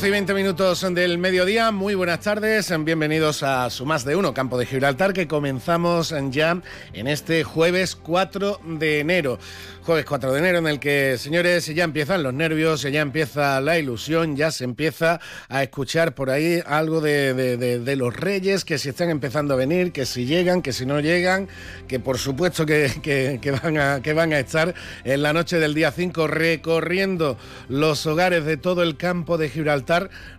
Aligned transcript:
12 0.00 0.08
y 0.08 0.12
20 0.12 0.32
minutos 0.32 0.94
del 0.94 1.18
mediodía, 1.18 1.70
muy 1.72 1.94
buenas 1.94 2.20
tardes, 2.20 2.72
bienvenidos 2.86 3.42
a 3.42 3.68
su 3.68 3.84
más 3.84 4.02
de 4.02 4.16
uno 4.16 4.32
Campo 4.32 4.56
de 4.56 4.64
Gibraltar 4.64 5.12
que 5.12 5.28
comenzamos 5.28 6.14
ya 6.30 6.62
en 6.94 7.06
este 7.06 7.44
jueves 7.44 7.96
4 7.96 8.62
de 8.78 9.00
enero. 9.00 9.38
Jueves 9.82 10.04
4 10.04 10.32
de 10.32 10.38
enero 10.38 10.58
en 10.58 10.66
el 10.68 10.78
que, 10.78 11.16
señores, 11.18 11.66
ya 11.66 11.84
empiezan 11.84 12.22
los 12.22 12.32
nervios, 12.32 12.82
ya 12.82 13.00
empieza 13.00 13.60
la 13.60 13.78
ilusión, 13.78 14.36
ya 14.36 14.50
se 14.50 14.64
empieza 14.64 15.20
a 15.48 15.62
escuchar 15.62 16.14
por 16.14 16.30
ahí 16.30 16.62
algo 16.64 17.00
de, 17.00 17.94
los 17.96 18.14
reyes, 18.14 18.64
que 18.64 18.78
si 18.78 18.90
están 18.90 19.10
empezando 19.10 19.54
a 19.54 19.56
venir, 19.56 19.90
que 19.90 20.06
si 20.06 20.26
llegan, 20.26 20.62
que 20.62 20.72
si 20.72 20.86
no 20.86 21.00
llegan, 21.00 21.48
que 21.88 21.98
por 21.98 22.18
supuesto 22.18 22.64
que, 22.66 23.40
van, 23.62 23.78
a, 23.78 24.00
que 24.00 24.12
van 24.12 24.32
a 24.32 24.38
estar 24.38 24.74
en 25.04 25.22
la 25.22 25.32
noche 25.32 25.58
del 25.58 25.74
día 25.74 25.90
5 25.90 26.26
recorriendo 26.26 27.36
los 27.68 28.06
hogares 28.06 28.44
de 28.44 28.58
todo 28.58 28.82
el 28.82 28.96
campo 28.96 29.38
de 29.38 29.48
Gibraltar, 29.48 29.89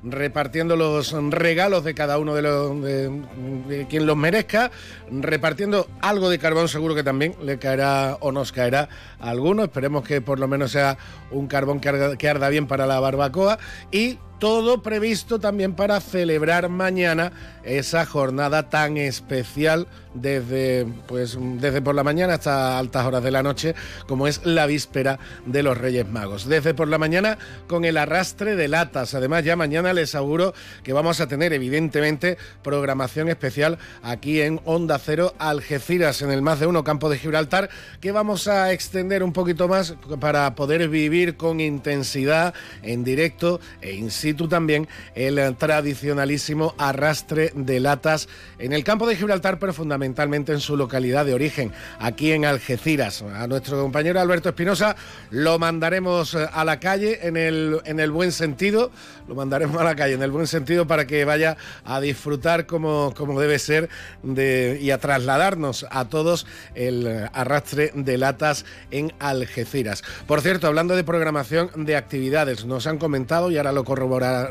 repartiendo 0.04 0.76
los 0.76 1.12
regalos 1.32 1.84
de 1.84 1.94
cada 1.94 2.18
uno 2.18 2.36
de, 2.36 2.42
los, 2.42 2.82
de 2.82 3.88
quien 3.90 4.06
los 4.06 4.18
merezca, 4.18 4.72
repartiendo 5.12 5.88
algo 6.02 6.30
de 6.30 6.40
carbón 6.40 6.68
seguro 6.68 6.96
que 6.96 7.04
también 7.04 7.36
le 7.44 7.60
caerá 7.60 8.18
o 8.22 8.32
nos 8.32 8.52
caerá 8.52 8.90
a 9.20 9.30
alguno. 9.30 9.64
Esperemos 9.64 10.04
que 10.04 10.22
por 10.22 10.40
lo 10.40 10.48
menos 10.48 10.72
sea 10.72 10.98
un 11.32 11.48
carbón 11.48 11.80
que 11.80 12.30
arda 12.30 12.50
bien 12.50 12.68
para 12.68 12.86
la 12.86 13.00
barbacoa. 13.00 13.58
Y 13.92 14.18
todo 14.42 14.82
previsto 14.82 15.40
también 15.40 15.76
para 15.76 16.02
celebrar 16.02 16.68
mañana 16.68 17.32
esa 17.64 18.08
jornada 18.08 18.72
tan 18.72 18.98
especial 18.98 19.88
desde, 20.16 20.88
pues, 21.08 21.38
desde 21.40 21.80
por 21.82 21.94
la 21.94 22.04
mañana 22.04 22.34
hasta 22.34 22.80
altas 22.80 23.06
horas 23.06 23.24
de 23.24 23.30
la 23.30 23.44
noche, 23.44 23.76
como 24.08 24.28
es 24.28 24.44
la 24.44 24.66
víspera 24.66 25.20
de 25.46 25.62
los 25.62 25.78
Reyes 25.78 26.10
Magos. 26.10 26.50
Desde 26.50 26.74
por 26.74 26.88
la 26.88 26.98
mañana 26.98 27.38
con 27.68 27.86
el 27.86 27.98
arrastre 27.98 28.56
de 28.56 28.68
latas. 28.68 29.14
Además, 29.14 29.46
ya 29.46 29.56
mañana 29.56 29.94
les 29.94 30.16
aseguro 30.16 30.56
que 30.84 30.92
vamos 30.92 31.22
a 31.22 31.28
tener, 31.28 31.54
evidentemente, 31.54 32.40
programación 32.64 33.30
especial 33.30 33.78
aquí 34.02 34.42
en 34.42 34.60
Onda 34.66 34.98
Cero 34.98 35.36
Algeciras, 35.38 36.24
en 36.24 36.32
el 36.32 36.42
más 36.42 36.60
de 36.60 36.66
uno 36.66 36.84
campo 36.84 37.10
de 37.10 37.20
Gibraltar, 37.20 37.70
que 38.02 38.12
vamos 38.12 38.48
a 38.48 38.74
extender 38.74 39.22
un 39.22 39.34
poquito 39.34 39.68
más 39.68 39.94
para 40.20 40.56
poder 40.56 40.90
vivir 40.90 41.38
con 41.38 41.60
intensidad 41.60 42.56
en 42.82 43.04
directo 43.04 43.62
e 43.82 43.94
in 43.94 44.10
situ 44.10 44.31
también 44.36 44.88
el 45.16 45.56
tradicionalísimo 45.56 46.74
arrastre 46.78 47.52
de 47.56 47.80
latas 47.80 48.28
en 48.60 48.74
el 48.74 48.84
campo 48.84 49.08
de 49.08 49.16
Gibraltar, 49.16 49.60
pero 49.60 49.74
fundamentalmente 49.74 50.52
en 50.52 50.60
su 50.60 50.78
localidad 50.78 51.26
de 51.26 51.34
origen, 51.34 51.72
aquí 52.00 52.32
en 52.32 52.46
Algeciras. 52.46 53.22
A 53.22 53.48
nuestro 53.48 53.82
compañero 53.82 54.20
Alberto 54.20 54.50
Espinosa 54.50 54.96
lo 55.30 55.60
mandaremos 55.60 56.34
eh, 56.34 56.48
a 56.52 56.66
la 56.66 56.80
calle 56.80 57.20
en 57.28 57.38
el, 57.38 57.80
en 57.86 58.00
el 58.00 58.12
buen 58.12 58.32
sentido, 58.32 58.92
lo 59.28 59.36
mandaremos 59.36 59.80
a 59.80 59.84
la 59.84 59.96
calle 59.96 60.14
en 60.14 60.24
el 60.24 60.32
buen 60.32 60.48
sentido 60.48 60.88
para 60.88 61.06
que 61.06 61.26
vaya 61.26 61.58
a 61.86 62.00
disfrutar 62.00 62.66
como, 62.66 63.14
como 63.16 63.40
debe 63.40 63.60
ser 63.60 63.90
de, 64.24 64.80
y 64.82 64.92
a 64.92 64.98
trasladarnos 64.98 65.86
a 65.90 66.06
todos 66.06 66.46
el 66.76 67.28
arrastre 67.34 67.92
de 67.94 68.18
latas 68.18 68.66
en 68.92 69.14
Algeciras. 69.20 70.04
Por 70.28 70.42
cierto, 70.42 70.68
hablando 70.68 70.96
de 70.96 71.04
programación 71.04 71.70
de 71.76 71.96
actividades, 71.96 72.66
nos 72.66 72.88
han 72.88 72.98
comentado 72.98 73.52
y 73.52 73.58
ahora 73.58 73.72
lo, 73.72 73.84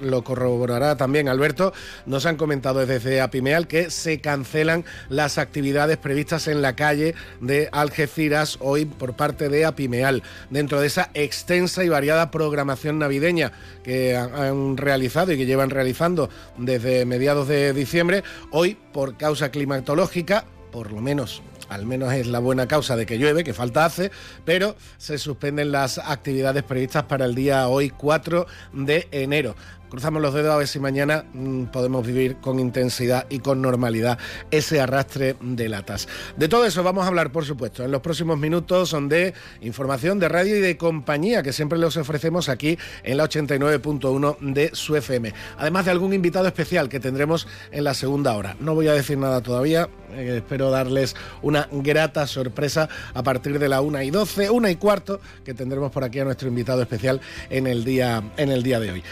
lo 0.01 0.25
corroborará 0.25 0.97
también 0.97 1.29
Alberto, 1.29 1.73
nos 2.07 2.27
han 2.27 2.37
comentado 2.37 2.85
desde 2.87 3.21
Apimeal 3.21 3.67
que 3.67 3.91
se 3.91 4.21
cancelan 4.21 4.85
las 5.09 5.39
actividades 5.39 5.97
previstas 5.97 6.49
en 6.49 6.63
la 6.63 6.77
calle 6.77 7.15
de 7.41 7.69
Algeciras 7.73 8.59
hoy 8.61 8.85
por 8.85 9.15
parte 9.15 9.49
de 9.49 9.65
Apimeal, 9.65 10.23
dentro 10.51 10.81
de 10.81 10.87
esa 10.87 11.11
extensa 11.15 11.85
y 11.85 11.89
variada 11.89 12.31
programación 12.31 12.99
navideña 12.99 13.53
que 13.83 14.17
han 14.17 14.77
realizado 14.77 15.33
y 15.33 15.39
que 15.39 15.47
llevan 15.47 15.71
realizando 15.71 16.31
desde 16.57 17.05
mediados 17.07 17.49
de 17.49 17.73
diciembre, 17.73 18.23
hoy 18.51 18.77
por 18.93 19.17
causa 19.17 19.51
climatológica, 19.51 20.45
por 20.71 20.93
lo 20.93 21.01
menos 21.01 21.43
al 21.71 21.87
menos 21.87 22.13
es 22.13 22.27
la 22.27 22.41
buena 22.41 22.69
causa 22.69 22.97
de 22.97 23.07
que 23.07 23.17
llueve, 23.17 23.45
que 23.45 23.55
falta 23.55 23.85
hace, 23.85 24.11
pero 24.45 24.77
se 24.99 25.17
suspenden 25.17 25.73
las 25.73 25.99
actividades 25.99 26.65
previstas 26.65 27.05
para 27.05 27.25
el 27.25 27.35
día 27.35 27.69
hoy 27.69 27.91
4 27.91 28.47
de 28.73 29.09
enero. 29.13 29.55
Cruzamos 29.91 30.23
los 30.23 30.33
dedos 30.33 30.55
a 30.55 30.57
ver 30.57 30.69
si 30.69 30.79
mañana 30.79 31.25
mm, 31.33 31.65
podemos 31.65 32.07
vivir 32.07 32.37
con 32.37 32.61
intensidad 32.61 33.27
y 33.29 33.41
con 33.41 33.61
normalidad 33.61 34.19
ese 34.53 34.81
arrastre 34.81 35.35
de 35.41 35.69
latas. 35.69 36.07
De 36.37 36.49
todo 36.49 36.65
eso 36.65 36.85
vamos 36.85 37.05
a 37.05 37.09
hablar, 37.09 37.33
por 37.33 37.45
supuesto, 37.45 37.85
en 37.85 37.91
los 37.91 38.01
próximos 38.01 38.39
minutos 38.39 38.89
son 38.89 39.09
de 39.09 39.35
información 39.61 40.21
de 40.21 40.29
radio 40.29 40.57
y 40.57 40.61
de 40.61 40.77
compañía 40.77 41.43
que 41.43 41.53
siempre 41.53 41.77
les 41.77 41.97
ofrecemos 41.97 42.49
aquí 42.49 42.79
en 43.03 43.17
la 43.17 43.25
89.1 43.25 44.39
de 44.53 44.71
su 44.75 44.95
FM. 44.95 45.35
Además 45.59 45.87
de 45.87 45.91
algún 45.91 46.13
invitado 46.13 46.47
especial 46.47 46.89
que 46.89 47.01
tendremos 47.01 47.49
en 47.73 47.83
la 47.83 47.95
segunda 47.95 48.35
hora. 48.37 48.57
No 48.61 48.77
voy 48.77 48.87
a 48.87 48.93
decir 48.93 49.19
nada 49.19 49.41
todavía, 49.43 49.89
eh, 50.13 50.37
espero 50.37 50.71
darles 50.71 51.17
una 51.43 51.69
grata 51.71 52.29
sorpresa 52.29 52.89
a 53.13 53.23
partir 53.25 53.59
de 53.59 53.69
la 53.69 53.81
1 53.81 54.03
y 54.03 54.11
12, 54.11 54.51
1 54.51 54.69
y 54.69 54.77
cuarto, 54.77 55.21
que 55.45 55.53
tendremos 55.53 55.91
por 55.91 56.05
aquí 56.05 56.21
a 56.21 56.25
nuestro 56.25 56.49
invitado 56.49 56.81
especial 56.83 57.21
en 57.49 57.67
el 57.67 57.85
día, 57.85 58.23
en 58.37 58.51
el 58.51 58.63
día 58.63 58.79
de 58.79 58.93
hoy. 58.93 59.03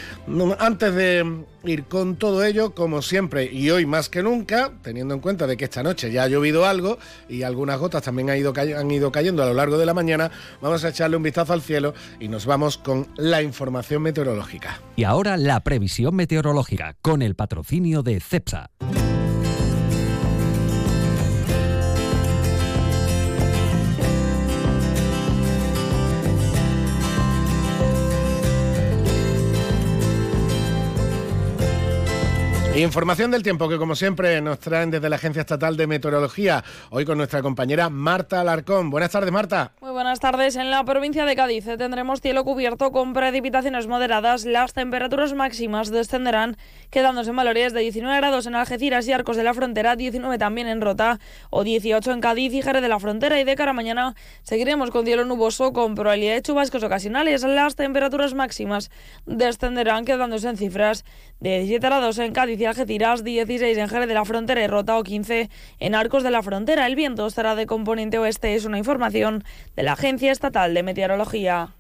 Antes 0.69 0.95
de 0.95 1.47
ir 1.65 1.85
con 1.85 2.17
todo 2.17 2.45
ello, 2.45 2.75
como 2.75 3.01
siempre, 3.01 3.51
y 3.51 3.71
hoy 3.71 3.87
más 3.87 4.11
que 4.11 4.23
nunca, 4.23 4.71
teniendo 4.83 5.15
en 5.15 5.21
cuenta 5.21 5.47
de 5.47 5.57
que 5.57 5.65
esta 5.65 5.83
noche 5.83 6.13
ya 6.13 6.25
ha 6.25 6.29
llovido 6.29 6.67
algo 6.67 6.99
y 7.27 7.43
algunas 7.43 7.79
gotas 7.79 8.03
también 8.03 8.29
han 8.29 8.37
ido, 8.37 8.53
han 8.55 8.91
ido 8.91 9.11
cayendo 9.11 9.43
a 9.43 9.47
lo 9.47 9.55
largo 9.55 9.79
de 9.79 9.87
la 9.87 9.95
mañana, 9.95 10.31
vamos 10.61 10.85
a 10.85 10.91
echarle 10.91 11.17
un 11.17 11.23
vistazo 11.23 11.55
al 11.55 11.63
cielo 11.63 11.95
y 12.21 12.29
nos 12.29 12.45
vamos 12.45 12.77
con 12.77 13.09
la 13.17 13.41
información 13.41 14.03
meteorológica. 14.03 14.83
Y 14.95 15.05
ahora 15.05 15.39
la 15.39 15.61
previsión 15.65 16.15
meteorológica 16.15 16.97
con 17.01 17.23
el 17.23 17.35
patrocinio 17.35 18.03
de 18.03 18.21
CEPSA. 18.21 18.69
Información 32.79 33.33
del 33.33 33.43
tiempo 33.43 33.69
que 33.69 33.77
como 33.77 33.97
siempre 33.97 34.41
nos 34.41 34.61
traen 34.61 34.93
desde 34.93 35.09
la 35.09 35.17
Agencia 35.17 35.41
Estatal 35.41 35.77
de 35.77 35.89
Meteorología, 35.89 36.63
hoy 36.91 37.05
con 37.05 37.19
nuestra 37.19 37.43
compañera 37.43 37.91
Marta 37.91 38.41
Alarcón. 38.41 38.89
Buenas 38.89 39.11
tardes, 39.11 39.33
Marta. 39.33 39.73
Muy 39.81 39.91
buenas 39.91 40.21
tardes. 40.21 40.55
En 40.55 40.71
la 40.71 40.85
provincia 40.85 41.25
de 41.25 41.35
Cádiz 41.35 41.65
tendremos 41.77 42.21
cielo 42.21 42.45
cubierto 42.45 42.93
con 42.93 43.15
precipitaciones 43.15 43.89
moderadas. 43.89 44.45
Las 44.45 44.75
temperaturas 44.75 45.35
máximas 45.35 45.91
descenderán, 45.91 46.57
quedándose 46.91 47.31
en 47.31 47.37
valores 47.37 47.73
de 47.73 47.81
19 47.81 48.17
grados 48.17 48.47
en 48.47 48.55
Algeciras 48.55 49.09
y 49.09 49.13
Arcos 49.13 49.37
de 49.37 49.43
la 49.43 49.55
Frontera, 49.55 49.97
19 49.97 50.39
también 50.39 50.69
en 50.69 50.81
Rota 50.81 51.19
o 51.51 51.65
18 51.65 52.13
en 52.13 52.21
Cádiz 52.21 52.53
y 52.55 52.63
Jerez 52.63 52.81
de 52.81 52.89
la 52.89 53.01
Frontera. 53.01 53.41
Y 53.41 53.45
de 53.45 53.57
cara 53.57 53.73
a 53.73 53.75
mañana 53.75 54.15
seguiremos 54.45 54.93
con 54.93 55.05
cielo 55.05 55.25
nuboso 55.25 55.73
con 55.73 55.97
probabilidad 55.97 56.35
de 56.35 56.43
chubascos 56.43 56.85
ocasionales. 56.85 57.43
Las 57.43 57.75
temperaturas 57.75 58.35
máximas 58.35 58.93
descenderán, 59.27 60.05
quedándose 60.05 60.49
en 60.49 60.57
cifras 60.57 61.05
de 61.41 61.59
17 61.59 61.87
grados 61.87 62.19
en 62.19 62.33
Cádiz 62.33 62.61
y 62.61 62.65
Algeciras, 62.65 63.25
16 63.25 63.79
en 63.79 63.89
Jerez 63.89 64.09
de 64.09 64.15
la 64.15 64.25
Frontera 64.25 64.63
y 64.63 64.67
Rota 64.67 64.99
o 64.99 65.03
15 65.03 65.51
en 65.79 65.95
Arcos 65.95 66.23
de 66.23 66.31
la 66.31 66.43
Frontera. 66.43 66.87
El 66.87 66.97
viento 66.97 67.27
estará 67.27 67.55
de 67.55 67.67
componente 67.67 68.19
oeste, 68.19 68.55
es 68.55 68.65
una 68.65 68.79
información 68.79 69.45
de 69.77 69.83
la 69.83 69.93
Agencia 69.93 70.33
Estatal 70.33 70.75
de 70.75 70.83
Meteorología. 70.83 71.75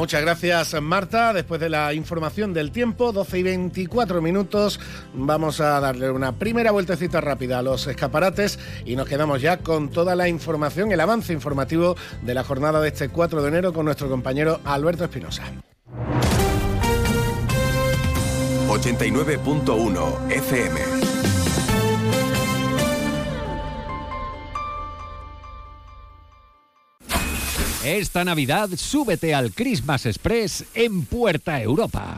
Muchas 0.00 0.22
gracias 0.22 0.80
Marta. 0.80 1.34
Después 1.34 1.60
de 1.60 1.68
la 1.68 1.92
información 1.92 2.54
del 2.54 2.70
tiempo, 2.70 3.12
12 3.12 3.38
y 3.38 3.42
24 3.42 4.22
minutos, 4.22 4.80
vamos 5.12 5.60
a 5.60 5.78
darle 5.78 6.10
una 6.10 6.32
primera 6.32 6.70
vueltecita 6.70 7.20
rápida 7.20 7.58
a 7.58 7.62
los 7.62 7.86
escaparates 7.86 8.58
y 8.86 8.96
nos 8.96 9.06
quedamos 9.06 9.42
ya 9.42 9.58
con 9.58 9.90
toda 9.90 10.16
la 10.16 10.26
información, 10.26 10.90
el 10.90 11.00
avance 11.00 11.34
informativo 11.34 11.96
de 12.22 12.32
la 12.32 12.44
jornada 12.44 12.80
de 12.80 12.88
este 12.88 13.10
4 13.10 13.42
de 13.42 13.48
enero 13.48 13.74
con 13.74 13.84
nuestro 13.84 14.08
compañero 14.08 14.60
Alberto 14.64 15.04
Espinosa. 15.04 15.42
89.1 18.70 20.30
FM. 20.30 20.80
Esta 27.84 28.24
Navidad 28.24 28.68
súbete 28.76 29.34
al 29.34 29.52
Christmas 29.52 30.06
Express 30.06 30.64
en 30.74 31.04
Puerta 31.04 31.60
Europa. 31.60 32.14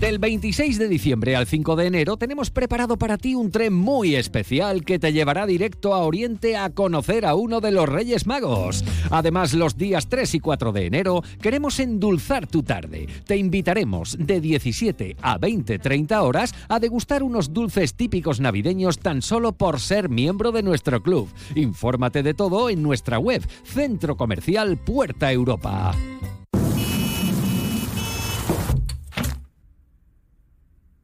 Del 0.00 0.18
26 0.18 0.78
de 0.78 0.88
diciembre 0.88 1.36
al 1.36 1.46
5 1.46 1.76
de 1.76 1.86
enero 1.86 2.16
tenemos 2.16 2.48
preparado 2.50 2.96
para 2.96 3.18
ti 3.18 3.34
un 3.34 3.50
tren 3.50 3.74
muy 3.74 4.14
especial 4.14 4.82
que 4.82 4.98
te 4.98 5.12
llevará 5.12 5.44
directo 5.44 5.92
a 5.92 5.98
Oriente 5.98 6.56
a 6.56 6.70
conocer 6.70 7.26
a 7.26 7.34
uno 7.34 7.60
de 7.60 7.70
los 7.70 7.86
Reyes 7.86 8.26
Magos. 8.26 8.82
Además, 9.10 9.52
los 9.52 9.76
días 9.76 10.08
3 10.08 10.36
y 10.36 10.40
4 10.40 10.72
de 10.72 10.86
enero 10.86 11.22
queremos 11.42 11.78
endulzar 11.80 12.46
tu 12.46 12.62
tarde. 12.62 13.08
Te 13.26 13.36
invitaremos 13.36 14.16
de 14.18 14.40
17 14.40 15.16
a 15.20 15.38
20-30 15.38 16.22
horas 16.22 16.54
a 16.68 16.80
degustar 16.80 17.22
unos 17.22 17.52
dulces 17.52 17.92
típicos 17.92 18.40
navideños 18.40 19.00
tan 19.00 19.20
solo 19.20 19.52
por 19.52 19.80
ser 19.80 20.08
miembro 20.08 20.50
de 20.50 20.62
nuestro 20.62 21.02
club. 21.02 21.28
Infórmate 21.54 22.22
de 22.22 22.32
todo 22.32 22.70
en 22.70 22.82
nuestra 22.82 23.18
web, 23.18 23.46
Centro 23.64 24.16
Comercial 24.16 24.78
Puerta 24.78 25.30
Europa. 25.30 25.94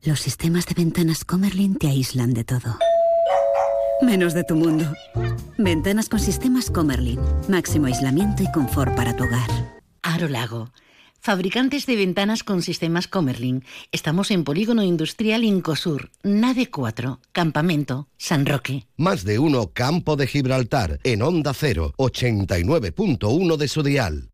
Los 0.06 0.20
sistemas 0.20 0.66
de 0.66 0.74
ventanas 0.74 1.24
Comerlin 1.24 1.74
te 1.74 1.88
aíslan 1.88 2.32
de 2.32 2.44
todo. 2.44 2.78
Menos 4.00 4.34
de 4.34 4.44
tu 4.44 4.54
mundo. 4.54 4.84
Ventanas 5.58 6.08
con 6.08 6.20
sistemas 6.20 6.70
Comerlin. 6.70 7.18
Máximo 7.48 7.86
aislamiento 7.86 8.44
y 8.44 8.52
confort 8.52 8.94
para 8.94 9.16
tu 9.16 9.24
hogar. 9.24 9.50
Aro 10.02 10.28
Lago. 10.28 10.70
Fabricantes 11.18 11.86
de 11.86 11.96
ventanas 11.96 12.44
con 12.44 12.62
sistemas 12.62 13.08
Comerlin. 13.08 13.64
Estamos 13.90 14.30
en 14.30 14.44
Polígono 14.44 14.84
Industrial 14.84 15.42
Incosur, 15.42 16.12
Nave 16.22 16.70
4, 16.70 17.20
Campamento, 17.32 18.06
San 18.16 18.46
Roque. 18.46 18.86
Más 18.96 19.24
de 19.24 19.40
uno 19.40 19.72
Campo 19.72 20.14
de 20.14 20.28
Gibraltar, 20.28 21.00
en 21.02 21.22
Onda 21.22 21.52
0, 21.52 21.94
89.1 21.96 23.56
de 23.56 23.66
su 23.66 23.82
dial. 23.82 24.30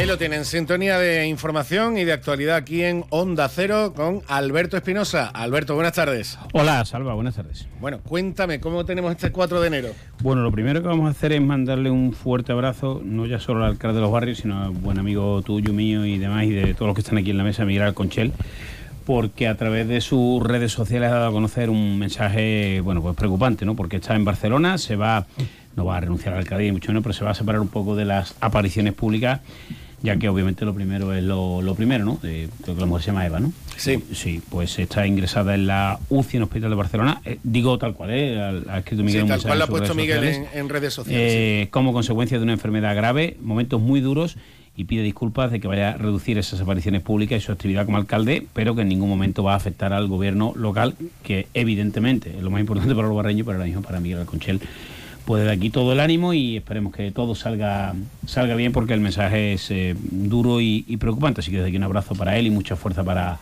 Ahí 0.00 0.06
lo 0.06 0.16
tienen, 0.16 0.46
sintonía 0.46 0.98
de 0.98 1.26
información 1.26 1.98
y 1.98 2.04
de 2.04 2.14
actualidad 2.14 2.56
aquí 2.56 2.82
en 2.82 3.04
Onda 3.10 3.46
Cero 3.50 3.92
con 3.94 4.22
Alberto 4.28 4.78
Espinosa. 4.78 5.28
Alberto, 5.28 5.74
buenas 5.74 5.92
tardes. 5.92 6.38
Hola, 6.54 6.82
Salva, 6.86 7.12
buenas 7.12 7.34
tardes. 7.34 7.66
Bueno, 7.82 8.00
cuéntame, 8.00 8.60
¿cómo 8.60 8.86
tenemos 8.86 9.12
este 9.12 9.30
4 9.30 9.60
de 9.60 9.66
enero? 9.66 9.88
Bueno, 10.22 10.40
lo 10.40 10.50
primero 10.50 10.80
que 10.80 10.88
vamos 10.88 11.06
a 11.06 11.10
hacer 11.10 11.32
es 11.32 11.42
mandarle 11.42 11.90
un 11.90 12.14
fuerte 12.14 12.50
abrazo, 12.50 13.02
no 13.04 13.26
ya 13.26 13.40
solo 13.40 13.62
al 13.62 13.72
alcalde 13.72 13.96
de 13.96 14.00
los 14.00 14.10
barrios, 14.10 14.38
sino 14.38 14.62
al 14.62 14.70
buen 14.70 14.98
amigo 14.98 15.42
tuyo, 15.42 15.74
mío 15.74 16.06
y 16.06 16.16
demás, 16.16 16.44
y 16.44 16.52
de 16.52 16.72
todos 16.72 16.86
los 16.86 16.94
que 16.94 17.02
están 17.02 17.18
aquí 17.18 17.32
en 17.32 17.36
la 17.36 17.44
mesa, 17.44 17.66
Miguel 17.66 17.82
Alconchel, 17.82 18.32
porque 19.04 19.48
a 19.48 19.58
través 19.58 19.86
de 19.86 20.00
sus 20.00 20.42
redes 20.42 20.72
sociales 20.72 21.10
ha 21.10 21.16
dado 21.16 21.28
a 21.28 21.32
conocer 21.32 21.68
un 21.68 21.98
mensaje, 21.98 22.80
bueno, 22.80 23.02
pues 23.02 23.14
preocupante, 23.16 23.66
¿no? 23.66 23.76
Porque 23.76 23.96
está 23.96 24.16
en 24.16 24.24
Barcelona, 24.24 24.78
se 24.78 24.96
va, 24.96 25.26
no 25.76 25.84
va 25.84 25.98
a 25.98 26.00
renunciar 26.00 26.32
al 26.32 26.40
alcalde, 26.40 26.72
mucho 26.72 26.88
menos, 26.88 27.02
pero 27.02 27.12
se 27.12 27.22
va 27.22 27.32
a 27.32 27.34
separar 27.34 27.60
un 27.60 27.68
poco 27.68 27.96
de 27.96 28.06
las 28.06 28.34
apariciones 28.40 28.94
públicas 28.94 29.40
ya 30.02 30.16
que 30.16 30.28
obviamente 30.28 30.64
lo 30.64 30.74
primero 30.74 31.12
es 31.14 31.22
lo, 31.22 31.60
lo 31.62 31.74
primero, 31.74 32.04
¿no? 32.04 32.18
Eh, 32.22 32.48
creo 32.62 32.74
que 32.74 32.80
la 32.80 32.86
mujer 32.86 33.02
se 33.02 33.06
llama 33.10 33.26
Eva, 33.26 33.40
¿no? 33.40 33.52
Sí. 33.76 34.02
Sí, 34.12 34.40
pues 34.48 34.78
está 34.78 35.06
ingresada 35.06 35.54
en 35.54 35.66
la 35.66 35.98
UCI 36.08 36.36
en 36.36 36.42
el 36.42 36.44
Hospital 36.44 36.70
de 36.70 36.76
Barcelona. 36.76 37.20
Eh, 37.24 37.38
digo 37.42 37.78
tal 37.78 37.94
cual, 37.94 38.10
¿eh? 38.12 38.40
Ha, 38.40 38.74
ha 38.74 38.78
escrito 38.78 39.02
Miguel 39.02 39.22
Sí, 39.22 39.28
tal 39.28 39.42
cual 39.42 39.58
lo 39.58 39.64
ha 39.64 39.66
puesto 39.66 39.94
redes 39.94 39.96
Miguel 39.96 40.46
en 40.54 40.68
redes 40.68 40.94
sociales. 40.94 41.32
eh, 41.34 41.68
como 41.70 41.92
consecuencia 41.92 42.38
de 42.38 42.44
una 42.44 42.52
enfermedad 42.52 42.94
grave, 42.96 43.36
momentos 43.40 43.80
muy 43.80 44.00
duros 44.00 44.36
y 44.76 44.84
pide 44.84 45.02
disculpas 45.02 45.50
de 45.50 45.60
que 45.60 45.68
vaya 45.68 45.90
a 45.90 45.96
reducir 45.98 46.38
esas 46.38 46.60
apariciones 46.60 47.02
públicas 47.02 47.42
y 47.42 47.44
su 47.44 47.52
actividad 47.52 47.84
como 47.84 47.98
alcalde, 47.98 48.46
pero 48.54 48.74
que 48.74 48.82
en 48.82 48.88
ningún 48.88 49.08
momento 49.10 49.42
va 49.42 49.52
a 49.52 49.56
afectar 49.56 49.92
al 49.92 50.06
gobierno 50.06 50.54
local, 50.56 50.94
que 51.22 51.48
evidentemente 51.52 52.34
es 52.36 52.42
lo 52.42 52.50
más 52.50 52.60
importante 52.60 52.94
para 52.94 53.08
los 53.08 53.16
barreños, 53.16 53.44
pero 53.44 53.56
ahora 53.58 53.66
mismo 53.66 53.82
para 53.82 54.00
Miguel 54.00 54.20
Alconchel. 54.20 54.60
Pues 55.30 55.44
de 55.44 55.52
aquí 55.52 55.70
todo 55.70 55.92
el 55.92 56.00
ánimo 56.00 56.34
y 56.34 56.56
esperemos 56.56 56.92
que 56.92 57.12
todo 57.12 57.36
salga 57.36 57.94
salga 58.26 58.56
bien 58.56 58.72
porque 58.72 58.94
el 58.94 59.00
mensaje 59.00 59.52
es 59.52 59.70
eh, 59.70 59.94
duro 60.00 60.60
y, 60.60 60.84
y 60.88 60.96
preocupante. 60.96 61.40
Así 61.40 61.52
que 61.52 61.58
desde 61.58 61.68
aquí 61.68 61.76
un 61.76 61.84
abrazo 61.84 62.16
para 62.16 62.36
él 62.36 62.48
y 62.48 62.50
mucha 62.50 62.74
fuerza 62.74 63.04
para, 63.04 63.38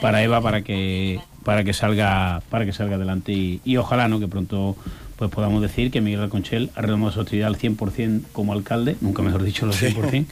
para 0.00 0.22
Eva 0.22 0.40
para 0.40 0.62
que 0.62 1.18
para 1.42 1.64
que 1.64 1.72
salga 1.72 2.40
para 2.50 2.64
que 2.64 2.72
salga 2.72 2.94
adelante 2.94 3.32
y, 3.32 3.60
y 3.64 3.78
ojalá 3.78 4.06
no 4.06 4.20
que 4.20 4.28
pronto 4.28 4.76
pues 5.16 5.28
podamos 5.28 5.60
decir 5.60 5.90
que 5.90 6.00
Miguel 6.00 6.20
Alconchel 6.20 6.70
ha 6.76 6.82
retomado 6.82 7.10
su 7.10 7.20
actividad 7.22 7.48
al 7.48 7.58
100% 7.58 8.22
como 8.32 8.52
alcalde, 8.52 8.96
nunca 9.00 9.22
mejor 9.22 9.42
dicho, 9.42 9.66
al 9.66 9.72
100%, 9.72 10.26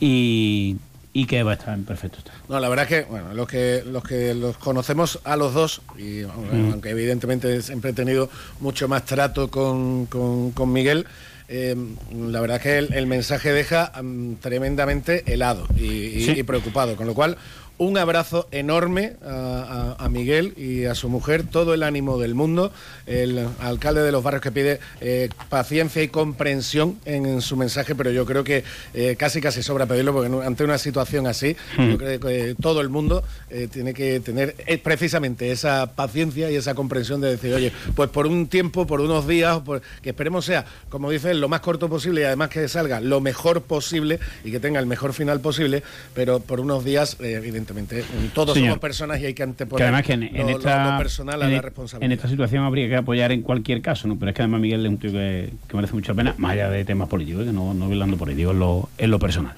y, 0.00 0.76
y 1.12 1.26
que 1.26 1.38
Eva 1.38 1.54
está 1.54 1.74
en 1.74 1.84
perfecto 1.84 2.18
estado. 2.18 2.38
No, 2.48 2.60
la 2.60 2.68
verdad 2.68 2.84
es 2.90 3.04
que, 3.04 3.10
bueno, 3.10 3.34
los 3.34 3.48
que 3.48 3.82
los 3.86 4.02
que 4.04 4.34
los 4.34 4.56
conocemos 4.58 5.18
a 5.24 5.36
los 5.36 5.54
dos, 5.54 5.80
y 5.96 6.22
bueno, 6.22 6.72
aunque 6.72 6.90
evidentemente 6.90 7.60
siempre 7.62 7.90
he 7.90 7.94
tenido 7.94 8.30
mucho 8.60 8.88
más 8.88 9.04
trato 9.04 9.50
con, 9.50 10.06
con- 10.06 10.52
con 10.52 10.72
Miguel, 10.72 11.06
eh, 11.48 11.74
la 12.14 12.40
verdad 12.42 12.58
es 12.58 12.62
que 12.62 12.78
el, 12.78 12.92
el 12.92 13.06
mensaje 13.06 13.52
deja 13.52 13.90
mm, 14.02 14.34
tremendamente 14.34 15.24
helado 15.32 15.66
y, 15.76 15.84
y- 15.86 16.24
Sí. 16.26 16.32
y 16.38 16.42
preocupado, 16.42 16.94
con 16.94 17.06
lo 17.06 17.14
cual 17.14 17.38
un 17.78 17.96
abrazo 17.96 18.48
enorme 18.50 19.14
a, 19.24 19.94
a- 19.98 20.04
a 20.04 20.08
Miguel 20.08 20.52
y 20.56 20.84
a 20.86 20.94
su 20.94 21.08
mujer, 21.08 21.44
todo 21.44 21.74
el 21.74 21.82
ánimo 21.82 22.18
del 22.18 22.34
mundo, 22.34 22.72
el 23.06 23.46
alcalde 23.60 24.02
de 24.02 24.10
los 24.12 24.22
barrios 24.22 24.42
que 24.42 24.50
pide 24.50 24.80
eh, 25.00 25.28
paciencia 25.48 26.02
y 26.02 26.08
comprensión 26.08 26.98
en, 27.04 27.24
en 27.26 27.40
su 27.40 27.56
mensaje, 27.56 27.94
pero 27.94 28.10
yo 28.10 28.26
creo 28.26 28.42
que 28.44 28.64
eh, 28.94 29.14
casi 29.16 29.40
casi 29.40 29.62
sobra 29.62 29.86
pedirlo 29.86 30.12
porque 30.12 30.44
ante 30.46 30.64
una 30.64 30.78
situación 30.78 31.26
así, 31.26 31.56
Hmm. 31.76 31.90
yo 31.90 31.98
creo 31.98 32.20
que 32.20 32.56
todo 32.60 32.80
el 32.80 32.88
mundo 32.88 33.22
eh, 33.50 33.68
tiene 33.72 33.94
que 33.94 34.18
tener 34.20 34.54
eh, 34.66 34.78
precisamente 34.78 35.50
esa 35.52 35.92
paciencia 35.94 36.50
y 36.50 36.56
esa 36.56 36.74
comprensión 36.74 37.20
de 37.20 37.30
decir, 37.30 37.54
oye, 37.54 37.72
pues 37.94 38.08
por 38.10 38.26
un 38.26 38.48
tiempo, 38.48 38.86
por 38.86 39.00
unos 39.00 39.26
días, 39.28 39.60
por- 39.60 39.82
que 40.02 40.10
esperemos 40.10 40.44
sea, 40.44 40.64
como 40.88 41.10
dice 41.10 41.30
él, 41.30 41.40
lo 41.40 41.48
más 41.48 41.60
corto 41.60 41.88
posible 41.88 42.22
y 42.22 42.24
además 42.24 42.48
que 42.50 42.66
salga 42.68 43.00
lo 43.00 43.20
mejor 43.20 43.62
posible 43.62 44.18
y 44.44 44.50
que 44.50 44.58
tenga 44.60 44.80
el 44.80 44.86
mejor 44.86 45.12
final 45.12 45.40
posible, 45.40 45.82
pero 46.14 46.40
por 46.40 46.58
unos 46.60 46.84
días, 46.84 47.16
eh, 47.20 47.40
evidentemente, 47.70 48.04
todos 48.34 48.54
Señor. 48.54 48.70
somos 48.70 48.80
personas 48.80 49.20
y 49.20 49.26
hay 49.26 49.34
que 49.34 49.42
anteponer 49.42 49.78
Que 49.78 49.82
además 49.84 50.02
que 50.04 50.12
en, 50.14 50.22
en 50.24 50.36
lo, 50.38 50.44
lo- 50.44 50.58
esta, 50.58 50.92
lo 50.92 50.98
personal 50.98 51.42
a 51.42 51.44
en, 51.46 51.52
la 51.52 51.58
e- 51.58 51.62
responsabilidad. 51.62 52.06
en 52.06 52.12
esta 52.12 52.28
situación 52.28 52.64
habría 52.64 52.88
que 52.88 52.96
apoyar 52.96 53.32
en 53.32 53.42
cualquier 53.42 53.80
caso, 53.82 54.08
¿no? 54.08 54.18
Pero 54.18 54.30
es 54.30 54.34
que 54.36 54.42
además 54.42 54.60
Miguel 54.60 54.84
es 54.86 54.90
un 54.90 54.98
tío 54.98 55.12
que, 55.12 55.50
que 55.68 55.76
merece 55.76 55.94
mucha 55.94 56.14
pena, 56.14 56.34
más 56.38 56.52
allá 56.52 56.70
de 56.70 56.84
temas 56.84 57.08
políticos, 57.08 57.44
que 57.44 57.52
no, 57.52 57.74
no 57.74 57.84
hablando 57.86 58.16
por 58.16 58.28
ahí, 58.28 58.34
digo 58.34 58.52
en 58.52 58.58
lo, 58.58 58.88
en 58.98 59.10
lo 59.10 59.18
personal. 59.18 59.54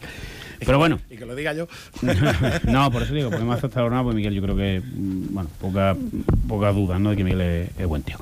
Pero 0.65 0.77
bueno, 0.77 0.99
Y 1.11 1.17
que 1.17 1.25
lo 1.25 1.35
diga 1.35 1.55
yo. 1.55 1.69
no, 2.65 2.91
por 2.93 3.03
eso 3.03 3.15
digo, 3.15 3.31
porque 3.31 3.45
más 3.45 3.65
hasta 3.65 3.81
ahora, 3.81 4.03
pues 4.03 4.15
Miguel, 4.15 4.35
yo 4.35 4.43
creo 4.43 4.57
que, 4.57 4.81
mm, 4.85 5.33
bueno, 5.35 5.49
poca, 5.59 5.97
poca 6.49 6.73
duda, 6.73 6.99
¿no? 6.99 7.11
De 7.11 7.17
que 7.17 7.25
Miguel 7.25 7.41
es, 7.41 7.71
es 7.79 7.87
buen 7.87 8.03
tío. 8.03 8.17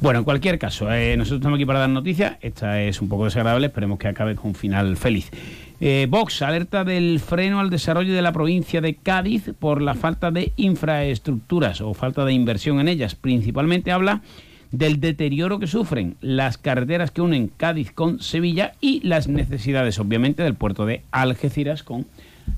Bueno, 0.00 0.18
en 0.20 0.24
cualquier 0.24 0.58
caso, 0.58 0.90
eh, 0.92 1.16
nosotros 1.16 1.38
estamos 1.40 1.56
aquí 1.58 1.66
para 1.66 1.80
dar 1.80 1.90
noticias. 1.90 2.36
Esta 2.40 2.80
es 2.80 3.00
un 3.02 3.08
poco 3.08 3.26
desagradable, 3.26 3.66
esperemos 3.66 3.98
que 3.98 4.08
acabe 4.08 4.34
con 4.34 4.48
un 4.48 4.54
final 4.54 4.96
feliz. 4.96 5.30
Eh, 5.80 6.06
Vox 6.08 6.42
alerta 6.42 6.84
del 6.84 7.20
freno 7.20 7.60
al 7.60 7.70
desarrollo 7.70 8.14
de 8.14 8.22
la 8.22 8.32
provincia 8.32 8.80
de 8.80 8.94
Cádiz 8.94 9.50
por 9.58 9.82
la 9.82 9.94
falta 9.94 10.30
de 10.30 10.52
infraestructuras 10.56 11.80
o 11.80 11.94
falta 11.94 12.24
de 12.24 12.32
inversión 12.32 12.80
en 12.80 12.88
ellas. 12.88 13.14
Principalmente 13.14 13.92
habla 13.92 14.22
del 14.70 15.00
deterioro 15.00 15.58
que 15.58 15.66
sufren 15.66 16.16
las 16.20 16.58
carreteras 16.58 17.10
que 17.10 17.22
unen 17.22 17.48
Cádiz 17.48 17.92
con 17.92 18.20
Sevilla 18.20 18.74
y 18.80 19.00
las 19.06 19.28
necesidades, 19.28 19.98
obviamente, 19.98 20.42
del 20.42 20.54
puerto 20.54 20.86
de 20.86 21.02
Algeciras 21.10 21.82
con 21.82 22.06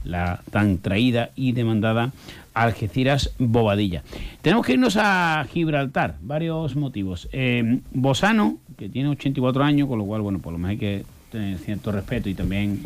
la 0.04 0.40
tan 0.50 0.78
traída 0.78 1.30
y 1.36 1.52
demandada 1.52 2.12
Algeciras 2.54 3.34
Bobadilla. 3.38 4.02
Tenemos 4.40 4.64
que 4.64 4.72
irnos 4.74 4.96
a 4.98 5.46
Gibraltar, 5.52 6.16
varios 6.22 6.74
motivos. 6.74 7.28
Eh, 7.32 7.80
Bosano, 7.92 8.58
que 8.76 8.88
tiene 8.88 9.10
84 9.10 9.62
años, 9.62 9.88
con 9.88 9.98
lo 9.98 10.04
cual, 10.04 10.22
bueno, 10.22 10.38
por 10.38 10.52
lo 10.52 10.58
menos 10.58 10.70
hay 10.70 10.78
que 10.78 11.04
tener 11.36 11.58
cierto 11.58 11.92
respeto 11.92 12.28
y 12.28 12.34
también 12.34 12.80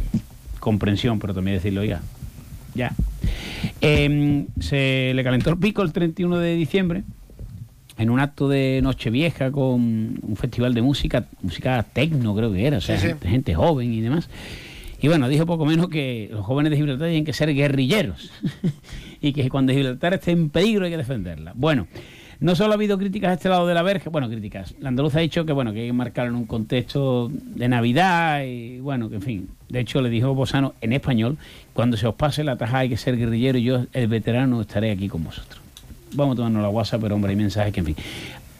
comprensión, 0.59 1.19
pero 1.19 1.33
también 1.35 1.57
decirlo, 1.57 1.85
ya, 1.85 2.00
ya. 2.75 2.92
Eh, 3.80 4.47
se 4.61 5.12
le 5.14 5.25
calentó 5.25 5.50
el 5.50 5.59
pico 5.59 5.83
el 5.83 5.92
31 5.92 6.38
de 6.38 6.54
diciembre 6.54 7.02
en 7.99 8.11
un 8.11 8.21
acto 8.21 8.49
de 8.49 8.80
Nochevieja 8.83 9.50
con 9.50 10.19
un 10.23 10.37
festival 10.37 10.73
de 10.75 10.83
música, 10.83 11.26
música 11.42 11.83
tecno 11.92 12.35
creo 12.35 12.52
que 12.52 12.66
era, 12.66 12.78
o 12.78 12.80
sea, 12.80 12.97
Sí, 12.97 13.02
sí. 13.02 13.09
gente, 13.09 13.28
gente 13.28 13.54
joven 13.54 13.92
y 13.92 14.00
demás. 14.00 14.28
Y 15.02 15.09
bueno, 15.09 15.28
dijo 15.28 15.47
poco 15.47 15.64
menos 15.64 15.88
que 15.88 16.28
los 16.30 16.45
jóvenes 16.45 16.71
de 16.71 16.76
Gibraltar 16.76 17.09
tienen 17.09 17.25
que 17.25 17.33
ser 17.33 17.54
guerrilleros 17.54 18.30
y 19.21 19.33
que 19.33 19.49
cuando 19.49 19.73
Gibraltar 19.73 20.14
esté 20.14 20.30
en 20.33 20.50
peligro 20.50 20.85
hay 20.85 20.90
que 20.90 20.97
defenderla. 20.99 21.52
Bueno, 21.54 21.87
no 22.40 22.54
solo 22.56 22.73
ha 22.73 22.75
habido 22.75 22.97
críticas 22.99 23.30
a 23.30 23.35
este 23.35 23.49
lado 23.49 23.66
de 23.66 23.75
la 23.75 23.82
verja, 23.82 24.09
bueno, 24.11 24.28
críticas. 24.28 24.75
La 24.80 24.88
andaluza 24.88 25.18
ha 25.18 25.23
dicho 25.23 25.44
que 25.44 25.52
bueno, 25.52 25.73
que 25.73 25.80
hay 25.80 25.87
que 25.88 25.92
marcarlo 25.92 26.30
en 26.30 26.37
un 26.37 26.47
contexto 26.47 27.30
de 27.30 27.68
Navidad 27.68 28.42
y 28.44 28.80
bueno, 28.80 29.11
que 29.11 29.16
en 29.16 29.23
fin. 29.23 29.49
De 29.68 29.80
hecho, 29.80 30.00
le 30.00 30.09
dijo 30.09 30.35
Bosano 30.35 30.75
en 30.80 30.92
español, 30.92 31.37
cuando 31.75 31.97
se 31.97 32.06
os 32.06 32.14
pase 32.14 32.42
la 32.42 32.56
taja 32.56 32.78
hay 32.78 32.88
que 32.88 32.97
ser 32.97 33.16
guerrillero 33.16 33.59
y 33.59 33.64
yo, 33.64 33.87
el 33.92 34.09
veterano, 34.09 34.61
estaré 34.61 34.90
aquí 34.90 35.09
con 35.09 35.23
vosotros. 35.23 35.61
Vamos 36.14 36.38
a 36.40 36.49
la 36.49 36.68
guasa, 36.68 36.99
pero 36.99 37.14
hombre, 37.14 37.30
hay 37.30 37.37
mensajes 37.37 37.73
que 37.73 37.80
en 37.80 37.87
fin. 37.87 37.97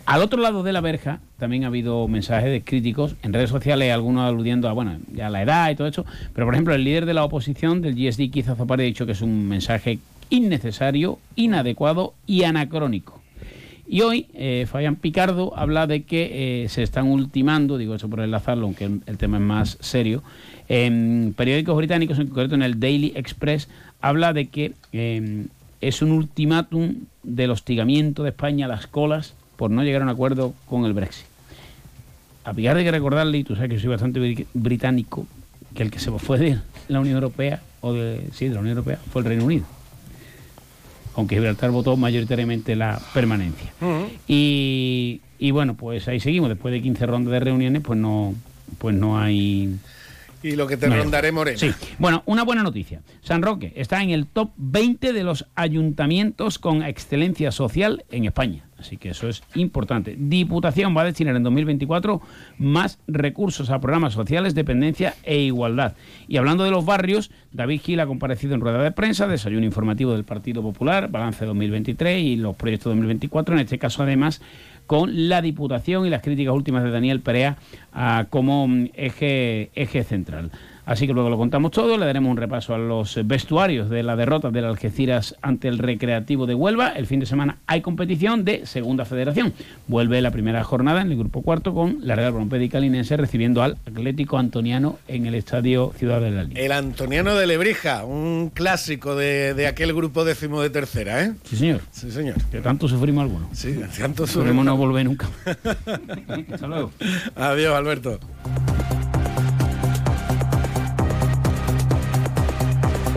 Al 0.07 0.23
otro 0.23 0.41
lado 0.41 0.63
de 0.63 0.73
la 0.73 0.81
verja 0.81 1.21
también 1.39 1.65
ha 1.65 1.69
habido 1.69 2.07
mensajes 2.07 2.51
de 2.51 2.63
críticos 2.63 3.17
en 3.23 3.33
redes 3.33 3.49
sociales, 3.49 3.93
algunos 3.93 4.29
aludiendo 4.29 4.69
a 4.69 4.73
bueno, 4.73 4.99
ya 5.15 5.31
la 5.31 5.43
edad 5.43 5.71
y 5.71 5.77
todo 5.77 5.87
eso. 5.87 6.05
Pero 6.35 6.47
por 6.47 6.55
ejemplo, 6.55 6.75
el 6.75 6.85
líder 6.85 7.07
de 7.07 7.15
la 7.15 7.25
oposición 7.25 7.81
del 7.81 7.95
GSD, 7.95 8.31
Keith 8.31 8.49
Azapare, 8.49 8.83
ha 8.83 8.87
dicho 8.87 9.07
que 9.07 9.13
es 9.13 9.23
un 9.23 9.49
mensaje 9.49 10.01
innecesario, 10.29 11.19
inadecuado 11.37 12.15
y 12.27 12.43
anacrónico. 12.45 13.20
Y 13.93 14.03
hoy 14.03 14.27
eh, 14.35 14.69
Fabián 14.71 14.95
Picardo 14.95 15.53
habla 15.57 15.89
de 15.89 16.05
que 16.05 16.63
eh, 16.63 16.69
se 16.69 16.85
están 16.85 17.09
ultimando, 17.09 17.77
digo 17.77 17.97
eso 17.97 18.09
por 18.09 18.21
enlazarlo, 18.21 18.67
aunque 18.67 18.85
el, 18.85 19.19
tema 19.19 19.39
es 19.39 19.43
más 19.43 19.79
serio, 19.81 20.23
en 20.69 21.35
periódicos 21.37 21.77
británicos, 21.77 22.17
en 22.21 22.29
concreto 22.29 22.55
en 22.55 22.63
el 22.63 22.79
Daily 22.79 23.13
Express, 23.17 23.69
habla 24.01 24.33
de 24.33 24.47
que 24.47 24.75
em, 24.93 25.49
es 25.81 26.03
un 26.03 26.13
ultimátum 26.13 26.99
del 27.25 27.51
hostigamiento 27.51 28.23
de 28.23 28.29
España 28.29 28.67
a 28.67 28.69
las 28.69 28.87
colas 28.87 29.35
por 29.57 29.73
no 29.73 29.83
llegar 29.83 30.03
a 30.03 30.05
un 30.05 30.11
acuerdo 30.11 30.55
con 30.67 30.85
el 30.85 30.93
Brexit. 30.93 31.27
A 32.45 32.55
pesar 32.55 32.77
de 32.77 32.85
que 32.85 32.93
recordarle, 32.93 33.39
y 33.39 33.45
tú 33.45 33.57
sabes 33.57 33.71
que 33.71 33.81
soy 33.81 33.91
bastante 33.91 34.47
británico, 34.55 35.27
que 35.75 35.83
el 35.83 35.91
que 35.91 35.99
se 35.99 36.13
fue 36.13 36.39
de 36.39 36.59
la 36.87 37.01
Unión 37.01 37.17
Europea, 37.17 37.61
o 37.81 37.93
de, 37.93 38.29
sí, 38.35 38.47
de 38.47 38.55
la 38.55 38.61
Unión 38.61 38.79
Europea, 38.79 39.01
fue 39.11 39.23
el 39.23 39.27
Reino 39.27 39.47
Unido 39.47 39.67
aunque 41.17 41.37
Gibraltar 41.37 41.71
votó 41.71 41.97
mayoritariamente 41.97 42.77
la 42.77 43.01
permanencia. 43.13 43.73
y, 44.27 45.21
y, 45.39 45.51
bueno, 45.51 45.75
pues 45.75 46.09
ahí 46.09 46.21
seguimos. 46.21 46.49
Después 46.49 46.73
de 46.73 46.83
15 46.83 47.07
rondas 47.07 47.33
de 47.33 47.41
reuniones, 47.41 47.83
pues 47.83 47.99
no, 47.99 48.35
pues 48.79 48.95
no 48.95 49.19
hay... 49.19 49.77
Y 50.43 50.57
lo 50.57 50.67
que 50.67 50.79
te 50.79 50.89
rondaré, 50.89 51.33
Morena. 51.33 51.59
Sí. 51.59 51.71
Bueno, 51.99 52.23
una 52.25 52.45
buena 52.45 52.63
noticia. 52.63 53.03
San 53.21 53.43
Roque 53.43 53.75
está 53.77 54.03
en 54.03 54.09
el 54.09 54.27
top 54.27 54.51
20 54.57 55.13
de 55.13 55.23
los 55.23 55.47
ayuntamientos 55.55 56.59
con 56.59 56.83
excelencia 56.83 57.53
social 57.53 58.05
en 58.11 58.25
España. 58.25 58.65
Así 58.81 58.97
que 58.97 59.11
eso 59.11 59.29
es 59.29 59.43
importante. 59.55 60.17
Diputación 60.19 60.97
va 60.97 61.03
a 61.03 61.05
destinar 61.05 61.37
en 61.37 61.43
2024 61.43 62.21
más 62.59 62.99
recursos 63.07 63.69
a 63.69 63.79
programas 63.79 64.15
sociales, 64.15 64.55
dependencia 64.55 65.15
e 65.23 65.39
igualdad. 65.39 65.95
Y 66.29 66.39
hablando 66.39 66.65
de 66.65 66.71
los 66.71 66.87
barrios, 66.87 67.31
David 67.53 67.83
Gil 67.83 68.01
ha 68.01 68.07
comparecido 68.07 68.55
en 68.55 68.63
rueda 68.63 68.83
de 68.83 68.91
prensa, 68.91 69.29
desayuno 69.29 69.67
informativo 69.67 70.13
del 70.13 70.25
Partido 70.25 70.63
Popular, 70.63 71.11
balance 71.11 71.45
2023 71.45 72.23
y 72.23 72.37
los 72.37 72.57
proyectos 72.57 72.87
2024. 72.87 73.55
En 73.55 73.61
este 73.61 73.79
caso, 73.79 74.03
además, 74.03 74.41
con 74.87 75.29
la 75.29 75.43
Diputación 75.43 76.07
y 76.07 76.11
las 76.11 76.23
críticas 76.23 76.55
últimas 76.55 76.83
de 76.83 76.91
Daniel 76.91 77.21
Perea 77.21 77.59
como 78.31 78.67
mm, 78.67 78.89
eje, 78.95 79.71
eje 79.75 80.05
central. 80.05 80.51
Así 80.91 81.07
que 81.07 81.13
luego 81.13 81.31
lo 81.31 81.39
contamos 81.39 81.71
todo, 81.71 81.97
le 81.97 82.05
daremos 82.05 82.33
un 82.33 82.37
repaso 82.37 82.75
a 82.75 82.79
los 82.79 83.17
vestuarios 83.25 83.89
de 83.91 84.03
la 84.03 84.17
derrota 84.17 84.51
del 84.51 84.65
Algeciras 84.65 85.37
ante 85.41 85.69
el 85.69 85.79
Recreativo 85.79 86.47
de 86.47 86.57
Huelva. 86.57 86.89
El 86.89 87.07
fin 87.07 87.21
de 87.21 87.27
semana 87.27 87.59
hay 87.69 87.81
competición 87.81 88.45
de 88.45 88.67
Segunda 88.67 89.05
Federación. 89.05 89.55
Vuelve 89.87 90.21
la 90.21 90.33
primera 90.33 90.65
jornada 90.65 91.01
en 91.01 91.13
el 91.13 91.17
grupo 91.17 91.43
cuarto 91.43 91.73
con 91.75 91.99
la 92.01 92.17
Real 92.17 92.33
Brompédica 92.33 92.81
Linense 92.81 93.17
recibiendo 93.17 93.63
al 93.63 93.79
Atlético 93.87 94.37
Antoniano 94.37 94.99
en 95.07 95.27
el 95.27 95.37
Estadio 95.37 95.93
Ciudad 95.97 96.21
de 96.21 96.33
la 96.33 96.43
Línea. 96.43 96.61
El 96.61 96.73
Antoniano 96.73 97.37
de 97.37 97.47
Lebrija, 97.47 98.05
un 98.05 98.51
clásico 98.53 99.15
de, 99.15 99.69
aquel 99.69 99.95
grupo 99.95 100.25
décimo 100.25 100.61
de 100.61 100.71
tercera, 100.71 101.23
¿eh? 101.23 101.35
Sí, 101.45 101.55
señor. 101.55 101.83
Sí, 101.93 102.11
señor. 102.11 102.35
Que 102.51 102.63
tanto 102.63 102.89
sufrimos 102.89 103.23
algunos. 103.23 103.57
Sí, 103.57 103.79
tanto 103.97 104.27
sufrimos. 104.27 104.65
no 104.65 104.77
volver 104.77 105.05
nunca. 105.07 105.29
Hasta 106.53 106.67
luego. 106.67 106.91
Adiós, 107.37 107.77
Alberto. 107.77 108.19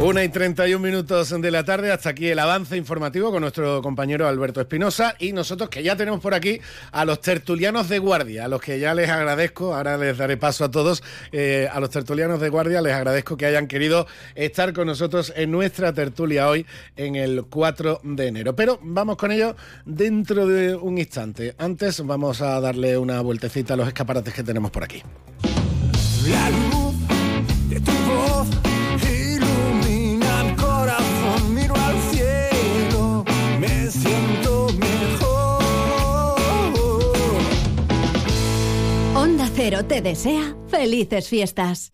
Una 0.04 0.22
y 0.22 0.28
31 0.28 0.86
minutos 0.86 1.30
de 1.30 1.50
la 1.50 1.64
tarde, 1.64 1.90
hasta 1.90 2.10
aquí 2.10 2.28
el 2.28 2.38
avance 2.38 2.76
informativo 2.76 3.32
con 3.32 3.40
nuestro 3.40 3.82
compañero 3.82 4.28
Alberto 4.28 4.60
Espinosa 4.60 5.16
y 5.18 5.32
nosotros 5.32 5.70
que 5.70 5.82
ya 5.82 5.96
tenemos 5.96 6.20
por 6.20 6.34
aquí 6.34 6.60
a 6.92 7.06
los 7.06 7.22
tertulianos 7.22 7.88
de 7.88 8.00
guardia, 8.00 8.44
a 8.44 8.48
los 8.50 8.60
que 8.60 8.82
ya 8.82 8.94
les 8.94 9.10
agradezco, 9.10 9.74
ahora 9.74 9.98
les 9.98 10.18
daré 10.18 10.36
paso 10.36 10.66
a 10.66 10.72
todos, 10.72 11.02
eh, 11.32 11.70
a 11.72 11.80
los 11.80 11.90
tertulianos 11.90 12.42
de 12.42 12.50
guardia 12.50 12.82
les 12.82 12.92
agradezco 12.92 13.38
que 13.38 13.46
hayan 13.46 13.66
querido 13.68 14.06
estar 14.36 14.74
con 14.74 14.88
nosotros 14.88 15.32
en 15.38 15.52
nuestra 15.52 15.94
tertulia 15.94 16.50
hoy 16.50 16.66
en 16.98 17.16
el 17.16 17.46
4 17.46 18.02
de 18.04 18.28
enero. 18.28 18.58
Pero 18.58 18.80
vamos 18.84 19.16
con 19.16 19.32
ello 19.32 19.56
dentro 19.86 20.46
de 20.48 20.76
un 20.76 20.98
instante. 20.98 21.56
Antes 21.58 22.06
vamos 22.06 22.42
a 22.42 22.60
darle 22.60 22.98
una 22.98 23.22
vueltecita 23.22 23.76
a 23.76 23.78
los 23.78 23.88
escaparates 23.88 24.34
que 24.34 24.44
tenemos 24.44 24.70
por 24.70 24.84
aquí. 24.84 25.02
La 26.28 26.50
luz 26.50 26.94
de 27.70 27.80
tu 27.80 28.03
Cero 39.66 39.86
te 39.86 40.02
desea 40.02 40.58
felices 40.68 41.30
fiestas. 41.30 41.94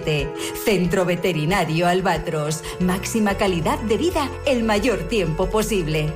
171407. 0.00 0.28
Centro 0.64 1.04
Veterinario 1.04 1.86
Albatros. 1.86 2.62
Máxima 2.80 3.34
calidad 3.34 3.78
de 3.80 3.96
vida 3.96 4.30
el 4.46 4.62
mayor 4.62 5.08
tiempo 5.08 5.46
posible. 5.48 6.12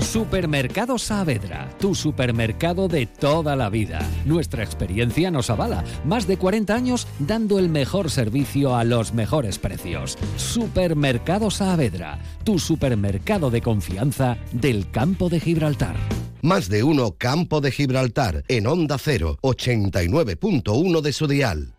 Supermercado 0.00 0.98
Saavedra, 0.98 1.68
tu 1.78 1.94
supermercado 1.94 2.88
de 2.88 3.06
toda 3.06 3.54
la 3.54 3.70
vida. 3.70 4.00
Nuestra 4.24 4.64
experiencia 4.64 5.30
nos 5.30 5.50
avala. 5.50 5.84
Más 6.04 6.26
de 6.26 6.36
40 6.36 6.74
años 6.74 7.06
dando 7.20 7.58
el 7.58 7.68
mejor 7.68 8.10
servicio 8.10 8.74
a 8.74 8.82
los 8.82 9.12
mejores 9.14 9.58
precios. 9.58 10.18
Supermercado 10.36 11.50
Saavedra, 11.50 12.18
tu 12.44 12.58
supermercado 12.58 13.50
de 13.50 13.60
confianza 13.60 14.38
del 14.52 14.90
campo 14.90 15.28
de 15.28 15.38
Gibraltar. 15.38 15.94
Más 16.42 16.68
de 16.68 16.82
uno 16.82 17.14
Campo 17.18 17.60
de 17.60 17.70
Gibraltar 17.70 18.42
en 18.48 18.66
Onda 18.66 18.96
0, 18.98 19.38
89.1 19.42 21.00
de 21.02 21.12
su 21.12 21.26
dial. 21.28 21.74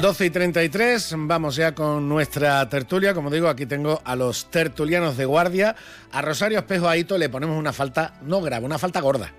12 0.00 0.24
y 0.24 0.30
33, 0.30 1.14
vamos 1.18 1.56
ya 1.56 1.74
con 1.74 2.08
nuestra 2.08 2.66
tertulia. 2.70 3.12
Como 3.12 3.30
digo, 3.30 3.48
aquí 3.48 3.66
tengo 3.66 4.00
a 4.02 4.16
los 4.16 4.50
tertulianos 4.50 5.18
de 5.18 5.26
guardia. 5.26 5.76
A 6.10 6.22
Rosario 6.22 6.58
Espejo 6.58 6.88
Aito 6.88 7.18
le 7.18 7.28
ponemos 7.28 7.58
una 7.58 7.74
falta, 7.74 8.14
no 8.22 8.40
grave, 8.40 8.64
una 8.64 8.78
falta 8.78 9.00
gorda. 9.00 9.32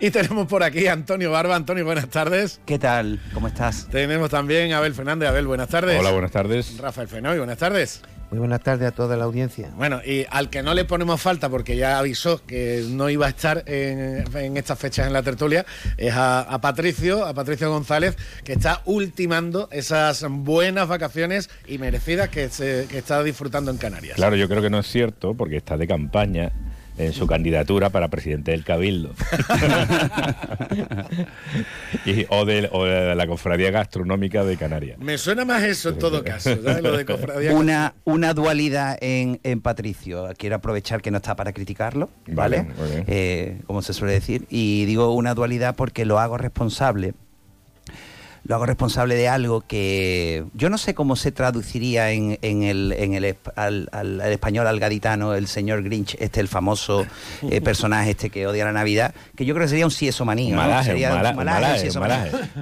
Y, 0.00 0.10
tenemos 0.10 0.46
por 0.46 0.62
aquí 0.62 0.86
a 0.88 0.92
Antonio 0.92 1.30
Barba. 1.30 1.56
Antonio, 1.56 1.86
buenas 1.86 2.08
tardes. 2.08 2.60
¿Qué 2.66 2.78
tal? 2.78 3.18
¿Cómo 3.32 3.48
estás? 3.48 3.88
Tenemos 3.90 4.28
también 4.28 4.72
a 4.74 4.78
Abel 4.78 4.94
Fernández. 4.94 5.30
Abel, 5.30 5.46
buenas 5.46 5.68
tardes. 5.68 5.98
Hola, 5.98 6.10
buenas 6.10 6.30
tardes. 6.30 6.76
Rafael 6.76 7.08
Fenoy, 7.08 7.38
buenas 7.38 7.58
tardes. 7.58 8.02
Muy 8.34 8.40
buenas 8.40 8.62
tardes 8.62 8.88
a 8.88 8.90
toda 8.90 9.16
la 9.16 9.26
audiencia. 9.26 9.70
Bueno, 9.76 10.00
y 10.04 10.26
al 10.28 10.50
que 10.50 10.64
no 10.64 10.74
le 10.74 10.84
ponemos 10.84 11.22
falta, 11.22 11.48
porque 11.48 11.76
ya 11.76 12.00
avisó 12.00 12.44
que 12.44 12.84
no 12.90 13.08
iba 13.08 13.26
a 13.26 13.28
estar 13.28 13.62
en, 13.68 14.56
estas 14.56 14.76
fechas 14.76 15.06
en 15.06 15.12
la 15.12 15.22
tertulia, 15.22 15.64
es 15.96 16.12
a, 16.16 16.58
Patricio, 16.60 17.24
a 17.24 17.32
Patricio 17.32 17.70
González, 17.70 18.16
que 18.42 18.54
está 18.54 18.82
ultimando 18.86 19.68
esas 19.70 20.26
buenas 20.28 20.88
vacaciones 20.88 21.48
y 21.68 21.78
merecidas 21.78 22.28
que, 22.28 22.48
se, 22.48 22.88
que 22.90 22.98
está 22.98 23.22
disfrutando 23.22 23.70
en 23.70 23.76
Canarias. 23.76 24.16
Claro, 24.16 24.34
yo 24.34 24.48
creo 24.48 24.62
que 24.62 24.70
no 24.70 24.80
es 24.80 24.88
cierto, 24.88 25.34
porque 25.34 25.58
está 25.58 25.76
de 25.76 25.86
campaña 25.86 26.50
en 26.96 27.12
su 27.12 27.26
candidatura 27.26 27.90
para 27.90 28.08
presidente 28.08 28.52
del 28.52 28.64
Cabildo. 28.64 29.10
y, 32.06 32.26
o, 32.28 32.44
de, 32.44 33.14
la 33.14 33.26
Cofradía 33.26 33.70
Gastronómica 33.70 34.44
de 34.44 34.56
Canarias. 34.56 34.98
Me 34.98 35.18
suena 35.18 35.44
más 35.44 35.62
eso 35.62 35.90
en 35.90 35.98
todo 35.98 36.22
caso, 36.24 36.50
una, 37.52 37.94
una 38.04 38.34
dualidad 38.34 38.96
en, 39.00 39.40
en, 39.42 39.60
Patricio. 39.60 40.28
Quiero 40.36 40.56
aprovechar 40.56 41.02
que 41.02 41.10
no 41.10 41.18
está 41.18 41.36
para 41.36 41.52
criticarlo, 41.52 42.10
¿vale? 42.28 42.66
Eh, 43.06 43.60
como 43.66 43.82
se 43.82 43.92
suele 43.92 44.14
decir. 44.14 44.46
Y 44.50 44.84
digo 44.84 45.12
una 45.14 45.34
dualidad 45.34 45.74
porque 45.76 46.04
lo 46.04 46.18
hago 46.18 46.38
responsable 46.38 47.14
lo 48.44 48.54
hago 48.54 48.66
responsable 48.66 49.14
de 49.14 49.28
algo 49.28 49.62
que 49.62 50.44
yo 50.52 50.68
no 50.68 50.76
sé 50.76 50.94
cómo 50.94 51.16
se 51.16 51.32
traduciría 51.32 52.10
en, 52.12 52.38
el, 52.42 52.92
en 52.92 53.14
el 53.14 53.36
al, 53.56 54.20
español 54.20 54.66
al 54.66 54.78
gaditano, 54.78 55.34
el 55.34 55.46
señor 55.46 55.82
Grinch, 55.82 56.16
este 56.20 56.40
el 56.40 56.48
famoso 56.48 57.06
eh, 57.42 57.60
personaje 57.60 58.10
este 58.10 58.30
que 58.30 58.46
odia 58.46 58.66
la 58.66 58.72
Navidad, 58.72 59.14
que 59.34 59.46
yo 59.46 59.54
creo 59.54 59.64
que 59.64 59.70
sería 59.70 59.86
un 59.86 59.90
sieso 59.90 60.24
manío. 60.24 60.56
sería 60.82 61.14
un, 61.14 61.36
malaje, 61.36 61.90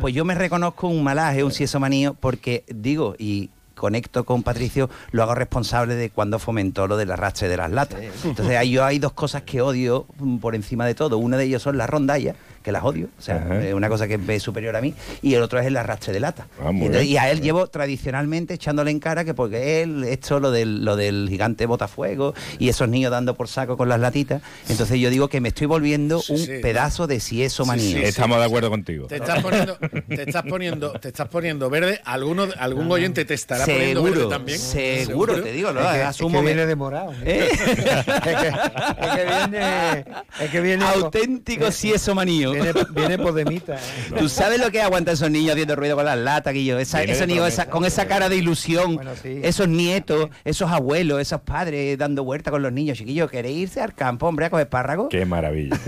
Pues 0.01 0.15
yo 0.15 0.25
me 0.25 0.35
reconozco 0.35 0.87
un 0.87 1.03
malaje, 1.03 1.43
un 1.43 1.53
sieso 1.53 1.81
manío, 1.81 2.15
porque 2.15 2.65
digo, 2.69 3.17
y 3.19 3.51
conecto 3.75 4.23
con 4.23 4.45
Patricio, 4.45 4.89
lo 5.11 5.25
hago 5.25 5.35
responsable 5.35 5.97
de 5.97 6.11
cuando 6.11 6.39
fomentó 6.39 6.87
lo 6.87 6.97
del 6.97 7.11
arrastre 7.11 7.49
de 7.49 7.57
las 7.57 7.71
latas. 7.73 8.01
Entonces 8.25 8.69
yo 8.69 8.85
hay 8.85 9.01
dos 9.01 9.13
cosas 9.13 9.43
que 9.43 9.61
odio 9.61 10.07
por 10.41 10.55
encima 10.55 10.87
de 10.87 10.95
todo. 10.95 11.19
Una 11.19 11.37
de 11.37 11.45
ellas 11.45 11.63
son 11.63 11.77
las 11.77 11.91
rondallas, 11.91 12.37
que 12.63 12.73
las 12.73 12.85
odio, 12.85 13.09
o 13.19 13.23
sea, 13.23 13.47
es 13.63 13.75
una 13.75 13.89
cosa 13.89 14.07
que 14.09 14.19
es 14.29 14.43
superior 14.43 14.77
a 14.77 14.81
mí, 14.81 14.95
y 15.21 15.35
el 15.35 15.43
otro 15.43 15.59
es 15.61 15.67
el 15.67 15.77
arrastre 15.77 16.13
de 16.13 16.21
lata. 16.21 16.47
Ah, 16.61 16.71
Entonces, 16.71 17.05
y 17.05 17.17
a 17.17 17.31
él 17.31 17.41
llevo 17.41 17.67
tradicionalmente 17.67 18.55
echándole 18.55 18.91
en 18.91 19.01
cara 19.01 19.25
que 19.25 19.35
porque 19.35 19.83
él 19.83 20.05
esto 20.05 20.41
lo 20.41 20.51
del, 20.51 20.85
lo 20.85 20.97
del 20.97 21.27
gigante 21.29 21.67
botafuego 21.67 22.35
y 22.59 22.69
esos 22.69 22.89
niños 22.89 23.11
dando 23.11 23.35
por 23.35 23.49
saco 23.49 23.77
con 23.77 23.89
las 23.89 24.01
latitas, 24.01 24.43
entonces 24.69 24.99
yo 25.01 25.11
digo 25.11 25.29
que 25.29 25.41
me 25.41 25.49
estoy 25.49 25.67
volviendo 25.67 26.23
un 26.29 26.39
sí. 26.39 26.51
pedazo 26.63 27.07
de 27.07 27.21
sieso 27.21 27.65
manía. 27.67 28.03
Estamos 28.03 28.39
de 28.39 28.45
acuerdo 28.45 28.71
contigo. 28.71 29.07
Te 29.07 29.17
estás 29.17 29.43
poniendo, 29.43 29.77
te 30.09 30.23
estás 30.23 30.43
poniendo, 30.45 30.93
te 30.93 31.09
estás 31.09 31.29
poniendo 31.29 31.71
verde. 31.71 32.01
¿Alguno, 32.05 32.47
algún 32.59 32.91
oyente 32.91 33.25
te 33.25 33.35
estará 33.35 33.65
poniendo 33.65 34.03
verde 34.03 34.17
Seguro, 34.19 34.29
también. 34.37 34.59
seguro, 34.59 35.43
te 35.43 35.53
digo, 35.53 35.73
lo 35.73 35.81
Es 35.81 35.87
que- 35.97 36.03
asumo. 36.03 36.39
es 36.39 36.41
que 36.43 36.47
viene 36.47 36.67
de 36.67 36.77
morado. 36.77 37.13
¿Eh? 37.25 37.49
es, 37.53 37.59
que, 37.61 38.49
es 38.49 39.11
que 39.15 39.25
viene. 39.25 40.05
Es 40.41 40.51
que 40.51 40.61
viene. 40.61 40.85
Auténtico 40.93 41.71
sieso 41.71 42.15
manío. 42.15 42.52
Viene, 42.53 42.73
viene 42.91 43.19
podemita. 43.19 43.79
¿Tú 44.19 44.29
sabes 44.29 44.61
lo 44.61 44.71
que 44.71 44.81
aguanta 44.83 45.13
esos 45.13 45.31
niños 45.31 45.53
haciendo 45.53 45.77
ruido 45.77 45.97
con 45.97 46.05
las 46.05 46.19
latas, 46.19 46.53
Guillo? 46.55 46.79
Esa, 46.79 47.03
esos 47.03 47.27
niños 47.27 47.49
esa- 47.49 47.67
con 47.67 47.85
esa 47.85 48.07
cara 48.07 48.29
de 48.29 48.37
ilusión, 48.37 48.99
sí. 49.23 49.41
esos 49.43 49.69
nietos, 49.69 50.29
esos 50.45 50.71
abuelos, 50.71 51.21
esos 51.21 51.41
padres 51.41 51.97
dando 51.99 52.25
vuelta 52.25 52.51
con 52.51 52.63
los 52.63 52.73
niños. 52.73 52.99
Chiquillos, 52.99 53.31
¿queréis 53.31 53.59
irse 53.59 53.81
al 53.81 53.95
campo, 53.95 54.27
hombre, 54.27 54.47
a 54.47 54.51
coger 54.51 54.65
espárragos? 54.67 55.09
Qué 55.11 55.25
maravilla. 55.25 55.77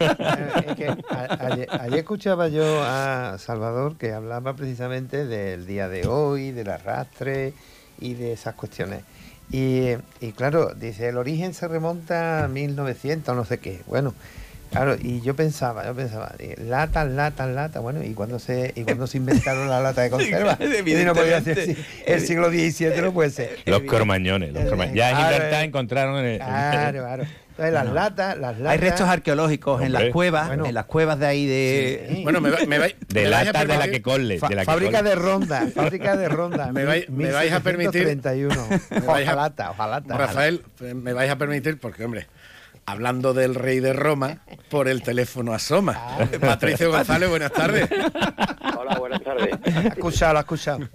Es 0.00 0.76
que 0.76 0.86
a- 0.88 1.38
ayer, 1.52 1.68
ayer 1.70 1.98
escuchaba 1.98 2.48
yo 2.48 2.82
a 2.82 3.36
Salvador 3.38 3.96
que 3.96 4.12
hablaba 4.12 4.54
precisamente 4.54 5.26
del 5.26 5.66
día 5.66 5.88
de 5.88 6.06
hoy, 6.06 6.50
del 6.52 6.70
arrastre 6.70 7.52
y 8.00 8.14
de 8.14 8.32
esas 8.32 8.54
cuestiones. 8.54 9.02
Y, 9.50 9.90
y 10.20 10.32
claro, 10.36 10.74
dice, 10.74 11.08
el 11.08 11.16
origen 11.16 11.54
se 11.54 11.66
remonta 11.68 12.44
a 12.44 12.48
1900, 12.48 13.34
no 13.34 13.44
sé 13.44 13.58
qué. 13.58 13.80
Bueno, 13.86 14.14
claro, 14.70 14.96
y 15.00 15.20
yo 15.20 15.34
pensaba, 15.36 15.84
yo 15.86 15.94
pensaba, 15.94 16.32
eh, 16.38 16.54
latas, 16.58 17.08
latas, 17.10 17.48
latas, 17.50 17.82
bueno, 17.82 18.02
¿y 18.02 18.14
cuando 18.14 18.38
se, 18.38 18.72
y 18.74 18.82
cuando 18.84 19.06
se 19.06 19.18
inventaron 19.18 19.68
la 19.68 19.80
lata 19.80 20.02
de 20.02 20.10
conserva? 20.10 20.58
Y 20.86 21.04
no 21.04 21.14
podía 21.14 21.40
ser 21.40 21.58
así. 21.60 21.76
El 22.06 22.20
siglo 22.20 22.48
XVII 22.50 23.00
no 23.02 23.12
puede 23.12 23.30
ser. 23.30 23.58
Los 23.66 23.82
cormañones. 23.82 24.52
Los 24.52 24.64
cormañones. 24.64 24.96
Ya 24.96 25.10
en 25.10 25.16
Claro, 25.16 25.32
Gibraltar 25.34 25.62
eh. 25.62 25.66
encontraron 25.66 26.24
el, 26.24 26.38
Claro, 26.38 26.98
claro. 27.02 27.24
Entonces 27.50 27.74
las 27.74 27.92
latas, 27.92 28.38
las 28.38 28.58
latas... 28.58 28.72
Hay 28.72 28.78
restos 28.78 29.06
arqueológicos 29.08 29.82
en 29.82 29.92
las 29.92 30.00
Hombre. 30.00 30.12
cuevas, 30.12 30.46
Bueno. 30.46 30.64
en 30.64 30.72
las 30.74 30.86
cuevas 30.86 31.18
de 31.18 31.26
ahí 31.26 31.44
de... 31.46 32.20
Bueno, 32.22 32.40
me, 32.40 32.48
va- 32.48 32.58
me 32.66 32.78
vais- 32.80 32.94
de 33.08 33.22
me 33.24 33.28
vais 33.28 33.42
a 33.42 33.44
lata 33.44 33.58
de 33.60 33.66
la 33.66 33.74
permitir- 33.84 34.02
que 34.40 34.48
de 34.48 34.54
la 34.54 34.62
que 34.62 34.64
fábrica 34.64 34.98
cole. 34.98 35.10
de 35.10 35.14
ronda, 35.16 35.66
fábrica 35.74 36.16
de 36.16 36.28
ronda. 36.30 36.72
Me 36.72 36.86
vais- 36.86 37.08
me 37.10 37.30
vais 37.30 37.52
a 37.52 37.60
permitir- 37.60 38.02
31. 38.04 38.54
Me 38.90 39.00
vais 39.00 39.28
a- 39.28 39.32
Ojalata, 39.32 39.70
ojalata. 39.72 40.16
Rafael, 40.16 40.62
me 40.94 41.12
vais 41.12 41.30
a 41.30 41.36
permitir, 41.36 41.78
porque, 41.78 42.02
hombre, 42.04 42.28
hablando 42.90 43.34
del 43.34 43.54
rey 43.54 43.80
de 43.80 43.92
Roma, 43.92 44.40
por 44.68 44.88
el 44.88 45.02
teléfono 45.02 45.52
asoma. 45.52 45.94
Ah. 45.96 46.28
Patricio 46.40 46.90
González, 46.90 47.28
buenas 47.28 47.52
tardes. 47.52 47.88
Hola, 48.78 48.98
buenas 48.98 49.22
tardes. 49.22 49.50
Ha 49.64 49.88
escuchado, 49.88 50.38
escuchado. 50.38 50.88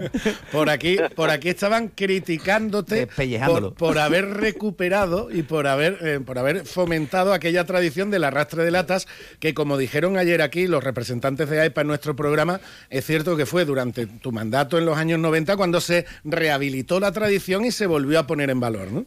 Por 0.51 0.69
aquí, 0.69 0.97
por 1.15 1.29
aquí 1.29 1.49
estaban 1.49 1.89
criticándote 1.89 3.07
por, 3.45 3.73
por 3.73 3.99
haber 3.99 4.29
recuperado 4.29 5.31
y 5.31 5.43
por 5.43 5.67
haber, 5.67 5.97
eh, 6.01 6.19
por 6.19 6.37
haber 6.37 6.65
fomentado 6.65 7.33
aquella 7.33 7.65
tradición 7.65 8.11
del 8.11 8.23
arrastre 8.23 8.63
de 8.63 8.71
latas 8.71 9.07
que, 9.39 9.53
como 9.53 9.77
dijeron 9.77 10.17
ayer 10.17 10.41
aquí 10.41 10.67
los 10.67 10.83
representantes 10.83 11.49
de 11.49 11.61
AEPA 11.61 11.81
en 11.81 11.87
nuestro 11.87 12.15
programa, 12.15 12.59
es 12.89 13.05
cierto 13.05 13.37
que 13.37 13.45
fue 13.45 13.65
durante 13.65 14.05
tu 14.07 14.31
mandato 14.31 14.77
en 14.77 14.85
los 14.85 14.97
años 14.97 15.19
90 15.19 15.55
cuando 15.57 15.81
se 15.81 16.05
rehabilitó 16.23 16.99
la 16.99 17.11
tradición 17.11 17.65
y 17.65 17.71
se 17.71 17.87
volvió 17.87 18.19
a 18.19 18.27
poner 18.27 18.49
en 18.49 18.59
valor, 18.59 18.91
¿no? 18.91 19.05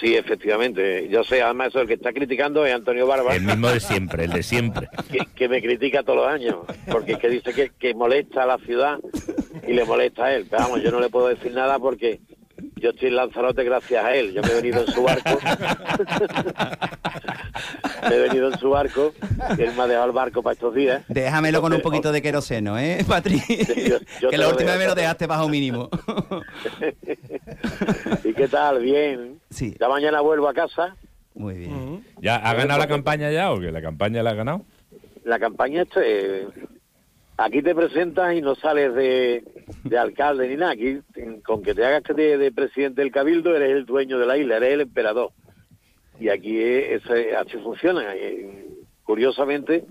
Sí, 0.00 0.16
efectivamente. 0.16 1.08
Yo 1.08 1.24
sé, 1.24 1.42
además, 1.42 1.68
eso, 1.68 1.80
el 1.80 1.86
que 1.86 1.94
está 1.94 2.12
criticando 2.12 2.64
es 2.64 2.74
Antonio 2.74 3.06
Barba, 3.06 3.34
El 3.34 3.42
mismo 3.42 3.68
de 3.68 3.80
siempre, 3.80 4.24
el 4.24 4.32
de 4.32 4.42
siempre. 4.42 4.88
que, 5.12 5.18
que 5.34 5.48
me 5.48 5.62
critica 5.62 6.02
todos 6.02 6.18
los 6.18 6.28
años, 6.28 6.56
porque 6.90 7.12
es 7.12 7.18
que 7.18 7.28
dice 7.28 7.52
que, 7.52 7.70
que 7.78 7.94
molesta 7.94 8.44
a 8.44 8.46
la 8.46 8.58
ciudad 8.58 8.98
y 9.66 9.72
le 9.72 9.84
molesta 9.84 10.24
a 10.24 10.34
él. 10.34 10.46
Pero 10.50 10.62
vamos, 10.62 10.82
yo 10.82 10.90
no 10.90 11.00
le 11.00 11.10
puedo 11.10 11.28
decir 11.28 11.52
nada 11.52 11.78
porque 11.78 12.20
yo 12.76 12.90
estoy 12.90 13.08
en 13.08 13.16
Lanzarote 13.16 13.64
gracias 13.64 14.04
a 14.04 14.14
él. 14.14 14.34
Yo 14.34 14.42
me 14.42 14.48
he 14.48 14.54
venido 14.54 14.82
en 14.82 14.92
su 14.92 15.02
barco. 15.02 15.30
me 18.08 18.14
he 18.14 18.20
venido 18.20 18.52
en 18.52 18.58
su 18.58 18.70
barco 18.70 19.14
y 19.56 19.62
él 19.62 19.72
me 19.76 19.82
ha 19.82 19.86
dejado 19.86 20.06
el 20.06 20.12
barco 20.12 20.42
para 20.42 20.54
estos 20.54 20.74
días. 20.74 21.02
Déjamelo 21.08 21.62
con 21.62 21.72
un 21.72 21.80
poquito 21.80 22.12
de 22.12 22.20
queroseno, 22.20 22.78
¿eh, 22.78 23.04
Patri? 23.06 23.40
yo 23.48 23.98
que 23.98 24.28
te 24.28 24.38
la 24.38 24.44
lo 24.44 24.50
última 24.50 24.72
vez 24.72 24.80
me 24.80 24.86
lo 24.86 24.94
dejaste 24.94 25.26
bajo 25.26 25.48
mínimo. 25.48 25.88
¿Y 28.24 28.32
qué 28.34 28.48
tal? 28.48 28.80
Bien. 28.82 29.40
Sí. 29.50 29.74
Ya 29.78 29.88
mañana 29.88 30.20
vuelvo 30.20 30.48
a 30.48 30.54
casa. 30.54 30.96
Muy 31.34 31.54
bien. 31.54 32.04
¿Ya 32.20 32.36
ha 32.36 32.54
ganado 32.54 32.78
la 32.78 32.86
campaña 32.88 33.30
ya 33.30 33.52
o 33.52 33.60
que 33.60 33.72
la 33.72 33.82
campaña 33.82 34.22
la 34.22 34.30
ha 34.30 34.34
ganado? 34.34 34.62
la 35.24 35.38
campaña 35.38 35.82
este 35.82 36.46
aquí 37.38 37.62
te 37.62 37.74
presentas 37.74 38.34
y 38.34 38.42
no 38.42 38.54
sales 38.56 38.94
de, 38.94 39.42
de 39.82 39.98
alcalde 39.98 40.46
ni 40.48 40.56
nada 40.56 40.72
aquí 40.72 41.00
con 41.42 41.62
que 41.62 41.74
te 41.74 41.82
hagas 41.82 42.02
de, 42.14 42.36
de 42.36 42.52
presidente 42.52 43.00
del 43.00 43.10
cabildo 43.10 43.56
eres 43.56 43.70
el 43.70 43.86
dueño 43.86 44.18
de 44.18 44.26
la 44.26 44.36
isla 44.36 44.58
eres 44.58 44.74
el 44.74 44.80
emperador 44.82 45.30
y 46.20 46.28
aquí 46.28 46.60
es, 46.60 47.02
es- 47.06 47.34
así 47.36 47.56
funciona 47.56 48.14
Eh, 48.14 48.66
curiosamente 49.02 49.84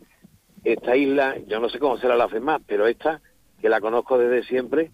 esta 0.64 0.96
isla 0.96 1.36
yo 1.48 1.60
no 1.60 1.68
sé 1.68 1.80
cómo 1.80 1.98
será 1.98 2.16
la 2.16 2.28
más 2.28 2.62
pero 2.68 2.86
esta 2.86 3.20
que 3.60 3.70
la 3.70 3.82
conozco 3.82 4.20
desde 4.20 4.48
siempre 4.48 4.92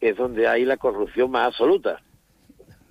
es 0.00 0.16
donde 0.16 0.46
hay 0.46 0.64
la 0.64 0.76
corrupción 0.76 1.28
más 1.32 1.48
absoluta 1.48 2.00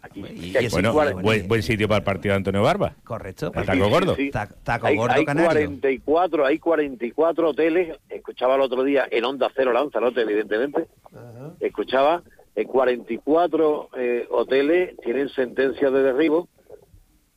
aquí, 0.02 0.20
Y 0.22 0.56
aquí 0.58 0.66
eso- 0.66 0.76
Bueno, 0.76 0.94
cuare- 0.94 1.14
buen, 1.22 1.48
buen 1.48 1.64
sitio 1.64 1.88
para 1.88 2.00
el 2.00 2.04
partido 2.04 2.34
de 2.34 2.38
Antonio 2.38 2.62
Barba. 2.64 2.96
Correcto. 3.04 3.52
El 3.56 3.66
taco 3.66 3.90
gordo. 3.90 4.16
Sí, 4.16 4.26
sí. 4.26 4.32
Ta- 4.32 4.50
taco 4.64 4.88
hay, 4.88 4.96
gordo 4.96 5.14
hay 5.16 5.26
canario. 5.26 5.52
44, 5.52 6.46
hay 6.46 6.60
44 6.60 7.50
hoteles, 7.50 7.98
escuchaba 8.10 8.56
el 8.56 8.62
otro 8.62 8.84
día 8.84 9.08
en 9.10 9.26
Onda 9.26 9.50
Cero 9.56 9.72
Lanzarote, 9.74 10.22
evidentemente, 10.22 10.88
escuchaba, 11.60 12.24
en 12.56 12.68
44 12.68 13.90
eh, 13.98 14.28
hoteles 14.30 14.98
tienen 15.04 15.30
sentencia 15.30 15.90
de 15.90 16.04
derribo 16.04 16.50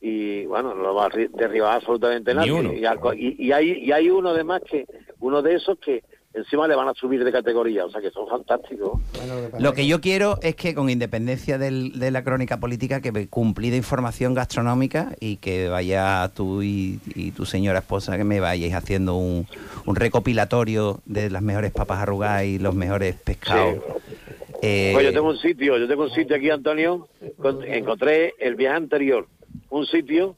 y 0.01 0.45
bueno, 0.45 0.75
no 0.75 0.93
va 0.93 1.05
a 1.05 1.09
ri- 1.09 1.29
derribar 1.31 1.75
absolutamente 1.77 2.31
Ni 2.33 2.37
nadie. 2.39 2.51
y- 3.15 3.35
y 3.47 3.51
hay, 3.51 3.71
y 3.71 3.91
hay 3.91 4.09
uno 4.09 4.29
además 4.29 4.61
que, 4.69 4.85
uno 5.19 5.41
de 5.41 5.55
esos 5.55 5.79
que 5.79 6.03
encima 6.35 6.67
le 6.67 6.75
van 6.75 6.87
a 6.89 6.93
subir 6.93 7.23
de 7.23 7.31
categoría, 7.31 7.85
o 7.85 7.89
sea 7.89 8.01
que 8.01 8.11
son 8.11 8.27
fantásticos. 8.27 8.99
Lo 9.59 9.73
que 9.73 9.87
yo 9.87 10.01
quiero 10.01 10.37
es 10.41 10.55
que, 10.55 10.75
con 10.75 10.89
independencia 10.89 11.57
del- 11.57 11.97
de 11.99 12.11
la 12.11 12.23
crónica 12.23 12.59
política, 12.59 13.01
que 13.01 13.11
me 13.11 13.27
cumplí 13.27 13.69
de 13.69 13.77
información 13.77 14.33
gastronómica 14.33 15.15
y 15.19 15.37
que 15.37 15.69
vaya 15.69 16.29
tú 16.35 16.61
y, 16.61 16.99
y 17.15 17.31
tu 17.31 17.45
señora 17.45 17.79
esposa, 17.79 18.17
que 18.17 18.23
me 18.23 18.39
vayáis 18.39 18.73
haciendo 18.73 19.15
un, 19.15 19.47
un 19.85 19.95
recopilatorio 19.95 21.01
de 21.05 21.29
las 21.29 21.41
mejores 21.41 21.71
papas 21.71 21.99
arrugadas 21.99 22.43
y 22.45 22.59
los 22.59 22.75
mejores 22.75 23.15
pescados. 23.15 23.75
Eh, 24.61 24.91
Pues 24.93 25.05
yo 25.05 25.13
tengo 25.13 25.29
un 25.29 25.37
sitio, 25.37 25.77
yo 25.77 25.87
tengo 25.87 26.03
un 26.03 26.11
sitio 26.11 26.35
aquí, 26.35 26.49
Antonio, 26.49 27.07
con- 27.37 27.63
encontré 27.63 28.33
el 28.39 28.55
viaje 28.55 28.75
anterior, 28.77 29.27
un 29.69 29.85
sitio 29.85 30.35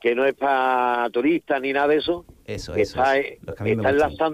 que 0.00 0.14
no 0.14 0.24
es 0.24 0.34
para 0.34 1.08
turistas 1.10 1.60
ni 1.60 1.72
nada 1.72 1.88
de 1.88 1.96
eso, 1.96 2.24
Eso, 2.46 2.74
eso, 2.74 2.98
está, 3.00 3.18
eso. 3.18 3.54
que 3.54 3.64
mí 3.64 3.70
me 3.76 3.82
está 3.82 3.90
en 3.90 3.98
la 3.98 4.08
gustan. 4.08 4.28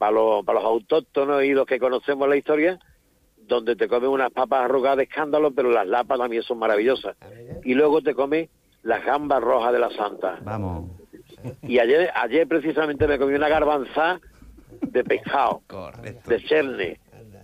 Para 0.00 0.12
los, 0.12 0.46
para 0.46 0.60
los 0.60 0.66
autóctonos 0.66 1.44
y 1.44 1.50
los 1.50 1.66
que 1.66 1.78
conocemos 1.78 2.26
la 2.26 2.36
historia, 2.36 2.78
donde 3.36 3.76
te 3.76 3.86
comen 3.86 4.08
unas 4.08 4.32
papas 4.32 4.64
arrugadas 4.64 4.96
de 4.96 5.02
escándalo, 5.02 5.50
pero 5.50 5.70
las 5.70 5.86
lapas 5.86 6.18
también 6.18 6.42
son 6.42 6.58
maravillosas. 6.58 7.16
Y 7.64 7.74
luego 7.74 8.00
te 8.00 8.14
comes 8.14 8.48
las 8.82 9.04
gambas 9.04 9.42
rojas 9.42 9.74
de 9.74 9.78
la 9.78 9.90
Santa. 9.90 10.38
Vamos. 10.40 10.90
Y 11.64 11.78
ayer, 11.80 12.10
ayer 12.14 12.48
precisamente 12.48 13.06
me 13.06 13.18
comí 13.18 13.34
una 13.34 13.50
garbanzá 13.50 14.18
de 14.80 15.04
pescado, 15.04 15.60
de 16.26 16.44
cherne. 16.44 16.98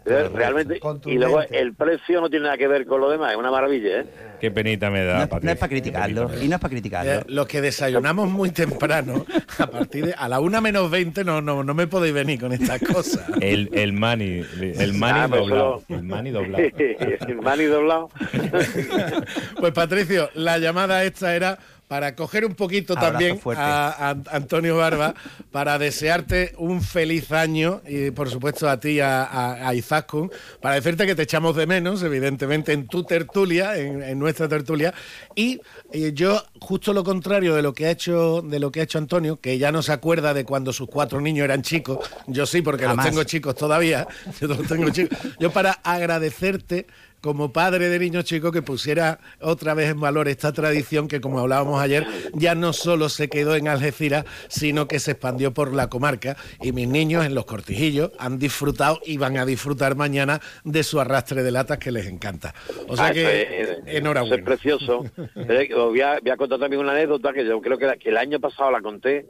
Realmente, 0.06 0.80
y 1.06 1.14
luego 1.18 1.42
el 1.42 1.74
precio 1.74 2.20
no 2.20 2.30
tiene 2.30 2.44
nada 2.44 2.56
que 2.56 2.68
ver 2.68 2.86
con 2.86 3.00
lo 3.00 3.10
demás, 3.10 3.32
es 3.32 3.36
una 3.38 3.50
maravilla, 3.50 4.00
¿eh? 4.00 4.06
Qué 4.40 4.50
penita 4.50 4.90
me 4.90 5.02
da, 5.04 5.14
No, 5.14 5.20
no 5.22 5.28
Patricio. 5.28 5.52
es 5.52 5.58
para 5.58 5.70
criticarlo, 5.70 6.30
y 6.40 6.46
no 6.48 6.54
es 6.56 6.60
para 6.60 6.70
criticarlo. 6.70 7.12
Eh, 7.12 7.24
los 7.26 7.46
que 7.46 7.60
desayunamos 7.60 8.28
muy 8.30 8.50
temprano, 8.50 9.26
a 9.58 9.66
partir 9.66 10.06
de 10.06 10.14
a 10.14 10.28
la 10.28 10.38
una 10.40 10.60
menos 10.60 10.90
20 10.90 11.24
no, 11.24 11.40
no, 11.42 11.64
no 11.64 11.74
me 11.74 11.86
podéis 11.88 12.14
venir 12.14 12.38
con 12.40 12.52
estas 12.52 12.80
cosas. 12.82 13.26
El, 13.40 13.68
el 13.72 13.92
mani, 13.94 14.42
el 14.60 14.92
mani 14.94 15.18
Ah, 15.20 15.26
pues 15.28 15.40
doblado. 15.40 15.82
El 15.88 16.02
mani 16.04 16.30
doblado. 16.30 16.64
el 16.78 17.36
mani 17.42 17.64
doblado. 17.64 18.08
Pues 19.58 19.72
Patricio, 19.72 20.30
la 20.34 20.58
llamada 20.58 21.02
esta 21.04 21.34
era 21.34 21.58
para 21.88 22.16
coger 22.16 22.44
un 22.44 22.54
poquito 22.54 22.94
Abrazo 22.94 23.12
también 23.12 23.40
a, 23.56 24.10
a 24.10 24.36
Antonio 24.36 24.76
Barba, 24.76 25.14
para 25.52 25.78
desearte 25.78 26.52
un 26.58 26.82
feliz 26.82 27.30
año 27.32 27.80
y 27.86 28.10
por 28.10 28.28
supuesto 28.28 28.68
a 28.68 28.80
ti 28.80 29.00
a, 29.00 29.24
a, 29.24 29.68
a 29.68 29.74
Izaskun, 29.74 30.30
para 30.60 30.74
decirte 30.74 31.06
que 31.06 31.14
te 31.14 31.22
echamos 31.22 31.54
de 31.56 31.66
menos, 31.66 32.02
evidentemente, 32.02 32.72
en 32.72 32.86
tu 32.88 33.04
tertulia, 33.04 33.76
en, 33.76 34.02
en 34.02 34.18
nuestra 34.18 34.48
tertulia, 34.48 34.92
y, 35.34 35.60
eh, 35.92 36.12
yo 36.12 36.42
justo 36.60 36.92
lo 36.92 37.04
contrario 37.04 37.54
de 37.54 37.62
lo 37.62 37.72
que 37.72 37.86
ha 37.86 37.90
hecho 37.90 38.42
de 38.42 38.58
lo 38.58 38.72
que 38.72 38.80
ha 38.80 38.82
hecho 38.84 38.98
Antonio, 38.98 39.40
que 39.40 39.58
ya 39.58 39.70
no 39.70 39.82
se 39.82 39.92
acuerda 39.92 40.34
de 40.34 40.44
cuando 40.44 40.72
sus 40.72 40.88
cuatro 40.88 41.20
niños 41.20 41.44
eran 41.44 41.62
chicos, 41.62 41.98
yo 42.26 42.46
sí 42.46 42.62
porque 42.62 42.84
Jamás. 42.84 43.06
los 43.06 43.12
tengo 43.12 43.24
chicos 43.24 43.54
todavía, 43.54 44.06
yo 44.40 44.48
los 44.48 44.66
tengo 44.66 44.90
chicos. 44.90 45.18
Yo 45.38 45.50
para 45.52 45.72
agradecerte 45.72 46.86
como 47.26 47.52
padre 47.52 47.88
de 47.88 47.98
niños 47.98 48.24
chicos, 48.24 48.52
que 48.52 48.62
pusiera 48.62 49.18
otra 49.40 49.74
vez 49.74 49.90
en 49.90 49.98
valor 50.00 50.28
esta 50.28 50.52
tradición 50.52 51.08
que, 51.08 51.20
como 51.20 51.40
hablábamos 51.40 51.80
ayer, 51.82 52.06
ya 52.34 52.54
no 52.54 52.72
solo 52.72 53.08
se 53.08 53.28
quedó 53.28 53.56
en 53.56 53.66
Algeciras, 53.66 54.24
sino 54.48 54.86
que 54.86 55.00
se 55.00 55.10
expandió 55.10 55.52
por 55.52 55.74
la 55.74 55.88
comarca. 55.88 56.36
Y 56.62 56.70
mis 56.70 56.86
niños 56.86 57.26
en 57.26 57.34
los 57.34 57.44
cortijillos 57.44 58.12
han 58.20 58.38
disfrutado 58.38 59.00
y 59.04 59.16
van 59.16 59.36
a 59.38 59.44
disfrutar 59.44 59.96
mañana 59.96 60.40
de 60.62 60.84
su 60.84 61.00
arrastre 61.00 61.42
de 61.42 61.50
latas 61.50 61.78
que 61.78 61.90
les 61.90 62.06
encanta. 62.06 62.54
O 62.86 62.96
sea 62.96 63.06
Ah, 63.06 63.12
que, 63.12 63.42
es- 63.42 63.68
eso 63.70 63.80
enhorabuena. 63.86 64.36
es 64.36 64.42
precioso. 64.42 65.04
Eh, 65.48 65.74
os 65.74 65.88
voy, 65.90 66.00
a, 66.02 66.20
voy 66.20 66.30
a 66.30 66.36
contar 66.36 66.60
también 66.60 66.80
una 66.80 66.92
anécdota 66.92 67.32
que 67.32 67.44
yo 67.44 67.60
creo 67.60 67.76
que, 67.76 67.86
la- 67.86 67.96
que 67.96 68.10
el 68.10 68.16
año 68.16 68.38
pasado 68.38 68.70
la 68.70 68.80
conté, 68.80 69.26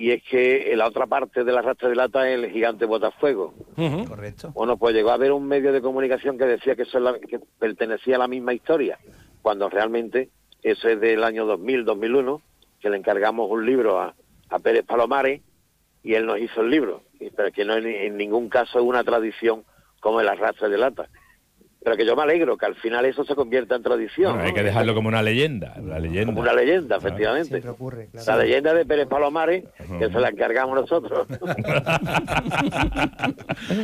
y 0.00 0.12
es 0.12 0.22
que 0.22 0.72
en 0.72 0.78
la 0.78 0.86
otra 0.88 1.06
parte 1.06 1.44
del 1.44 1.58
arrastre 1.58 1.90
de 1.90 1.94
lata 1.96 2.28
es 2.28 2.42
el 2.42 2.50
gigante 2.50 2.86
Botafuego. 2.86 3.52
Correcto. 4.08 4.50
Bueno, 4.54 4.76
pues 4.78 4.94
llegó 4.94 5.10
a 5.10 5.14
haber 5.14 5.32
un 5.32 5.46
medio 5.46 5.72
de 5.72 5.82
comunicación 5.82 6.38
que 6.38 6.46
decía 6.46 6.74
que 6.74 6.82
eso 6.82 6.96
es 6.98 7.04
la- 7.04 7.18
que 7.18 7.38
pertenecía 7.58 8.16
a 8.16 8.20
la 8.20 8.28
misma 8.28 8.54
historia, 8.54 8.98
cuando 9.42 9.68
realmente 9.68 10.30
eso 10.62 10.88
es 10.88 11.00
del 11.00 11.22
año 11.22 11.44
2000, 11.44 11.84
2001, 11.84 12.40
que 12.80 12.88
le 12.90 12.96
encargamos 12.96 13.50
un 13.50 13.66
libro 13.66 14.00
a, 14.00 14.14
a 14.48 14.58
Pérez 14.58 14.84
Palomares 14.86 15.42
y 16.02 16.14
él 16.14 16.24
nos 16.24 16.38
hizo 16.38 16.62
el 16.62 16.70
libro, 16.70 17.02
pero 17.36 17.52
que 17.52 17.64
no 17.66 17.74
en, 17.76 17.86
en 17.86 18.16
ningún 18.16 18.48
caso 18.48 18.78
es 18.78 18.84
una 18.84 19.04
tradición 19.04 19.64
como 20.00 20.20
el 20.22 20.28
arrastre 20.28 20.70
de 20.70 20.78
lata. 20.78 21.08
Pero 21.82 21.96
que 21.96 22.04
yo 22.04 22.14
me 22.14 22.22
alegro 22.22 22.58
que 22.58 22.66
al 22.66 22.74
final 22.74 23.06
eso 23.06 23.24
se 23.24 23.34
convierta 23.34 23.74
en 23.74 23.82
tradición. 23.82 24.32
Bueno, 24.32 24.44
hay 24.44 24.50
¿no? 24.50 24.54
que 24.54 24.62
dejarlo 24.64 24.94
como 24.94 25.08
una 25.08 25.22
leyenda, 25.22 25.74
la 25.82 25.98
leyenda. 25.98 26.26
Como 26.26 26.40
una 26.42 26.52
leyenda, 26.52 26.96
efectivamente. 26.98 27.62
La 28.26 28.36
leyenda 28.36 28.74
de 28.74 28.84
Pérez 28.84 29.08
Palomares, 29.08 29.64
que 29.98 30.08
se 30.10 30.20
la 30.20 30.28
encargamos 30.28 30.74
nosotros. 30.78 31.26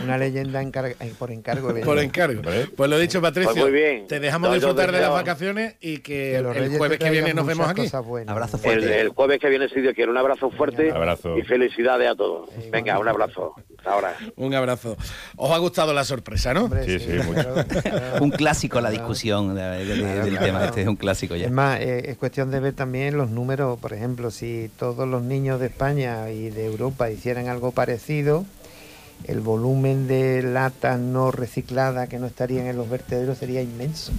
Una 0.04 0.18
leyenda 0.18 0.62
encarga- 0.62 0.94
eh, 1.00 1.12
por 1.18 1.30
encargo. 1.30 1.72
Por 1.84 1.98
encargo. 1.98 2.42
Pues 2.76 2.90
lo 2.90 2.98
dicho, 2.98 3.20
Patricio. 3.20 3.52
Pues 3.52 3.64
muy 3.64 3.72
bien. 3.72 4.06
Te 4.06 4.20
dejamos 4.20 4.48
No, 4.50 4.54
disfrutar 4.54 4.92
de 4.92 5.00
las 5.00 5.10
vacaciones 5.10 5.76
y 5.80 5.98
que, 5.98 6.36
el 6.36 6.76
jueves 6.76 6.98
que 6.98 7.10
viene 7.10 7.32
nos 7.34 7.46
vemos 7.46 7.68
aquí. 7.68 7.88
buenas. 8.04 8.30
Abrazo 8.32 8.58
El, 8.64 8.84
el 8.84 9.08
jueves 9.10 9.38
que 9.38 9.48
viene, 9.48 9.68
si 9.68 9.80
Dios 9.80 9.94
quiere, 9.94 10.10
un 10.10 10.18
abrazo 10.18 10.50
fuerte 10.50 10.90
Abrazo. 10.90 11.36
y 11.38 11.42
felicidades 11.42 12.08
a 12.10 12.14
todos. 12.14 12.50
Venga, 12.70 12.98
un 12.98 13.08
abrazo. 13.08 13.54
Hasta 13.86 13.92
ahora. 13.94 14.16
Un 14.36 14.52
abrazo. 14.52 14.96
¿Os 15.36 15.50
ha 15.52 15.58
gustado 15.58 15.94
la 15.94 16.04
sorpresa, 16.04 16.52
no? 16.52 16.68
Sí, 16.84 16.98
sí, 16.98 17.06
mucho. 17.24 17.54
un 18.20 18.30
clásico 18.30 18.80
la 18.80 18.90
discusión 18.90 19.54
de- 19.54 19.62
de- 19.62 19.84
de- 19.96 20.20
del 20.24 20.38
tema 20.38 20.64
este, 20.64 20.82
es 20.82 20.88
un 20.88 20.96
clásico 20.96 21.36
ya. 21.36 21.46
Es 21.46 21.52
más, 21.52 21.78
eh, 21.80 22.10
es 22.10 22.16
cuestión 22.18 22.50
de 22.50 22.58
ver 22.58 22.72
también 22.74 23.16
los 23.16 23.30
números, 23.30 23.78
por 23.78 23.92
ejemplo, 23.92 24.32
si 24.32 24.70
todos 24.76 25.06
los 25.06 25.22
niños 25.22 25.60
de 25.60 25.66
España 25.66 26.30
y 26.30 26.50
de 26.50 26.66
Europa 26.66 27.10
hicieran 27.10 27.46
algo 27.46 27.70
parecido, 27.70 28.44
el 29.24 29.40
volumen 29.40 30.06
de 30.06 30.42
latas 30.42 31.00
no 31.00 31.30
recicladas 31.32 32.08
que 32.08 32.18
no 32.18 32.26
estarían 32.26 32.66
en 32.66 32.76
los 32.76 32.88
vertederos 32.88 33.38
sería 33.38 33.60
inmenso. 33.62 34.12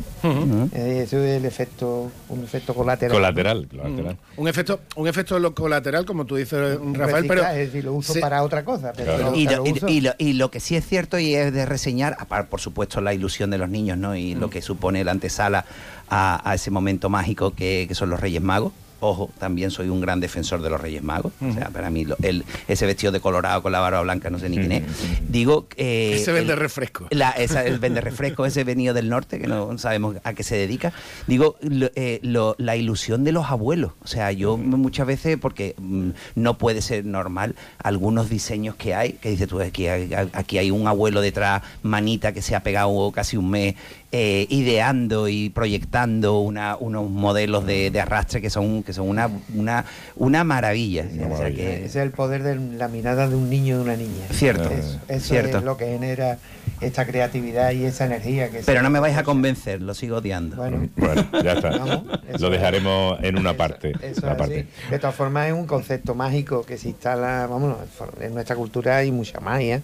Eh, 0.73 1.01
eso 1.05 1.17
es 1.23 1.37
el 1.37 1.45
efecto, 1.45 2.11
un 2.29 2.43
efecto 2.43 2.73
colateral. 2.73 3.15
Colateral, 3.15 3.67
colateral. 3.69 4.17
Un 4.35 4.47
efecto, 4.47 4.79
un 4.97 5.07
efecto 5.07 5.39
lo- 5.39 5.55
colateral, 5.55 6.05
como 6.05 6.25
tú 6.25 6.35
dices, 6.35 6.77
Rafael, 6.93 7.25
pero 7.27 7.45
es 7.47 7.55
decir, 7.57 7.85
lo 7.85 7.93
uso 7.93 8.13
para 8.19 8.43
otra 8.43 8.65
cosa. 8.65 8.91
Pero 8.95 9.33
Y 9.35 9.45
lo, 9.45 9.57
lo 9.57 9.65
y- 9.67 9.71
uso- 9.71 9.87
y 9.87 10.01
lo- 10.01 10.13
y 10.17 10.33
lo 10.33 10.51
que 10.51 10.59
sí 10.59 10.75
es 10.75 10.85
cierto 10.85 11.17
y 11.19 11.35
es 11.35 11.53
de 11.53 11.65
reseñar, 11.65 12.17
aparte 12.19 12.49
por 12.49 12.59
supuesto 12.59 12.99
la 12.99 13.13
ilusión 13.13 13.49
de 13.49 13.57
los 13.57 13.69
niños, 13.69 13.97
¿no? 13.97 14.15
Y 14.15 14.35
lo 14.35 14.49
que 14.49 14.61
supone 14.61 15.03
la 15.05 15.11
antesala 15.11 15.63
a, 16.09 16.41
a 16.49 16.55
ese 16.55 16.69
momento 16.71 17.09
mágico 17.09 17.51
que, 17.55 17.85
que 17.87 17.95
son 17.95 18.09
los 18.09 18.19
Reyes 18.19 18.41
Magos. 18.41 18.73
Ojo, 18.99 19.29
también 19.39 19.69
soy 19.71 19.89
un 19.89 20.01
gran 20.01 20.19
defensor 20.19 20.61
de 20.61 20.69
los 20.69 20.81
Reyes 20.81 21.03
Magos. 21.03 21.31
O 21.41 21.53
sea, 21.53 21.69
para 21.69 21.89
mí 21.89 22.05
lo- 22.05 22.17
el, 22.23 22.43
ese 22.67 22.85
vestido 22.85 23.11
de 23.11 23.19
colorado 23.19 23.61
con 23.61 23.71
la 23.71 23.79
barba 23.79 24.01
blanca, 24.01 24.29
no 24.29 24.39
sé 24.39 24.49
ni 24.49 24.57
quién 24.57 24.71
es. 24.71 24.83
Digo, 25.29 25.67
eh, 25.77 26.13
Ese 26.15 26.31
vende 26.31 26.53
el- 26.53 26.59
refresco. 26.59 27.07
la, 27.11 27.29
esa- 27.31 27.63
el 27.65 27.79
vende 27.79 28.01
refresco, 28.01 28.45
ese 28.45 28.63
venido 28.63 28.93
del 28.93 29.09
norte, 29.09 29.39
que 29.39 29.47
no 29.47 29.77
sabemos 29.77 30.15
a 30.23 30.33
qué 30.33 30.43
se 30.43 30.55
dedica. 30.57 30.93
Digo, 31.27 31.57
lo- 31.61 31.89
eh, 31.95 32.19
lo- 32.23 32.55
la 32.57 32.75
ilusión 32.75 33.23
de 33.23 33.31
los 33.31 33.45
abuelos. 33.51 33.91
O 34.03 34.07
sea, 34.07 34.31
yo 34.31 34.57
muchas 34.57 35.05
veces, 35.07 35.37
porque 35.39 35.75
mm, 35.77 36.09
no 36.35 36.57
puede 36.57 36.81
ser 36.81 37.05
normal, 37.05 37.55
algunos 37.83 38.29
diseños 38.29 38.75
que 38.75 38.95
hay, 38.95 39.13
que 39.13 39.29
dices 39.29 39.47
tú, 39.47 39.61
aquí 39.61 39.87
hay, 39.87 40.11
aquí 40.33 40.57
hay 40.57 40.71
un 40.71 40.87
abuelo 40.87 41.21
detrás, 41.21 41.61
manita, 41.83 42.31
que 42.33 42.41
se 42.41 42.55
ha 42.55 42.61
pegado 42.63 43.11
casi 43.11 43.37
un 43.37 43.49
mes 43.49 43.75
eh, 44.11 44.47
ideando 44.49 45.27
y 45.27 45.49
proyectando 45.49 46.39
una, 46.39 46.77
unos 46.77 47.09
modelos 47.09 47.65
de, 47.65 47.91
de 47.91 47.99
arrastre 47.99 48.41
que 48.41 48.49
son, 48.49 48.81
que 48.83 48.93
son 48.93 49.09
una, 49.09 49.29
una, 49.53 49.83
una 50.15 50.43
maravilla. 50.45 51.05
O 51.29 51.37
sea, 51.37 51.51
que- 51.51 51.75
Ese 51.77 51.85
es 51.85 51.95
el 51.97 52.11
poder 52.11 52.43
de 52.43 52.55
la 52.55 52.87
mirada 52.87 53.27
de 53.27 53.35
un 53.35 53.49
niño 53.49 53.75
y 53.75 53.77
de 53.79 53.83
una 53.83 53.95
niña. 53.97 54.25
Cierto, 54.31 54.69
Eso, 54.69 54.99
eso 55.09 55.27
cierto. 55.27 55.57
es 55.57 55.63
lo 55.65 55.75
que 55.75 55.85
genera 55.87 56.37
esta 56.79 57.05
creatividad 57.05 57.71
y 57.71 57.83
esa 57.85 58.05
energía 58.05 58.49
que 58.49 58.59
Pero 58.65 58.81
no 58.81 58.89
me 58.89 58.99
vais 58.99 59.17
a 59.17 59.23
convencer, 59.23 59.81
lo 59.81 59.93
sigo 59.93 60.17
odiando. 60.17 60.55
Bueno, 60.57 60.87
Bueno, 60.95 61.27
ya 61.43 61.53
está. 61.53 61.69
Vamos, 61.71 62.03
Lo 62.39 62.49
dejaremos 62.49 63.19
en 63.23 63.37
una 63.37 63.55
parte. 63.57 63.93
Eso 64.01 64.21
una 64.23 64.31
es 64.33 64.37
parte. 64.37 64.67
De 64.89 64.99
todas 64.99 65.15
formas, 65.15 65.47
es 65.47 65.53
un 65.53 65.65
concepto 65.65 66.15
mágico 66.15 66.63
que 66.63 66.77
se 66.77 66.89
instala, 66.89 67.47
vamos, 67.49 67.75
en 68.21 68.33
nuestra 68.33 68.55
cultura 68.55 68.97
hay 68.97 69.11
mucha 69.11 69.39
magia 69.39 69.81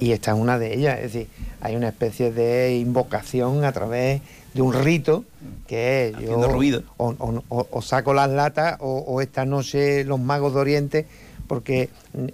y 0.00 0.12
esta 0.12 0.32
es 0.32 0.36
una 0.38 0.58
de 0.58 0.74
ellas. 0.74 0.98
Es 1.00 1.12
decir, 1.12 1.28
hay 1.60 1.76
una 1.76 1.88
especie 1.88 2.32
de 2.32 2.76
invocación 2.76 3.64
a 3.64 3.72
través 3.72 4.20
de 4.54 4.62
un 4.62 4.72
rito 4.72 5.24
que 5.66 6.08
es 6.08 6.14
Haciendo 6.16 6.48
ruido. 6.48 6.82
O, 6.96 7.08
o- 7.18 7.42
o- 7.48 7.68
o 7.70 7.82
saco 7.82 8.14
las 8.14 8.30
latas 8.30 8.76
o, 8.80 8.98
o 9.06 9.20
esta 9.20 9.44
noche 9.44 10.04
los 10.04 10.18
magos 10.20 10.54
de 10.54 10.60
Oriente, 10.60 11.06
porque 11.46 11.88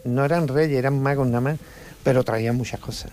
no 0.05 0.25
eran 0.25 0.49
reyes, 0.49 0.79
eran 0.79 1.01
magos 1.03 1.27
nada 1.27 1.41
más, 1.41 1.59
pero 2.03 2.23
traían 2.25 2.57
muchas 2.57 2.81
cosas. 2.81 3.11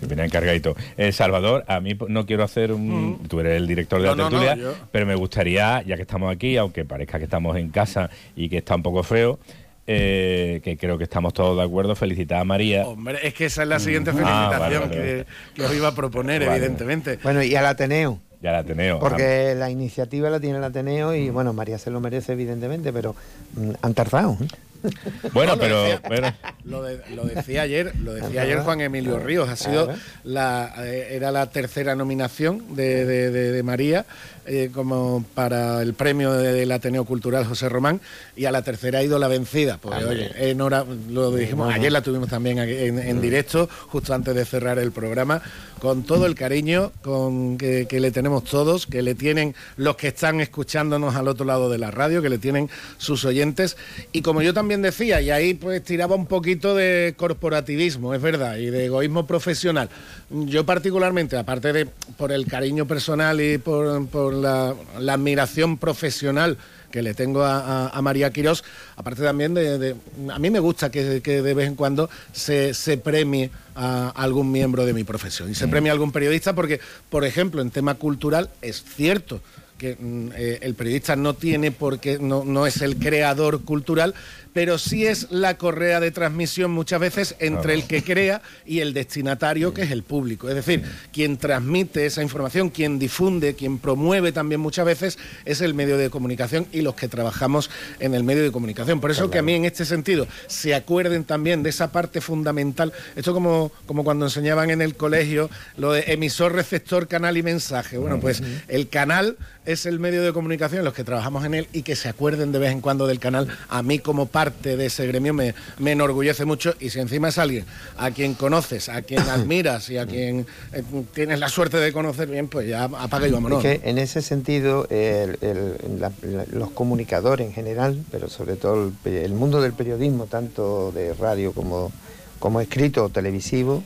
Viene 0.00 0.24
encargadito. 0.24 0.74
Eh, 0.96 1.12
Salvador, 1.12 1.64
a 1.68 1.78
mí 1.78 1.96
no 2.08 2.26
quiero 2.26 2.42
hacer 2.42 2.72
un... 2.72 3.20
Tú 3.28 3.38
eres 3.38 3.56
el 3.56 3.68
director 3.68 4.00
de 4.02 4.08
No, 4.08 4.16
la 4.16 4.24
no, 4.24 4.30
no, 4.30 4.40
tertulia, 4.40 4.56
yo- 4.56 4.74
pero 4.90 5.06
me 5.06 5.14
gustaría, 5.14 5.80
ya 5.82 5.94
que 5.94 6.02
estamos 6.02 6.32
aquí, 6.34 6.56
aunque 6.56 6.84
parezca 6.84 7.18
que 7.18 7.24
estamos 7.26 7.56
en 7.56 7.68
casa 7.70 8.10
y 8.34 8.48
que 8.48 8.58
está 8.58 8.74
un 8.74 8.82
poco 8.82 9.04
feo, 9.04 9.38
eh, 9.86 10.60
que 10.62 10.76
creo 10.76 10.96
que 10.98 11.04
estamos 11.04 11.34
todos 11.34 11.56
de 11.56 11.62
acuerdo, 11.64 11.94
felicitar 11.96 12.38
a 12.40 12.44
María. 12.44 12.86
Hombre, 12.86 13.18
es 13.22 13.34
que 13.34 13.46
esa 13.46 13.62
es 13.62 13.68
la 13.68 13.80
siguiente 13.80 14.10
Ah, 14.10 14.14
felicitación 14.14 14.60
vale, 14.60 14.78
vale, 14.78 14.90
que, 14.90 14.98
vale. 15.12 15.26
que 15.54 15.64
os 15.64 15.74
iba 15.74 15.88
a 15.88 15.94
proponer, 15.94 16.44
Vale. 16.44 16.56
evidentemente. 16.56 17.18
Bueno, 17.22 17.42
y 17.42 17.54
al 17.56 17.66
Ateneo. 17.66 18.20
Ya 18.40 18.50
la 18.52 18.58
Ateneo. 18.58 18.98
Porque 18.98 19.54
la 19.56 19.70
iniciativa 19.70 20.28
la 20.28 20.40
tiene 20.40 20.58
el 20.58 20.64
Ateneo 20.64 21.14
y 21.14 21.30
bueno, 21.30 21.52
María 21.52 21.78
se 21.78 21.90
lo 21.90 22.00
merece 22.00 22.32
evidentemente, 22.32 22.92
pero 22.92 23.14
mm, 23.56 23.70
han 23.82 23.94
tardado. 23.94 24.36
¿eh? 24.40 24.46
Bueno, 25.32 25.54
No, 25.54 25.56
lo 25.56 25.60
pero, 25.62 25.82
decía- 25.84 26.02
pero- 26.08 26.32
Lo, 26.64 26.82
de- 26.82 27.00
lo 27.14 27.24
decía 27.24 27.62
ayer, 27.62 27.92
lo 28.00 28.14
decía 28.14 28.42
ayer 28.42 28.58
Juan 28.60 28.80
Emilio 28.80 29.18
Ríos. 29.20 29.48
Ha 29.48 29.54
sido 29.56 29.92
la 30.24 30.74
eh, 30.78 31.08
era 31.12 31.30
la 31.30 31.50
tercera 31.50 31.94
nominación 31.94 32.74
de, 32.74 33.04
de- 33.04 33.30
de- 33.30 33.52
de 33.52 33.62
María 33.62 34.04
eh, 34.46 34.70
como 34.72 35.24
para 35.34 35.82
el 35.82 35.94
premio 35.94 36.32
de- 36.32 36.52
del 36.52 36.72
Ateneo 36.72 37.04
Cultural 37.04 37.44
José 37.44 37.68
Román 37.68 38.00
y 38.36 38.44
a 38.46 38.52
la 38.52 38.62
tercera 38.62 38.98
ha 39.00 39.02
ido 39.02 39.18
la 39.18 39.28
vencida. 39.28 39.78
Ah, 39.90 40.00
oye, 40.08 40.30
en 40.50 40.60
hora, 40.60 40.84
lo 41.10 41.30
dijimos 41.30 41.66
bueno. 41.66 41.78
ayer 41.80 41.92
la 41.92 42.02
tuvimos 42.02 42.28
también 42.28 42.58
aquí 42.58 42.72
en, 42.74 42.98
en 42.98 43.20
directo 43.20 43.68
justo 43.88 44.14
antes 44.14 44.34
de 44.34 44.44
cerrar 44.44 44.78
el 44.78 44.92
programa 44.92 45.42
con 45.78 46.04
todo 46.04 46.26
el 46.26 46.34
cariño 46.36 46.92
con 47.02 47.58
que, 47.58 47.86
que 47.88 47.98
le 47.98 48.12
tenemos 48.12 48.44
todos, 48.44 48.86
que 48.86 49.02
le 49.02 49.14
tienen 49.16 49.54
los 49.76 49.96
que 49.96 50.08
están 50.08 50.40
escuchándonos 50.40 51.16
al 51.16 51.26
otro 51.26 51.44
lado 51.44 51.68
de 51.70 51.78
la 51.78 51.90
radio, 51.90 52.22
que 52.22 52.28
le 52.28 52.38
tienen 52.38 52.70
sus 52.98 53.24
oyentes 53.24 53.76
y 54.12 54.22
como 54.22 54.42
yo 54.42 54.54
también 54.54 54.80
decía 54.82 55.20
y 55.20 55.30
ahí 55.30 55.54
pues 55.54 55.82
tiraba 55.82 56.14
un 56.14 56.26
poquito 56.26 56.74
de 56.76 57.14
corporativismo, 57.16 58.14
es 58.14 58.22
verdad, 58.22 58.56
y 58.58 58.66
de 58.70 58.86
egoísmo 58.86 59.26
profesional. 59.26 59.88
Yo 60.30 60.64
particularmente, 60.64 61.36
aparte 61.36 61.72
de 61.72 61.86
por 62.16 62.30
el 62.32 62.46
cariño 62.46 62.86
personal 62.86 63.40
y 63.40 63.58
por, 63.58 64.06
por 64.06 64.31
la, 64.32 64.74
la 64.98 65.14
admiración 65.14 65.76
profesional 65.78 66.56
que 66.90 67.02
le 67.02 67.14
tengo 67.14 67.42
a, 67.42 67.86
a- 67.86 67.88
a 67.88 68.02
María 68.02 68.30
Quirós, 68.32 68.64
aparte 68.96 69.22
también 69.22 69.54
de, 69.54 69.78
de- 69.78 69.96
A 70.32 70.38
mí 70.38 70.50
me 70.50 70.58
gusta 70.60 70.90
que, 70.90 71.22
que 71.22 71.40
de 71.40 71.54
vez 71.54 71.66
en 71.68 71.74
cuando 71.74 72.10
se, 72.32 72.74
se 72.74 72.98
premie 72.98 73.50
a 73.74 74.10
algún 74.10 74.52
miembro 74.52 74.84
de 74.84 74.92
mi 74.92 75.02
profesión. 75.04 75.50
Y 75.50 75.54
se 75.54 75.68
premie 75.68 75.88
a 75.90 75.94
algún 75.94 76.12
periodista 76.12 76.54
porque, 76.54 76.80
por 77.08 77.24
ejemplo, 77.24 77.62
en 77.62 77.70
tema 77.70 77.94
cultural 77.94 78.50
es 78.60 78.84
cierto 78.84 79.40
que 79.78 79.96
mm, 79.98 80.28
eh, 80.36 80.58
el 80.62 80.74
periodista 80.74 81.16
no 81.16 81.32
tiene 81.34 81.72
por 81.72 81.98
qué, 81.98 82.18
no, 82.18 82.44
no 82.44 82.66
es 82.66 82.82
el 82.82 82.96
creador 82.98 83.62
cultural, 83.64 84.14
pero 84.52 84.78
sí 84.78 85.06
es 85.06 85.30
la 85.30 85.56
correa 85.56 86.00
de 86.00 86.10
transmisión 86.10 86.70
muchas 86.70 87.00
veces 87.00 87.36
entre 87.38 87.74
el 87.74 87.84
que 87.84 88.02
crea 88.02 88.42
y 88.66 88.80
el 88.80 88.92
destinatario, 88.92 89.72
que 89.74 89.82
es 89.82 89.90
el 89.90 90.02
público. 90.02 90.48
Es 90.48 90.54
decir, 90.54 90.84
quien 91.12 91.36
transmite 91.36 92.06
esa 92.06 92.22
información, 92.22 92.70
quien 92.70 92.98
difunde, 92.98 93.54
quien 93.54 93.78
promueve 93.78 94.32
también 94.32 94.60
muchas 94.60 94.84
veces 94.84 95.18
es 95.44 95.60
el 95.60 95.74
medio 95.74 95.96
de 95.96 96.10
comunicación 96.10 96.66
y 96.72 96.82
los 96.82 96.94
que 96.94 97.08
trabajamos 97.08 97.70
en 97.98 98.14
el 98.14 98.24
medio 98.24 98.42
de 98.42 98.52
comunicación. 98.52 99.00
Por 99.00 99.10
eso 99.10 99.30
que 99.30 99.38
a 99.38 99.42
mí 99.42 99.54
en 99.54 99.64
este 99.64 99.84
sentido 99.84 100.26
se 100.46 100.74
acuerden 100.74 101.24
también 101.24 101.62
de 101.62 101.70
esa 101.70 101.92
parte 101.92 102.20
fundamental. 102.20 102.92
Esto 103.16 103.32
como, 103.32 103.72
como 103.86 104.04
cuando 104.04 104.26
enseñaban 104.26 104.70
en 104.70 104.82
el 104.82 104.94
colegio 104.94 105.50
lo 105.76 105.92
de 105.92 106.04
emisor, 106.08 106.52
receptor, 106.52 107.08
canal 107.08 107.36
y 107.36 107.42
mensaje. 107.42 107.98
Bueno, 107.98 108.20
pues 108.20 108.42
el 108.68 108.88
canal 108.88 109.36
es 109.64 109.86
el 109.86 110.00
medio 110.00 110.22
de 110.22 110.32
comunicación 110.32 110.84
los 110.84 110.94
que 110.94 111.04
trabajamos 111.04 111.44
en 111.44 111.54
él 111.54 111.68
y 111.72 111.82
que 111.82 111.96
se 111.96 112.08
acuerden 112.08 112.52
de 112.52 112.58
vez 112.58 112.72
en 112.72 112.80
cuando 112.80 113.06
del 113.06 113.18
canal, 113.18 113.48
a 113.68 113.82
mí 113.82 113.98
como 113.98 114.26
parte 114.42 114.76
de 114.76 114.86
ese 114.86 115.06
gremio 115.06 115.32
me, 115.32 115.54
me 115.78 115.92
enorgullece 115.92 116.44
mucho 116.44 116.74
y 116.80 116.90
si 116.90 116.98
encima 116.98 117.28
es 117.28 117.38
alguien 117.38 117.64
a 117.96 118.10
quien 118.10 118.34
conoces, 118.34 118.88
a 118.88 119.02
quien 119.02 119.20
admiras 119.28 119.88
y 119.88 119.98
a 119.98 120.06
quien 120.06 120.46
eh, 120.72 120.82
tienes 121.14 121.38
la 121.38 121.48
suerte 121.48 121.76
de 121.76 121.92
conocer 121.92 122.28
bien, 122.28 122.48
pues 122.48 122.66
ya 122.68 122.84
apaga 122.84 123.28
y 123.28 123.30
vámonos. 123.30 123.64
Es 123.64 123.78
que 123.80 123.88
en 123.88 123.98
ese 123.98 124.20
sentido, 124.20 124.86
el- 124.90 125.38
el- 125.42 126.00
la- 126.00 126.12
los 126.50 126.70
comunicadores 126.72 127.46
en 127.46 127.52
general, 127.52 128.02
pero 128.10 128.28
sobre 128.28 128.56
todo 128.56 128.90
el, 129.04 129.12
el 129.12 129.32
mundo 129.32 129.60
del 129.62 129.74
periodismo, 129.74 130.26
tanto 130.26 130.90
de 130.92 131.14
radio 131.14 131.52
como, 131.52 131.92
como 132.40 132.60
escrito 132.60 133.04
o 133.04 133.08
televisivo, 133.10 133.84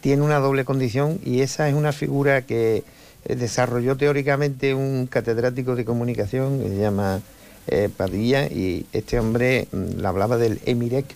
tiene 0.00 0.22
una 0.22 0.40
doble 0.40 0.64
condición 0.64 1.20
y 1.24 1.42
esa 1.42 1.68
es 1.68 1.74
una 1.74 1.92
figura 1.92 2.42
que 2.42 2.82
eh, 3.24 3.36
desarrolló 3.36 3.96
teóricamente 3.96 4.74
un 4.74 5.06
catedrático 5.06 5.76
de 5.76 5.84
comunicación 5.84 6.60
que 6.60 6.70
se 6.70 6.76
llama 6.78 7.20
eh, 7.68 7.88
Padilla 7.94 8.46
y 8.46 8.86
este 8.92 9.18
hombre 9.18 9.68
mm, 9.72 10.00
le 10.00 10.06
hablaba 10.06 10.36
del 10.36 10.60
Emirec. 10.66 11.06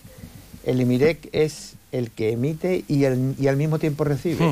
El 0.65 0.79
Emirec 0.81 1.29
es 1.31 1.73
el 1.91 2.09
que 2.11 2.31
emite 2.31 2.85
y, 2.87 3.03
el- 3.05 3.35
y 3.39 3.47
al 3.47 3.57
mismo 3.57 3.79
tiempo 3.79 4.03
recibe. 4.03 4.45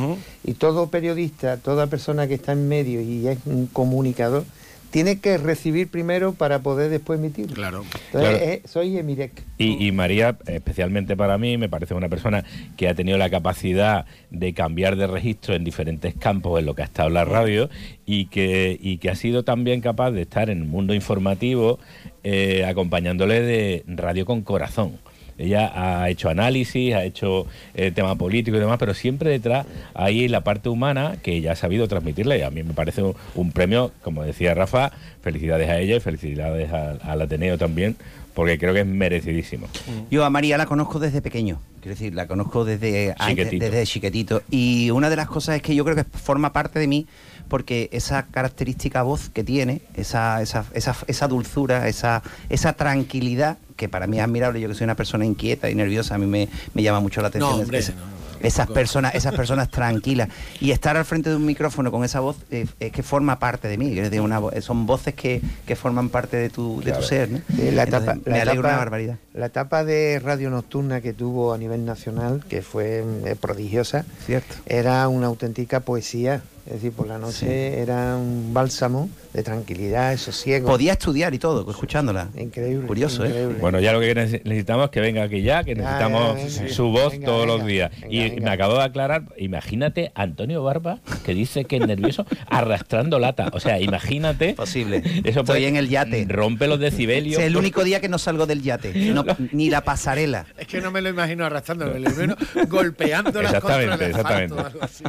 Y 0.43 0.53
todo 0.53 0.87
periodista, 0.87 1.57
toda 1.57 1.87
persona 1.87 2.27
que 2.27 2.33
está 2.33 2.51
en 2.51 2.67
medio 2.67 2.99
y 3.01 3.27
es 3.27 3.37
un 3.45 3.67
comunicador, 3.67 4.43
tiene 4.91 5.19
que 5.19 5.37
recibir 5.37 5.87
primero 5.89 6.33
para 6.33 6.59
poder 6.59 6.89
después 6.89 7.19
emitir. 7.19 7.47
Claro. 7.47 7.83
Entonces, 7.83 8.09
Claro. 8.11 8.37
eh, 8.37 8.61
soy 8.65 8.97
Emirec. 8.97 9.43
Y, 9.57 9.85
y 9.87 9.91
María, 9.91 10.37
especialmente 10.47 11.15
para 11.15 11.37
mí, 11.37 11.57
me 11.57 11.69
parece 11.69 11.93
una 11.93 12.09
persona 12.09 12.43
que 12.77 12.87
ha 12.87 12.95
tenido 12.95 13.17
la 13.17 13.29
capacidad 13.29 14.05
de 14.31 14.53
cambiar 14.53 14.95
de 14.95 15.07
registro 15.07 15.53
en 15.53 15.63
diferentes 15.63 16.13
campos 16.15 16.59
en 16.59 16.65
lo 16.65 16.75
que 16.75 16.81
ha 16.81 16.85
estado 16.85 17.09
la 17.09 17.25
radio 17.25 17.69
y 18.05 18.25
que, 18.25 18.77
y 18.81 18.97
que 18.97 19.09
ha 19.09 19.15
sido 19.15 19.43
también 19.43 19.81
capaz 19.81 20.11
de 20.11 20.21
estar 20.23 20.49
en 20.49 20.59
el 20.59 20.65
mundo 20.65 20.93
informativo 20.93 21.79
eh, 22.23 22.65
acompañándole 22.67 23.41
de 23.41 23.83
Radio 23.87 24.25
con 24.25 24.41
Corazón. 24.41 24.93
Ella 25.39 25.71
ha 25.73 26.09
hecho 26.09 26.29
análisis, 26.29 26.93
ha 26.93 27.03
hecho 27.03 27.47
eh, 27.73 27.91
tema 27.91 28.15
político 28.15 28.57
y 28.57 28.59
demás, 28.59 28.77
pero 28.77 28.93
siempre 28.93 29.29
detrás 29.31 29.65
hay 29.93 30.27
la 30.27 30.41
parte 30.41 30.69
humana 30.69 31.15
que 31.23 31.33
ella 31.37 31.53
ha 31.53 31.55
sabido 31.55 31.87
transmitirle. 31.87 32.37
Y 32.37 32.41
a 32.41 32.51
mí 32.51 32.61
me 32.63 32.73
parece 32.73 33.01
un, 33.01 33.15
un 33.35 33.51
premio, 33.51 33.91
como 34.03 34.23
decía 34.23 34.53
Rafa, 34.53 34.91
felicidades 35.21 35.69
a 35.69 35.79
ella 35.79 35.95
y 35.95 35.99
felicidades 36.01 36.71
al- 36.71 37.21
Ateneo 37.21 37.57
también, 37.57 37.95
porque 38.33 38.57
creo 38.59 38.73
que 38.73 38.81
es 38.81 38.85
merecidísimo. 38.85 39.67
Yo 40.11 40.23
a 40.25 40.29
María 40.29 40.57
la 40.57 40.65
conozco 40.65 40.99
desde 40.99 41.21
pequeño, 41.21 41.59
quiero 41.81 41.95
decir, 41.95 42.13
la 42.13 42.27
conozco 42.27 42.63
desde 42.65 43.15
Chiquitito. 43.27 43.65
desde 43.65 43.85
chiquitito. 43.85 44.41
Y 44.51 44.91
una 44.91 45.09
de 45.09 45.15
las 45.15 45.27
cosas 45.27 45.55
es 45.55 45.61
que 45.61 45.73
yo 45.75 45.83
creo 45.85 45.95
que 45.95 46.03
forma 46.03 46.51
parte 46.53 46.79
de 46.79 46.87
mí 46.87 47.07
porque 47.49 47.89
esa 47.91 48.23
característica 48.27 49.01
voz 49.03 49.29
que 49.29 49.43
tiene, 49.43 49.81
esa, 49.95 50.41
esa, 50.41 50.65
esa, 50.73 50.95
esa 51.07 51.27
dulzura, 51.27 51.87
esa, 51.87 52.21
esa 52.49 52.73
tranquilidad, 52.73 53.57
que 53.75 53.89
para 53.89 54.07
mí 54.07 54.17
es 54.17 54.23
admirable, 54.23 54.59
yo 54.61 54.67
que 54.69 54.75
soy 54.75 54.85
una 54.85 54.95
persona 54.95 55.25
inquieta 55.25 55.69
y 55.69 55.75
nerviosa, 55.75 56.15
a 56.15 56.17
mí 56.17 56.25
me, 56.25 56.47
me 56.73 56.83
llama 56.83 56.99
mucho 56.99 57.21
la 57.21 57.27
atención. 57.29 57.51
No, 57.57 57.61
hombre, 57.63 57.79
esa- 57.79 57.93
no, 57.93 58.19
esas 58.41 58.67
personas, 58.67 59.15
esas 59.15 59.35
personas 59.35 59.69
tranquilas. 59.69 60.29
Y 60.61 60.71
estar 60.71 60.95
al 60.95 61.03
frente 61.03 61.29
de 61.29 61.35
un 61.35 61.45
micrófono 61.45 61.91
con 61.91 62.05
esa 62.05 62.21
voz 62.21 62.37
eh, 62.51 62.67
es 62.79 62.89
que 62.93 63.03
forma 63.03 63.37
parte 63.37 63.67
de 63.67 63.77
mí. 63.77 63.89
decir, 63.89 64.21
una 64.21 64.39
vo- 64.39 64.61
son 64.61 64.85
voces 64.85 65.13
que, 65.13 65.41
que 65.65 65.75
forman 65.75 66.07
parte 66.07 66.37
de 66.37 66.49
tu, 66.49 66.81
de 66.81 66.93
tu 66.93 67.01
ser. 67.01 67.29
¿no? 67.29 67.39
La 67.57 67.83
Entonces, 67.83 67.87
etapa, 67.87 68.15
me 68.25 68.31
la 68.31 68.43
etapa- 68.53 68.59
una 68.59 68.77
barbaridad. 68.77 69.17
La 69.33 69.47
etapa 69.47 69.83
de 69.83 70.21
radio 70.23 70.49
nocturna 70.49 71.01
que 71.01 71.11
tuvo 71.11 71.51
a 71.53 71.57
nivel 71.57 71.83
nacional, 71.83 72.45
que 72.47 72.61
fue 72.61 73.03
eh, 73.25 73.35
prodigiosa, 73.35 74.05
Cierto. 74.25 74.55
era 74.67 75.05
una 75.09 75.27
auténtica 75.27 75.81
poesía. 75.81 76.41
Es 76.69 76.75
decir, 76.75 76.91
por 76.91 77.07
la 77.07 77.17
noche 77.17 77.79
era 77.79 78.15
un 78.15 78.53
bálsamo 78.53 79.09
de 79.33 79.41
tranquilidad, 79.41 80.11
de 80.11 80.17
sosiego. 80.19 80.67
Podía 80.67 80.93
estudiar 80.93 81.33
y 81.33 81.39
todo, 81.39 81.67
escuchándola. 81.69 82.29
Increíble. 82.37 82.85
Curioso, 82.85 83.25
¿eh? 83.25 83.29
increíble. 83.29 83.55
Bueno, 83.59 83.79
ya 83.79 83.91
lo 83.91 83.99
que 83.99 84.15
nece- 84.15 84.41
necesitamos 84.43 84.85
es 84.85 84.91
que 84.91 85.01
venga 85.01 85.23
aquí 85.23 85.41
ya, 85.41 85.63
que 85.63 85.73
Ya, 85.75 85.81
necesitamos 85.81 86.37
ya, 86.37 86.61
venga. 86.61 86.73
su 86.75 86.83
voz 86.89 87.11
Venga, 87.13 87.25
todos 87.25 87.41
venga, 87.47 87.57
los 87.57 87.65
días. 87.65 87.91
venga, 87.91 88.07
y 88.13 88.29
venga. 88.29 88.41
me 88.45 88.49
acabo 88.51 88.75
de 88.75 88.83
aclarar, 88.83 89.23
imagínate 89.37 90.11
Antonio 90.13 90.63
Barba, 90.63 90.99
que 91.25 91.33
dice 91.33 91.65
que 91.65 91.77
es 91.77 91.87
nervioso, 91.87 92.25
arrastrando 92.51 93.17
lata. 93.17 93.49
O 93.53 93.59
sea, 93.59 93.79
imagínate. 93.81 94.53
Posible. 94.53 95.01
Eso 95.23 95.39
Estoy 95.41 95.65
en 95.65 95.75
el 95.75 95.89
yate. 95.89 96.25
Rompe 96.29 96.67
los 96.67 96.79
decibelios. 96.79 97.39
Es 97.41 97.47
el 97.47 97.57
único 97.57 97.83
día 97.83 97.99
que 97.99 98.09
no 98.09 98.19
salgo 98.19 98.45
del 98.45 98.61
yate, 98.61 98.93
no- 99.11 99.25
ni 99.51 99.71
la 99.71 99.81
pasarela. 99.83 100.45
Es 100.57 100.67
que 100.67 100.81
no 100.81 100.91
me 100.91 101.01
lo 101.01 101.09
imagino 101.09 101.45
arrastrando, 101.45 101.87
me 101.87 101.99
lo 101.99 102.09
imagino 102.11 102.35
golpeando 102.67 103.41
las 103.41 103.53
contra 103.55 103.77
el 103.81 103.83
Exactamente, 103.89 104.05
exactamente. 104.19 104.59
algo 104.59 104.83
así. 104.83 105.03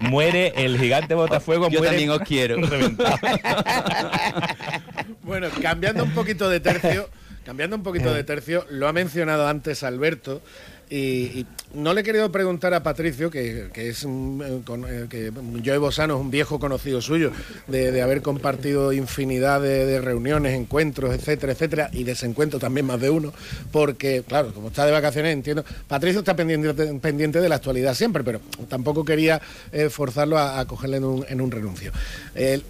Muere 0.00 0.52
el 0.56 0.73
gigante 0.78 1.14
botafuego. 1.14 1.68
Yo 1.70 1.78
muere 1.78 1.96
también 1.96 2.10
os 2.10 2.20
quiero. 2.20 2.56
Bueno, 5.22 5.48
cambiando 5.62 6.04
un 6.04 6.10
poquito 6.10 6.50
de 6.50 6.60
tercio, 6.60 7.08
cambiando 7.44 7.76
un 7.76 7.82
poquito 7.82 8.12
de 8.12 8.24
tercio, 8.24 8.66
lo 8.70 8.88
ha 8.88 8.92
mencionado 8.92 9.48
antes 9.48 9.82
Alberto. 9.82 10.42
Y, 10.90 11.46
no 11.74 11.92
le 11.92 12.02
he 12.02 12.04
querido 12.04 12.30
preguntar 12.30 12.72
a 12.72 12.84
Patricio, 12.84 13.30
que, 13.32 13.68
que 13.72 13.88
es 13.88 14.04
un, 14.04 14.40
eh, 14.46 14.60
con- 14.64 14.84
eh, 14.84 15.06
que 15.10 15.32
Joe 15.64 15.78
Bosano 15.78 16.14
es 16.14 16.20
un 16.20 16.30
viejo 16.30 16.60
conocido 16.60 17.00
suyo, 17.00 17.32
de, 17.66 18.00
haber 18.00 18.22
compartido 18.22 18.92
infinidad 18.92 19.60
de, 19.60 20.00
reuniones, 20.00 20.54
encuentros, 20.54 21.12
etcétera, 21.14 21.52
etcétera, 21.52 21.90
y 21.92 22.04
desencuentros 22.04 22.60
también 22.60 22.86
más 22.86 23.00
de 23.00 23.10
uno, 23.10 23.32
porque, 23.72 24.22
claro, 24.26 24.52
como 24.54 24.68
está 24.68 24.86
de 24.86 24.92
vacaciones, 24.92 25.32
entiendo, 25.32 25.64
Patricio 25.88 26.20
está 26.20 26.36
pendiente, 26.36 26.72
pendiente 27.00 27.40
de 27.40 27.48
la 27.48 27.56
actualidad 27.56 27.94
siempre, 27.94 28.22
pero 28.22 28.40
tampoco 28.68 29.04
quería 29.04 29.40
eh, 29.72 29.88
forzarlo 29.90 30.38
a, 30.38 30.64
cogerle 30.66 30.98
en 30.98 31.04
un, 31.04 31.26
en 31.28 31.40
un 31.40 31.50
renuncio. 31.50 31.90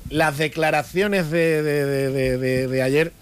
Las 0.09 0.39
declaraciones 0.39 1.31
de, 1.31 1.63
de- 1.63 1.85
de- 1.85 2.11
de- 2.11 2.39
de- 2.39 2.69
de 2.69 2.83
ayer 2.83 3.13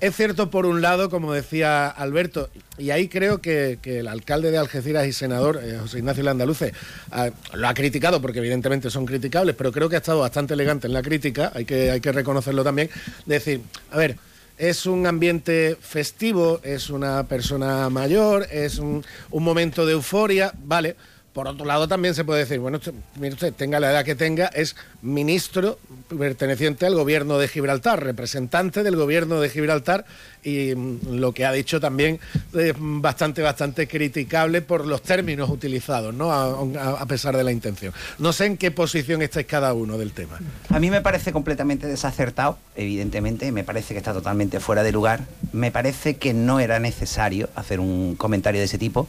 es 0.00 0.16
cierto, 0.16 0.50
por 0.50 0.66
un 0.66 0.80
lado, 0.80 1.10
como 1.10 1.32
decía 1.32 1.88
Alberto, 1.88 2.50
y 2.76 2.90
ahí 2.90 3.08
creo 3.08 3.40
que, 3.40 3.78
el 3.82 4.08
alcalde 4.08 4.50
de 4.50 4.58
Algeciras 4.58 5.06
y 5.06 5.12
senador, 5.12 5.60
eh, 5.62 5.78
José 5.80 5.98
Ignacio 5.98 6.22
Landaluce, 6.22 6.72
ah, 7.10 7.30
lo 7.54 7.68
ha 7.68 7.74
criticado, 7.74 8.20
porque 8.22 8.38
evidentemente 8.38 8.90
son 8.90 9.06
criticables, 9.06 9.56
pero 9.56 9.72
creo 9.72 9.88
que 9.88 9.96
ha 9.96 9.98
estado 9.98 10.20
bastante 10.20 10.54
elegante 10.54 10.86
en 10.86 10.92
la 10.92 11.02
crítica, 11.02 11.52
hay 11.54 11.64
que, 11.64 11.90
hay 11.90 12.00
que 12.00 12.12
reconocerlo 12.12 12.62
también, 12.62 12.90
decir, 13.26 13.60
a 13.90 13.96
ver, 13.96 14.16
es 14.56 14.86
un 14.86 15.06
ambiente 15.06 15.76
festivo, 15.80 16.60
es 16.62 16.90
una 16.90 17.24
persona 17.24 17.88
mayor, 17.90 18.46
es 18.50 18.78
un 18.78 19.04
momento 19.30 19.86
de 19.86 19.92
euforia, 19.92 20.52
vale. 20.64 20.96
Por 21.38 21.46
otro 21.46 21.64
lado, 21.64 21.86
también 21.86 22.16
se 22.16 22.24
puede 22.24 22.40
decir, 22.40 22.58
bueno, 22.58 22.78
usted, 22.78 23.52
tenga 23.52 23.78
la 23.78 23.92
edad 23.92 24.04
que 24.04 24.16
tenga, 24.16 24.46
es 24.46 24.74
ministro 25.02 25.78
perteneciente 26.18 26.84
al 26.84 26.96
gobierno 26.96 27.38
de 27.38 27.46
Gibraltar, 27.46 28.02
representante 28.02 28.82
del 28.82 28.96
gobierno 28.96 29.40
de 29.40 29.48
Gibraltar, 29.48 30.04
y 30.42 30.74
mm, 30.74 31.14
lo 31.14 31.30
que 31.30 31.46
ha 31.46 31.52
dicho 31.52 31.78
también 31.78 32.18
es 32.54 32.74
bastante, 32.76 33.40
bastante 33.40 33.86
criticable 33.86 34.62
por 34.62 34.84
los 34.84 35.00
términos 35.00 35.48
utilizados, 35.48 36.12
¿no? 36.12 36.32
A 36.32 37.06
pesar 37.06 37.36
de 37.36 37.44
la 37.44 37.52
intención. 37.52 37.94
No 38.18 38.32
sé 38.32 38.46
en 38.46 38.56
qué 38.56 38.72
posición 38.72 39.22
estáis 39.22 39.46
cada 39.46 39.72
uno 39.74 39.96
del 39.96 40.10
tema. 40.10 40.40
A 40.70 40.80
mí 40.80 40.90
me 40.90 41.02
parece 41.02 41.30
completamente 41.30 41.86
desacertado, 41.86 42.58
evidentemente, 42.74 43.52
me 43.52 43.62
parece 43.62 43.94
que 43.94 43.98
está 43.98 44.12
totalmente 44.12 44.58
fuera 44.58 44.82
de 44.82 44.90
lugar, 44.90 45.20
me 45.52 45.70
parece 45.70 46.16
que 46.16 46.34
no 46.34 46.58
era 46.58 46.80
necesario 46.80 47.48
hacer 47.54 47.78
un 47.78 48.16
comentario 48.16 48.58
de 48.58 48.64
ese 48.64 48.78
tipo, 48.78 49.06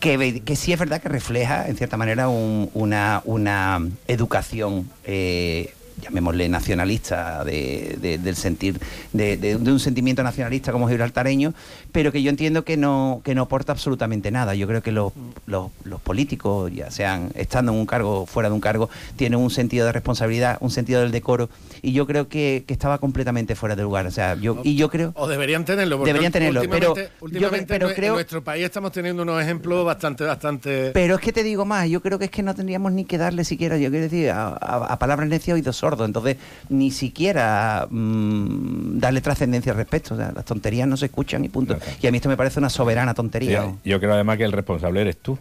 que, 0.00 0.42
que 0.44 0.56
sí 0.56 0.72
es 0.72 0.78
verdad 0.78 1.00
que 1.02 1.08
refleja, 1.08 1.66
en 1.68 1.76
cierta 1.76 1.96
manera, 1.96 2.28
un- 2.28 2.70
una, 2.74 3.22
una 3.24 3.80
educación, 4.08 4.90
eh, 5.04 5.72
llamémosle 6.00 6.48
nacionalista, 6.48 7.44
de- 7.44 7.96
de- 8.00 8.18
del 8.18 8.36
sentir, 8.36 8.78
de, 9.12 9.56
un 9.56 9.80
sentimiento 9.80 10.22
nacionalista 10.22 10.72
como 10.72 10.88
gibraltareño, 10.88 11.54
pero 11.92 12.12
que 12.12 12.22
yo 12.22 12.30
entiendo 12.30 12.64
que 12.64 12.76
no, 12.76 13.20
que 13.24 13.34
no 13.34 13.42
aporta 13.42 13.72
absolutamente 13.72 14.30
nada. 14.30 14.54
Yo 14.54 14.66
creo 14.66 14.82
que 14.82 14.92
los, 14.92 15.12
los, 15.46 15.70
los 15.84 16.00
políticos, 16.00 16.70
ya 16.74 16.90
sean 16.90 17.30
estando 17.34 17.72
en 17.72 17.78
un 17.78 17.86
cargo 17.86 18.22
o 18.22 18.26
fuera 18.26 18.48
de 18.48 18.54
un 18.54 18.60
cargo, 18.60 18.90
tienen 19.16 19.38
un 19.38 19.50
sentido 19.50 19.86
de 19.86 19.92
responsabilidad, 19.92 20.58
un 20.60 20.70
sentido 20.70 21.00
del 21.00 21.12
decoro, 21.12 21.48
y 21.82 21.92
yo 21.92 22.06
creo 22.06 22.28
que, 22.28 22.64
que 22.66 22.72
estaba 22.72 22.98
completamente 22.98 23.54
fuera 23.54 23.76
de 23.76 23.82
lugar. 23.82 24.06
O 24.06 24.10
sea, 24.10 24.34
yo, 24.34 24.60
y 24.64 24.74
yo 24.76 24.88
creo... 24.90 25.12
O 25.16 25.26
deberían 25.28 25.64
tenerlo, 25.64 25.96
porque 25.98 26.10
Deberían 26.12 26.32
tenerlo, 26.32 26.60
pero 26.62 26.90
últimamente, 26.90 27.10
yo 27.20 27.24
últimamente 27.24 27.66
pero 27.66 27.88
en- 27.88 27.94
creo- 27.94 28.08
en 28.12 28.14
nuestro 28.16 28.42
país 28.44 28.64
estamos 28.64 28.92
teniendo 28.92 29.22
unos 29.22 29.40
ejemplos 29.42 29.84
bastante, 29.84 30.24
bastante... 30.24 30.90
Pero 30.92 31.14
es 31.16 31.20
que 31.20 31.32
te 31.32 31.42
digo 31.42 31.64
más, 31.64 31.88
yo 31.88 32.00
creo 32.02 32.18
que 32.18 32.26
es 32.26 32.30
que 32.30 32.42
no 32.42 32.54
tendríamos 32.54 32.92
ni 32.92 33.04
que 33.04 33.18
darle 33.18 33.44
siquiera, 33.44 33.76
yo 33.78 33.90
quiero 33.90 34.04
decir, 34.04 34.30
a, 34.30 34.48
a- 34.48 34.86
a 34.92 34.98
palabras 34.98 35.28
necias 35.28 35.54
oídos 35.54 35.76
entonces 36.04 36.36
ni 36.68 36.90
siquiera 36.90 37.86
mm, 37.90 38.98
darle 38.98 39.20
trascendencia 39.20 39.72
al 39.72 39.78
respecto, 39.78 40.14
o 40.14 40.16
sea, 40.16 40.32
las 40.32 40.44
tonterías 40.44 40.88
no 40.88 40.96
se 40.96 41.06
escuchan 41.06 41.44
y 41.44 41.48
punto. 41.48 41.76
Y 42.00 42.06
a 42.06 42.10
mí 42.10 42.16
esto 42.16 42.28
me 42.28 42.36
parece 42.36 42.58
una 42.58 42.70
soberana 42.70 43.14
tontería. 43.14 43.64
Sí, 43.64 43.90
yo 43.90 44.00
creo 44.00 44.14
además 44.14 44.38
que 44.38 44.44
el 44.44 44.52
responsable 44.52 45.00
eres 45.00 45.18
tú. 45.18 45.38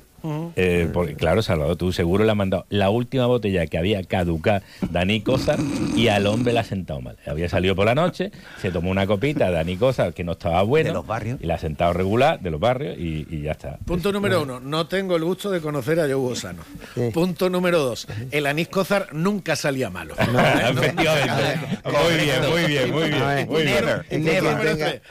Eh, 0.56 0.90
porque, 0.94 1.16
claro, 1.16 1.42
Salvador, 1.42 1.76
tú 1.76 1.92
seguro 1.92 2.24
le 2.24 2.32
has 2.32 2.38
mandado 2.38 2.66
la 2.70 2.90
última 2.90 3.26
botella 3.26 3.68
que 3.68 3.78
había 3.78 4.02
caducado 4.04 4.64
Dani 4.90 5.22
Cosar 5.22 5.60
y 5.96 6.08
al 6.08 6.28
hombre 6.28 6.54
la 6.54 6.62
ha 6.62 6.64
sentado 6.64 7.02
mal. 7.02 7.18
Había 7.26 7.50
salido 7.50 7.76
por 7.76 7.86
la 7.86 7.96
noche, 7.96 8.32
se 8.62 8.72
tomó 8.72 8.90
una 8.92 9.06
copita 9.06 9.48
de 9.48 9.52
Dani 9.54 9.78
Cosar 9.78 10.14
que 10.14 10.24
no 10.24 10.34
estaba 10.34 10.62
buena. 10.64 10.90
De 10.90 10.94
los 10.94 11.06
barrios. 11.06 11.40
Y 11.42 11.46
la 11.46 11.56
ha 11.56 11.60
sentado 11.60 11.94
regular 11.94 12.40
de 12.40 12.52
los 12.52 12.60
barrios 12.60 12.98
y, 12.98 13.28
y 13.30 13.42
ya 13.42 13.52
está. 13.52 13.78
Punto 13.86 14.12
número 14.12 14.44
uno, 14.44 14.60
no 14.60 14.88
tengo 14.88 15.16
el 15.16 15.24
gusto 15.24 15.52
de 15.52 15.60
conocer 15.62 16.00
a 16.00 16.04
Joe 16.04 16.16
Bosano. 16.16 16.62
Punto 17.14 17.50
número 17.50 17.80
dos, 17.80 18.08
el 18.32 18.46
anís 18.46 18.70
Cozar 18.70 19.10
nunca 19.14 19.56
salía 19.56 19.90
malo. 19.90 20.16
Efectivamente. 20.70 21.80
Muy 21.86 22.24
bien, 22.24 22.50
muy 22.50 22.64
bien, 22.66 22.92
muy 22.92 23.10
bien. 23.10 23.48
Muy 23.50 23.64
bien. 23.64 24.24
Never, 24.24 25.02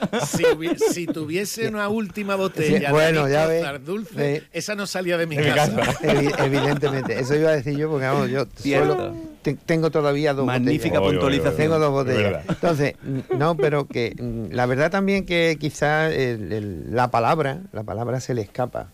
si, 0.92 1.06
tuviese 1.06 1.68
una 1.68 1.88
última 1.88 2.36
botella 2.36 2.88
Sí, 2.88 2.92
bueno, 2.92 3.26
de 3.26 3.32
ya 3.32 3.46
ves. 3.46 3.84
Dulce, 3.84 4.40
Sí. 4.40 4.46
esa 4.52 4.74
no 4.74 4.86
salía 4.86 5.01
de 5.02 5.26
mi 5.26 5.36
De 5.36 5.42
mi 5.44 5.50
casa. 5.54 5.76
casa. 5.76 5.98
Evi- 6.02 6.34
Evidentemente, 6.38 7.18
eso 7.18 7.34
iba 7.34 7.50
a 7.50 7.52
decir 7.56 7.76
yo 7.76 7.90
porque 7.90 8.06
vamos, 8.06 8.28
yo 8.30 8.46
solo 8.56 9.14
te- 9.42 9.54
tengo 9.54 9.90
todavía 9.90 10.32
dos 10.34 10.46
Magnífica 10.46 10.98
botellas. 11.00 11.20
puntualización. 11.20 11.56
Tengo 11.56 11.78
dos 11.78 11.90
botellas. 11.90 12.44
Entonces, 12.48 12.94
no, 13.36 13.56
pero 13.56 13.86
que 13.86 14.14
mm, 14.18 14.54
la 14.54 14.66
verdad 14.66 14.90
también 14.90 15.26
que 15.26 15.56
quizás 15.60 16.12
el- 16.12 16.52
el- 16.52 16.94
la 16.94 17.08
palabra, 17.10 17.58
la 17.72 17.82
palabra 17.82 18.20
se 18.20 18.34
le 18.34 18.42
escapa. 18.42 18.88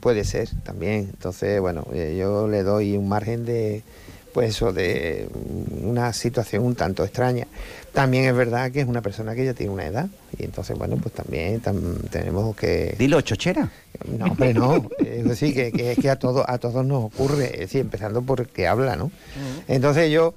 Puede 0.00 0.24
ser 0.24 0.48
también. 0.62 1.08
Entonces, 1.10 1.60
bueno, 1.60 1.86
eh, 1.92 2.16
yo 2.18 2.48
le 2.48 2.62
doy 2.62 2.96
un 2.96 3.08
margen 3.08 3.44
de, 3.46 3.82
pues 4.34 4.50
eso, 4.50 4.72
de 4.74 5.28
mm, 5.32 5.88
una 5.88 6.12
situación 6.12 6.64
un 6.64 6.74
tanto 6.74 7.02
extraña. 7.02 7.46
También 7.92 8.24
es 8.26 8.34
verdad 8.34 8.70
que 8.70 8.80
es 8.80 8.86
una 8.86 9.02
persona 9.02 9.34
que 9.34 9.44
ya 9.44 9.54
tiene 9.54 9.72
una 9.72 9.86
edad 9.86 10.08
y 10.38 10.44
entonces, 10.44 10.76
bueno, 10.78 10.96
pues 10.96 11.14
también 11.14 11.60
tam- 11.62 12.08
tenemos 12.10 12.54
que... 12.54 12.94
Dilo, 12.98 13.20
chochera. 13.22 13.70
No, 14.16 14.26
hombre, 14.26 14.54
no. 14.54 14.88
Es 15.04 15.24
decir, 15.24 15.52
que, 15.54 15.72
que 15.72 15.92
es 15.92 15.98
que 15.98 16.08
a 16.10 16.16
todos, 16.16 16.44
a 16.46 16.58
todos 16.58 16.84
nos 16.84 17.04
ocurre, 17.04 17.46
es 17.54 17.60
decir, 17.60 17.80
empezando 17.80 18.22
por 18.22 18.46
que 18.46 18.68
habla, 18.68 18.94
¿no? 18.94 19.10
Entonces 19.66 20.10
yo 20.12 20.34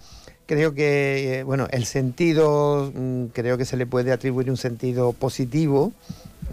creo 0.47 0.73
que, 0.73 1.39
eh, 1.39 1.43
bueno, 1.43 1.67
el 1.71 1.85
sentido, 1.85 2.91
mm, 2.95 3.25
creo 3.27 3.57
que 3.57 3.65
se 3.65 3.77
le 3.77 3.85
puede 3.85 4.11
atribuir 4.11 4.49
un 4.49 4.57
sentido 4.57 5.13
positivo 5.13 5.91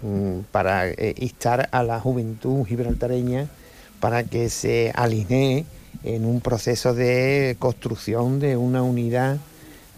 mm, 0.03 0.41
para 0.51 0.89
eh, 0.89 1.15
instar 1.17 1.69
a 1.71 1.81
la 1.83 1.99
juventud 1.99 2.65
gibraltareña 2.65 3.47
para 3.99 4.23
que 4.23 4.49
se 4.49 4.91
alinee 4.95 5.65
en 6.03 6.25
un 6.25 6.39
proceso 6.39 6.93
de 6.93 7.55
construcción 7.59 8.39
de 8.39 8.55
una 8.57 8.83
unidad 8.83 9.37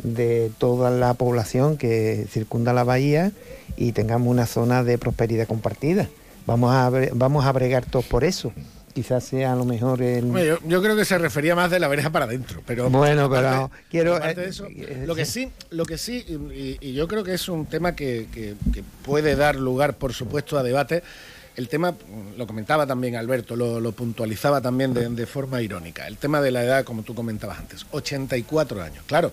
de 0.04 0.52
toda 0.58 0.90
la 0.90 1.14
población 1.14 1.78
que 1.78 2.26
circunda 2.30 2.74
la 2.74 2.84
bahía 2.84 3.32
y 3.78 3.92
tengamos 3.94 4.28
una 4.28 4.46
zona 4.46 4.84
de 4.84 4.98
prosperidad 4.98 5.48
compartida. 5.48 6.10
Vamos 6.46 6.74
a, 6.74 6.90
vamos 7.14 7.46
a 7.46 7.52
bregar 7.52 7.86
todos 7.86 8.06
por 8.06 8.24
eso. 8.24 8.52
Quizás 8.94 9.24
sea 9.24 9.54
a 9.54 9.56
lo 9.56 9.64
mejor 9.64 10.02
el... 10.02 10.28
Yo, 10.34 10.58
yo 10.68 10.82
creo 10.82 10.98
que 10.98 11.06
se 11.06 11.18
refería 11.18 11.56
más 11.56 11.72
de 11.72 11.80
la 11.80 11.88
verja 11.88 12.10
para 12.10 12.26
adentro, 12.26 12.62
pero 12.66 12.90
Bueno, 12.90 13.26
aparte- 13.26 13.48
pero 13.50 13.72
quiero- 13.90 14.16
aparte 14.18 14.42
de 14.42 14.48
eh, 14.48 14.50
eso, 14.50 14.66
eh, 14.68 15.04
lo 15.08 15.16
que 15.16 15.24
sí, 15.26 15.50
lo 15.70 15.86
que 15.86 15.98
sí, 15.98 16.26
y, 16.54 16.78
y 16.86 16.94
yo 16.94 17.08
creo 17.08 17.24
que 17.24 17.34
es 17.34 17.48
un 17.48 17.68
tema 17.68 17.96
que, 17.96 18.28
que- 18.34 18.56
que 18.74 18.84
puede 19.06 19.38
dar 19.38 19.56
lugar, 19.56 19.94
por 19.96 20.12
supuesto, 20.14 20.58
a 20.58 20.64
debate. 20.64 21.04
El 21.56 21.70
tema, 21.70 21.96
lo 22.38 22.48
comentaba 22.48 22.86
también 22.88 23.16
Alberto, 23.16 23.56
lo, 23.56 23.80
lo 23.80 23.92
puntualizaba 23.94 24.60
también 24.62 24.94
de, 24.94 25.08
de 25.08 25.26
forma 25.26 25.62
irónica. 25.62 26.06
El 26.08 26.18
tema 26.18 26.42
de 26.42 26.52
la 26.52 26.64
edad, 26.64 26.84
como 26.84 27.04
tú 27.04 27.14
comentabas 27.16 27.60
antes, 27.60 27.86
84 27.92 28.82
años. 28.82 29.04
Claro, 29.08 29.32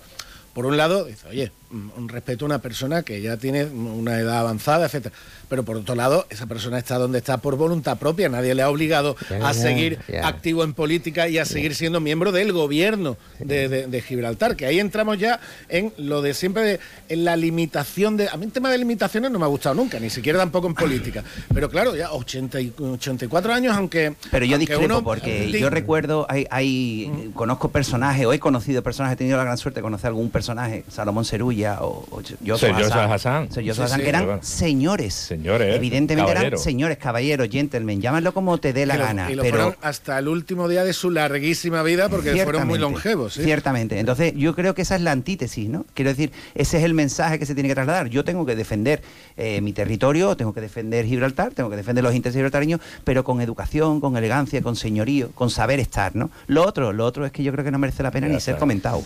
por 0.59 0.65
un 0.65 0.75
lado, 0.75 1.05
dice, 1.05 1.25
oye, 1.29 1.53
un 1.71 2.09
respeto 2.09 2.45
a 2.45 2.47
una 2.47 2.59
persona 2.59 3.03
que 3.03 3.21
ya 3.21 3.37
tiene 3.37 3.65
una 3.65 4.17
edad 4.19 4.39
avanzada, 4.39 4.85
etcétera. 4.87 5.13
Pero 5.49 5.63
por 5.63 5.77
otro 5.77 5.95
lado, 5.95 6.27
esa 6.29 6.45
persona 6.45 6.77
está 6.77 6.97
donde 6.97 7.17
está 7.19 7.37
por 7.37 7.55
voluntad 7.57 7.97
propia. 7.97 8.29
Nadie 8.29 8.53
le 8.55 8.61
ha 8.61 8.69
obligado 8.69 9.15
a 9.43 9.53
seguir 9.53 9.99
activo 10.23 10.63
en 10.63 10.73
política 10.73 11.27
y 11.27 11.37
a 11.39 11.45
seguir 11.45 11.73
siendo 11.75 11.99
miembro 11.99 12.31
del 12.31 12.51
gobierno 12.53 13.17
de, 13.39 13.67
de- 13.67 13.87
de 13.87 14.01
Gibraltar. 14.01 14.55
Que 14.55 14.65
ahí 14.67 14.79
entramos 14.79 15.17
ya 15.17 15.39
en 15.67 15.91
lo 15.97 16.21
de 16.21 16.33
siempre, 16.35 16.61
de, 16.63 16.79
en 17.09 17.23
la 17.25 17.35
limitación 17.35 18.15
de... 18.17 18.29
A 18.29 18.37
mí 18.37 18.45
el 18.45 18.51
tema 18.51 18.69
de 18.69 18.77
limitaciones 18.77 19.31
no 19.31 19.39
me 19.39 19.45
ha 19.45 19.47
gustado 19.47 19.73
nunca, 19.75 19.99
ni 19.99 20.09
siquiera 20.11 20.37
tampoco 20.37 20.67
en 20.67 20.75
política. 20.75 21.23
Pero 21.53 21.69
claro, 21.69 21.95
ya 21.95 22.11
80 22.11 22.61
y- 22.61 22.73
84 22.77 23.53
años, 23.53 23.75
aunque... 23.75 24.13
Pero 24.31 24.45
yo 24.45 24.55
aunque 24.55 24.59
discrepo 24.73 24.85
uno- 24.85 25.03
porque 25.03 25.47
di- 25.47 25.59
yo 25.59 25.69
recuerdo, 25.71 26.27
hay, 26.29 26.45
hay 26.51 27.31
conozco 27.33 27.69
personajes, 27.69 28.25
o 28.27 28.33
he 28.33 28.39
conocido 28.39 28.83
personajes, 28.83 29.15
he 29.15 29.17
tenido 29.17 29.37
la 29.37 29.43
gran 29.45 29.57
suerte 29.57 29.79
de 29.79 29.83
conocer 29.83 30.07
algún 30.09 30.29
personaje, 30.29 30.83
Salomón 30.89 31.25
O, 31.67 32.05
o 32.11 32.21
Yoso 32.41 32.67
Hassan, 32.67 33.11
Hassan. 33.11 33.49
Sí, 33.51 33.69
Hassan, 33.69 33.87
sí, 33.89 34.01
que 34.01 34.09
eran 34.09 34.25
claro. 34.25 34.39
señores. 34.43 35.13
Señores, 35.13 35.75
Evidentemente 35.75 36.31
caballeros. 36.31 36.59
eran 36.61 36.63
señores, 36.63 36.97
caballeros, 36.97 37.47
gentlemen, 37.49 38.01
llámalo 38.01 38.33
como 38.33 38.57
te 38.57 38.73
dé 38.73 38.85
la 38.85 38.95
y 38.95 38.97
lo- 38.97 39.03
gana. 39.03 39.31
y 39.31 39.35
lo 39.35 39.43
pero 39.43 39.55
fueron 39.57 39.75
hasta 39.81 40.17
el 40.19 40.27
último 40.27 40.67
día 40.67 40.83
de 40.83 40.93
su 40.93 41.11
larguísima 41.11 41.83
vida 41.83 42.09
porque 42.09 42.35
fueron 42.43 42.67
muy 42.67 42.79
longevos. 42.79 43.33
¿sí? 43.33 43.43
Ciertamente. 43.43 43.99
Entonces, 43.99 44.33
yo 44.35 44.55
creo 44.55 44.73
que 44.73 44.81
esa 44.83 44.95
es 44.95 45.01
la 45.01 45.11
antítesis, 45.11 45.69
¿no? 45.69 45.85
Quiero 45.93 46.09
decir, 46.11 46.31
ese 46.55 46.77
es 46.77 46.83
el 46.83 46.93
mensaje 46.93 47.39
que 47.39 47.45
se 47.45 47.53
tiene 47.53 47.69
que 47.69 47.75
trasladar. 47.75 48.07
Yo 48.09 48.23
tengo 48.23 48.45
que 48.45 48.55
defender 48.55 49.01
eh, 49.37 49.61
mi 49.61 49.73
territorio, 49.73 50.35
tengo 50.37 50.53
que 50.53 50.61
defender 50.61 51.05
Gibraltar, 51.05 51.53
tengo 51.53 51.69
que 51.69 51.75
defender 51.75 52.03
los 52.03 52.13
intereses 52.15 52.37
gibraltareños, 52.37 52.79
pero 53.03 53.23
con 53.23 53.41
educación, 53.41 53.99
con 54.01 54.15
elegancia, 54.17 54.61
con 54.61 54.75
señorío, 54.75 55.31
con 55.33 55.49
saber 55.49 55.79
estar, 55.79 56.15
¿no? 56.15 56.29
Lo 56.47 56.65
otro, 56.65 56.93
lo 56.93 57.05
otro 57.05 57.25
es 57.25 57.31
que 57.31 57.43
yo 57.43 57.51
creo 57.51 57.63
que 57.65 57.71
no 57.71 57.79
merece 57.79 58.03
la 58.03 58.11
pena 58.11 58.27
Ya 58.27 58.33
ni 58.33 58.39
ser 58.39 58.53
está. 58.53 58.59
comentado. 58.59 59.03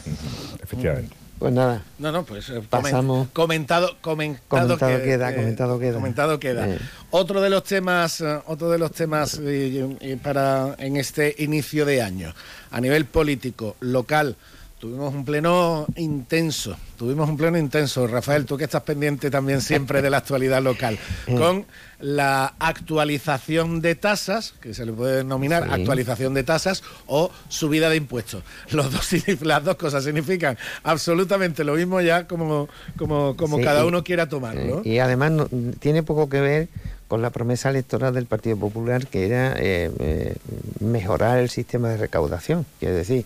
Efectivamente. 0.61 1.15
Pues 1.43 1.53
nada, 1.53 1.83
No, 1.99 2.09
no, 2.13 2.23
pues 2.23 2.47
eh, 2.51 2.61
Pasamos. 2.69 3.27
comentado, 3.33 3.97
comentado, 3.99 4.39
Comentado 4.47 4.97
que- 4.97 5.03
queda, 5.03 5.29
eh, 5.31 5.35
comentado 5.35 5.77
queda. 5.77 5.93
comentado 5.95 6.39
queda. 6.39 6.69
Eh. 6.69 6.79
Otro 7.11 7.41
de 7.41 7.49
los 7.49 7.65
temas, 7.65 8.21
eh, 8.21 8.39
otro 8.45 8.69
de 8.69 8.77
los 8.77 8.93
temas 8.93 9.41
eh, 9.43 10.17
para 10.23 10.73
en 10.77 10.95
este 10.95 11.35
inicio 11.39 11.85
de 11.85 12.01
año, 12.01 12.33
a 12.71 12.79
nivel 12.79 13.03
político, 13.03 13.75
local, 13.81 14.37
tuvimos 14.83 15.13
un 15.13 15.23
pleno 15.23 15.85
intenso, 15.95 16.75
tuvimos 16.97 17.29
un 17.29 17.37
pleno 17.37 17.57
intenso, 17.57 18.05
Rafael, 18.05 18.43
tú 18.45 18.57
que 18.57 18.65
estás 18.65 18.81
pendiente 18.83 19.31
también 19.31 19.61
siempre 19.61 20.01
de 20.01 20.09
la 20.09 20.17
actualidad 20.17 20.61
local, 20.61 20.99
Eh. 21.25 21.35
con 21.37 21.65
la 22.01 22.53
actualización 22.59 23.79
de 23.79 23.95
tasas, 23.95 24.55
que 24.59 24.73
se 24.73 24.85
le 24.85 24.91
puede 24.91 25.15
denominar 25.15 25.63
Sí. 25.63 25.69
actualización 25.71 26.33
de 26.33 26.43
tasas 26.43 26.83
o 27.07 27.31
subida 27.47 27.89
de 27.89 27.95
impuestos. 27.95 28.43
Los 28.71 28.91
dos, 28.91 29.09
signi- 29.13 29.39
las 29.45 29.63
dos 29.63 29.77
cosas 29.77 30.03
significan 30.03 30.57
absolutamente 30.83 31.63
lo 31.63 31.75
mismo 31.75 32.01
ya 32.01 32.27
como, 32.27 32.67
como, 32.97 33.37
como 33.37 33.59
Sí, 33.59 33.63
cada 33.63 33.85
y- 33.85 33.87
uno 33.87 34.03
quiera 34.03 34.27
tomarlo. 34.27 34.81
Y 34.83 34.99
además 34.99 35.31
no- 35.31 35.47
tiene 35.79 36.03
poco 36.03 36.27
que 36.27 36.41
ver 36.41 36.67
con 37.07 37.21
la 37.21 37.29
promesa 37.29 37.69
electoral 37.69 38.13
del 38.13 38.25
Partido 38.25 38.57
Popular, 38.57 39.07
que 39.07 39.25
era 39.27 39.53
eh, 39.57 39.89
eh, 39.99 40.35
mejorar 40.81 41.37
el 41.39 41.49
sistema 41.49 41.87
de 41.87 41.95
recaudación. 41.95 42.65
Quiere 42.79 42.95
decir, 42.95 43.23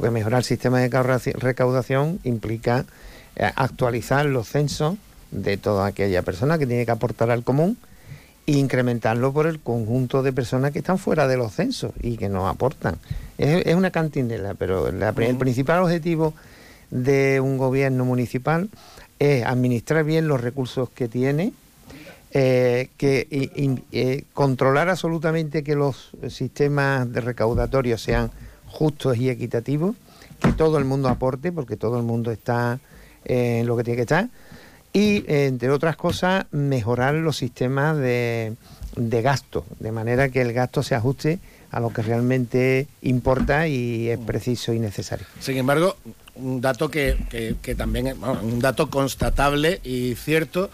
porque 0.00 0.10
mejorar 0.12 0.38
el 0.38 0.44
sistema 0.44 0.80
de 0.80 0.90
recaudaci- 0.90 1.34
recaudación 1.34 2.20
implica 2.24 2.86
eh, 3.36 3.50
actualizar 3.54 4.24
los 4.24 4.48
censos 4.48 4.96
de 5.30 5.58
toda 5.58 5.86
aquella 5.86 6.22
persona 6.22 6.56
que 6.58 6.66
tiene 6.66 6.86
que 6.86 6.90
aportar 6.90 7.30
al 7.30 7.44
común 7.44 7.76
e 8.46 8.52
incrementarlo 8.52 9.30
por 9.34 9.46
el 9.46 9.60
conjunto 9.60 10.22
de 10.22 10.32
personas 10.32 10.72
que 10.72 10.78
están 10.78 10.96
fuera 10.98 11.28
de 11.28 11.36
los 11.36 11.52
censos 11.52 11.92
y 12.02 12.16
que 12.16 12.30
nos 12.30 12.48
aportan. 12.50 12.96
Es, 13.36 13.66
es 13.66 13.74
una 13.74 13.90
cantinela, 13.90 14.54
pero 14.54 14.90
la 14.90 15.10
el 15.10 15.36
principal 15.36 15.80
objetivo 15.82 16.32
de 16.90 17.38
un 17.40 17.58
gobierno 17.58 18.06
municipal 18.06 18.70
es 19.18 19.44
administrar 19.44 20.02
bien 20.04 20.26
los 20.28 20.40
recursos 20.40 20.88
que 20.88 21.08
tiene, 21.08 21.52
eh, 22.32 22.88
que 22.96 23.28
y- 23.30 23.64
y- 23.64 23.82
eh, 23.92 24.24
controlar 24.32 24.88
absolutamente 24.88 25.62
que 25.62 25.74
los 25.74 26.10
sistemas 26.30 27.12
de 27.12 27.20
recaudatorio 27.20 27.98
sean 27.98 28.30
justos 28.70 29.16
y 29.18 29.28
equitativos, 29.28 29.96
que 30.40 30.52
todo 30.52 30.78
el 30.78 30.84
mundo 30.84 31.08
aporte, 31.08 31.52
porque 31.52 31.76
todo 31.76 31.96
el 31.98 32.04
mundo 32.04 32.30
está 32.30 32.78
eh, 33.24 33.58
en 33.60 33.66
lo 33.66 33.76
que 33.76 33.84
tiene 33.84 33.96
que 33.96 34.02
estar, 34.02 34.28
y 34.92 35.18
eh, 35.28 35.46
entre 35.46 35.70
otras 35.70 35.96
cosas 35.96 36.46
mejorar 36.50 37.14
los 37.14 37.36
sistemas 37.36 37.96
de, 37.98 38.54
de 38.96 39.22
gasto, 39.22 39.64
de 39.78 39.92
manera 39.92 40.28
que 40.30 40.40
el 40.40 40.52
gasto 40.52 40.82
se 40.82 40.94
ajuste 40.94 41.38
a 41.70 41.78
lo 41.78 41.90
que 41.92 42.02
realmente 42.02 42.88
importa 43.02 43.68
y 43.68 44.08
es 44.08 44.18
preciso 44.18 44.72
y 44.72 44.80
necesario. 44.80 45.26
Sin 45.38 45.56
embargo, 45.56 45.96
un 46.34 46.60
dato 46.60 46.88
que, 46.90 47.16
que- 47.30 47.54
que 47.62 47.74
también 47.76 48.18
bueno, 48.18 48.40
un 48.42 48.58
dato 48.58 48.90
constatable 48.90 49.80
y 49.84 50.14
cierto 50.16 50.70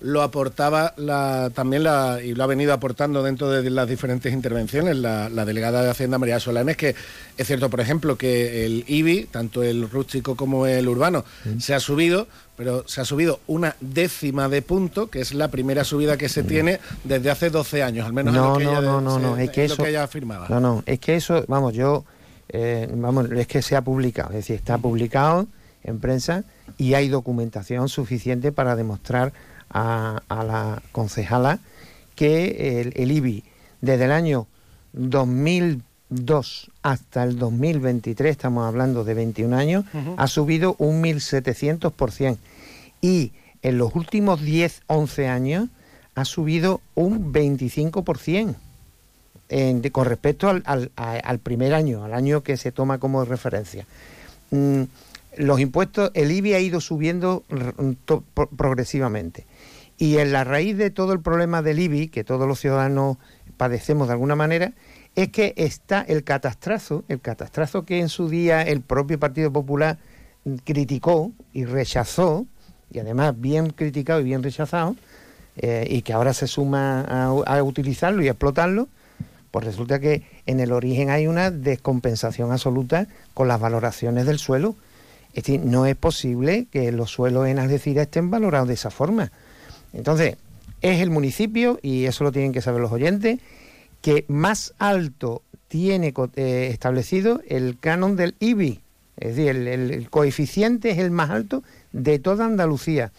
lo 0.00 0.22
aportaba 0.22 0.94
la, 0.96 1.50
también 1.54 1.82
la, 1.84 2.20
y 2.24 2.34
lo 2.34 2.42
ha 2.44 2.46
venido 2.46 2.72
aportando 2.72 3.22
dentro 3.22 3.50
de 3.50 3.68
las 3.68 3.86
diferentes 3.88 4.32
intervenciones 4.32 4.96
la, 4.96 5.28
la 5.28 5.44
delegada 5.44 5.82
de 5.82 5.90
Hacienda 5.90 6.18
María 6.18 6.40
Solanes, 6.40 6.76
que 6.76 6.94
es 7.36 7.46
cierto, 7.46 7.68
por 7.68 7.80
ejemplo, 7.80 8.16
que 8.16 8.64
el 8.64 8.84
IBI, 8.88 9.26
tanto 9.30 9.62
el 9.62 9.90
rústico 9.90 10.36
como 10.36 10.66
el 10.66 10.88
urbano, 10.88 11.24
se 11.58 11.74
ha 11.74 11.80
subido, 11.80 12.28
pero 12.56 12.84
se 12.88 13.00
ha 13.02 13.04
subido 13.04 13.40
una 13.46 13.76
décima 13.80 14.48
de 14.48 14.62
punto, 14.62 15.10
que 15.10 15.20
es 15.20 15.34
la 15.34 15.48
primera 15.48 15.84
subida 15.84 16.16
que 16.16 16.28
se 16.28 16.42
tiene 16.44 16.80
desde 17.04 17.30
hace 17.30 17.50
12 17.50 17.82
años, 17.82 18.06
al 18.06 18.12
menos 18.14 18.34
en 18.34 18.40
no, 18.40 18.52
lo 18.52 18.58
que 18.58 18.64
no, 18.64 18.70
ella, 18.72 18.80
no, 18.80 19.00
no, 19.02 19.16
se- 19.16 19.20
no, 19.22 19.36
es 19.38 19.50
que 19.50 19.68
lo 19.68 19.74
eso, 19.74 19.82
que 19.82 19.90
ella 19.90 20.02
afirmaba. 20.04 20.46
No, 20.48 20.60
no, 20.60 20.82
es 20.86 20.98
que 20.98 21.16
eso, 21.16 21.44
vamos, 21.46 21.74
yo, 21.74 22.04
eh, 22.48 22.88
vamos, 22.94 23.30
es 23.32 23.46
que 23.46 23.60
se 23.60 23.76
ha 23.76 23.82
publicado, 23.82 24.30
es 24.30 24.36
decir, 24.36 24.56
está 24.56 24.78
publicado 24.78 25.46
en 25.84 25.98
prensa 26.00 26.44
y 26.78 26.94
hay 26.94 27.08
documentación 27.08 27.88
suficiente 27.88 28.52
para 28.52 28.76
demostrar 28.76 29.32
a, 29.70 30.22
a 30.28 30.44
la 30.44 30.82
concejala 30.92 31.58
que 32.16 32.80
el, 32.80 32.92
el 32.96 33.12
IBI 33.12 33.44
desde 33.80 34.04
el 34.04 34.12
año 34.12 34.46
2002 35.50 36.70
hasta 36.82 37.24
el 37.24 37.38
2023, 37.38 38.30
estamos 38.30 38.66
hablando 38.66 39.04
de 39.04 39.14
21 39.14 39.56
años, 39.56 39.84
ha 40.16 40.26
subido 40.26 40.74
un 40.78 41.02
1.700%. 41.02 42.36
Y 43.00 43.32
en 43.62 43.78
los 43.78 43.94
últimos 43.94 44.40
10, 44.42 44.82
11 44.86 45.28
años 45.28 45.68
ha 46.14 46.24
subido 46.24 46.80
un 46.94 47.32
25% 47.32 48.54
en, 49.48 49.82
de- 49.82 49.90
con 49.90 50.04
respecto 50.06 50.48
al, 50.48 50.62
al- 50.66 50.90
a- 50.96 51.12
al 51.16 51.38
primer 51.38 51.74
año, 51.74 52.04
al 52.04 52.14
año 52.14 52.42
que 52.42 52.56
se 52.56 52.72
toma 52.72 52.98
como 52.98 53.24
referencia. 53.24 53.86
Mm, 54.50 54.82
los 55.38 55.60
impuestos, 55.60 56.10
el 56.14 56.32
IBI 56.32 56.54
ha 56.54 56.60
ido 56.60 56.80
subiendo 56.80 57.44
r- 57.48 57.72
to- 58.04 58.24
pro- 58.34 58.48
progresivamente. 58.48 59.46
Y 60.00 60.16
en 60.16 60.32
la 60.32 60.44
raíz 60.44 60.78
de 60.78 60.90
todo 60.90 61.12
el 61.12 61.20
problema 61.20 61.60
del 61.60 61.78
IBI, 61.78 62.08
que 62.08 62.24
todos 62.24 62.48
los 62.48 62.58
ciudadanos 62.58 63.18
padecemos 63.58 64.08
de 64.08 64.14
alguna 64.14 64.34
manera, 64.34 64.72
es 65.14 65.28
que 65.28 65.52
está 65.58 66.00
el 66.00 66.24
catastrazo, 66.24 67.04
el 67.08 67.20
catastrazo 67.20 67.84
que 67.84 68.00
en 68.00 68.08
su 68.08 68.30
día 68.30 68.62
el 68.62 68.80
propio 68.80 69.20
Partido 69.20 69.52
Popular 69.52 69.98
criticó 70.64 71.32
y 71.52 71.66
rechazó, 71.66 72.46
y 72.90 72.98
además 72.98 73.38
bien 73.38 73.68
criticado 73.68 74.22
y 74.22 74.24
bien 74.24 74.42
rechazado, 74.42 74.96
eh, 75.58 75.86
y 75.90 76.00
que 76.00 76.14
ahora 76.14 76.32
se 76.32 76.46
suma 76.46 77.02
a, 77.02 77.24
a 77.26 77.62
utilizarlo 77.62 78.22
y 78.22 78.28
a 78.28 78.30
explotarlo, 78.30 78.88
pues 79.50 79.66
resulta 79.66 80.00
que 80.00 80.22
en 80.46 80.60
el 80.60 80.72
origen 80.72 81.10
hay 81.10 81.26
una 81.26 81.50
descompensación 81.50 82.52
absoluta 82.52 83.06
con 83.34 83.48
las 83.48 83.60
valoraciones 83.60 84.24
del 84.24 84.38
suelo. 84.38 84.76
Es 85.34 85.44
decir, 85.44 85.60
no 85.60 85.84
es 85.84 85.94
posible 85.94 86.68
que 86.70 86.90
los 86.90 87.10
suelos 87.10 87.48
en 87.48 87.58
Algeciras 87.58 88.06
estén 88.06 88.30
valorados 88.30 88.68
de 88.68 88.74
esa 88.74 88.90
forma. 88.90 89.30
Entonces, 89.92 90.36
es 90.82 91.00
el 91.00 91.10
municipio, 91.10 91.78
y 91.82 92.04
eso 92.06 92.24
lo 92.24 92.32
tienen 92.32 92.52
que 92.52 92.62
saber 92.62 92.80
los 92.80 92.92
oyentes, 92.92 93.38
que 94.02 94.24
más 94.28 94.72
alto 94.78 95.42
tiene 95.68 96.14
eh, 96.36 96.68
establecido 96.72 97.42
el 97.48 97.78
canon 97.78 98.16
del 98.16 98.34
IBI. 98.40 98.80
Es 99.18 99.36
decir, 99.36 99.48
el, 99.50 99.68
el- 99.68 99.90
el 99.90 100.08
coeficiente 100.10 100.90
es 100.90 100.98
el 100.98 101.10
más 101.10 101.30
alto 101.30 101.62
de 101.92 102.18
toda 102.18 102.46
Andalucía. 102.46 103.12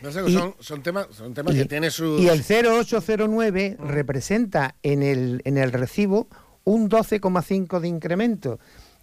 No 0.00 0.10
sé, 0.10 0.20
Y- 0.26 0.32
son, 0.32 0.54
son 0.58 0.82
temas, 0.82 1.06
son 1.12 1.34
temas 1.34 1.54
que 1.54 1.64
tienen 1.66 1.90
sus... 1.90 2.20
Y 2.20 2.28
el 2.28 2.42
0809 2.42 3.76
representa 3.78 4.74
en 4.82 5.02
el, 5.02 5.42
en 5.44 5.58
el 5.58 5.70
recibo 5.72 6.26
un 6.64 6.88
12,5 6.88 7.78
de 7.80 7.88
incremento, 7.88 8.58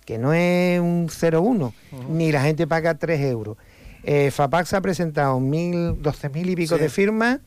que 0.05 0.17
no 0.17 0.33
es 0.33 0.79
un 0.79 1.07
0,1, 1.09 1.71
ni 2.09 2.31
la 2.31 2.41
gente 2.41 2.65
paga 2.67 2.95
3 2.95 3.21
euros. 3.21 3.57
Eh, 4.03 4.31
FAPAX 4.31 4.73
ha 4.73 4.81
presentado 4.81 5.39
mil, 5.39 6.01
12.000 6.01 6.49
y 6.49 6.55
pico 6.55 6.75
Sí. 6.75 6.81
de 6.81 6.89
firmas 6.89 7.39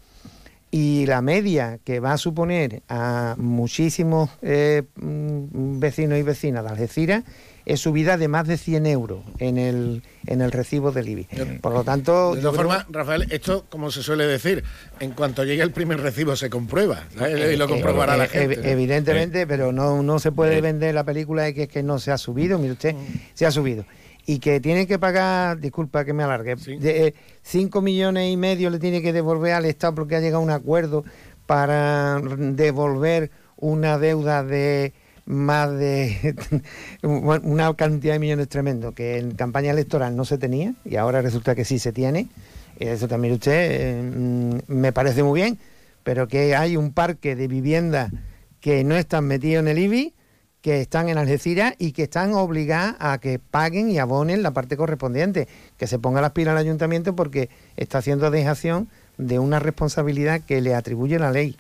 y 0.71 1.05
la 1.07 1.21
media 1.21 1.79
que 1.85 2.01
va 2.01 2.13
a 2.15 2.19
suponer 2.19 2.83
a 2.89 3.35
muchísimos 3.39 4.31
eh, 4.43 4.83
mm, 4.97 5.79
vecinos 5.81 6.19
y 6.19 6.23
vecinas 6.23 6.65
de 6.65 6.71
Algeciras 6.71 7.25
es 7.65 7.79
subida 7.79 8.17
de 8.17 8.27
más 8.27 8.49
de 8.49 8.57
100 8.57 8.87
euros 8.87 9.21
en 9.39 9.57
el, 9.57 10.03
en 10.27 10.41
el 10.41 10.51
recibo 10.51 10.91
del 10.91 11.09
IBI. 11.11 11.29
Por 11.61 11.73
lo 11.73 11.85
tanto, 11.85 12.35
De 12.35 12.41
todas 12.41 12.57
creo- 12.57 12.69
formas, 12.71 12.87
Rafael, 12.91 13.27
esto, 13.31 13.67
como 13.69 13.91
se 13.93 14.03
suele 14.03 14.27
decir, 14.27 14.65
en 14.99 15.13
cuanto 15.13 15.45
llegue 15.45 15.63
el 15.63 15.71
primer 15.71 16.01
recibo 16.01 16.35
se 16.35 16.51
comprueba 16.51 17.05
¿sabes? 17.17 17.53
y 17.55 17.57
lo 17.57 17.67
Eh, 17.67 17.69
comprobará 17.69 18.15
eh, 18.15 18.19
la 18.19 18.25
eh, 18.25 18.29
gente. 18.29 18.61
ev- 18.63 18.67
Evidentemente, 18.67 19.47
pero 19.47 19.71
no, 19.73 20.03
no 20.03 20.19
se 20.19 20.33
puede 20.33 20.61
vender 20.61 20.95
la 20.95 21.05
película 21.05 21.43
de 21.45 21.55
que, 21.55 21.69
que 21.69 21.83
no 21.85 21.99
se 22.01 22.11
ha 22.11 22.19
subido. 22.19 22.59
Mire 22.59 22.73
usted, 22.73 22.97
se 23.35 23.47
ha 23.47 23.51
subido. 23.53 23.85
Y 24.25 24.39
que 24.39 24.61
tiene 24.61 24.87
que 24.87 24.99
pagar, 24.99 25.59
disculpa 25.59 26.05
que 26.05 26.13
me 26.13 26.23
alargue, 26.23 26.55
de 26.55 27.15
5 27.43 27.83
millones 27.83 28.33
y 28.33 28.37
medio 28.37 28.71
le 28.71 28.79
tiene 28.79 29.03
que 29.03 29.13
devolver 29.13 29.55
al 29.55 29.65
Estado 29.65 29.97
porque 29.97 30.17
ha 30.17 30.21
llegado 30.21 30.41
a 30.41 30.45
un 30.45 30.51
acuerdo 30.51 31.05
para 31.47 32.21
devolver 32.21 33.31
una 33.57 33.99
deuda 33.99 34.45
de 34.45 34.93
más 35.25 35.71
de 35.73 36.35
una 37.03 37.75
cantidad 37.75 38.15
de 38.15 38.19
millones 38.19 38.49
tremendo 38.49 38.93
que 38.93 39.19
en 39.19 39.33
campaña 39.33 39.71
electoral 39.71 40.17
no 40.17 40.25
se 40.25 40.39
tenía 40.39 40.75
y 40.85 40.97
ahora 40.97 41.23
resulta 41.23 41.55
que 41.55 41.65
sí 41.65 41.79
se 41.79 41.93
tiene. 41.93 42.29
Eso 42.79 43.07
también 43.07 43.35
usted 43.35 43.69
eh, 43.71 44.03
mm, 44.03 44.57
me 44.67 44.93
parece 44.93 45.23
muy 45.23 45.41
bien, 45.41 45.59
pero 46.03 46.27
que 46.27 46.57
hay 46.57 46.77
un 46.77 46.93
parque 46.93 47.37
de 47.37 47.47
viviendas 47.49 48.11
que 48.61 48.85
no 48.85 48.97
están 48.97 49.27
metidos 49.27 49.63
en 49.63 49.69
el 49.69 49.79
IBI, 49.79 50.15
que 50.63 50.81
están 50.81 51.09
en 51.09 51.19
Algeciras 51.19 51.75
y 51.79 51.93
que 51.93 52.05
están 52.05 52.33
obligadas 52.35 52.95
a 53.01 53.19
que 53.19 53.39
paguen 53.39 53.91
y 53.91 53.99
abonen 53.99 54.43
la 54.43 54.53
parte 54.53 54.77
correspondiente, 54.77 55.49
que 55.77 55.87
se 55.87 55.99
ponga 55.99 56.21
las 56.21 56.31
pilas 56.31 56.53
al 56.53 56.59
ayuntamiento 56.59 57.15
porque 57.15 57.51
está 57.77 57.99
haciendo 57.99 58.31
dejación 58.31 58.89
de 59.19 59.39
una 59.39 59.59
responsabilidad 59.59 60.41
que 60.41 60.61
le 60.61 60.75
atribuye 60.75 61.19
la 61.19 61.33
ley. 61.33 61.57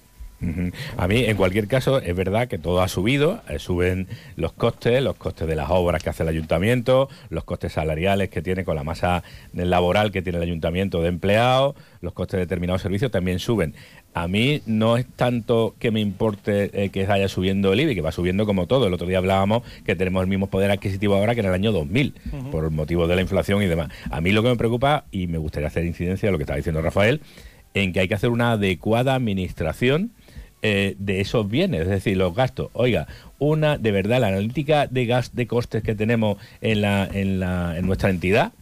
A 0.96 1.06
mí, 1.06 1.24
en 1.24 1.36
cualquier 1.36 1.68
caso, 1.68 2.00
es 2.00 2.16
verdad 2.16 2.48
que 2.48 2.58
todo 2.58 2.82
ha 2.82 2.88
subido, 2.88 3.42
eh, 3.48 3.60
suben 3.60 4.08
los 4.34 4.52
costes, 4.52 5.00
los 5.00 5.14
costes 5.14 5.46
de 5.46 5.54
las 5.54 5.70
obras 5.70 6.02
que 6.02 6.10
hace 6.10 6.24
el 6.24 6.28
ayuntamiento, 6.28 7.08
los 7.30 7.44
costes 7.44 7.74
salariales 7.74 8.28
que 8.28 8.42
tiene 8.42 8.64
con 8.64 8.74
la 8.74 8.82
masa 8.82 9.22
laboral 9.52 10.10
que 10.10 10.20
tiene 10.20 10.38
el 10.38 10.42
ayuntamiento 10.42 11.00
de 11.00 11.08
empleados, 11.08 11.76
los 12.00 12.12
costes 12.12 12.38
de 12.38 12.40
determinados 12.40 12.82
servicios 12.82 13.12
también 13.12 13.38
suben. 13.38 13.74
A 14.14 14.28
mí 14.28 14.60
no 14.66 14.98
es 14.98 15.06
tanto 15.06 15.74
que 15.78 15.90
me 15.90 16.00
importe 16.00 16.70
eh, 16.84 16.90
que 16.90 17.06
vaya 17.06 17.28
subiendo 17.28 17.72
el 17.72 17.80
IBI, 17.80 17.94
que 17.94 18.00
va 18.02 18.12
subiendo 18.12 18.44
como 18.44 18.66
todo. 18.66 18.86
El 18.86 18.92
otro 18.94 19.06
día 19.06 19.18
hablábamos 19.18 19.62
que 19.86 19.96
tenemos 19.96 20.22
el 20.22 20.28
mismo 20.28 20.48
poder 20.48 20.70
adquisitivo 20.70 21.14
ahora 21.14 21.34
que 21.34 21.40
en 21.40 21.46
el 21.46 21.54
año 21.54 21.72
2000, 21.72 22.14
Ujú. 22.32 22.50
por 22.50 22.70
motivo 22.70 23.06
de 23.08 23.16
la 23.16 23.22
inflación 23.22 23.62
y 23.62 23.66
demás. 23.66 23.88
A 24.10 24.20
mí 24.20 24.30
lo 24.32 24.42
que 24.42 24.50
me 24.50 24.56
preocupa, 24.56 25.04
y 25.10 25.28
me 25.28 25.38
gustaría 25.38 25.68
hacer 25.68 25.86
incidencia 25.86 26.26
de 26.28 26.32
lo 26.32 26.38
que 26.38 26.42
estaba 26.44 26.58
diciendo 26.58 26.82
Rafael, 26.82 27.20
en 27.74 27.92
que 27.94 28.00
hay 28.00 28.08
que 28.08 28.14
hacer 28.14 28.28
una 28.28 28.52
adecuada 28.52 29.14
administración 29.14 30.10
eh, 30.60 30.94
de 30.98 31.20
esos 31.22 31.48
bienes, 31.48 31.80
es 31.80 31.88
decir, 31.88 32.16
los 32.18 32.34
gastos. 32.34 32.68
Oiga, 32.74 33.06
una, 33.38 33.78
de 33.78 33.92
verdad, 33.92 34.20
la 34.20 34.28
analítica 34.28 34.86
de 34.86 35.06
gas 35.06 35.34
de 35.34 35.46
costes 35.46 35.82
que 35.82 35.94
tenemos 35.94 36.36
en, 36.60 36.82
la, 36.82 37.08
en, 37.10 37.40
la, 37.40 37.76
en 37.78 37.86
nuestra 37.86 38.10
entidad, 38.10 38.52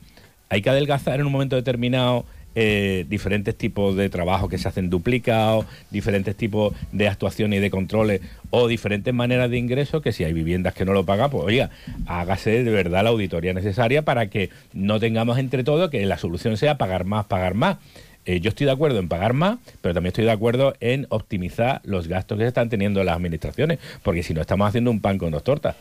hay 0.49 0.63
que 0.63 0.71
adelgazar 0.71 1.21
en 1.21 1.27
un 1.27 1.33
momento 1.33 1.57
determinado 1.57 2.25
eh, 2.55 3.05
diferentes 3.09 3.57
tipos 3.57 3.97
de 3.97 4.09
trabajos 4.09 4.51
que 4.51 4.59
se 4.59 4.69
hacen 4.69 4.91
duplicados, 4.91 5.67
diferentes 5.91 6.35
tipos 6.37 6.75
de 6.93 7.09
actuaciones 7.09 7.59
y 7.59 7.63
de 7.63 7.71
controles 7.71 8.21
o 8.51 8.67
diferentes 8.69 9.15
maneras 9.15 9.51
de 9.51 9.59
ingreso 9.59 10.03
que 10.03 10.13
si 10.13 10.25
hay 10.25 10.33
viviendas 10.33 10.75
que 10.75 10.85
no 10.85 10.93
lo 10.93 11.05
pagan, 11.05 11.31
pues 11.31 11.45
oiga, 11.45 11.71
hágase 12.07 12.65
de 12.65 12.71
verdad 12.71 13.05
la 13.05 13.11
auditoría 13.11 13.53
necesaria 13.53 14.03
para 14.03 14.29
que 14.29 14.51
no 14.73 14.99
tengamos 14.99 15.39
entre 15.39 15.65
todos 15.65 15.91
que 15.91 16.05
la 16.07 16.19
solución 16.19 16.57
sea 16.57 16.77
pagar 16.77 17.05
más, 17.05 17.27
pagar 17.27 17.55
más. 17.55 17.79
Eh, 18.27 18.41
yo 18.41 18.51
estoy 18.51 18.67
de 18.67 18.73
acuerdo 18.73 18.99
en 18.99 19.09
pagar 19.09 19.33
más, 19.33 19.59
pero 19.81 19.95
también 19.95 20.09
estoy 20.09 20.25
de 20.25 20.31
acuerdo 20.31 20.75
en 20.81 21.07
optimizar 21.09 21.81
los 21.85 22.07
gastos 22.07 22.37
que 22.37 22.45
se 22.45 22.49
están 22.49 22.69
teniendo 22.69 23.03
las 23.03 23.17
administraciones, 23.17 23.79
porque 24.03 24.23
si 24.23 24.35
no 24.35 24.41
estamos 24.41 24.69
haciendo 24.69 24.91
un 24.91 25.01
pan 25.01 25.19
con 25.19 25.31
dos 25.31 25.43
tortas. 25.43 25.75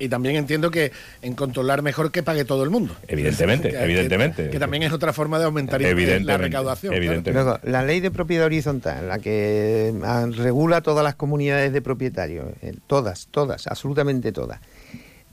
Y 0.00 0.08
también 0.08 0.36
entiendo 0.36 0.70
que 0.70 0.92
en 1.22 1.34
controlar 1.34 1.82
mejor 1.82 2.10
que 2.12 2.22
pague 2.22 2.44
todo 2.44 2.62
el 2.62 2.70
mundo. 2.70 2.94
Evidentemente, 3.08 3.70
Que- 3.72 3.82
evidentemente. 3.82 4.50
Que, 4.50 4.58
también 4.58 4.82
es 4.84 4.92
otra 4.92 5.12
forma 5.12 5.38
de 5.38 5.46
aumentar 5.46 5.80
la 5.80 5.88
Evidentemente, 5.88 6.38
recaudación. 6.38 6.90
claro. 6.92 7.04
evidentemente. 7.04 7.32
Luego, 7.44 7.58
la 7.64 7.82
ley 7.82 8.00
de 8.00 8.10
propiedad 8.10 8.46
horizontal, 8.46 9.08
la 9.08 9.18
que 9.18 9.92
ah, 10.04 10.26
regula 10.36 10.80
todas 10.82 11.02
las 11.02 11.14
comunidades 11.16 11.72
de 11.72 11.82
propietarios, 11.82 12.46
eh, 12.62 12.74
todas, 12.86 13.26
todas, 13.30 13.66
absolutamente 13.66 14.30
todas. 14.32 14.60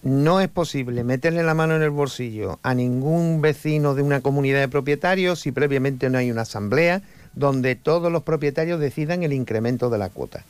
No 0.01 0.39
es 0.39 0.49
posible 0.49 1.03
meterle 1.03 1.41
la 1.43 1.53
mano 1.55 1.75
en 1.75 1.81
el 1.81 1.89
bolsillo 1.89 2.59
a 2.61 2.73
ningún 2.75 3.41
vecino 3.41 3.95
de 3.95 4.03
una 4.03 4.21
comunidad 4.21 4.59
de 4.59 4.67
propietarios 4.67 5.39
si 5.39 5.51
previamente 5.51 6.09
no 6.11 6.17
hay 6.19 6.29
una 6.29 6.41
asamblea 6.41 7.01
donde 7.33 7.75
todos 7.75 8.11
los 8.11 8.21
propietarios 8.23 8.79
decidan 8.79 9.23
el 9.23 9.33
incremento 9.33 9.89
de 9.89 9.97
la 9.97 10.09
cuota. 10.09 10.43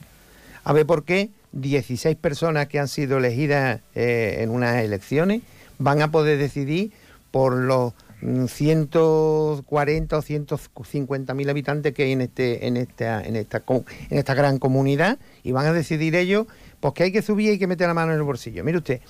A 0.66 0.74
ver 0.74 0.86
por 0.86 1.04
qué 1.06 1.30
16 1.56 2.18
personas 2.18 2.68
que 2.68 2.80
han 2.80 2.88
sido 2.88 3.18
elegidas 3.18 3.82
eh, 3.96 4.38
en 4.40 4.50
unas 4.50 4.84
elecciones 4.84 5.42
van 5.80 6.02
a 6.02 6.12
poder 6.12 6.38
decidir 6.38 6.92
por 7.32 7.54
los 7.54 7.94
mm, 8.22 8.46
140 8.46 10.18
o 10.18 10.22
150 10.22 11.34
mil 11.34 11.50
habitantes 11.50 11.94
que 11.94 12.04
hay 12.04 12.12
en 12.12 12.22
este 12.22 12.68
en 12.68 12.78
esta 12.78 13.24
en 13.24 13.36
esta 13.38 13.64
en 13.68 14.18
esta 14.18 14.34
gran 14.34 14.60
comunidad 14.60 15.18
y 15.44 15.54
van 15.54 15.66
a 15.66 15.74
decidir 15.74 16.16
ellos 16.16 16.46
pues 16.80 16.94
que 16.94 17.04
hay 17.04 17.12
que 17.12 17.22
subir 17.22 17.48
y 17.48 17.52
hay 17.52 17.60
que 17.60 17.68
meter 17.68 17.88
la 17.88 17.94
mano 17.94 18.12
en 18.12 18.18
el 18.18 18.24
bolsillo. 18.24 18.64
Mire 18.64 18.78
usted, 18.78 19.02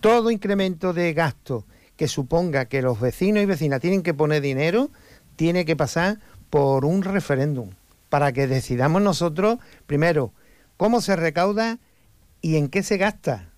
todo 0.00 0.30
incremento 0.30 0.92
de 0.92 1.14
gasto 1.14 1.64
que 1.96 2.06
suponga 2.06 2.66
que 2.66 2.82
los 2.82 3.00
vecinos 3.00 3.42
y 3.42 3.46
vecinas 3.46 3.80
tienen 3.80 4.02
que 4.02 4.14
poner 4.14 4.42
dinero 4.42 4.90
tiene 5.36 5.64
que 5.64 5.74
pasar 5.74 6.18
por 6.50 6.84
un 6.84 7.02
referéndum 7.02 7.70
para 8.08 8.32
que 8.32 8.46
decidamos 8.46 9.02
nosotros 9.02 9.58
primero 9.86 10.32
cómo 10.78 11.02
se 11.02 11.14
recauda 11.16 11.78
y 12.40 12.56
en 12.56 12.68
qué 12.68 12.82
se 12.82 12.96
gasta. 12.96 13.50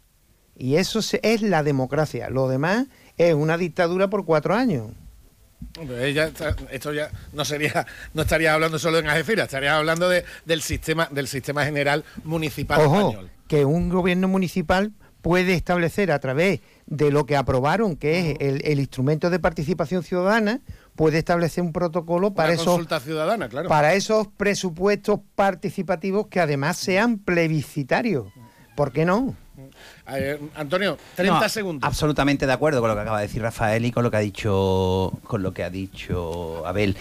Y 0.56 0.74
eso 0.76 0.98
es 1.22 1.42
la 1.42 1.62
democracia. 1.62 2.28
Lo 2.30 2.48
demás 2.48 2.86
es 3.16 3.34
una 3.34 3.56
dictadura 3.56 4.10
por 4.10 4.24
cuatro 4.24 4.54
años. 4.56 4.88
Ya 6.14 6.24
está- 6.24 6.56
esto 6.72 6.92
ya 6.92 7.10
no 7.34 7.44
sería, 7.44 7.86
no 8.14 8.22
estaría 8.22 8.54
hablando 8.54 8.78
solo 8.78 8.98
en 8.98 9.06
Algeciras, 9.08 9.44
estaría 9.44 9.76
hablando 9.76 10.08
de, 10.08 10.24
del 10.46 10.62
sistema, 10.62 11.06
del 11.10 11.28
sistema 11.28 11.64
general 11.66 12.02
municipal 12.24 12.80
Ojo, 12.80 13.00
español. 13.10 13.30
que 13.46 13.64
un 13.66 13.90
gobierno 13.90 14.26
municipal 14.26 14.92
puede 15.20 15.52
establecer 15.52 16.12
a 16.12 16.18
través 16.18 16.60
de 16.86 17.10
lo 17.10 17.26
que 17.26 17.36
aprobaron, 17.36 17.96
que 17.96 18.30
es 18.32 18.36
el, 18.40 18.62
el 18.64 18.80
instrumento 18.80 19.28
de 19.28 19.38
participación 19.38 20.02
ciudadana, 20.02 20.60
puede 20.94 21.18
establecer 21.18 21.62
un 21.64 21.72
protocolo 21.72 22.34
para 22.34 22.52
esos 22.52 22.66
consulta 22.66 23.00
ciudadana, 23.00 23.48
claro. 23.48 23.68
para 23.68 23.94
esos 23.94 24.28
presupuestos 24.28 25.20
participativos 25.34 26.26
que 26.28 26.40
además 26.40 26.76
sean 26.76 27.18
plebiscitarios. 27.18 28.26
¿Por 28.74 28.92
qué 28.92 29.04
no? 29.04 29.34
Eh, 30.08 30.40
Antonio, 30.54 30.96
30 31.16 31.40
No, 31.40 31.48
segundos. 31.48 31.86
Absolutamente 31.86 32.46
de 32.46 32.52
acuerdo 32.52 32.80
con 32.80 32.88
lo 32.88 32.96
que 32.96 33.02
acaba 33.02 33.18
de 33.20 33.26
decir 33.26 33.42
Rafael 33.42 33.84
y 33.84 33.92
con 33.92 34.02
lo 34.02 34.10
que 34.10 34.16
ha 34.16 34.20
dicho 34.20 35.12
con 35.24 35.42
lo 35.42 35.52
que 35.52 35.64
ha 35.64 35.70
dicho 35.70 36.66
Abel. 36.66 36.96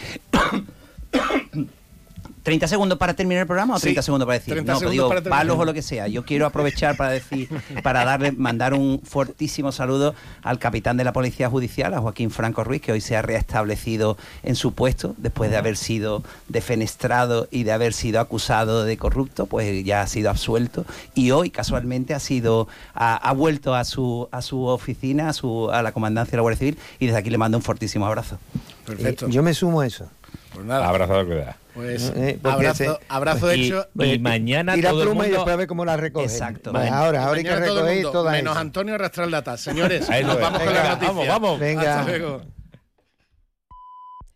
30 2.43 2.67
segundos 2.67 2.97
para 2.97 3.13
terminar 3.13 3.41
el 3.41 3.47
programa 3.47 3.75
o 3.75 3.77
Sí, 3.77 3.83
30 3.83 4.01
segundos 4.01 4.25
para 4.25 4.39
decir 4.39 4.53
30 4.53 4.73
no, 4.73 4.79
segundos 4.79 4.91
digo, 4.91 5.09
para 5.09 5.21
palos 5.21 5.57
o 5.57 5.65
lo 5.65 5.73
que 5.73 5.81
sea. 5.81 6.07
Yo 6.07 6.23
quiero 6.25 6.45
aprovechar 6.45 6.95
para 6.95 7.11
decir 7.11 7.49
para 7.83 8.05
darle 8.05 8.31
mandar 8.31 8.73
un 8.73 9.01
fortísimo 9.03 9.71
saludo 9.71 10.15
al 10.41 10.59
capitán 10.59 10.97
de 10.97 11.03
la 11.03 11.13
Policía 11.13 11.49
Judicial, 11.49 11.93
a 11.93 12.01
Joaquín 12.01 12.31
Franco 12.31 12.63
Ruiz, 12.63 12.81
que 12.81 12.91
hoy 12.91 13.01
se 13.01 13.15
ha 13.15 13.21
reestablecido 13.21 14.17
en 14.43 14.55
su 14.55 14.73
puesto 14.73 15.15
después 15.17 15.51
de 15.51 15.57
haber 15.57 15.77
sido 15.77 16.23
defenestrado 16.47 17.47
y 17.51 17.63
de 17.63 17.71
haber 17.71 17.93
sido 17.93 18.19
acusado 18.19 18.83
de 18.83 18.97
corrupto, 18.97 19.45
pues 19.45 19.83
ya 19.83 20.01
ha 20.01 20.07
sido 20.07 20.29
absuelto 20.29 20.85
y 21.15 21.31
hoy 21.31 21.49
casualmente 21.49 22.13
ha 22.13 22.19
sido 22.19 22.67
ha, 22.93 23.15
ha 23.15 23.33
vuelto 23.33 23.75
a 23.75 23.83
su 23.83 24.27
a 24.31 24.41
su 24.41 24.65
oficina, 24.65 25.29
a 25.29 25.33
su 25.33 25.69
a 25.71 25.81
la 25.81 25.91
comandancia 25.91 26.31
de 26.31 26.37
la 26.37 26.41
Guardia 26.41 26.59
Civil 26.59 26.77
y 26.99 27.07
desde 27.07 27.19
aquí 27.19 27.29
le 27.29 27.37
mando 27.37 27.57
un 27.57 27.63
fortísimo 27.63 28.05
abrazo. 28.05 28.37
Perfecto. 28.85 29.27
Eh, 29.27 29.31
yo 29.31 29.43
me 29.43 29.53
sumo 29.53 29.81
a 29.81 29.87
eso. 29.87 30.09
Pues 30.53 30.65
nada. 30.65 30.87
Abrazado 30.87 31.27
que 31.27 31.35
da. 31.35 31.57
Pues 31.73 32.11
Eh, 32.15 32.39
abrazo, 32.43 32.77
se- 32.99 33.05
abrazo 33.09 33.47
Y- 33.55 33.65
hecho. 33.67 33.87
y 33.95 34.19
mañana 34.19 34.73
Tira 34.73 34.89
todo 34.89 35.03
el 35.03 35.09
y 35.09 35.11
después 35.37 35.53
a 35.53 35.57
ver 35.57 35.67
cómo 35.67 35.85
la 35.85 35.97
recoge. 35.97 36.25
Exacto. 36.25 36.71
Vale, 36.73 36.89
ahora, 36.89 37.23
ahora 37.25 37.37
hay 37.37 37.43
que 37.43 37.49
todo 37.51 37.59
recoger 37.59 37.93
mundo, 37.95 38.11
todas 38.11 38.31
menos 38.33 38.51
esas. 38.53 38.61
Antonio 38.61 38.97
Rastral 38.97 39.31
Señores, 39.61 40.09
Ahí 40.09 40.23
nos 40.23 40.39
vamos 40.39 40.59
con 40.63 40.73
la 40.73 40.83
noticia. 40.89 41.07
vamos, 41.07 41.27
vamos. 41.27 41.59
Venga. 41.59 41.99
Hasta 41.99 42.09
luego. 42.11 42.41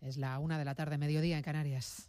Es 0.00 0.16
la 0.16 0.38
una 0.38 0.58
de 0.58 0.64
la 0.64 0.74
tarde, 0.74 0.96
mediodía 0.98 1.36
en 1.36 1.42
Canarias. 1.42 2.08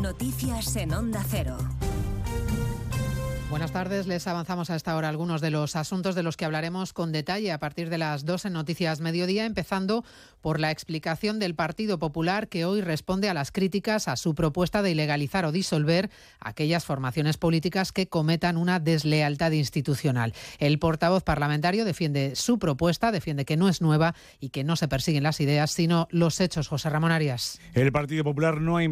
Noticias 0.00 0.76
en 0.76 0.92
Onda 0.92 1.24
Cero. 1.28 1.56
Buenas 3.48 3.70
tardes, 3.70 4.08
les 4.08 4.26
avanzamos 4.26 4.70
a 4.70 4.76
esta 4.76 4.96
hora 4.96 5.08
algunos 5.08 5.40
de 5.40 5.52
los 5.52 5.76
asuntos 5.76 6.16
de 6.16 6.24
los 6.24 6.36
que 6.36 6.44
hablaremos 6.44 6.92
con 6.92 7.12
detalle 7.12 7.52
a 7.52 7.60
partir 7.60 7.90
de 7.90 7.96
las 7.96 8.24
dos 8.24 8.44
en 8.44 8.54
Noticias 8.54 9.00
Mediodía, 9.00 9.46
empezando 9.46 10.04
por 10.40 10.58
la 10.58 10.72
explicación 10.72 11.38
del 11.38 11.54
Partido 11.54 12.00
Popular 12.00 12.48
que 12.48 12.64
hoy 12.64 12.80
responde 12.80 13.28
a 13.28 13.34
las 13.34 13.52
críticas 13.52 14.08
a 14.08 14.16
su 14.16 14.34
propuesta 14.34 14.82
de 14.82 14.90
ilegalizar 14.90 15.44
o 15.44 15.52
disolver 15.52 16.10
aquellas 16.40 16.84
formaciones 16.84 17.36
políticas 17.36 17.92
que 17.92 18.08
cometan 18.08 18.56
una 18.56 18.80
deslealtad 18.80 19.52
institucional. 19.52 20.34
El 20.58 20.80
portavoz 20.80 21.22
parlamentario 21.22 21.84
defiende 21.84 22.34
su 22.34 22.58
propuesta, 22.58 23.12
defiende 23.12 23.44
que 23.44 23.56
no 23.56 23.68
es 23.68 23.80
nueva 23.80 24.16
y 24.40 24.48
que 24.48 24.64
no 24.64 24.74
se 24.74 24.88
persiguen 24.88 25.22
las 25.22 25.40
ideas, 25.40 25.70
sino 25.70 26.08
los 26.10 26.40
hechos. 26.40 26.66
José 26.66 26.90
Ramón 26.90 27.12
Arias. 27.12 27.60
El 27.74 27.92
Partido 27.92 28.24
Popular 28.24 28.60
no 28.60 28.78
ha, 28.78 28.82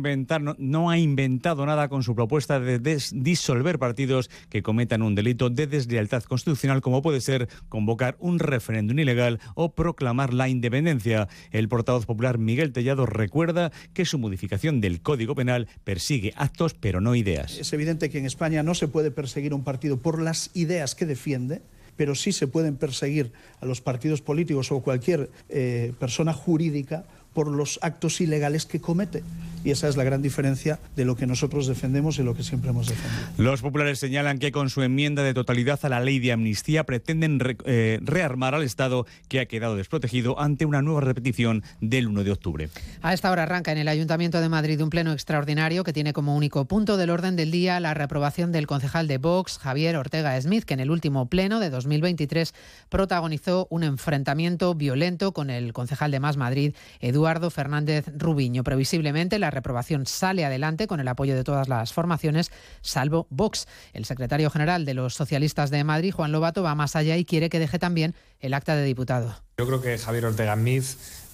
no, 0.58 0.90
ha 0.90 0.98
inventado 0.98 1.66
nada 1.66 1.88
con 1.88 2.04
su 2.04 2.14
propuesta 2.14 2.60
de 2.60 2.78
disolver 3.12 3.80
partidos 3.80 4.30
que 4.54 4.62
cometan 4.62 5.02
un 5.02 5.16
delito 5.16 5.50
de 5.50 5.66
deslealtad 5.66 6.22
constitucional, 6.22 6.80
como 6.80 7.02
puede 7.02 7.20
ser 7.20 7.48
convocar 7.68 8.14
un 8.20 8.38
referéndum 8.38 8.96
ilegal 9.00 9.40
o 9.56 9.74
proclamar 9.74 10.32
la 10.32 10.48
independencia. 10.48 11.26
El 11.50 11.68
portavoz 11.68 12.06
popular 12.06 12.38
Miguel 12.38 12.72
Tellado 12.72 13.04
recuerda 13.04 13.72
que 13.94 14.04
su 14.04 14.16
modificación 14.16 14.80
del 14.80 15.02
Código 15.02 15.34
Penal 15.34 15.66
persigue 15.82 16.34
actos, 16.36 16.72
pero 16.74 17.00
no 17.00 17.16
ideas. 17.16 17.58
Es 17.58 17.72
evidente 17.72 18.10
que 18.10 18.18
en 18.18 18.26
España 18.26 18.62
no 18.62 18.76
se 18.76 18.86
puede 18.86 19.10
perseguir 19.10 19.54
un 19.54 19.64
partido 19.64 19.96
por 19.96 20.22
las 20.22 20.52
ideas 20.54 20.94
que 20.94 21.04
defiende, 21.04 21.60
pero 21.96 22.14
sí 22.14 22.30
se 22.30 22.46
pueden 22.46 22.76
perseguir 22.76 23.32
a 23.60 23.66
los 23.66 23.80
partidos 23.80 24.22
políticos 24.22 24.70
o 24.70 24.82
cualquier 24.82 25.30
eh, 25.48 25.94
persona 25.98 26.32
jurídica 26.32 27.06
por 27.34 27.48
los 27.48 27.78
actos 27.82 28.20
ilegales 28.20 28.64
que 28.64 28.80
comete. 28.80 29.22
Y 29.64 29.70
esa 29.70 29.88
es 29.88 29.96
la 29.96 30.04
gran 30.04 30.20
diferencia 30.20 30.78
de 30.94 31.06
lo 31.06 31.16
que 31.16 31.26
nosotros 31.26 31.66
defendemos 31.66 32.18
y 32.18 32.22
lo 32.22 32.34
que 32.34 32.42
siempre 32.42 32.68
hemos 32.68 32.86
defendido. 32.86 33.22
Los 33.38 33.62
populares 33.62 33.98
señalan 33.98 34.38
que 34.38 34.52
con 34.52 34.68
su 34.68 34.82
enmienda 34.82 35.22
de 35.22 35.32
totalidad 35.32 35.80
a 35.84 35.88
la 35.88 36.00
ley 36.00 36.18
de 36.18 36.32
amnistía 36.32 36.84
pretenden 36.84 37.40
re- 37.40 37.56
eh, 37.64 37.98
rearmar 38.02 38.54
al 38.54 38.62
Estado 38.62 39.06
que 39.28 39.40
ha 39.40 39.46
quedado 39.46 39.74
desprotegido 39.76 40.38
ante 40.38 40.66
una 40.66 40.82
nueva 40.82 41.00
repetición 41.00 41.62
del 41.80 42.08
1 42.08 42.24
de 42.24 42.30
octubre. 42.32 42.68
A 43.00 43.14
esta 43.14 43.30
hora 43.30 43.44
arranca 43.44 43.72
en 43.72 43.78
el 43.78 43.88
Ayuntamiento 43.88 44.38
de 44.42 44.50
Madrid 44.50 44.82
un 44.82 44.90
pleno 44.90 45.12
extraordinario 45.14 45.82
que 45.82 45.94
tiene 45.94 46.12
como 46.12 46.36
único 46.36 46.66
punto 46.66 46.98
del 46.98 47.08
orden 47.08 47.34
del 47.34 47.50
día 47.50 47.80
la 47.80 47.94
reprobación 47.94 48.52
del 48.52 48.66
concejal 48.66 49.08
de 49.08 49.16
Vox, 49.16 49.56
Javier 49.56 49.96
Ortega 49.96 50.38
Smith, 50.42 50.64
que 50.64 50.74
en 50.74 50.80
el 50.80 50.90
último 50.90 51.26
pleno 51.30 51.58
de 51.58 51.70
2023 51.70 52.52
protagonizó 52.90 53.66
un 53.70 53.82
enfrentamiento 53.82 54.74
violento 54.74 55.32
con 55.32 55.48
el 55.48 55.72
concejal 55.72 56.10
de 56.10 56.20
Más 56.20 56.36
Madrid, 56.36 56.74
Eduardo 57.00 57.23
Fernández 57.50 58.06
Rubiño. 58.16 58.64
Previsiblemente 58.64 59.38
la 59.38 59.50
reprobación 59.50 60.06
sale 60.06 60.44
adelante 60.44 60.86
con 60.86 61.00
el 61.00 61.08
apoyo 61.08 61.34
de 61.34 61.44
todas 61.44 61.68
las 61.68 61.92
formaciones, 61.92 62.50
salvo 62.82 63.26
Vox. 63.30 63.66
El 63.92 64.04
secretario 64.04 64.50
general 64.50 64.84
de 64.84 64.94
los 64.94 65.14
socialistas 65.14 65.70
de 65.70 65.84
Madrid, 65.84 66.12
Juan 66.12 66.32
Lobato, 66.32 66.62
va 66.62 66.74
más 66.74 66.96
allá 66.96 67.16
y 67.16 67.24
quiere 67.24 67.48
que 67.48 67.58
deje 67.58 67.78
también 67.78 68.14
el 68.40 68.54
acta 68.54 68.76
de 68.76 68.84
diputado. 68.84 69.34
Yo 69.58 69.66
creo 69.66 69.80
que 69.80 69.98
Javier 69.98 70.26
Ortega 70.26 70.54
Smith 70.54 70.84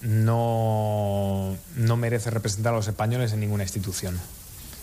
no, 0.01 1.55
no 1.75 1.97
merece 1.97 2.29
representar 2.29 2.73
a 2.73 2.77
los 2.77 2.87
españoles 2.87 3.33
en 3.33 3.41
ninguna 3.41 3.63
institución. 3.63 4.19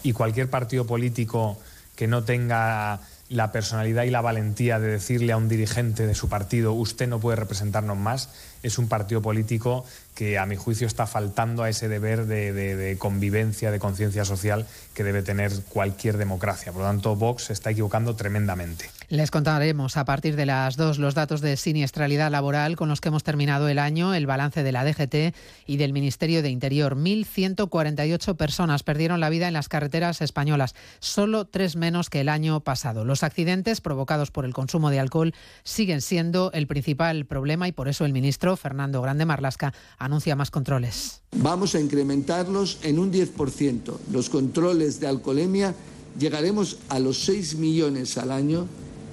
Y 0.03 0.13
cualquier 0.13 0.51
partido 0.51 0.87
político 0.87 1.59
que 1.97 2.07
no 2.07 2.23
tenga 2.23 3.01
la 3.29 3.53
personalidad 3.53 4.05
y 4.05 4.11
la 4.11 4.21
valentía 4.21 4.79
de 4.79 4.89
decirle 4.89 5.33
a 5.33 5.37
un 5.37 5.49
dirigente 5.49 6.07
de 6.07 6.15
su 6.15 6.29
partido, 6.29 6.73
usted 6.73 7.09
no 7.09 7.21
puede 7.21 7.37
representarnos 7.37 7.97
más, 7.97 8.31
es 8.63 8.79
un 8.79 8.89
partido 8.89 9.23
político 9.23 9.85
que 10.15 10.37
a 10.37 10.47
mi 10.47 10.57
juicio 10.57 10.89
está 10.89 11.07
faltando 11.07 11.63
a 11.63 11.69
ese 11.69 11.89
deber 11.89 12.27
de, 12.27 12.97
convivencia, 12.99 13.71
de 13.71 13.79
conciencia 13.79 14.25
social 14.25 14.67
que 14.93 15.05
debe 15.05 15.23
tener 15.23 15.53
cualquier 15.69 16.17
democracia. 16.17 16.73
Por 16.73 16.83
lo 16.83 16.89
tanto, 16.89 17.15
Vox 17.15 17.45
se 17.45 17.53
está 17.53 17.71
equivocando 17.71 18.17
tremendamente. 18.17 18.91
Les 19.11 19.31
contaremos 19.31 19.97
a 19.97 20.05
partir 20.05 20.35
de 20.35 20.45
las 20.45 20.77
dos 20.77 20.99
los 20.99 21.15
datos 21.15 21.41
de 21.41 21.57
siniestralidad 21.57 22.33
laboral 22.33 22.75
con 22.75 22.89
los 22.89 23.01
que 23.01 23.09
hemos 23.09 23.23
terminado 23.23 23.69
el 23.69 23.79
año, 23.79 24.13
el 24.13 24.27
balance 24.27 24.65
de 24.65 24.73
la 24.73 24.85
DGT 24.85 25.35
y 25.67 25.77
del 25.77 25.93
Ministerio 25.93 26.43
de 26.43 26.51
Interior. 26.51 26.97
1.148 26.97 28.37
personas 28.37 28.83
perdieron 28.83 29.21
la 29.21 29.31
vida 29.31 29.47
en 29.47 29.55
las 29.55 29.69
carreteras 29.69 30.21
españolas, 30.21 30.75
solo 30.99 31.47
tres 31.47 31.77
menos 31.77 32.11
que 32.11 32.21
el 32.21 32.29
año 32.29 32.61
pasado. 32.61 33.05
Los 33.05 33.23
accidentes 33.23 33.81
provocados 33.81 34.33
por 34.33 34.45
el 34.45 34.53
consumo 34.53 34.91
de 34.91 34.99
alcohol 34.99 35.33
siguen 35.63 36.03
siendo 36.03 36.51
el 36.53 36.67
principal 36.67 37.25
problema 37.25 37.69
y 37.69 37.73
por 37.73 37.89
eso 37.89 38.05
el 38.05 38.13
ministro 38.13 38.48
Fernando 38.57 39.03
Grande 39.03 39.25
Marlasca 39.25 39.73
anuncia 39.99 40.37
más 40.37 40.51
controles. 40.51 41.23
Vamos 41.37 41.75
a 41.75 41.81
incrementarlos 41.81 42.79
en 42.83 42.99
un 42.99 43.13
10%. 43.13 43.95
Los 44.13 44.29
controles 44.31 45.01
de 45.01 45.07
alcoholemia 45.07 45.75
llegaremos 46.19 46.79
a 46.89 46.99
los 46.99 47.25
6 47.25 47.57
millones 47.57 48.19
al 48.19 48.33
año 48.33 48.67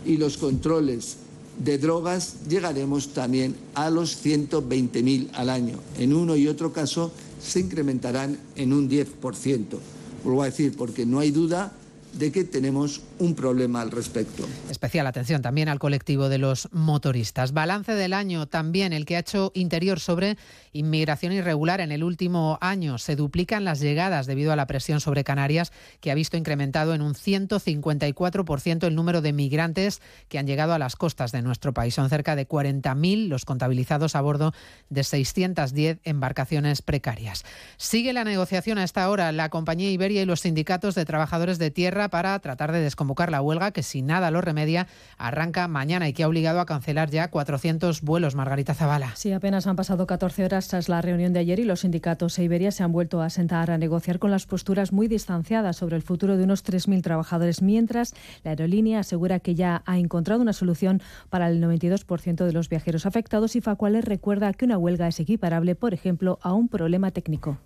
y 0.06 0.18
los 0.18 0.38
controles 0.38 1.18
de 1.64 1.78
drogas 1.78 2.36
llegaremos 2.50 3.14
también 3.14 3.56
a 3.76 3.90
los 3.90 4.24
120.000 4.24 5.30
al 5.34 5.50
año. 5.50 5.80
En 5.98 6.14
uno 6.14 6.36
y 6.36 6.48
otro 6.48 6.74
caso 6.74 7.12
se 7.42 7.60
incrementarán 7.60 8.38
en 8.56 8.74
un 8.74 8.90
10%. 8.90 9.78
Vuelvo 10.24 10.42
a 10.42 10.46
decir, 10.46 10.76
porque 10.76 11.06
no 11.06 11.20
hay 11.20 11.32
duda 11.32 11.74
de 12.18 12.32
que 12.32 12.44
tenemos 12.44 13.02
un 13.20 13.36
problema 13.36 13.82
al 13.82 13.92
respecto. 13.92 14.48
Especial 14.70 15.08
atención 15.08 15.42
también 15.42 15.70
al 15.70 15.80
colectivo 15.80 16.30
de 16.30 16.38
los 16.38 16.70
motoristas. 16.72 17.54
Balance 17.54 17.94
del 17.94 18.14
año 18.14 18.48
también 18.48 18.94
el 18.94 19.06
que 19.06 19.18
ha 19.18 19.20
hecho 19.20 19.52
Interior 19.54 20.00
sobre 20.00 20.38
inmigración 20.76 21.32
irregular. 21.32 21.80
En 21.80 21.92
el 21.92 22.04
último 22.04 22.58
año 22.62 22.98
se 22.98 23.16
duplican 23.16 23.64
las 23.64 23.80
llegadas 23.80 24.28
debido 24.28 24.52
a 24.52 24.56
la 24.56 24.68
presión 24.68 25.00
sobre 25.00 25.24
Canarias, 25.24 25.72
que 26.02 26.12
ha 26.12 26.16
visto 26.16 26.38
incrementado 26.38 26.94
en 26.94 27.02
un 27.02 27.14
154% 27.14 28.86
el 28.86 28.96
número 28.96 29.22
de 29.22 29.34
migrantes 29.34 30.02
que 30.28 30.38
han 30.38 30.48
llegado 30.48 30.74
a 30.74 30.80
las 30.80 30.96
costas 30.96 31.32
de 31.32 31.42
nuestro 31.42 31.74
país. 31.74 31.96
Son 31.96 32.10
cerca 32.10 32.36
de 32.36 32.48
40.000 32.48 33.28
los 33.28 33.46
contabilizados 33.46 34.16
a 34.16 34.22
bordo 34.22 34.54
de 34.90 35.04
610 35.04 36.00
embarcaciones 36.04 36.82
precarias. 36.82 37.46
Sigue 37.78 38.12
la 38.12 38.26
negociación 38.26 38.78
a 38.78 38.84
esta 38.84 39.10
hora 39.10 39.32
la 39.32 39.50
compañía 39.50 39.92
Iberia 39.92 40.22
y 40.22 40.26
los 40.26 40.42
sindicatos 40.42 40.96
de 40.96 41.06
trabajadores 41.06 41.58
de 41.58 41.72
tierra 41.72 42.10
para 42.10 42.38
tratar 42.40 42.72
de 42.72 42.82
desconvocar 42.82 43.32
la 43.32 43.42
huelga 43.42 43.72
que 43.72 43.84
si 43.84 44.02
nada 44.02 44.30
lo 44.32 44.42
remedia 44.42 44.88
arranca 45.18 45.68
mañana 45.68 46.10
y 46.10 46.14
que 46.14 46.24
ha 46.24 46.28
obligado 46.28 46.60
a 46.60 46.66
cancelar 46.66 47.10
ya 47.10 47.30
400 47.30 48.02
vuelos. 48.02 48.36
Margarita 48.36 48.74
Zavala. 48.74 49.16
Sí, 49.16 49.32
apenas 49.32 49.68
han 49.68 49.76
pasado 49.76 50.06
14 50.06 50.44
horas 50.44 50.65
tras 50.68 50.90
la 50.90 51.02
reunión 51.02 51.34
de 51.34 51.40
ayer 51.40 51.60
y 51.60 51.64
los 51.64 51.82
sindicatos 51.82 52.38
e 52.40 52.44
Iberia 52.44 52.72
se 52.72 52.84
han 52.84 52.92
vuelto 52.92 53.22
a 53.22 53.30
sentar 53.30 53.72
a 53.72 53.78
negociar 53.78 54.20
con 54.20 54.32
las 54.32 54.46
posturas 54.46 54.92
muy 54.92 55.08
distanciadas 55.08 55.78
sobre 55.78 55.96
el 55.96 56.02
futuro 56.02 56.38
de 56.38 56.44
unos 56.44 56.66
3.000 56.66 57.02
trabajadores, 57.02 57.62
mientras 57.62 58.14
la 58.44 58.52
aerolínea 58.52 59.00
asegura 59.00 59.40
que 59.40 59.56
ya 59.56 59.84
ha 59.86 59.98
encontrado 59.98 60.42
una 60.42 60.54
solución 60.54 61.02
para 61.30 61.50
el 61.50 61.62
92% 61.62 62.46
de 62.46 62.54
los 62.54 62.70
viajeros 62.70 63.06
afectados 63.06 63.56
y 63.56 63.62
Facuales 63.62 64.06
recuerda 64.06 64.54
que 64.54 64.66
una 64.66 64.78
huelga 64.78 65.08
es 65.08 65.20
equiparable, 65.20 65.76
por 65.76 65.94
ejemplo, 65.94 66.40
a 66.42 66.54
un 66.54 66.68
problema 66.68 67.12
técnico. 67.12 67.58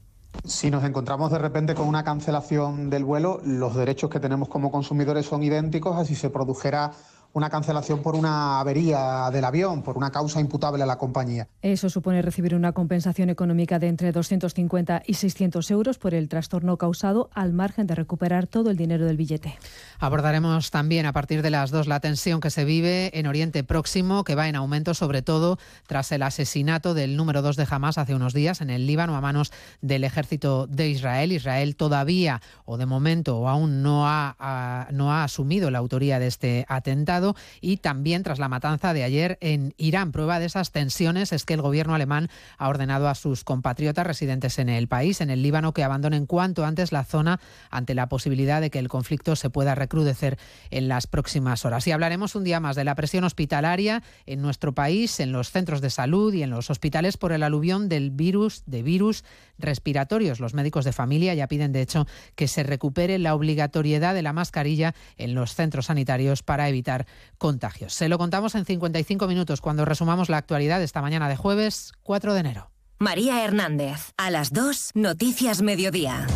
Si 0.45 0.72
nos 0.72 0.84
encontramos 0.84 1.32
de 1.32 1.38
repente 1.38 1.76
con 1.76 1.88
una 1.88 2.04
cancelación 2.04 2.89
del 2.89 3.04
vuelo, 3.04 3.41
los 3.43 3.76
derechos 3.76 4.10
que 4.10 4.20
tenemos 4.20 4.47
como 4.47 4.72
consumidores 4.72 5.26
son 5.26 5.43
idénticos 5.43 5.97
a 5.97 6.06
si 6.06 6.16
se 6.16 6.30
produjera 6.30 6.91
una 7.34 7.50
cancelación 7.50 8.02
por 8.02 8.16
una 8.16 8.60
avería 8.60 9.30
del 9.32 9.46
avión, 9.46 9.84
por 9.84 9.98
una 9.98 10.12
causa 10.12 10.40
imputable 10.40 10.84
a 10.84 10.86
la 10.86 10.98
compañía. 10.98 11.48
Eso 11.62 11.90
supone 11.90 12.22
recibir 12.22 12.56
una 12.56 12.72
compensación 12.72 13.30
económica 13.30 13.80
de 13.80 13.88
entre 13.88 14.12
250 14.12 15.04
y 15.06 15.14
600 15.14 15.70
euros 15.72 16.00
por 16.00 16.14
el 16.14 16.28
trastorno 16.28 16.78
causado, 16.78 17.30
al 17.34 17.54
margen 17.54 17.88
de 17.88 17.96
recuperar 17.96 18.48
todo 18.48 18.72
el 18.72 18.78
dinero 18.78 19.06
del 19.06 19.18
billete. 19.18 19.58
Abordaremos 20.00 20.72
también 20.72 21.06
a 21.06 21.14
partir 21.14 21.42
de 21.42 21.50
las 21.50 21.72
dos 21.72 21.88
la 21.88 22.00
tensión 22.00 22.40
que 22.40 22.50
se 22.50 22.66
vive 22.66 23.18
en 23.18 23.28
Oriente 23.28 23.64
Próximo, 23.64 24.24
que 24.24 24.36
va 24.36 24.48
en 24.48 24.56
aumento 24.56 24.94
sobre 24.94 25.22
todo 25.22 25.60
tras 25.88 26.12
el 26.12 26.24
asesinato 26.24 26.94
del 26.94 27.16
número 27.16 27.42
dos 27.42 27.56
de 27.56 27.68
Hamas 27.70 27.98
hace 27.98 28.16
unos 28.16 28.34
días 28.34 28.62
en 28.62 28.70
el 28.70 28.88
Líbano 28.88 29.16
a 29.16 29.22
manos 29.22 29.52
del 29.82 30.04
ejército 30.04 30.66
de 30.68 30.90
Israel. 30.90 31.32
Israel 31.32 31.76
todavía, 31.76 32.42
o 32.66 32.78
de 32.78 32.86
momento, 32.86 33.38
o 33.38 33.48
aún 33.48 33.84
no 33.84 34.08
ha, 34.08 34.88
no 34.92 35.12
ha 35.12 35.24
asumido 35.24 35.70
la 35.70 35.80
autoría 35.80 36.20
de 36.20 36.28
este 36.28 36.66
atentado 36.68 37.19
y 37.62 37.78
también 37.78 38.24
tras 38.24 38.40
la 38.40 38.50
matanza 38.50 38.94
de 38.94 39.04
ayer 39.04 39.38
en 39.42 39.74
Irán. 39.78 40.12
Prueba 40.12 40.40
de 40.40 40.46
esas 40.46 40.72
tensiones 40.72 41.32
es 41.34 41.46
que 41.46 41.54
el 41.54 41.62
gobierno 41.62 41.96
alemán 41.96 42.30
ha 42.58 42.68
ordenado 42.70 43.08
a 43.08 43.16
sus 43.16 43.44
compatriotas 43.44 44.06
residentes 44.06 44.60
en 44.60 44.70
el 44.70 44.88
país, 44.88 45.22
en 45.22 45.30
el 45.30 45.42
Líbano, 45.42 45.74
que 45.74 45.84
abandonen 45.84 46.26
cuanto 46.26 46.66
antes 46.66 46.92
la 46.92 47.04
zona 47.04 47.40
ante 47.70 47.96
la 47.96 48.10
posibilidad 48.10 48.62
de 48.62 48.70
que 48.70 48.80
el 48.80 48.90
conflicto 48.90 49.36
se 49.36 49.50
pueda 49.50 49.76
recrudecer 49.76 50.38
en 50.70 50.88
las 50.88 51.08
próximas 51.08 51.66
horas. 51.66 51.86
Y 51.88 51.92
hablaremos 51.92 52.36
un 52.36 52.44
día 52.44 52.60
más 52.60 52.76
de 52.76 52.84
la 52.84 52.96
presión 52.96 53.24
hospitalaria 53.24 54.04
en 54.26 54.42
nuestro 54.42 54.74
país, 54.74 55.20
en 55.20 55.32
los 55.32 55.52
centros 55.52 55.82
de 55.82 55.90
salud 55.90 56.34
y 56.34 56.44
en 56.44 56.50
los 56.50 56.70
hospitales 56.70 57.18
por 57.18 57.32
el 57.32 57.44
aluvión 57.44 57.90
del 57.90 58.12
virus, 58.12 58.64
de 58.66 58.84
virus 58.84 59.24
respiratorios. 59.60 60.39
Los 60.39 60.53
médicos 60.53 60.86
de 60.86 60.93
familia 60.93 61.34
ya 61.34 61.47
piden, 61.47 61.72
de 61.72 61.82
hecho, 61.82 62.07
que 62.36 62.47
se 62.47 62.64
recupere 62.64 63.20
la 63.20 63.36
obligatoriedad 63.36 64.14
de 64.14 64.22
la 64.22 64.34
mascarilla 64.34 64.95
en 65.18 65.36
los 65.36 65.55
centros 65.55 65.88
sanitarios 65.88 66.43
para 66.43 66.70
evitar 66.70 67.05
contagios. 67.38 67.93
Se 67.93 68.10
lo 68.10 68.18
contamos 68.18 68.55
en 68.55 68.66
55 68.66 69.28
minutos 69.28 69.62
cuando 69.62 69.86
resumamos 69.86 70.30
la 70.30 70.38
actualidad 70.38 70.82
esta 70.82 71.01
mañana 71.01 71.30
de 71.30 71.36
jueves 71.36 71.93
4 72.03 72.34
de 72.34 72.39
enero. 72.39 72.72
María 72.97 73.45
Hernández, 73.45 74.14
a 74.18 74.30
las 74.30 74.51
2, 74.51 74.91
Noticias 74.95 75.62
Mediodía. 75.62 76.28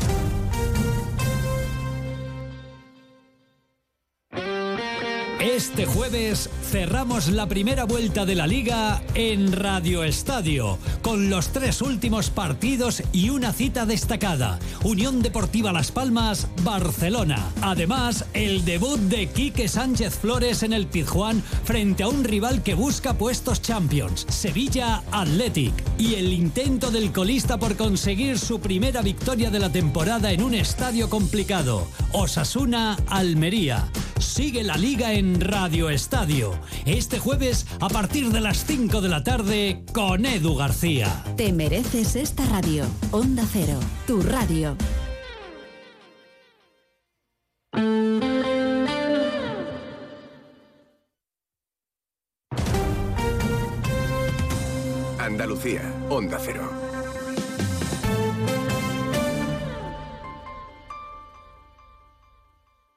Este 5.44 5.86
jueves 5.86 6.50
cerramos 6.72 7.28
la 7.28 7.50
primera 7.50 7.84
vuelta 7.84 8.26
de 8.26 8.34
la 8.34 8.48
liga 8.48 9.04
en 9.14 9.52
Radio 9.52 10.06
Estadio, 10.06 10.80
con 11.02 11.30
los 11.30 11.50
tres 11.50 11.82
últimos 11.82 12.30
partidos 12.30 13.04
y 13.12 13.30
una 13.30 13.52
cita 13.52 13.86
destacada. 13.86 14.58
Unión 14.86 15.22
Deportiva 15.22 15.74
Las 15.74 15.92
Palmas, 15.92 16.48
Barcelona. 16.64 17.52
Además, 17.62 18.24
el 18.34 18.64
debut 18.64 18.98
de 18.98 19.28
Quique 19.28 19.68
Sánchez 19.68 20.18
Flores 20.18 20.64
en 20.64 20.72
el 20.72 20.88
Pizjuán 20.88 21.44
frente 21.66 22.04
a 22.04 22.08
un 22.08 22.24
rival 22.24 22.64
que 22.64 22.74
busca 22.74 23.16
puestos 23.16 23.62
Champions, 23.62 24.26
Sevilla 24.30 25.04
Athletic. 25.12 25.74
Y 25.98 26.16
el 26.16 26.32
intento 26.32 26.90
del 26.90 27.12
colista 27.12 27.60
por 27.60 27.76
conseguir 27.76 28.40
su 28.40 28.62
primera 28.62 29.02
victoria 29.02 29.52
de 29.52 29.60
la 29.60 29.70
temporada 29.70 30.32
en 30.32 30.42
un 30.42 30.56
estadio 30.56 31.10
complicado, 31.10 31.86
Osasuna 32.14 32.98
Almería. 33.08 33.90
Sigue 34.20 34.64
la 34.64 34.78
liga 34.78 35.12
en 35.14 35.33
Radio 35.40 35.90
Estadio. 35.90 36.52
Este 36.86 37.20
jueves 37.20 37.66
a 37.80 37.90
partir 37.90 38.30
de 38.30 38.42
las 38.42 38.66
5 38.66 39.02
de 39.02 39.10
la 39.10 39.24
tarde 39.24 39.84
con 39.94 40.26
Edu 40.26 40.56
García. 40.56 41.24
Te 41.38 41.54
mereces 41.54 42.16
esta 42.16 42.46
radio. 42.46 42.86
Onda 43.12 43.44
Cero, 43.52 43.80
tu 44.08 44.22
radio. 44.22 44.78
Andalucía, 55.20 55.82
Onda 56.10 56.38
Cero. 56.40 56.93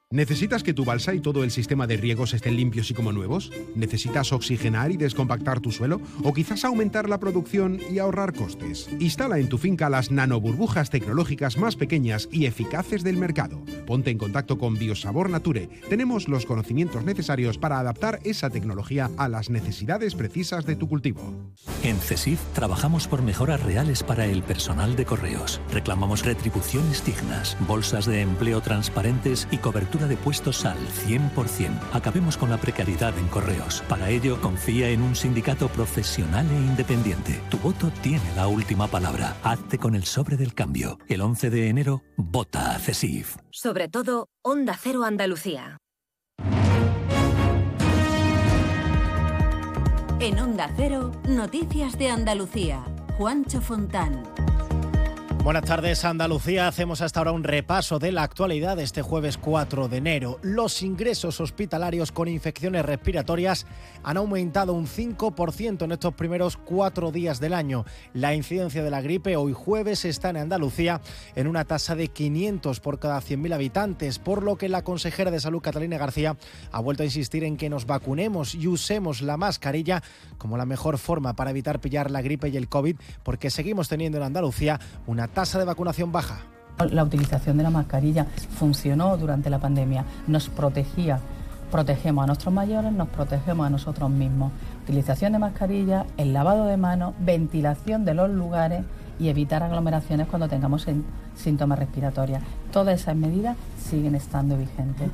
¿Necesitas 0.09 0.63
que 0.63 0.73
tu 0.73 0.85
balsa 0.85 1.13
y 1.13 1.19
todo 1.19 1.43
el 1.43 1.51
sistema 1.51 1.85
de 1.85 1.97
riegos 1.97 2.33
estén 2.33 2.55
limpios 2.55 2.89
y 2.89 2.93
como 2.93 3.11
nuevos? 3.11 3.51
¿Necesitas 3.75 4.31
oxigenar 4.31 4.89
y 4.89 4.95
descompactar 4.95 5.59
tu 5.59 5.69
suelo? 5.69 5.99
¿O 6.23 6.33
quizás 6.33 6.63
aumentar 6.63 7.09
la 7.09 7.19
producción 7.19 7.81
y 7.91 7.99
ahorrar 7.99 8.33
costes? 8.33 8.87
Instala 9.01 9.37
en 9.37 9.49
tu 9.49 9.57
finca 9.57 9.89
las 9.89 10.09
nanoburbujas 10.09 10.89
tecnológicas 10.91 11.57
más 11.57 11.75
pequeñas 11.75 12.29
y 12.31 12.45
eficaces 12.45 13.03
del 13.03 13.17
mercado. 13.17 13.61
Ponte 13.85 14.09
en 14.09 14.17
contacto 14.17 14.57
con 14.57 14.75
Biosabor 14.75 15.29
Nature. 15.29 15.67
Tenemos 15.89 16.29
los 16.29 16.45
conocimientos 16.45 17.03
necesarios 17.03 17.57
para 17.57 17.77
adaptar 17.77 18.21
esa 18.23 18.49
tecnología 18.49 19.11
a 19.17 19.27
las 19.27 19.49
necesidades 19.49 20.15
precisas 20.15 20.65
de 20.65 20.77
tu 20.77 20.87
cultivo. 20.87 21.51
En 21.83 21.97
CESIF 21.97 22.39
trabajamos 22.53 23.09
por 23.09 23.21
mejoras 23.23 23.61
reales 23.61 24.03
para 24.03 24.25
el 24.25 24.41
personal 24.41 24.95
de 24.95 25.03
correos. 25.03 25.59
Reclamamos 25.73 26.23
retribuciones 26.23 27.03
dignas, 27.03 27.57
bolsas 27.67 28.05
de 28.05 28.21
empleo 28.21 28.61
transparentes 28.61 29.49
y 29.51 29.57
cobertura 29.57 29.96
de 30.05 30.17
puestos 30.17 30.65
al 30.65 30.77
100%. 30.77 31.71
Acabemos 31.93 32.37
con 32.37 32.51
la 32.51 32.57
precariedad 32.57 33.17
en 33.17 33.27
correos. 33.29 33.83
Para 33.89 34.11
ello, 34.11 34.39
confía 34.39 34.89
en 34.89 35.01
un 35.01 35.15
sindicato 35.15 35.69
profesional 35.69 36.45
e 36.51 36.55
independiente. 36.55 37.41
Tu 37.49 37.57
voto 37.57 37.89
tiene 38.03 38.35
la 38.35 38.47
última 38.47 38.87
palabra. 38.87 39.35
Hazte 39.41 39.79
con 39.79 39.95
el 39.95 40.03
sobre 40.03 40.37
del 40.37 40.53
cambio. 40.53 40.99
El 41.07 41.21
11 41.21 41.49
de 41.49 41.69
enero, 41.69 42.03
vota 42.17 42.75
a 42.75 42.79
CESIF. 42.79 43.37
Sobre 43.49 43.87
todo, 43.87 44.29
Onda 44.43 44.77
Cero 44.79 45.03
Andalucía. 45.03 45.79
En 50.19 50.39
Onda 50.39 50.69
Cero, 50.75 51.11
Noticias 51.27 51.97
de 51.97 52.09
Andalucía. 52.09 52.83
Juancho 53.17 53.61
Fontán. 53.61 54.23
Buenas 55.43 55.63
tardes, 55.63 56.03
Andalucía. 56.03 56.67
Hacemos 56.67 57.01
hasta 57.01 57.21
ahora 57.21 57.31
un 57.31 57.45
repaso 57.45 57.99
de 57.99 58.11
la 58.11 58.23
actualidad 58.23 58.77
este 58.79 59.01
jueves 59.01 59.37
4 59.37 59.87
de 59.87 59.97
enero. 59.97 60.39
Los 60.41 60.81
ingresos 60.81 61.39
hospitalarios 61.39 62.11
con 62.11 62.27
infecciones 62.27 62.85
respiratorias 62.85 63.65
han 64.03 64.17
aumentado 64.17 64.73
un 64.73 64.87
5% 64.87 65.85
en 65.85 65.91
estos 65.93 66.13
primeros 66.15 66.57
cuatro 66.57 67.13
días 67.13 67.39
del 67.39 67.53
año. 67.53 67.85
La 68.13 68.35
incidencia 68.35 68.83
de 68.83 68.91
la 68.91 69.01
gripe 69.01 69.37
hoy 69.37 69.53
jueves 69.53 70.03
está 70.03 70.31
en 70.31 70.37
Andalucía 70.37 70.99
en 71.35 71.47
una 71.47 71.63
tasa 71.63 71.95
de 71.95 72.09
500 72.09 72.81
por 72.81 72.99
cada 72.99 73.21
100.000 73.21 73.53
habitantes, 73.53 74.19
por 74.19 74.43
lo 74.43 74.57
que 74.57 74.67
la 74.67 74.83
consejera 74.83 75.31
de 75.31 75.39
Salud, 75.39 75.61
Catalina 75.61 75.97
García, 75.97 76.35
ha 76.71 76.81
vuelto 76.81 77.03
a 77.03 77.05
insistir 77.05 77.45
en 77.45 77.55
que 77.55 77.69
nos 77.69 77.85
vacunemos 77.85 78.53
y 78.53 78.67
usemos 78.67 79.21
la 79.21 79.37
mascarilla 79.37 80.03
como 80.37 80.57
la 80.57 80.65
mejor 80.65 80.97
forma 80.97 81.35
para 81.35 81.51
evitar 81.51 81.79
pillar 81.79 82.11
la 82.11 82.21
gripe 82.21 82.49
y 82.49 82.57
el 82.57 82.67
COVID, 82.67 82.97
porque 83.23 83.49
seguimos 83.49 83.87
teniendo 83.87 84.17
en 84.17 84.25
Andalucía 84.25 84.79
una 85.05 85.29
tasa 85.37 85.59
de 85.59 85.65
vacunación 85.65 86.11
baja. 86.11 86.39
La 86.89 87.03
utilización 87.03 87.57
de 87.57 87.63
la 87.63 87.69
mascarilla 87.69 88.25
funcionó 88.57 89.15
durante 89.17 89.51
la 89.51 89.59
pandemia, 89.59 90.03
nos 90.25 90.49
protegía. 90.49 91.19
Protegemos 91.69 92.23
a 92.23 92.25
nuestros 92.25 92.51
mayores, 92.51 92.91
nos 92.91 93.07
protegemos 93.09 93.67
a 93.67 93.69
nosotros 93.69 94.09
mismos. 94.09 94.51
Utilización 94.81 95.33
de 95.33 95.37
mascarilla, 95.37 96.07
el 96.17 96.33
lavado 96.33 96.65
de 96.65 96.77
manos, 96.77 97.13
ventilación 97.19 98.03
de 98.03 98.15
los 98.15 98.31
lugares 98.31 98.83
y 99.19 99.29
evitar 99.29 99.61
aglomeraciones 99.61 100.25
cuando 100.25 100.49
tengamos 100.49 100.87
síntomas 101.35 101.77
respiratorios. 101.77 102.41
Todas 102.71 102.99
esas 102.99 103.15
medidas 103.15 103.57
siguen 103.77 104.15
estando 104.15 104.57
vigentes. 104.57 105.11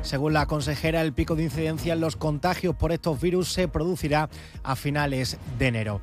Según 0.00 0.32
la 0.32 0.46
consejera, 0.46 1.02
el 1.02 1.12
pico 1.12 1.36
de 1.36 1.42
incidencia 1.42 1.92
en 1.92 2.00
los 2.00 2.16
contagios 2.16 2.74
por 2.76 2.92
estos 2.92 3.20
virus 3.20 3.52
se 3.52 3.68
producirá 3.68 4.30
a 4.62 4.74
finales 4.74 5.36
de 5.58 5.66
enero. 5.66 6.00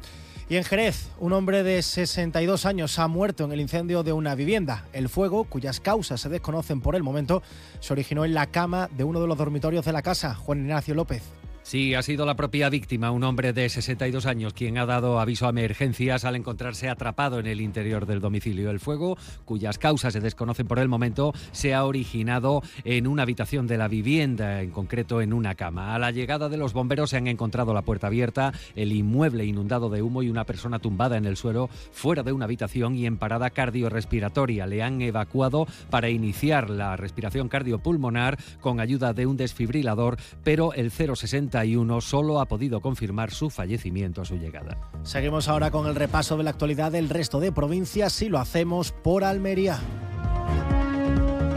Y 0.50 0.56
en 0.56 0.64
Jerez, 0.64 1.10
un 1.20 1.34
hombre 1.34 1.62
de 1.62 1.82
62 1.82 2.66
años 2.66 3.00
ha 3.00 3.08
muerto 3.10 3.44
en 3.44 3.52
el 3.52 3.60
incendio 3.60 4.04
de 4.04 4.14
una 4.14 4.34
vivienda. 4.34 4.86
El 4.94 5.10
fuego, 5.10 5.44
cuyas 5.44 5.82
causas 5.82 6.22
se 6.22 6.30
desconocen 6.30 6.80
por 6.80 6.96
el 6.96 7.04
momento, 7.04 7.44
se 7.82 7.92
originó 7.92 8.24
en 8.24 8.34
la 8.34 8.46
cama 8.46 8.90
de 8.96 9.04
uno 9.04 9.20
de 9.20 9.28
los 9.28 9.38
dormitorios 9.38 9.84
de 9.84 9.92
la 9.92 10.02
casa. 10.02 10.36
Juan 10.36 10.60
Ignacio 10.60 10.96
López. 10.96 11.22
Sí, 11.68 11.96
ha 11.96 12.02
sido 12.02 12.26
la 12.26 12.38
propia 12.38 12.70
víctima, 12.70 13.12
un 13.12 13.26
hombre 13.26 13.52
de 13.52 13.68
62 13.68 14.26
años, 14.26 14.54
quien 14.54 14.78
ha 14.78 14.86
dado 14.86 15.20
aviso 15.20 15.48
a 15.48 15.50
emergencias 15.50 16.24
al 16.24 16.38
encontrarse 16.38 16.88
atrapado 16.88 17.40
en 17.40 17.46
el 17.46 17.60
interior 17.60 18.06
del 18.06 18.22
domicilio. 18.22 18.72
El 18.72 18.80
fuego, 18.80 19.18
cuyas 19.44 19.78
causas 19.78 20.14
se 20.14 20.22
desconocen 20.22 20.66
por 20.66 20.80
el 20.80 20.88
momento, 20.88 21.34
se 21.52 21.74
ha 21.74 21.84
originado 21.84 22.62
en 22.86 23.06
una 23.06 23.24
habitación 23.24 23.68
de 23.68 23.78
la 23.78 23.90
vivienda, 23.90 24.62
en 24.62 24.72
concreto 24.72 25.20
en 25.20 25.34
una 25.34 25.56
cama. 25.56 25.94
A 25.94 26.00
la 26.00 26.12
llegada 26.12 26.48
de 26.48 26.56
los 26.56 26.72
bomberos 26.72 27.10
se 27.10 27.18
han 27.18 27.28
encontrado 27.28 27.74
la 27.74 27.82
puerta 27.82 28.08
abierta, 28.08 28.54
el 28.78 28.94
inmueble 28.94 29.44
inundado 29.44 29.90
de 29.90 30.02
humo 30.02 30.24
y 30.24 30.30
una 30.30 30.46
persona 30.46 30.80
tumbada 30.80 31.18
en 31.18 31.26
el 31.26 31.36
suelo 31.36 31.70
fuera 31.92 32.24
de 32.24 32.32
una 32.32 32.46
habitación 32.46 32.96
y 32.96 33.08
en 33.08 33.18
parada 33.18 33.50
cardiorrespiratoria. 33.50 34.68
Le 34.68 34.84
han 34.84 35.02
evacuado 35.02 35.68
para 35.90 36.08
iniciar 36.08 36.70
la 36.70 36.96
respiración 36.96 37.50
cardiopulmonar 37.50 38.38
con 38.62 38.80
ayuda 38.80 39.12
de 39.12 39.26
un 39.26 39.36
desfibrilador, 39.36 40.16
pero 40.46 40.72
el 40.72 40.92
060 40.92 41.57
solo 42.02 42.40
ha 42.40 42.46
podido 42.48 42.82
confirmar 42.82 43.32
su 43.32 43.50
fallecimiento 43.50 44.22
a 44.22 44.26
su 44.26 44.36
llegada. 44.36 44.78
Seguimos 45.04 45.48
ahora 45.48 45.72
con 45.72 45.88
el 45.88 45.96
repaso 45.96 46.38
de 46.38 46.44
la 46.44 46.52
actualidad 46.52 46.92
del 46.92 47.10
resto 47.10 47.40
de 47.40 47.52
provincias 47.52 48.22
y 48.22 48.30
lo 48.30 48.40
hacemos 48.40 48.92
por 48.92 49.24
Almería. 49.24 49.80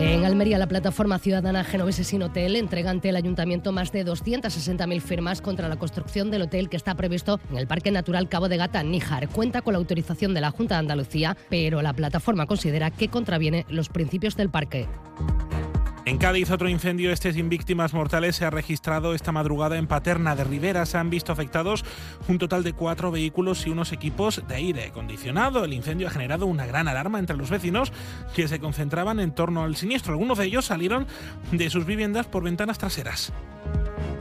En 0.00 0.24
Almería, 0.24 0.56
la 0.56 0.66
plataforma 0.66 1.18
ciudadana 1.18 1.62
Genovese 1.62 2.04
Sin 2.04 2.22
Hotel 2.22 2.56
entrega 2.56 2.90
ante 2.90 3.10
el 3.10 3.16
ayuntamiento 3.16 3.70
más 3.70 3.92
de 3.92 4.06
260.000 4.06 5.00
firmas 5.02 5.42
contra 5.42 5.68
la 5.68 5.76
construcción 5.76 6.30
del 6.30 6.42
hotel 6.42 6.70
que 6.70 6.78
está 6.78 6.94
previsto 6.94 7.38
en 7.50 7.58
el 7.58 7.66
Parque 7.66 7.90
Natural 7.90 8.26
Cabo 8.26 8.48
de 8.48 8.56
Gata, 8.56 8.82
Níjar. 8.82 9.28
Cuenta 9.28 9.60
con 9.60 9.74
la 9.74 9.78
autorización 9.78 10.32
de 10.32 10.40
la 10.40 10.52
Junta 10.52 10.76
de 10.76 10.80
Andalucía, 10.80 11.36
pero 11.50 11.82
la 11.82 11.92
plataforma 11.92 12.46
considera 12.46 12.90
que 12.90 13.08
contraviene 13.08 13.66
los 13.68 13.90
principios 13.90 14.36
del 14.36 14.48
parque. 14.48 14.88
En 16.06 16.16
Cádiz, 16.16 16.50
otro 16.50 16.68
incendio, 16.68 17.12
este 17.12 17.32
sin 17.32 17.50
víctimas 17.50 17.92
mortales, 17.92 18.34
se 18.34 18.44
ha 18.44 18.50
registrado 18.50 19.14
esta 19.14 19.32
madrugada 19.32 19.76
en 19.76 19.86
Paterna 19.86 20.34
de 20.34 20.44
Rivera. 20.44 20.86
Se 20.86 20.96
han 20.96 21.10
visto 21.10 21.30
afectados 21.30 21.84
un 22.26 22.38
total 22.38 22.62
de 22.64 22.72
cuatro 22.72 23.10
vehículos 23.10 23.66
y 23.66 23.70
unos 23.70 23.92
equipos 23.92 24.42
de 24.48 24.54
aire 24.54 24.84
acondicionado. 24.86 25.64
El 25.64 25.74
incendio 25.74 26.08
ha 26.08 26.10
generado 26.10 26.46
una 26.46 26.66
gran 26.66 26.88
alarma 26.88 27.18
entre 27.18 27.36
los 27.36 27.50
vecinos 27.50 27.92
que 28.34 28.48
se 28.48 28.58
concentraban 28.60 29.20
en 29.20 29.32
torno 29.34 29.62
al 29.62 29.76
siniestro. 29.76 30.14
Algunos 30.14 30.38
de 30.38 30.46
ellos 30.46 30.64
salieron 30.64 31.06
de 31.52 31.68
sus 31.68 31.84
viviendas 31.84 32.26
por 32.26 32.42
ventanas 32.42 32.78
traseras. 32.78 33.32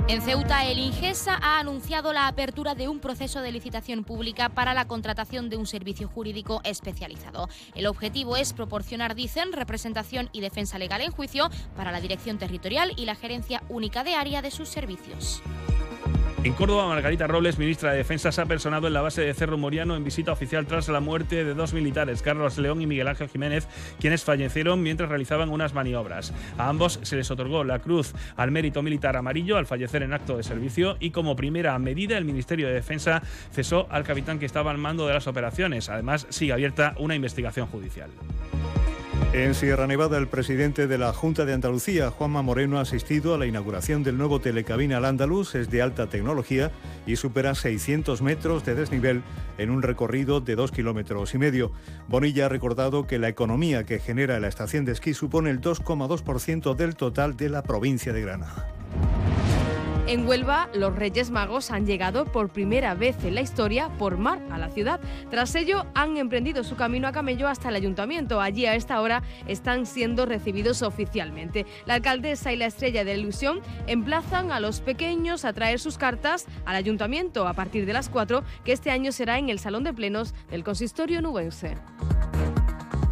En 0.10 0.24
Ceuta, 0.24 0.66
el 0.66 0.80
Ingesa 0.80 1.38
ha 1.40 1.60
anunciado 1.60 2.14
la 2.14 2.28
apertura 2.28 2.74
de 2.74 2.88
un 2.88 3.00
proceso 3.00 3.42
de 3.42 3.52
licitación 3.52 4.04
pública 4.04 4.50
para 4.50 4.74
la 4.74 4.86
contratación 4.86 5.52
de 5.52 5.58
un 5.58 5.68
servicio 5.68 6.08
jurídico 6.08 6.62
especializado. 6.64 7.48
El 7.76 7.86
objetivo 7.86 8.36
es 8.36 8.54
proporcionar, 8.54 9.14
dicen, 9.14 9.54
representación 9.54 10.28
y 10.32 10.42
defensa 10.42 10.80
legal 10.80 11.02
en 11.02 11.12
juicio 11.12 11.52
para 11.76 11.92
la 11.92 12.02
dirección 12.02 12.40
territorial 12.40 12.92
y 12.98 13.06
la 13.06 13.14
gerencia 13.14 13.62
única 13.70 14.04
de 14.04 14.16
área 14.16 14.42
de 14.42 14.50
sus 14.50 14.68
servicios. 14.68 15.44
En 16.42 16.54
Córdoba, 16.54 16.88
Margarita 16.88 17.28
Robles, 17.28 17.60
ministra 17.60 17.92
de 17.92 17.98
Defensa, 17.98 18.32
se 18.32 18.40
ha 18.40 18.46
personado 18.46 18.88
en 18.88 18.94
la 18.94 19.02
base 19.02 19.22
de 19.22 19.34
Cerro 19.34 19.58
Moriano 19.58 19.98
en 19.98 20.06
visita 20.06 20.32
oficial 20.32 20.66
tras 20.66 20.88
la 20.88 21.02
muerte 21.02 21.44
de 21.44 21.54
dos 21.54 21.74
militares, 21.74 22.22
Carlos 22.22 22.58
León 22.58 22.82
y 22.82 22.88
Miguel 22.88 23.10
Ángel 23.10 23.28
Jiménez, 23.28 23.68
quienes 24.00 24.24
fallecieron 24.24 24.82
mientras 24.82 25.10
realizaban 25.10 25.50
unas 25.50 25.74
maniobras. 25.74 26.34
A 26.58 26.70
ambos 26.70 27.02
se 27.04 27.18
les 27.18 27.30
otorgó 27.30 27.66
la 27.66 27.80
Cruz 27.80 28.14
al 28.38 28.52
Mérito 28.52 28.82
Militar 28.82 29.18
Amarillo 29.18 29.58
al 29.58 29.66
fallecer 29.66 30.02
en 30.02 30.14
acto 30.14 30.38
de 30.38 30.44
servicio 30.44 30.96
y 31.02 31.12
como 31.12 31.36
primera 31.36 31.78
medida 31.78 32.18
el 32.18 32.24
Ministerio 32.24 32.68
de 32.68 32.74
Defensa 32.74 33.22
cesó 33.52 33.88
al 33.90 34.06
capitán 34.06 34.40
que 34.40 34.46
estaba 34.46 34.72
al 34.72 34.78
mando 34.78 35.08
de 35.08 35.16
las 35.16 35.28
operaciones. 35.28 35.90
Además, 35.90 36.26
sigue 36.30 36.54
abierta 36.54 36.96
una 37.00 37.16
investigación 37.16 37.68
judicial. 37.68 38.10
En 39.32 39.54
Sierra 39.54 39.86
Nevada, 39.86 40.18
el 40.18 40.28
presidente 40.28 40.88
de 40.88 40.98
la 40.98 41.14
Junta 41.14 41.46
de 41.46 41.54
Andalucía, 41.54 42.10
Juanma 42.10 42.42
Moreno, 42.42 42.80
ha 42.80 42.82
asistido 42.82 43.36
a 43.36 43.38
la 43.38 43.46
inauguración 43.46 44.04
del 44.04 44.18
nuevo 44.18 44.42
telecabina 44.42 44.98
al 44.98 45.06
Andaluz. 45.06 45.54
Es 45.54 45.70
de 45.70 45.84
alta 45.84 46.08
tecnología 46.08 46.72
y 47.06 47.16
supera 47.16 47.54
600 47.54 48.24
metros 48.24 48.66
de 48.66 48.74
desnivel 48.74 49.22
en 49.60 49.70
un 49.70 49.84
recorrido 49.84 50.42
de 50.42 50.56
dos 50.56 50.72
kilómetros 50.72 51.36
y 51.36 51.38
medio. 51.38 51.72
Bonilla 52.08 52.48
ha 52.48 52.50
recordado 52.50 53.06
que 53.06 53.20
la 53.20 53.30
economía 53.30 53.84
que 53.84 54.00
genera 54.00 54.40
la 54.40 54.48
estación 54.48 54.84
de 54.84 54.94
esquí 54.94 55.14
supone 55.14 55.52
el 55.52 55.62
2,2% 55.62 56.76
del 56.76 56.96
total 56.96 57.38
de 57.38 57.50
la 57.50 57.62
provincia 57.62 58.12
de 58.12 58.22
Granada. 58.22 58.68
En 60.10 60.28
Huelva, 60.28 60.72
los 60.74 60.96
Reyes 60.96 61.30
Magos 61.30 61.70
han 61.70 61.86
llegado 61.86 62.26
por 62.26 62.50
primera 62.50 62.96
vez 62.96 63.24
en 63.24 63.36
la 63.36 63.42
historia 63.42 63.90
por 64.00 64.18
mar 64.18 64.42
a 64.50 64.58
la 64.58 64.72
ciudad. 64.72 65.00
Tras 65.30 65.54
ello, 65.54 65.86
han 65.94 66.18
emprendido 66.18 66.64
su 66.64 66.76
camino 66.76 67.08
a 67.08 67.12
camello 67.12 67.48
hasta 67.48 67.70
el 67.70 67.76
ayuntamiento. 67.76 68.42
Allí 68.42 68.66
a 68.66 68.74
esta 68.74 69.00
hora 69.02 69.22
están 69.48 69.86
siendo 69.86 70.26
recibidos 70.26 70.82
oficialmente. 70.82 71.68
La 71.86 71.94
alcaldesa 71.94 72.52
y 72.52 72.58
la 72.58 72.66
estrella 72.66 73.06
de 73.06 73.20
ilusión 73.20 73.62
emplazan 73.86 74.52
a 74.52 74.60
los 74.60 74.82
pequeños 74.82 75.46
a 75.46 75.54
traer 75.54 75.80
sus 75.80 76.00
cartas 76.00 76.48
al 76.66 76.76
ayuntamiento 76.76 77.48
a 77.48 77.54
partir 77.54 77.86
de 77.86 77.94
las 77.94 78.10
4, 78.10 78.44
que 78.66 78.72
este 78.72 78.90
año 78.90 79.12
será 79.12 79.38
en 79.38 79.50
el 79.50 79.60
Salón 79.60 79.84
de 79.84 79.94
Plenos 79.94 80.34
del 80.50 80.64
Consistorio 80.64 81.22
Nubense. 81.22 81.78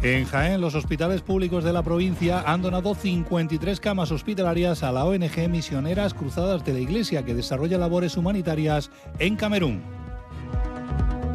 En 0.00 0.26
Jaén, 0.26 0.60
los 0.60 0.76
hospitales 0.76 1.22
públicos 1.22 1.64
de 1.64 1.72
la 1.72 1.82
provincia 1.82 2.44
han 2.46 2.62
donado 2.62 2.94
53 2.94 3.80
camas 3.80 4.12
hospitalarias 4.12 4.84
a 4.84 4.92
la 4.92 5.04
ONG 5.04 5.48
Misioneras 5.48 6.14
Cruzadas 6.14 6.64
de 6.64 6.72
la 6.72 6.78
Iglesia, 6.78 7.24
que 7.24 7.34
desarrolla 7.34 7.78
labores 7.78 8.16
humanitarias 8.16 8.92
en 9.18 9.34
Camerún. 9.34 9.82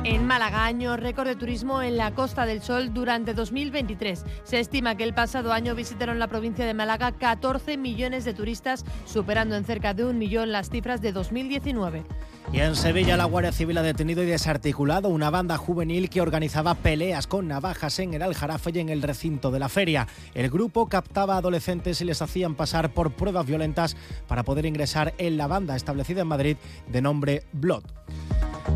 En 0.05 0.25
Málaga, 0.25 0.65
año 0.65 0.95
récord 0.95 1.27
de 1.27 1.35
turismo 1.35 1.81
en 1.81 1.97
la 1.97 2.13
Costa 2.13 2.45
del 2.45 2.61
Sol 2.61 2.93
durante 2.93 3.33
2023. 3.33 4.25
Se 4.43 4.59
estima 4.59 4.95
que 4.95 5.03
el 5.03 5.13
pasado 5.13 5.51
año 5.51 5.75
visitaron 5.75 6.19
la 6.19 6.27
provincia 6.27 6.65
de 6.65 6.73
Málaga 6.73 7.11
14 7.11 7.77
millones 7.77 8.23
de 8.23 8.33
turistas, 8.33 8.85
superando 9.05 9.55
en 9.55 9.65
cerca 9.65 9.93
de 9.93 10.05
un 10.05 10.17
millón 10.17 10.53
las 10.53 10.69
cifras 10.69 11.01
de 11.01 11.11
2019. 11.11 12.03
Y 12.51 12.59
en 12.59 12.75
Sevilla 12.75 13.17
la 13.17 13.25
Guardia 13.25 13.51
Civil 13.51 13.77
ha 13.77 13.81
detenido 13.81 14.21
y 14.21 14.27
desarticulado 14.27 15.09
una 15.09 15.29
banda 15.29 15.57
juvenil 15.57 16.09
que 16.09 16.21
organizaba 16.21 16.75
peleas 16.75 17.25
con 17.25 17.47
navajas 17.47 17.97
en 17.99 18.13
el 18.13 18.21
Aljarafe 18.21 18.71
y 18.73 18.79
en 18.79 18.89
el 18.89 19.01
recinto 19.01 19.49
de 19.49 19.59
la 19.59 19.69
feria. 19.69 20.07
El 20.35 20.49
grupo 20.49 20.87
captaba 20.87 21.37
adolescentes 21.37 22.01
y 22.01 22.05
les 22.05 22.21
hacían 22.21 22.55
pasar 22.55 22.93
por 22.93 23.11
pruebas 23.13 23.45
violentas 23.45 23.95
para 24.27 24.43
poder 24.43 24.65
ingresar 24.65 25.13
en 25.17 25.37
la 25.37 25.47
banda 25.47 25.75
establecida 25.75 26.21
en 26.21 26.27
Madrid 26.27 26.57
de 26.87 27.01
nombre 27.01 27.43
Blood. 27.53 27.83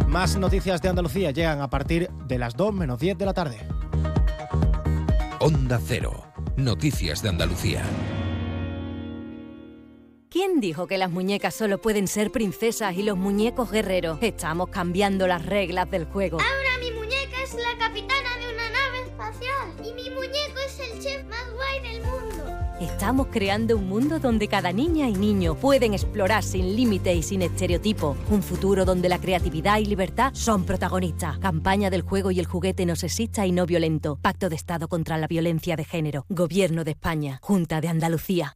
Más 0.07 0.37
noticias 0.37 0.81
de 0.81 0.89
Andalucía 0.89 1.31
llegan 1.31 1.61
a 1.61 1.69
partir 1.69 2.09
de 2.27 2.39
las 2.39 2.55
2 2.55 2.73
menos 2.73 2.99
10 2.99 3.17
de 3.17 3.25
la 3.25 3.33
tarde. 3.33 3.57
Onda 5.39 5.79
Cero. 5.85 6.23
Noticias 6.55 7.21
de 7.21 7.29
Andalucía. 7.29 7.83
¿Quién 10.37 10.59
dijo 10.59 10.85
que 10.85 10.99
las 10.99 11.09
muñecas 11.09 11.55
solo 11.55 11.79
pueden 11.79 12.07
ser 12.07 12.29
princesas 12.29 12.95
y 12.95 13.01
los 13.01 13.17
muñecos 13.17 13.71
guerreros? 13.71 14.19
Estamos 14.21 14.69
cambiando 14.69 15.25
las 15.25 15.43
reglas 15.43 15.89
del 15.89 16.05
juego. 16.05 16.37
Ahora 16.39 16.77
mi 16.79 16.91
muñeca 16.91 17.41
es 17.43 17.55
la 17.55 17.75
capitana 17.79 18.37
de 18.37 18.53
una 18.53 18.69
nave 18.69 19.07
espacial 19.07 19.73
y 19.79 19.93
mi 19.95 20.11
muñeco 20.11 20.59
es 20.63 20.79
el 20.79 21.01
chef 21.01 21.25
más 21.25 21.43
guay 21.55 21.91
del 21.91 22.03
mundo. 22.03 22.45
Estamos 22.79 23.29
creando 23.31 23.77
un 23.77 23.89
mundo 23.89 24.19
donde 24.19 24.47
cada 24.47 24.71
niña 24.71 25.09
y 25.09 25.13
niño 25.13 25.55
pueden 25.55 25.95
explorar 25.95 26.43
sin 26.43 26.75
límite 26.75 27.15
y 27.15 27.23
sin 27.23 27.41
estereotipo. 27.41 28.15
Un 28.29 28.43
futuro 28.43 28.85
donde 28.85 29.09
la 29.09 29.17
creatividad 29.17 29.79
y 29.79 29.85
libertad 29.85 30.35
son 30.35 30.65
protagonistas. 30.65 31.39
Campaña 31.39 31.89
del 31.89 32.03
juego 32.03 32.29
y 32.29 32.39
el 32.39 32.45
juguete 32.45 32.85
no 32.85 32.95
sexista 32.95 33.47
y 33.47 33.51
no 33.51 33.65
violento. 33.65 34.19
Pacto 34.21 34.49
de 34.49 34.55
Estado 34.55 34.87
contra 34.87 35.17
la 35.17 35.25
violencia 35.25 35.75
de 35.75 35.83
género. 35.83 36.27
Gobierno 36.29 36.83
de 36.83 36.91
España. 36.91 37.39
Junta 37.41 37.81
de 37.81 37.87
Andalucía. 37.87 38.55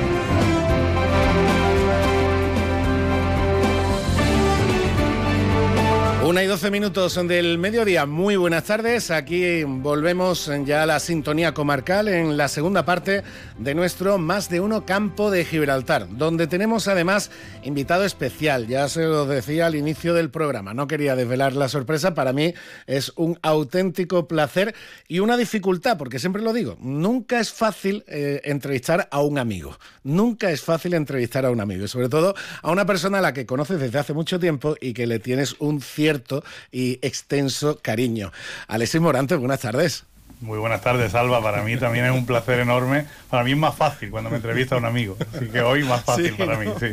Y 6.41 6.47
doce 6.47 6.71
minutos 6.71 7.19
del 7.27 7.59
mediodía. 7.59 8.07
Muy 8.07 8.35
buenas 8.35 8.63
tardes. 8.63 9.11
Aquí 9.11 9.63
volvemos 9.63 10.49
ya 10.65 10.81
a 10.81 10.85
la 10.87 10.99
sintonía 10.99 11.53
comarcal 11.53 12.07
en 12.07 12.35
la 12.35 12.47
segunda 12.47 12.83
parte 12.83 13.21
de 13.59 13.75
nuestro 13.75 14.17
Más 14.17 14.49
de 14.49 14.59
Uno 14.59 14.83
Campo 14.83 15.29
de 15.29 15.45
Gibraltar, 15.45 16.07
donde 16.09 16.47
tenemos 16.47 16.87
además 16.87 17.29
invitado 17.61 18.05
especial. 18.05 18.65
Ya 18.65 18.89
se 18.89 19.03
lo 19.03 19.27
decía 19.27 19.67
al 19.67 19.75
inicio 19.75 20.15
del 20.15 20.31
programa. 20.31 20.73
No 20.73 20.87
quería 20.87 21.15
desvelar 21.15 21.53
la 21.53 21.69
sorpresa. 21.69 22.15
Para 22.15 22.33
mí 22.33 22.55
es 22.87 23.13
un 23.17 23.37
auténtico 23.43 24.27
placer 24.27 24.73
y 25.07 25.19
una 25.19 25.37
dificultad, 25.37 25.99
porque 25.99 26.17
siempre 26.17 26.41
lo 26.41 26.53
digo, 26.53 26.75
nunca 26.81 27.39
es 27.39 27.51
fácil 27.51 28.03
eh, 28.07 28.41
entrevistar 28.45 29.07
a 29.11 29.21
un 29.21 29.37
amigo. 29.37 29.77
Nunca 30.03 30.49
es 30.49 30.61
fácil 30.61 30.95
entrevistar 30.95 31.45
a 31.45 31.51
un 31.51 31.61
amigo. 31.61 31.85
Y 31.85 31.87
sobre 31.87 32.09
todo 32.09 32.33
a 32.63 32.71
una 32.71 32.87
persona 32.87 33.19
a 33.19 33.21
la 33.21 33.33
que 33.33 33.45
conoces 33.45 33.79
desde 33.79 33.99
hace 33.99 34.13
mucho 34.13 34.39
tiempo 34.39 34.75
y 34.81 34.93
que 34.93 35.05
le 35.05 35.19
tienes 35.19 35.55
un 35.59 35.81
cierto 35.81 36.30
y 36.71 36.99
extenso 37.01 37.79
cariño. 37.81 38.31
Alexis 38.67 39.01
Morante, 39.01 39.35
buenas 39.35 39.59
tardes. 39.59 40.05
Muy 40.41 40.57
buenas 40.57 40.81
tardes, 40.81 41.13
Alba. 41.13 41.41
Para 41.41 41.61
mí 41.61 41.77
también 41.77 42.05
es 42.05 42.11
un 42.11 42.25
placer 42.25 42.59
enorme. 42.59 43.05
Para 43.31 43.45
mí 43.45 43.51
es 43.51 43.57
más 43.57 43.75
fácil 43.75 44.11
cuando 44.11 44.29
me 44.29 44.35
entrevista 44.35 44.75
a 44.75 44.77
un 44.77 44.85
amigo. 44.85 45.15
Así 45.33 45.47
que 45.47 45.61
hoy 45.61 45.83
más 45.83 46.03
fácil 46.03 46.27
Sí, 46.27 46.31
para 46.37 46.57
mí, 46.57 46.65
¿no? 46.65 46.77
sí. 46.79 46.87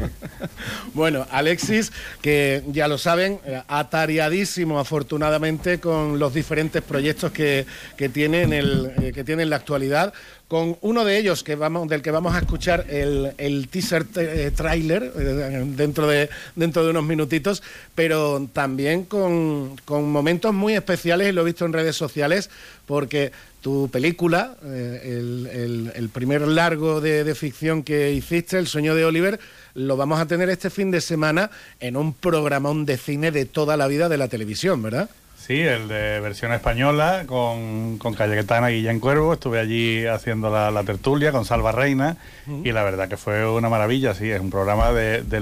Bueno, 0.95 1.27
Alexis, 1.33 1.93
que 2.23 2.63
ya 2.69 2.87
lo 2.87 2.97
saben, 2.97 3.41
eh, 3.45 3.61
atareadísimo 3.67 4.79
afortunadamente 4.79 5.81
con 5.81 6.21
los 6.21 6.33
diferentes 6.33 6.81
proyectos 6.83 7.33
que, 7.33 7.67
que 7.97 8.09
tiene, 8.09 8.43
en 8.43 8.53
el, 8.53 8.93
eh, 9.03 9.13
que 9.13 9.25
tiene 9.25 9.43
en 9.43 9.51
la 9.51 9.57
actualidad, 9.57 10.15
con 10.47 10.79
uno 10.81 11.05
de 11.05 11.19
ellos 11.19 11.43
que 11.43 11.57
vamos, 11.57 11.89
del 11.89 12.01
que 12.01 12.11
vamos 12.11 12.35
a 12.35 12.39
escuchar 12.39 12.87
el, 12.89 13.33
el 13.37 13.69
teaser 13.69 14.07
eh, 14.17 14.51
trailer 14.55 15.13
eh, 15.19 15.65
dentro, 15.67 16.07
de, 16.07 16.31
dentro 16.57 16.85
de 16.85 16.91
unos 16.91 17.05
minutitos, 17.05 17.63
pero 17.95 18.49
también 18.53 19.05
con, 19.05 19.77
con 19.85 20.11
momentos 20.11 20.55
muy 20.55 20.75
especiales, 20.75 21.29
y 21.29 21.33
lo 21.33 21.43
he 21.43 21.45
visto 21.45 21.67
en 21.67 21.75
redes 21.75 21.97
sociales, 21.97 22.49
porque 22.87 23.33
tu 23.61 23.89
película, 23.91 24.57
eh, 24.65 25.01
el, 25.05 25.47
el- 25.53 25.93
el 25.95 26.09
primer 26.11 26.43
largo 26.43 27.01
de, 27.01 27.25
de 27.25 27.35
ficción 27.35 27.83
que 27.83 28.13
hiciste, 28.13 28.59
El 28.59 28.67
sueño 28.67 28.95
de 28.95 29.05
Oliver, 29.05 29.41
lo 29.75 29.97
vamos 29.97 30.21
a 30.21 30.27
tener 30.27 30.49
este 30.49 30.71
fin 30.71 30.91
de 30.91 31.01
semana 31.01 31.51
en 31.81 31.97
un 31.97 32.13
programón 32.15 32.87
de 32.87 32.97
cine 32.97 33.31
de 33.33 33.45
toda 33.45 33.77
la 33.77 33.87
vida 33.89 34.09
de 34.09 34.17
la 34.19 34.29
televisión, 34.29 34.83
¿verdad? 34.83 35.11
Sí, 35.37 35.61
el 35.61 35.89
de 35.89 36.21
versión 36.21 36.53
española 36.53 37.25
con, 37.27 37.97
con 37.99 38.13
Cayetana 38.13 38.69
Guillén 38.69 39.01
Cuervo. 39.01 39.33
Estuve 39.33 39.59
allí 39.61 40.05
haciendo 40.05 40.51
la, 40.51 40.71
la 40.71 40.83
tertulia 40.85 41.33
con 41.33 41.45
Salva 41.47 41.73
Reina 41.73 42.17
y 42.65 42.73
la 42.73 42.83
verdad 42.85 43.09
que 43.09 43.17
fue 43.17 43.49
una 43.49 43.69
maravilla. 43.71 44.15
Sí, 44.15 44.29
es 44.31 44.41
un 44.41 44.51
programa 44.51 44.93
de, 44.93 45.23
de, 45.23 45.41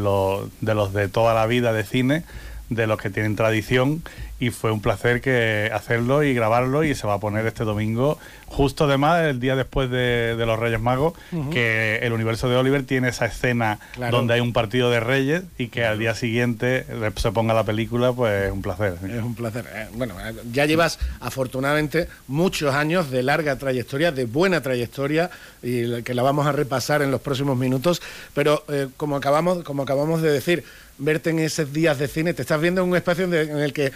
de 0.61 0.75
los 0.75 0.93
de 0.93 1.09
toda 1.09 1.35
la 1.35 1.47
vida 1.47 1.73
de 1.73 1.83
cine, 1.83 2.23
de 2.71 2.87
los 2.87 3.01
que 3.01 3.11
tienen 3.11 3.35
tradición 3.37 4.03
y 4.39 4.51
fue 4.51 4.71
un 4.71 4.81
placer 4.83 5.21
que 5.21 5.71
hacerlo 5.73 6.23
y 6.23 6.35
grabarlo 6.35 6.85
y 6.85 6.95
se 6.95 7.07
va 7.07 7.15
a 7.15 7.19
poner 7.21 7.47
este 7.47 7.65
domingo, 7.65 8.19
justo 8.47 8.85
además 8.85 9.23
el 9.25 9.41
día 9.41 9.57
después 9.57 9.91
de, 9.91 10.37
de 10.37 10.47
los 10.47 10.59
Reyes 10.59 10.81
Magos, 10.81 11.15
que 11.51 11.99
el 12.03 12.13
universo 12.13 12.49
de 12.49 12.57
Oliver 12.57 12.85
tiene 12.85 13.09
esa 13.09 13.27
escena 13.27 13.79
Claro. 13.95 14.17
donde 14.19 14.35
hay 14.35 14.41
un 14.41 14.53
partido 14.53 14.91
de 14.91 15.01
Reyes 15.01 15.43
y 15.59 15.69
que 15.69 15.85
al 15.87 15.99
día 15.99 16.15
siguiente 16.15 16.85
se 17.17 17.33
ponga 17.33 17.55
la 17.55 17.65
película, 17.65 18.13
pues 18.13 18.47
es 18.47 18.53
un 18.53 18.61
placer. 18.63 18.95
Es 19.09 19.23
un 19.23 19.35
placer. 19.35 19.65
Eh, 19.75 19.87
Bueno, 19.95 20.15
ya 20.53 20.67
llevas 20.67 20.99
afortunadamente 21.21 22.09
muchos 22.29 22.75
años 22.75 23.11
de 23.11 23.23
larga 23.23 23.57
trayectoria, 23.57 24.13
de 24.13 24.25
buena 24.27 24.61
trayectoria, 24.61 25.31
y 25.63 26.03
que 26.03 26.15
la 26.15 26.23
vamos 26.23 26.47
a 26.47 26.53
repasar 26.53 27.03
en 27.03 27.11
los 27.11 27.21
próximos 27.21 27.57
minutos. 27.57 28.03
Pero 28.35 28.65
eh, 28.69 28.89
como, 28.97 29.17
acabamos, 29.17 29.63
como 29.65 29.83
acabamos 29.83 30.23
de 30.23 30.31
decir, 30.31 30.65
verte 30.99 31.29
en 31.31 31.41
esos 31.41 31.73
días 31.75 31.99
de 31.99 32.09
cine, 32.09 32.33
te 32.33 32.41
estás 32.43 32.59
viendo 32.61 32.83
en 32.83 32.89
un 32.89 32.97
espacio 32.97 33.25
en 33.27 33.35
el 33.59 33.73
que 33.75 33.93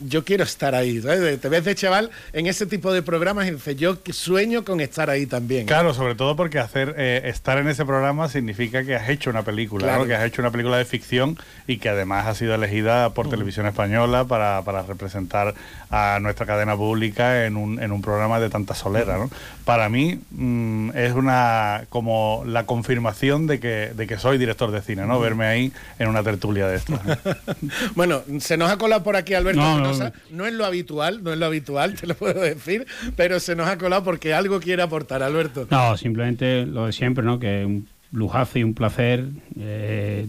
yo 0.00 0.24
quiero 0.24 0.44
estar 0.44 0.74
ahí. 0.74 1.00
¿sabes? 1.00 1.40
Te 1.40 1.48
ves 1.48 1.64
de 1.64 1.74
chaval 1.74 2.10
en 2.32 2.46
ese 2.46 2.66
tipo 2.66 2.92
de 2.92 3.02
programas 3.02 3.46
y 3.46 3.52
dices, 3.52 3.76
yo 3.76 3.96
sueño 4.10 4.64
con 4.64 4.80
estar 4.80 5.10
ahí 5.10 5.26
también. 5.26 5.66
Claro, 5.66 5.94
sobre 5.94 6.14
todo 6.14 6.36
porque 6.36 6.58
hacer 6.58 6.94
eh, 6.96 7.22
estar 7.24 7.58
en 7.58 7.68
ese 7.68 7.84
programa 7.84 8.28
significa 8.28 8.84
que 8.84 8.94
has 8.94 9.08
hecho 9.08 9.30
una 9.30 9.42
película, 9.42 9.84
Claro. 9.86 10.02
¿no? 10.02 10.06
que 10.06 10.14
has 10.14 10.24
hecho 10.24 10.42
una 10.42 10.50
película 10.50 10.78
de 10.78 10.84
ficción 10.84 11.38
y 11.66 11.78
que 11.78 11.88
además 11.88 12.26
ha 12.26 12.34
sido 12.34 12.54
elegida 12.54 13.10
por 13.10 13.28
Televisión 13.28 13.66
Española 13.66 14.24
para, 14.24 14.62
para 14.62 14.82
representar 14.82 15.54
a 15.90 16.18
nuestra 16.20 16.46
cadena 16.46 16.76
pública 16.76 17.44
en 17.46 17.56
un, 17.56 17.80
en 17.82 17.92
un 17.92 18.02
programa 18.02 18.40
de 18.40 18.50
tanta 18.50 18.74
solera. 18.74 19.16
¿no? 19.18 19.30
Para 19.64 19.88
mí 19.88 20.20
mm, 20.30 20.90
es 20.94 21.12
una 21.12 21.84
como 21.88 22.42
la 22.46 22.66
confirmación 22.66 23.46
de 23.46 23.60
que, 23.60 23.92
de 23.94 24.06
que 24.06 24.18
soy 24.18 24.38
director 24.38 24.70
de 24.70 24.82
cine, 24.82 25.06
¿no? 25.06 25.20
Verme 25.20 25.46
ahí 25.46 25.72
en 25.98 26.08
una 26.08 26.22
tertulia 26.22 26.66
de 26.68 26.76
estas. 26.76 27.00
Bueno, 27.94 28.22
se 28.40 28.56
nos 28.56 28.70
ha 28.70 28.76
colado 28.76 29.02
por 29.02 29.16
aquí 29.16 29.34
Alberto 29.34 29.60
No, 29.60 29.73
no, 29.80 30.46
es 30.46 30.52
lo 30.52 30.64
habitual, 30.64 31.22
no 31.22 31.32
es 31.32 31.38
lo 31.38 31.46
habitual, 31.46 31.94
te 31.94 32.06
lo 32.06 32.14
puedo 32.14 32.40
decir, 32.40 32.86
pero 33.16 33.40
se 33.40 33.54
nos 33.56 33.68
ha 33.68 33.78
colado 33.78 34.04
porque 34.04 34.34
algo 34.34 34.60
quiere 34.60 34.82
aportar, 34.82 35.22
Alberto. 35.22 35.66
No, 35.70 35.96
simplemente 35.96 36.66
lo 36.66 36.86
de 36.86 36.92
siempre, 36.92 37.24
¿no? 37.24 37.38
Que 37.38 37.64
un 37.64 37.86
lujazo 38.12 38.58
y 38.58 38.64
un 38.64 38.74
placer. 38.74 39.24
eh, 39.58 40.26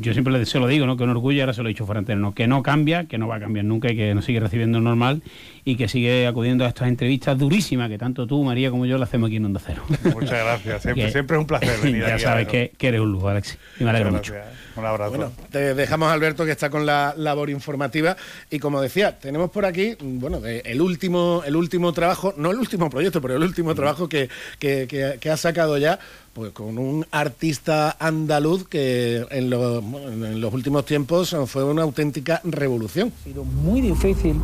yo 0.00 0.12
siempre 0.12 0.44
se 0.46 0.58
lo 0.58 0.66
digo, 0.66 0.86
¿no? 0.86 0.96
Que 0.96 1.04
un 1.04 1.10
orgullo, 1.10 1.42
ahora 1.42 1.52
se 1.52 1.62
lo 1.62 1.68
he 1.68 1.72
dicho 1.72 1.86
fuera 1.86 1.98
entero, 1.98 2.18
¿no? 2.18 2.34
Que 2.34 2.46
no 2.46 2.62
cambia, 2.62 3.04
que 3.04 3.18
no 3.18 3.28
va 3.28 3.36
a 3.36 3.40
cambiar 3.40 3.64
nunca 3.64 3.90
y 3.90 3.96
que 3.96 4.14
nos 4.14 4.24
sigue 4.24 4.40
recibiendo 4.40 4.80
normal 4.80 5.22
y 5.64 5.76
que 5.76 5.88
sigue 5.88 6.26
acudiendo 6.26 6.64
a 6.64 6.68
estas 6.68 6.88
entrevistas 6.88 7.38
durísimas 7.38 7.88
que 7.88 7.98
tanto 7.98 8.26
tú, 8.26 8.42
María, 8.44 8.70
como 8.70 8.86
yo 8.86 8.96
le 8.98 9.04
hacemos 9.04 9.28
aquí 9.28 9.36
en 9.36 9.44
Onda 9.46 9.60
Cero. 9.64 9.82
Muchas 10.04 10.30
gracias, 10.30 10.82
siempre, 10.82 11.04
Que- 11.06 11.10
siempre 11.12 11.36
es 11.36 11.40
un 11.40 11.46
placer 11.46 11.80
venir 11.82 12.02
ya 12.06 12.14
aquí. 12.14 12.22
sabes 12.22 12.46
a- 12.46 12.50
que, 12.50 12.72
que 12.76 12.88
eres 12.88 13.00
un 13.00 13.12
lujo, 13.12 13.28
Alex. 13.28 13.58
Y 13.78 13.84
me 13.84 13.90
alegro 13.90 14.10
Muchas 14.10 14.22
mucho. 14.28 14.32
gracias. 14.34 14.60
Un 14.76 14.84
abrazo. 14.86 15.10
Bueno, 15.10 15.32
te 15.50 15.74
dejamos 15.74 16.08
a 16.08 16.12
Alberto 16.12 16.44
que 16.46 16.52
está 16.52 16.70
con 16.70 16.86
la 16.86 17.12
labor 17.16 17.50
informativa 17.50 18.16
y 18.50 18.58
como 18.60 18.80
decía, 18.80 19.18
tenemos 19.18 19.50
por 19.50 19.66
aquí, 19.66 19.96
bueno, 20.00 20.40
el 20.44 20.80
último, 20.80 21.42
el 21.44 21.56
último 21.56 21.92
trabajo, 21.92 22.32
no 22.36 22.50
el 22.52 22.58
último 22.58 22.88
proyecto, 22.88 23.20
pero 23.20 23.36
el 23.36 23.42
último 23.42 23.74
trabajo 23.74 24.08
que, 24.08 24.28
que, 24.58 24.86
que- 24.88 25.18
que 25.20 25.30
ha 25.30 25.36
sacado 25.36 25.76
ya, 25.76 25.98
pues 26.32 26.52
con 26.52 26.78
un 26.78 27.06
artista 27.10 27.96
andaluz 27.98 28.66
que 28.66 29.26
en 29.30 29.50
los, 29.50 30.52
últimos 30.52 30.84
tiempos 30.84 31.36
fue 31.46 31.64
una 31.64 31.82
auténtica 31.82 32.40
revolución. 32.44 33.12
Ha 33.20 33.24
sido 33.24 33.44
muy 33.44 33.80
difícil 33.80 34.40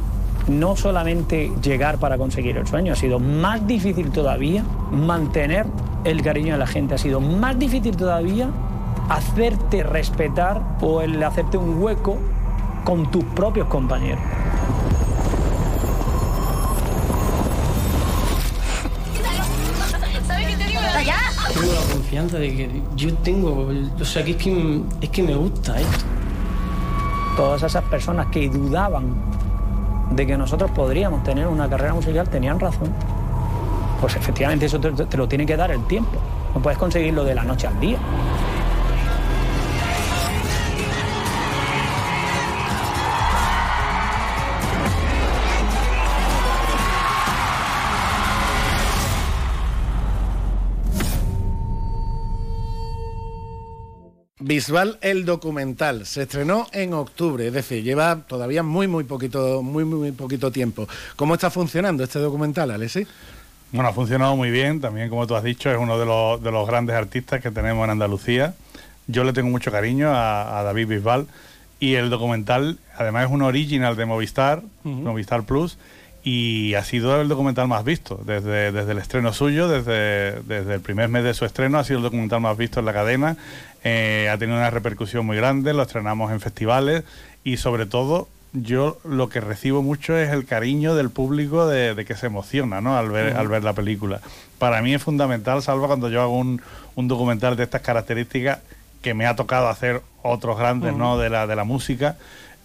no 0.49 0.77
solamente 0.77 1.53
llegar 1.63 1.99
para 1.99 2.19
conseguir 2.19 2.57
el 2.57 2.67
sueño, 2.67 2.93
ha 2.93 2.97
sido 2.97 3.19
más 3.19 3.67
difícil 3.67 4.11
todavía 4.11 4.65
mantener 4.91 5.67
el 6.05 6.23
cariño 6.23 6.53
de 6.55 6.59
la 6.59 6.67
gente, 6.67 6.95
ha 6.95 6.99
sido 6.99 7.21
más 7.21 7.59
difícil 7.59 7.97
todavía 7.97 8.51
hacerte 9.09 9.83
respetar 9.83 10.79
o 10.81 11.01
el 11.01 11.23
hacerte 11.23 11.57
un 11.57 11.83
hueco 11.83 12.19
con 12.85 13.11
tus 13.11 13.25
propios 13.25 13.67
compañeros. 13.69 14.23
Tengo 21.55 21.73
la 21.73 21.93
confianza 21.93 22.39
de 22.39 22.55
que 22.55 22.83
yo 22.97 23.15
tengo, 23.19 23.69
o 24.01 24.05
sea, 24.05 24.25
que 24.25 24.33
es 24.33 24.37
que, 24.37 24.83
es 25.01 25.11
que 25.11 25.23
me 25.23 25.35
gusta 25.35 25.81
esto. 25.81 26.05
Todas 27.37 27.63
esas 27.63 27.85
personas 27.85 28.27
que 28.29 28.49
dudaban 28.49 29.15
de 30.11 30.27
que 30.27 30.37
nosotros 30.37 30.71
podríamos 30.71 31.23
tener 31.23 31.47
una 31.47 31.69
carrera 31.69 31.95
musical 31.95 32.29
tenían 32.29 32.59
razón. 32.59 32.93
Pues 34.01 34.17
efectivamente 34.17 34.67
eso 34.67 34.81
te, 34.81 34.91
te 34.93 35.17
lo 35.17 35.29
tiene 35.29 35.47
que 35.47 35.57
dar 35.57 35.71
el 35.71 35.85
tiempo. 35.87 36.19
No 36.55 36.61
puedes 36.61 36.79
conseguirlo 36.79 37.25
de 37.25 37.35
la 37.35 37.43
noche 37.43 37.67
al 37.67 37.79
día. 37.81 37.99
Bisbal 54.57 54.97
el 55.03 55.27
documental 55.27 56.07
se 56.07 56.23
estrenó 56.23 56.67
en 56.73 56.95
octubre, 56.95 57.47
es 57.47 57.53
decir, 57.53 57.85
lleva 57.85 58.23
todavía 58.27 58.63
muy 58.63 58.87
muy 58.87 59.05
poquito 59.05 59.63
muy 59.63 59.85
muy, 59.85 60.13
poquito 60.13 60.51
tiempo. 60.51 60.89
¿Cómo 61.15 61.35
está 61.35 61.51
funcionando 61.51 62.03
este 62.03 62.21
documental, 62.21 62.71
Alexi? 62.71 63.07
Bueno, 63.71 63.91
ha 63.91 63.93
funcionado 63.93 64.35
muy 64.35 64.51
bien, 64.51 64.81
también 64.81 65.11
como 65.11 65.27
tú 65.27 65.37
has 65.37 65.45
dicho, 65.45 65.71
es 65.71 65.77
uno 65.77 65.99
de 65.99 66.07
los, 66.07 66.43
de 66.43 66.51
los 66.51 66.67
grandes 66.67 66.97
artistas 66.97 67.43
que 67.43 67.51
tenemos 67.51 67.85
en 67.85 67.91
Andalucía. 67.91 68.55
Yo 69.09 69.25
le 69.25 69.35
tengo 69.35 69.51
mucho 69.51 69.71
cariño 69.71 70.09
a, 70.09 70.59
a 70.59 70.63
David 70.63 70.89
Bisbal 70.89 71.27
y 71.79 71.97
el 71.97 72.09
documental 72.09 72.79
además 72.97 73.27
es 73.27 73.31
un 73.31 73.43
original 73.43 73.95
de 73.95 74.07
Movistar. 74.07 74.63
Movistar 74.85 75.45
Plus, 75.45 75.77
y 76.27 76.75
ha 76.75 76.83
sido 76.83 77.21
el 77.21 77.29
documental 77.29 77.69
más 77.69 77.85
visto 77.85 78.21
desde, 78.25 78.73
desde 78.73 78.91
el 78.91 78.99
estreno 78.99 79.33
suyo, 79.33 79.69
desde, 79.69 80.43
desde 80.43 80.75
el 80.75 80.81
primer 80.81 81.09
mes 81.09 81.23
de 81.23 81.35
su 81.35 81.45
estreno, 81.45 81.79
ha 81.79 81.85
sido 81.85 81.99
el 81.99 82.03
documental 82.03 82.41
más 82.41 82.57
visto 82.57 82.81
en 82.81 82.87
la 82.87 82.93
cadena, 82.93 83.37
Eh, 83.89 84.29
ha 84.29 84.37
tenido 84.37 84.59
una 84.59 84.69
repercusión 84.69 85.25
muy 85.25 85.37
grande, 85.37 85.73
lo 85.73 85.83
estrenamos 85.83 86.33
en 86.33 86.41
festivales 86.41 87.05
y 87.45 87.57
sobre 87.57 87.87
todo 87.87 88.27
yo 88.53 88.99
lo 89.05 89.29
que 89.29 89.41
recibo 89.41 89.81
mucho 89.81 90.17
es 90.17 90.31
el 90.31 90.45
cariño 90.45 90.97
del 90.97 91.11
público 91.11 91.69
de, 91.69 91.95
de 91.95 92.05
que 92.05 92.17
se 92.17 92.27
emociona 92.27 92.81
¿no? 92.81 92.99
al, 92.99 93.11
ver, 93.11 93.37
al 93.37 93.47
ver 93.47 93.63
la 93.63 93.75
película. 93.75 94.21
Para 94.59 94.83
mí 94.83 94.93
es 94.93 95.01
fundamental, 95.01 95.63
Salva, 95.63 95.87
cuando 95.87 96.09
yo 96.09 96.21
hago 96.21 96.37
un, 96.37 96.61
un 96.97 97.07
documental 97.07 97.55
de 97.55 97.63
estas 97.63 97.83
características 97.83 98.59
que 99.03 99.15
me 99.15 99.25
ha 99.25 99.37
tocado 99.37 99.69
hacer 99.69 100.03
otros 100.25 100.59
grandes. 100.59 100.93
¿no? 100.93 101.17
de, 101.17 101.31
la, 101.31 101.47
de 101.47 101.55
la 101.55 101.63
música, 101.63 102.17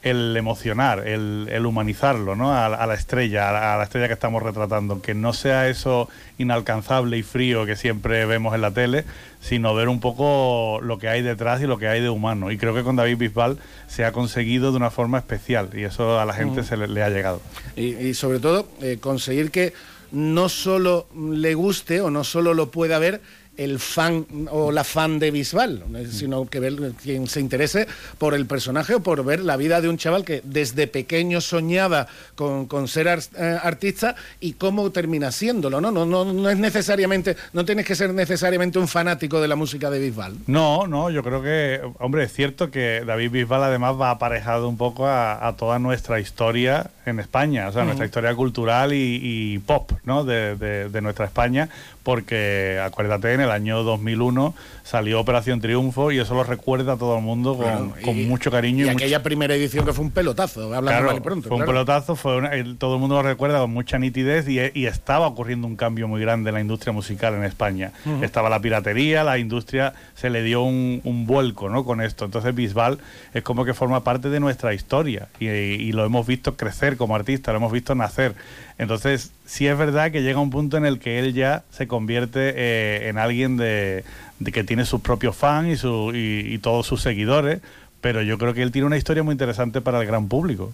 el 0.04 0.36
emocionar, 0.36 1.08
el, 1.08 1.48
el 1.52 1.66
humanizarlo 1.66 2.36
¿no? 2.36 2.52
a, 2.52 2.66
a 2.66 2.88
la 2.88 2.94
estrella, 2.96 3.50
a 3.50 3.52
la, 3.54 3.74
a 3.76 3.78
la 3.78 3.84
estrella 3.84 4.08
que 4.08 4.14
estamos 4.14 4.42
retratando, 4.42 5.02
que 5.02 5.14
no 5.14 5.32
sea 5.34 5.68
eso 5.68 6.10
inalcanzable 6.40 7.18
y 7.18 7.24
frío 7.24 7.66
que 7.68 7.76
siempre 7.76 8.26
vemos 8.26 8.56
en 8.56 8.62
la 8.62 8.72
tele, 8.72 9.06
sino 9.42 9.76
ver 9.76 9.90
un 9.90 10.00
poco 10.00 10.80
lo 10.82 10.98
que 10.98 11.08
hay 11.08 11.22
detrás 11.22 11.62
y 11.62 11.68
lo 11.68 11.78
que 11.78 11.88
hay 11.88 12.02
de 12.02 12.10
humano. 12.10 12.52
Y 12.52 12.58
creo 12.58 12.74
que 12.74 12.84
con 12.84 12.96
David 12.96 13.18
Bisbal 13.18 13.58
se 13.88 14.04
ha 14.06 14.12
conseguido 14.12 14.72
de 14.72 14.78
una 14.78 14.90
forma 14.90 15.20
especial 15.20 15.70
y 15.74 15.84
eso 15.84 16.20
a 16.20 16.26
la 16.26 16.34
gente 16.34 16.62
Ujú. 16.62 16.70
se 16.70 16.78
le, 16.78 16.88
le 16.88 17.04
ha 17.04 17.10
llegado. 17.10 17.40
Y, 17.76 17.96
y 17.96 18.14
sobre 18.16 18.40
todo 18.40 18.68
eh, 18.82 18.98
conseguir 19.00 19.52
que 19.52 19.74
no 20.12 20.50
solo 20.50 21.08
le 21.16 21.54
guste 21.54 22.02
o 22.02 22.10
no 22.10 22.24
solo 22.24 22.54
lo 22.54 22.70
pueda 22.72 23.00
ver 23.00 23.22
el 23.64 23.80
fan 23.80 24.26
o 24.50 24.72
la 24.72 24.84
fan 24.84 25.20
de 25.20 25.32
Bisbal, 25.32 25.84
sino 26.12 26.46
que 26.48 26.60
ver 26.60 26.76
quien 27.02 27.28
se 27.28 27.40
interese 27.40 27.88
por 28.18 28.34
el 28.34 28.46
personaje 28.46 28.96
o 28.96 29.00
por 29.02 29.24
ver 29.24 29.42
la 29.42 29.58
vida 29.58 29.82
de 29.82 29.90
un 29.90 29.98
chaval 29.98 30.24
que 30.26 30.42
desde 30.44 30.88
pequeño 30.88 31.42
soñaba 31.42 32.08
con, 32.36 32.66
con 32.66 32.88
ser 32.88 33.08
ar- 33.08 33.20
eh, 33.38 33.58
artista 33.62 34.16
y 34.40 34.54
cómo 34.54 34.92
termina 34.92 35.32
siéndolo, 35.32 35.80
¿no? 35.82 35.92
No, 35.92 36.06
no, 36.06 36.26
no 36.26 36.50
es 36.50 36.58
necesariamente, 36.58 37.36
no 37.54 37.66
tienes 37.66 37.86
que 37.86 37.96
ser 37.96 38.14
necesariamente 38.14 38.80
un 38.80 38.88
fanático 38.88 39.40
de 39.42 39.48
la 39.48 39.56
música 39.56 39.90
de 39.90 40.00
Bisbal. 40.00 40.34
No, 40.48 40.88
no, 40.88 41.10
yo 41.10 41.24
creo 41.24 41.42
que, 41.42 41.82
hombre, 42.00 42.24
es 42.24 42.34
cierto 42.34 42.72
que 42.72 43.04
David 43.06 43.32
Bisbal 43.32 43.64
además 43.64 43.96
va 44.00 44.12
aparejado 44.12 44.68
un 44.68 44.78
poco 44.78 45.06
a, 45.08 45.48
a 45.48 45.56
toda 45.56 45.80
nuestra 45.80 46.20
historia 46.20 46.90
en 47.06 47.20
España, 47.20 47.68
o 47.68 47.72
sea, 47.72 47.84
nuestra 47.84 48.06
historia 48.06 48.34
cultural 48.36 48.94
y, 48.94 49.20
y 49.22 49.60
pop, 49.60 49.92
¿no? 50.06 50.24
De, 50.24 50.56
de- 50.56 50.90
de 50.90 51.02
nuestra 51.02 51.26
España, 51.26 51.70
porque 52.04 52.80
acuérdate, 52.84 53.34
en 53.34 53.42
el 53.42 53.52
año 53.52 53.84
2001 53.84 54.54
salió 54.84 55.20
Operación 55.20 55.62
Triunfo 55.62 56.12
y 56.12 56.20
eso 56.20 56.34
lo 56.34 56.44
recuerda 56.44 56.94
a 56.94 56.98
todo 56.98 57.18
el 57.18 57.24
mundo 57.24 57.56
con, 57.56 57.64
Claro, 57.92 57.94
con 58.04 58.18
y- 58.18 58.26
mucho 58.26 58.50
cariño 58.52 58.86
Y, 58.86 58.90
y, 58.90 58.92
mucho- 58.92 59.04
aquella 59.04 59.24
primera 59.24 59.54
edición 59.56 59.86
que 59.86 59.94
fue 59.94 60.04
un 60.06 60.12
pelotazo, 60.12 60.74
hablando 60.74 61.02
Claro, 61.08 61.22
pronto. 61.22 61.48
fue 61.48 61.58
un 61.58 61.66
pelotazo, 61.66 62.16
fue 62.16 62.38
una- 62.38 62.54
el- 62.56 62.78
todo 62.78 62.96
el 62.96 63.00
mundo 63.00 63.16
lo 63.16 63.24
recuerda 63.24 63.60
con 63.60 63.72
mucha 63.72 64.00
nitidez 64.00 64.48
y, 64.48 64.60
y 64.74 64.86
estaba 64.88 65.28
ocurriendo 65.28 65.68
un 65.68 65.76
cambio 65.76 66.08
muy 66.08 66.20
grande 66.22 66.50
en 66.50 66.56
la 66.56 66.62
industria 66.62 66.92
musical 66.94 67.34
en 67.36 67.44
España. 67.44 67.92
Estaba 68.22 68.50
la 68.50 68.60
piratería, 68.60 69.24
la 69.24 69.38
industria 69.38 69.94
se 70.16 70.30
le 70.30 70.44
dio 70.44 70.64
un, 70.64 71.02
un 71.04 71.28
vuelco 71.28 71.70
¿no? 71.70 71.86
con 71.86 72.02
esto. 72.02 72.26
Entonces 72.26 72.54
Bisbal 72.56 72.98
es 73.34 73.44
como 73.44 73.64
que 73.66 73.74
forma 73.74 74.04
parte 74.04 74.30
de 74.30 74.40
nuestra 74.40 74.74
historia 74.74 75.28
y, 75.40 75.48
y 75.48 75.92
lo 75.92 76.04
hemos 76.06 76.26
visto 76.28 76.56
crecer 76.58 76.98
como 76.98 77.16
artista, 77.16 77.52
lo 77.52 77.58
hemos 77.58 77.72
visto 77.72 77.94
nacer. 77.96 78.34
Entonces 78.78 79.32
sí 79.46 79.68
es 79.68 79.78
verdad 79.78 80.12
que 80.12 80.24
llega 80.24 80.40
un 80.40 80.50
punto 80.50 80.76
en 80.78 80.86
el 80.86 80.98
que 81.00 81.20
él 81.20 81.34
ya 81.34 81.64
se 81.70 81.88
convierte 81.92 82.54
eh, 82.56 83.10
en 83.10 83.18
alguien 83.18 83.58
de, 83.58 84.06
de 84.40 84.52
que 84.54 84.64
tiene 84.64 84.86
sus 84.86 85.02
propios 85.02 85.36
fans 85.36 85.68
y, 85.68 85.76
su, 85.76 86.14
y, 86.16 86.58
todos 86.60 86.88
sus 86.88 87.02
seguidores. 87.02 87.60
Pero 88.00 88.22
yo 88.22 88.38
creo 88.38 88.54
que 88.54 88.64
él 88.64 88.72
tiene 88.72 88.88
una 88.88 88.96
historia 88.96 89.24
muy 89.24 89.34
interesante 89.34 89.82
para 89.82 90.00
el 90.00 90.08
gran 90.08 90.30
público. 90.30 90.74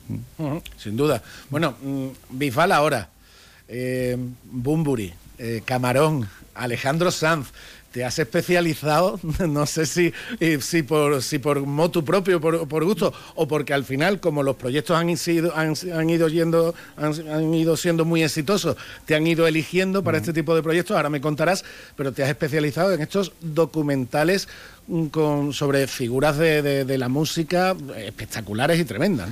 Sin 0.77 0.95
duda. 0.95 1.23
Bueno, 1.49 1.75
mm, 1.81 2.07
Bisbal 2.29 2.71
ahora, 2.71 3.09
eh, 3.67 4.15
Bumburi, 4.43 5.11
eh, 5.39 5.63
Camarón, 5.65 6.29
Alejandro 6.53 7.09
Sanz. 7.09 7.51
Te 7.97 8.05
has 8.05 8.19
especializado, 8.19 9.19
no 9.49 9.65
sé 9.65 9.87
si, 9.87 10.13
si, 10.61 10.83
por, 10.83 11.23
si 11.23 11.39
por 11.39 11.61
motu 11.65 12.05
propio, 12.05 12.39
por, 12.39 12.67
por 12.67 12.85
gusto, 12.85 13.11
o 13.33 13.47
porque 13.47 13.73
al 13.73 13.85
final, 13.85 14.19
como 14.19 14.43
los 14.43 14.55
proyectos 14.55 14.95
han, 14.95 15.17
sido, 15.17 15.51
han, 15.57 15.73
han 15.91 16.07
ido 16.07 16.27
yendo, 16.27 16.75
han, 16.95 17.13
han 17.27 17.51
ido 17.55 17.75
siendo 17.75 18.05
muy 18.05 18.21
exitosos, 18.21 18.77
te 19.07 19.15
han 19.15 19.25
ido 19.25 19.47
eligiendo 19.47 20.03
para 20.03 20.19
este 20.19 20.31
tipo 20.31 20.53
de 20.53 20.61
proyectos, 20.61 20.95
ahora 20.95 21.09
me 21.09 21.19
contarás, 21.21 21.65
pero 21.95 22.11
te 22.11 22.21
has 22.21 22.29
especializado 22.29 22.93
en 22.93 23.01
estos 23.01 23.31
documentales 23.41 24.47
mm, 24.85 25.05
con, 25.07 25.51
sobre 25.53 25.87
figuras 25.87 26.37
de, 26.37 26.61
de- 26.61 26.85
de 26.85 26.97
la 26.99 27.09
música 27.09 27.75
espectaculares 27.97 28.79
y 28.79 28.85
tremendas. 28.85 29.27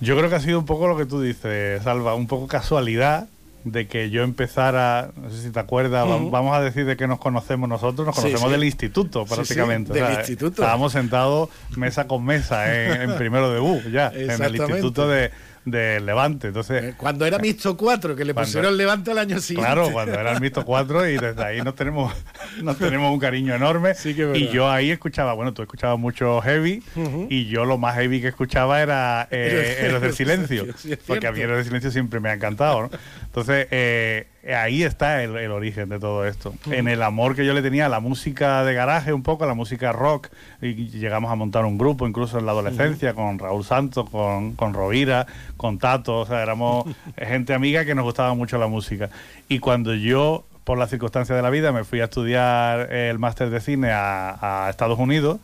Yo 0.00 0.14
creo 0.14 0.28
que 0.28 0.36
ha 0.36 0.40
sido 0.40 0.58
un 0.58 0.66
poco 0.66 0.88
lo 0.88 0.96
que 0.98 1.06
tú 1.06 1.22
dices, 1.22 1.82
Salva, 1.84 2.14
un 2.14 2.26
poco 2.26 2.48
casualidad 2.48 3.28
de 3.72 3.86
que 3.86 4.10
yo 4.10 4.22
empezara, 4.22 5.10
no 5.16 5.30
sé 5.30 5.42
si 5.42 5.50
te 5.50 5.60
acuerdas, 5.60 6.06
vamos 6.06 6.56
a 6.56 6.60
decir 6.60 6.84
de 6.84 6.96
que 6.96 7.06
nos 7.06 7.18
conocemos 7.18 7.68
nosotros, 7.68 8.06
nos 8.06 8.16
conocemos 8.16 8.44
sí. 8.44 8.50
del 8.50 8.64
instituto 8.64 9.26
Sí, 9.26 9.34
prácticamente. 9.34 9.92
del 9.92 10.12
instituto. 10.12 10.62
Estábamos 10.62 10.92
sentados 10.92 11.48
mesa 11.76 12.06
con 12.06 12.24
mesa 12.24 12.74
en, 12.74 13.10
en 13.10 13.16
primero 13.16 13.52
de 13.52 13.60
U, 13.60 13.80
ya, 13.90 14.12
en 14.14 14.42
el 14.42 14.56
instituto 14.56 15.08
de, 15.08 15.30
de 15.70 16.00
Levante. 16.00 16.48
Entonces, 16.48 16.94
Cuando 16.96 17.24
era 17.26 17.38
Mixto 17.38 17.76
4, 17.76 18.14
que 18.16 18.24
le 18.24 18.34
Cuando- 18.34 18.46
pusieron 18.48 18.76
levante 18.76 19.10
al 19.10 19.18
año 19.18 19.40
siguiente. 19.40 19.72
Claro, 19.72 19.90
cuando 19.92 20.18
era 20.18 20.32
el 20.32 20.40
Mixto 20.40 20.64
4 20.64 21.08
y 21.08 21.18
desde 21.18 21.44
ahí 21.44 21.60
nos 21.62 21.74
tenemos, 21.74 22.12
nos 22.62 22.78
tenemos 22.78 23.12
un 23.12 23.18
cariño 23.18 23.54
enorme. 23.54 23.90
es 23.90 24.06
y 24.06 24.12
verdad. 24.14 24.34
yo 24.52 24.70
ahí 24.70 24.90
escuchaba, 24.90 25.32
bueno, 25.34 25.52
tú 25.54 25.62
escuchabas 25.62 25.98
mucho 25.98 26.40
heavy 26.40 26.82
y 27.28 27.46
yo 27.46 27.64
lo 27.64 27.78
más 27.78 27.94
heavy 27.96 28.20
que 28.20 28.28
escuchaba 28.28 28.80
era 28.82 29.28
eh, 29.30 29.78
Héroes- 29.82 30.00
del 30.00 30.12
Silencio. 30.14 30.66
Sí, 30.76 30.94
porque 31.06 31.26
a 31.26 31.32
mí. 31.32 31.40
Héroes 31.40 31.58
del 31.58 31.64
Silencio 31.66 31.90
siempre 31.90 32.20
me 32.20 32.28
ha 32.30 32.34
encantado, 32.34 32.82
¿no? 32.82 32.90
Entonces, 33.26 33.66
eh, 33.70 34.26
ahí 34.54 34.82
está 34.82 35.22
el, 35.22 35.36
el 35.36 35.50
origen 35.50 35.88
de 35.88 35.98
todo 35.98 36.26
esto. 36.26 36.50
Ujú. 36.50 36.72
En 36.72 36.88
el 36.88 37.02
amor 37.02 37.36
que 37.36 37.44
yo 37.44 37.54
le 37.54 37.62
tenía 37.62 37.86
a 37.86 37.88
la 37.88 38.00
música 38.00 38.64
de 38.64 38.74
garaje 38.74 39.12
un 39.12 39.22
poco, 39.22 39.44
a 39.44 39.46
la 39.46 39.54
música 39.54 39.92
rock, 39.92 40.28
y 40.60 40.74
llegamos 40.88 41.30
a 41.30 41.34
montar 41.34 41.64
un 41.64 41.78
grupo 41.78 42.06
incluso 42.06 42.38
en 42.38 42.46
la 42.46 42.52
adolescencia 42.52 43.14
con 43.14 43.38
Raúl 43.38 43.64
Santos, 43.64 44.08
con, 44.10 44.52
con 44.54 44.74
Rovira, 44.74 45.26
con 45.56 45.78
Tato, 45.78 46.20
o 46.20 46.26
sea, 46.26 46.42
éramos 46.42 46.84
gente 47.16 47.54
amiga 47.54 47.84
que 47.84 47.94
nos 47.94 48.04
gustaba 48.04 48.34
mucho 48.34 48.58
la 48.58 48.66
música. 48.66 49.10
Y 49.48 49.58
cuando 49.58 49.94
yo, 49.94 50.44
por 50.64 50.78
las 50.78 50.90
circunstancias 50.90 51.36
de 51.36 51.42
la 51.42 51.50
vida, 51.50 51.72
me 51.72 51.84
fui 51.84 52.00
a 52.00 52.04
estudiar 52.04 52.92
el 52.92 53.18
máster 53.18 53.50
de 53.50 53.60
cine 53.60 53.90
a, 53.90 54.66
a 54.66 54.70
Estados 54.70 54.98
Unidos, 54.98 55.38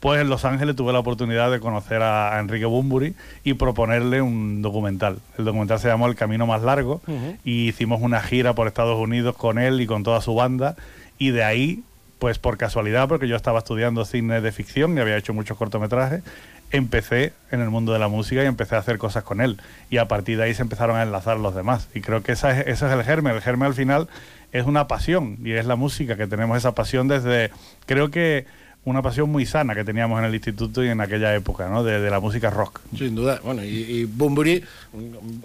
pues 0.00 0.20
en 0.20 0.28
Los 0.28 0.44
Ángeles 0.44 0.76
tuve 0.76 0.92
la 0.92 1.00
oportunidad 1.00 1.50
de 1.50 1.60
conocer 1.60 2.02
a, 2.02 2.36
a 2.36 2.40
Enrique 2.40 2.66
Bumburi 2.66 3.14
y 3.42 3.54
proponerle 3.54 4.22
un 4.22 4.62
documental. 4.62 5.18
El 5.38 5.44
documental 5.44 5.80
se 5.80 5.88
llamó 5.88 6.06
El 6.06 6.14
Camino 6.14 6.46
Más 6.46 6.62
Largo 6.62 7.00
y 7.44 7.68
hicimos 7.68 8.00
una 8.00 8.20
gira 8.20 8.54
por 8.54 8.68
Estados 8.68 8.98
Unidos 8.98 9.36
con 9.36 9.58
él 9.58 9.80
y 9.80 9.86
con 9.86 10.04
toda 10.04 10.20
su 10.20 10.34
banda 10.34 10.76
y 11.18 11.30
de 11.30 11.42
ahí, 11.42 11.82
pues 12.18 12.38
por 12.38 12.56
casualidad, 12.56 13.08
porque 13.08 13.28
yo 13.28 13.36
estaba 13.36 13.58
estudiando 13.58 14.04
cine 14.04 14.40
de 14.40 14.52
ficción 14.52 14.96
y 14.96 15.00
había 15.00 15.16
hecho 15.16 15.34
muchos 15.34 15.58
cortometrajes, 15.58 16.22
empecé 16.70 17.32
en 17.50 17.60
el 17.60 17.70
mundo 17.70 17.92
de 17.92 17.98
la 17.98 18.08
música 18.08 18.42
y 18.42 18.46
empecé 18.46 18.76
a 18.76 18.78
hacer 18.78 18.98
cosas 18.98 19.24
con 19.24 19.40
él. 19.40 19.60
Y 19.90 19.98
a 19.98 20.06
partir 20.06 20.38
de 20.38 20.44
ahí 20.44 20.54
se 20.54 20.62
empezaron 20.62 20.96
a 20.96 21.02
enlazar 21.02 21.38
los 21.38 21.54
demás. 21.54 21.88
Y 21.94 22.00
creo 22.00 22.22
que 22.22 22.32
esa 22.32 22.52
es, 22.52 22.66
ese 22.66 22.86
es 22.86 22.92
el 22.92 23.02
germen, 23.04 23.34
el 23.34 23.42
germen 23.42 23.66
al 23.66 23.74
final 23.74 24.08
es 24.52 24.64
una 24.64 24.88
pasión 24.88 25.38
y 25.42 25.52
es 25.52 25.66
la 25.66 25.76
música 25.76 26.16
que 26.16 26.26
tenemos 26.26 26.56
esa 26.56 26.74
pasión 26.74 27.08
desde, 27.08 27.50
creo 27.86 28.10
que 28.10 28.46
una 28.88 29.02
pasión 29.02 29.30
muy 29.30 29.46
sana 29.46 29.74
que 29.74 29.84
teníamos 29.84 30.18
en 30.18 30.24
el 30.24 30.34
instituto 30.34 30.82
y 30.84 30.88
en 30.88 31.00
aquella 31.00 31.34
época, 31.34 31.68
¿no? 31.68 31.84
De, 31.84 32.00
de 32.00 32.10
la 32.10 32.20
música 32.20 32.50
rock. 32.50 32.80
Sin 32.96 33.14
duda. 33.14 33.40
Bueno, 33.44 33.62
y, 33.64 33.68
y 33.68 34.04
Bumburi, 34.04 34.62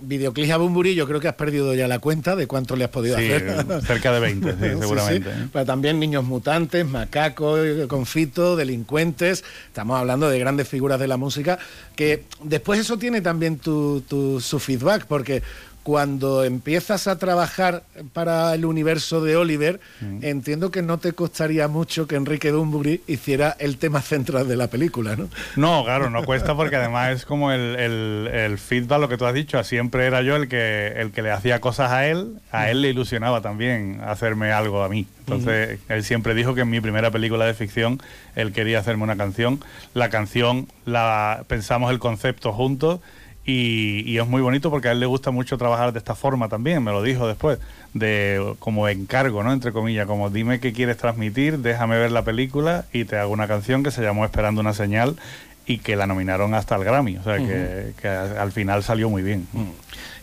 videoclip 0.02 0.52
a 0.52 0.58
Bumburi, 0.58 0.96
yo 0.96 1.08
creo 1.08 1.20
que 1.20 1.28
has 1.28 1.36
perdido 1.36 1.74
ya 1.74 1.88
la 1.88 2.00
cuenta 2.00 2.36
de 2.36 2.48
cuánto 2.48 2.76
le 2.76 2.86
has 2.86 2.90
podido 2.90 3.18
Sí, 3.18 3.32
hacer. 3.32 3.82
cerca 3.86 4.12
de 4.12 4.20
20, 4.20 4.52
sí, 4.54 4.58
Sí, 4.62 4.70
seguramente. 4.80 5.30
sí. 5.34 5.50
Pero 5.52 5.66
también 5.66 6.00
niños 6.00 6.24
mutantes, 6.24 6.86
macacos, 6.88 7.60
confito, 7.88 8.56
delincuentes. 8.56 9.44
Estamos 9.68 10.00
hablando 10.00 10.30
de 10.30 10.40
grandes 10.40 10.68
figuras 10.68 11.00
de 11.00 11.08
la 11.08 11.18
música. 11.18 11.60
Que 11.96 12.24
después 12.44 12.80
eso 12.80 12.98
tiene 12.98 13.22
también 13.22 13.58
tu, 13.60 14.02
tu- 14.02 14.40
su 14.42 14.60
feedback, 14.60 15.06
porque 15.06 15.44
cuando 15.84 16.44
empiezas 16.46 17.08
a 17.08 17.18
trabajar 17.20 17.84
para 18.14 18.54
el 18.56 18.66
universo 18.66 19.22
de 19.22 19.36
Oliver, 19.36 19.80
entiendo 20.22 20.72
que 20.72 20.82
no 20.82 20.98
te 20.98 21.14
costaría 21.14 21.68
mucho 21.68 22.08
que 22.08 22.16
Enrique 22.16 22.52
Dunbury 22.52 23.02
hiciera 23.08 23.56
el 23.60 23.78
tema 23.78 24.02
central 24.02 24.48
de 24.48 24.56
la 24.56 24.68
película, 24.68 25.16
¿no? 25.16 25.30
No, 25.58 25.84
claro, 25.84 26.10
no 26.10 26.24
cuesta 26.24 26.56
porque 26.56 26.78
además 26.78 27.12
es 27.18 27.26
como 27.26 27.52
el, 27.52 27.76
el- 27.76 28.28
el 28.34 28.58
feedback, 28.58 29.00
lo 29.02 29.10
que 29.10 29.18
tú 29.18 29.26
has 29.26 29.34
dicho. 29.34 29.62
Siempre 29.64 30.06
era 30.06 30.22
yo 30.22 30.36
el 30.38 30.48
que, 30.48 30.94
el 30.98 31.12
que 31.12 31.22
le 31.22 31.32
hacía 31.32 31.60
cosas 31.60 31.92
a 31.92 32.08
él. 32.08 32.36
A 32.52 32.70
él 32.70 32.82
le 32.82 32.90
ilusionaba 32.90 33.42
también 33.42 34.00
hacerme 34.06 34.52
algo 34.52 34.84
a 34.84 34.90
mí. 34.90 35.06
Entonces, 35.20 35.80
él 35.90 36.04
siempre 36.04 36.34
dijo 36.34 36.54
que 36.56 36.62
en 36.62 36.70
mi 36.70 36.82
primera 36.82 37.12
película 37.12 37.46
de 37.46 37.54
ficción 37.54 38.02
él 38.36 38.52
quería 38.54 38.80
hacerme 38.80 39.04
una 39.04 39.16
canción. 39.18 39.60
La 39.94 40.10
canción 40.10 40.68
la 40.86 41.44
pensamos 41.48 41.92
el 41.92 42.00
concepto 42.00 42.52
juntos. 42.54 43.00
Y, 43.46 44.04
y 44.10 44.20
es 44.20 44.28
muy 44.28 44.42
bonito 44.42 44.70
porque 44.70 44.88
a 44.88 44.92
él 44.94 45.02
le 45.02 45.06
gusta 45.06 45.30
mucho 45.32 45.58
trabajar 45.58 45.92
de 45.92 46.00
esta 46.00 46.16
forma 46.16 46.48
también, 46.48 46.82
me 46.82 46.92
lo 46.92 47.02
dijo 47.04 47.28
después, 47.28 47.60
de 47.94 48.56
como 48.60 48.88
encargo, 48.88 49.44
¿no? 49.44 49.52
Entre 49.52 49.74
comillas, 49.74 50.08
como 50.08 50.30
dime 50.30 50.62
qué 50.62 50.72
quieres 50.72 50.96
transmitir, 50.98 51.60
déjame 51.60 51.98
ver 51.98 52.12
la 52.14 52.24
película 52.24 52.86
y 52.94 53.04
te 53.04 53.18
hago 53.18 53.34
una 53.34 53.48
canción 53.48 53.84
que 53.84 53.92
se 53.92 54.02
llamó 54.02 54.24
Esperando 54.24 54.62
una 54.62 54.74
señal 54.74 55.18
y 55.66 55.80
que 55.80 55.96
la 55.98 56.08
nominaron 56.08 56.54
hasta 56.54 56.76
el 56.78 56.86
Grammy, 56.86 57.18
o 57.18 57.24
sea 57.24 57.38
que, 57.38 57.94
que 58.02 58.08
al 58.08 58.52
final 58.54 58.82
salió 58.84 59.10
muy 59.10 59.24
bien. 59.24 59.46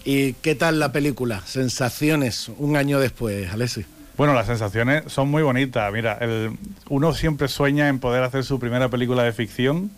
¿Y 0.05 0.33
qué 0.35 0.55
tal 0.55 0.79
la 0.79 0.93
película? 0.93 1.43
Sensaciones 1.45 2.51
un 2.59 2.77
año 2.77 2.99
después, 3.01 3.51
Alessi. 3.53 3.85
Bueno, 4.16 4.35
las 4.35 4.47
sensaciones 4.47 5.05
son 5.07 5.31
muy 5.31 5.43
bonitas. 5.43 5.91
Mira, 5.93 6.18
el- 6.21 6.53
uno 6.89 7.12
siempre 7.14 7.49
sueña 7.49 7.89
en 7.89 7.99
poder 8.01 8.23
hacer 8.23 8.45
su 8.45 8.59
primera 8.59 8.89
película 8.89 9.23
de 9.25 9.33
ficción 9.33 9.91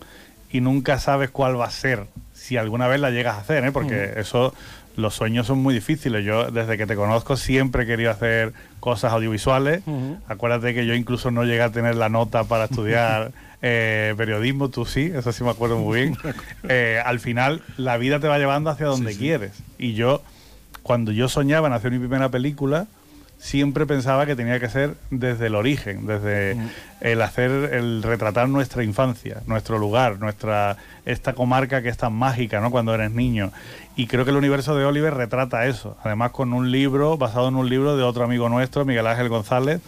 y 0.53 0.61
nunca 0.61 0.99
sabes 1.01 1.31
cuál 1.31 1.59
va 1.59 1.67
a 1.67 1.71
ser, 1.71 2.07
si 2.43 2.57
alguna 2.57 2.89
vez 2.89 3.01
la 3.01 3.11
llegas 3.11 3.37
a 3.37 3.41
hacer, 3.41 3.65
¿eh? 3.65 3.73
porque 3.73 4.13
Mm. 4.17 4.19
eso, 4.21 4.55
los 4.97 5.15
sueños 5.15 5.47
son 5.47 5.59
muy 5.59 5.75
difíciles. 5.75 6.25
Yo, 6.25 6.51
desde 6.51 6.77
que 6.77 6.87
te 6.87 6.97
conozco, 6.97 7.37
siempre 7.37 7.85
he 7.85 7.87
querido 7.87 8.11
hacer 8.11 8.53
cosas 8.81 9.13
audiovisuales. 9.13 9.83
Acuérdate 10.29 10.75
que 10.75 10.85
yo 10.85 10.95
incluso 10.95 11.31
no 11.31 11.45
llegué 11.45 11.63
a 11.63 11.71
tener 11.71 11.95
la 11.95 12.09
nota 12.09 12.45
para 12.45 12.65
estudiar 12.65 13.31
eh, 13.63 14.13
periodismo, 14.17 14.69
tú 14.71 14.85
sí, 14.85 15.11
eso 15.15 15.31
sí 15.33 15.45
me 15.45 15.51
acuerdo 15.51 15.79
muy 15.79 16.01
bien. 16.01 16.17
Eh, 16.69 17.01
al 17.05 17.21
final, 17.21 17.63
la 17.77 17.97
vida 17.97 18.19
te 18.21 18.29
va 18.29 18.39
llevando 18.39 18.71
hacia 18.71 18.87
donde 18.87 19.17
quieres. 19.17 19.53
Y 19.79 19.95
yo, 19.95 20.23
cuando 20.83 21.13
yo 21.13 21.29
soñaba 21.29 21.69
en 21.69 21.75
hacer 21.75 21.91
mi 21.93 21.99
primera 21.99 22.29
película, 22.29 22.87
siempre 23.43 23.87
pensaba 23.87 24.25
que 24.25 24.37
tenía 24.37 24.61
que 24.61 24.69
ser 24.69 24.95
desde 25.11 25.49
el 25.49 25.57
origen, 25.57 26.07
desde 26.07 26.57
el 27.01 27.21
hacer, 27.21 27.51
el 27.75 28.05
retratar 28.05 28.49
nuestra 28.49 28.85
infancia, 28.85 29.43
nuestro 29.47 29.79
lugar, 29.79 30.21
nuestra 30.21 30.77
esta 31.05 31.33
comarca 31.33 31.83
que 31.83 31.89
es 31.89 31.97
tan 31.97 32.13
mágica, 32.13 32.61
¿no? 32.61 32.71
Cuando 32.71 32.95
eres 32.95 33.11
niño. 33.11 33.51
Y 33.97 34.07
creo 34.07 34.25
que 34.25 34.31
el 34.31 34.37
universo 34.37 34.77
de 34.77 34.85
Oliver 34.85 35.13
retrata 35.15 35.67
eso. 35.67 35.97
Además 36.05 36.31
con 36.31 36.53
un 36.53 36.71
libro 36.71 37.19
basado 37.19 37.49
en 37.49 37.57
un 37.57 37.69
libro 37.69 37.97
de 37.97 38.05
otro 38.05 38.23
amigo 38.23 38.49
nuestro, 38.49 38.85
Miguel 38.85 39.09
Ángel 39.09 39.29
González, 39.29 39.81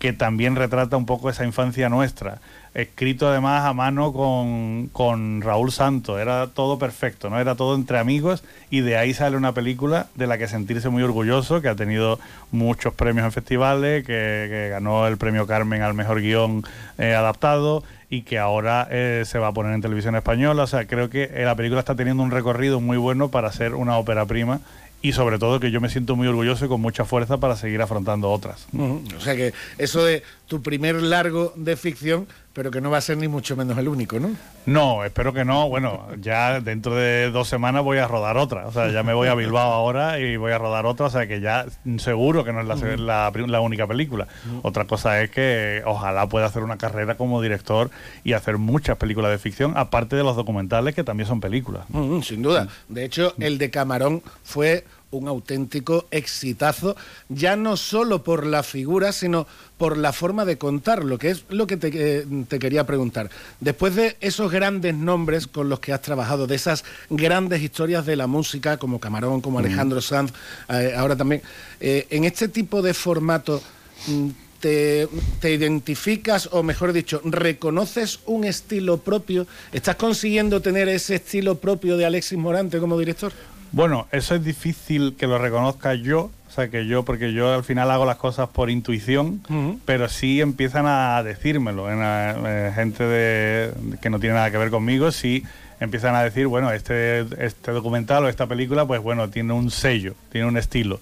que 0.00 0.12
también 0.12 0.56
retrata 0.56 0.96
un 0.96 1.06
poco 1.06 1.30
esa 1.30 1.44
infancia 1.44 1.88
nuestra. 1.88 2.40
Escrito 2.78 3.28
además 3.28 3.64
a 3.64 3.72
mano 3.72 4.12
con, 4.12 4.88
con 4.92 5.42
Raúl 5.42 5.72
Santos, 5.72 6.20
era 6.20 6.46
todo 6.46 6.78
perfecto, 6.78 7.28
¿no? 7.28 7.40
Era 7.40 7.56
todo 7.56 7.74
entre 7.74 7.98
amigos 7.98 8.44
y 8.70 8.82
de 8.82 8.96
ahí 8.96 9.14
sale 9.14 9.36
una 9.36 9.52
película 9.52 10.06
de 10.14 10.28
la 10.28 10.38
que 10.38 10.46
sentirse 10.46 10.88
muy 10.88 11.02
orgulloso, 11.02 11.60
que 11.60 11.68
ha 11.68 11.74
tenido 11.74 12.20
muchos 12.52 12.94
premios 12.94 13.24
en 13.24 13.32
festivales, 13.32 14.06
que, 14.06 14.68
ganó 14.70 15.08
el 15.08 15.16
premio 15.16 15.44
Carmen 15.44 15.82
al 15.82 15.94
mejor 15.94 16.20
guion 16.20 16.62
eh, 16.98 17.16
adaptado 17.16 17.82
y 18.10 18.22
que 18.22 18.38
ahora 18.38 18.86
eh, 18.92 19.24
se 19.26 19.40
va 19.40 19.48
a 19.48 19.52
poner 19.52 19.74
en 19.74 19.80
televisión 19.80 20.14
española. 20.14 20.62
O 20.62 20.68
sea, 20.68 20.86
creo 20.86 21.10
que 21.10 21.24
eh, 21.34 21.44
la 21.44 21.56
película 21.56 21.80
está 21.80 21.96
teniendo 21.96 22.22
un 22.22 22.30
recorrido 22.30 22.78
muy 22.78 22.96
bueno 22.96 23.28
para 23.28 23.50
ser 23.50 23.74
una 23.74 23.98
ópera 23.98 24.24
prima 24.26 24.60
y 25.00 25.12
sobre 25.12 25.38
todo 25.38 25.60
que 25.60 25.70
yo 25.70 25.80
me 25.80 25.88
siento 25.88 26.16
muy 26.16 26.26
orgulloso 26.26 26.64
y 26.64 26.68
con 26.68 26.80
mucha 26.80 27.04
fuerza 27.04 27.38
para 27.38 27.56
seguir 27.56 27.80
afrontando 27.80 28.30
otras. 28.30 28.66
O 28.76 29.20
sea 29.20 29.36
que 29.36 29.52
eso 29.78 30.04
de 30.04 30.22
tu 30.46 30.62
primer 30.62 30.96
largo 30.96 31.52
de 31.56 31.76
ficción, 31.76 32.26
pero 32.58 32.72
que 32.72 32.80
no 32.80 32.90
va 32.90 32.98
a 32.98 33.00
ser 33.00 33.16
ni 33.18 33.28
mucho 33.28 33.54
menos 33.54 33.78
el 33.78 33.86
único, 33.86 34.18
¿no? 34.18 34.32
No, 34.66 35.04
espero 35.04 35.32
que 35.32 35.44
no. 35.44 35.68
Bueno, 35.68 36.08
ya 36.20 36.60
dentro 36.60 36.96
de 36.96 37.30
dos 37.30 37.46
semanas 37.46 37.84
voy 37.84 37.98
a 37.98 38.08
rodar 38.08 38.36
otra. 38.36 38.66
O 38.66 38.72
sea, 38.72 38.90
ya 38.90 39.04
me 39.04 39.14
voy 39.14 39.28
a 39.28 39.36
Bilbao 39.36 39.72
ahora 39.72 40.18
y 40.18 40.36
voy 40.36 40.50
a 40.50 40.58
rodar 40.58 40.84
otra. 40.84 41.06
O 41.06 41.10
sea, 41.10 41.28
que 41.28 41.40
ya 41.40 41.66
seguro 41.98 42.42
que 42.42 42.52
no 42.52 42.60
es 42.60 42.98
la, 42.98 43.60
única 43.60 43.86
película. 43.86 44.26
Otra 44.62 44.86
cosa 44.86 45.22
es 45.22 45.30
que 45.30 45.82
ojalá 45.86 46.28
pueda 46.28 46.46
hacer 46.46 46.64
una 46.64 46.78
carrera 46.78 47.16
como 47.16 47.40
director 47.40 47.92
y 48.24 48.32
hacer 48.32 48.58
muchas 48.58 48.96
películas 48.96 49.30
de 49.30 49.38
ficción, 49.38 49.74
aparte 49.76 50.16
de 50.16 50.24
los 50.24 50.34
documentales 50.34 50.96
que 50.96 51.04
también 51.04 51.28
son 51.28 51.40
películas. 51.40 51.84
Mm, 51.90 52.22
sin 52.22 52.42
duda. 52.42 52.66
De 52.88 53.04
hecho, 53.04 53.34
el 53.38 53.58
de 53.58 53.70
Camarón 53.70 54.20
fue 54.42 54.84
un 55.10 55.28
auténtico 55.28 56.06
exitazo, 56.10 56.96
ya 57.28 57.56
no 57.56 57.76
solo 57.76 58.22
por 58.22 58.46
la 58.46 58.62
figura, 58.62 59.12
sino 59.12 59.46
por 59.78 59.96
la 59.96 60.12
forma 60.12 60.44
de 60.44 60.58
contarlo, 60.58 61.18
que 61.18 61.30
es 61.30 61.44
lo 61.48 61.66
que 61.66 61.76
te, 61.76 61.90
eh, 61.94 62.26
te 62.48 62.58
quería 62.58 62.84
preguntar. 62.84 63.30
Después 63.60 63.94
de 63.94 64.16
esos 64.20 64.50
grandes 64.50 64.94
nombres 64.94 65.46
con 65.46 65.68
los 65.68 65.80
que 65.80 65.92
has 65.92 66.02
trabajado, 66.02 66.46
de 66.46 66.56
esas 66.56 66.84
grandes 67.08 67.62
historias 67.62 68.04
de 68.04 68.16
la 68.16 68.26
música, 68.26 68.76
como 68.76 69.00
Camarón, 69.00 69.40
como. 69.40 69.58
Alejandro 69.58 70.00
Sanz, 70.00 70.32
eh, 70.68 70.94
ahora 70.96 71.16
también, 71.16 71.42
eh, 71.80 72.06
en 72.10 72.24
este 72.24 72.48
tipo 72.48 72.80
de 72.80 72.94
formato... 72.94 73.60
mm, 74.06 74.28
te, 74.60 75.08
te 75.40 75.52
identificas, 75.52 76.48
o 76.50 76.64
mejor 76.64 76.92
dicho, 76.92 77.20
reconoces 77.24 78.18
un 78.26 78.42
estilo 78.42 78.98
propio? 78.98 79.46
¿Estás 79.72 79.96
consiguiendo 79.96 80.60
tener 80.60 80.88
ese 80.88 81.16
estilo 81.16 81.58
propio 81.58 81.96
de 81.96 82.06
Alexis 82.06 82.38
Morante 82.38 82.80
como 82.80 82.98
director? 82.98 83.32
Bueno, 83.72 84.06
eso 84.12 84.34
es 84.34 84.44
difícil 84.44 85.14
que 85.18 85.26
lo 85.26 85.38
reconozca 85.38 85.94
yo, 85.94 86.30
o 86.48 86.50
sea, 86.50 86.68
que 86.68 86.86
yo, 86.86 87.04
porque 87.04 87.32
yo 87.32 87.52
al 87.54 87.64
final 87.64 87.90
hago 87.90 88.06
las 88.06 88.16
cosas 88.16 88.48
por 88.48 88.70
intuición, 88.70 89.42
pero 89.84 90.08
sí 90.08 90.40
empiezan 90.40 90.86
a 90.86 91.22
decírmelo, 91.22 91.90
en 91.90 92.00
la- 92.00 92.36
eh, 92.46 92.72
gente 92.74 93.04
de, 93.04 93.72
que 94.00 94.08
no 94.10 94.18
tiene 94.18 94.36
nada 94.36 94.50
que 94.50 94.56
ver 94.58 94.70
conmigo, 94.70 95.12
sí 95.12 95.44
empiezan 95.80 96.14
a 96.16 96.22
decir, 96.24 96.46
bueno, 96.48 96.72
este, 96.72 97.20
este 97.44 97.70
documental 97.72 98.24
o 98.24 98.28
esta 98.28 98.46
película, 98.46 98.84
pues 98.86 99.00
bueno, 99.00 99.28
tiene 99.30 99.52
un 99.52 99.70
sello, 99.70 100.14
tiene 100.32 100.48
un 100.48 100.56
estilo. 100.56 100.98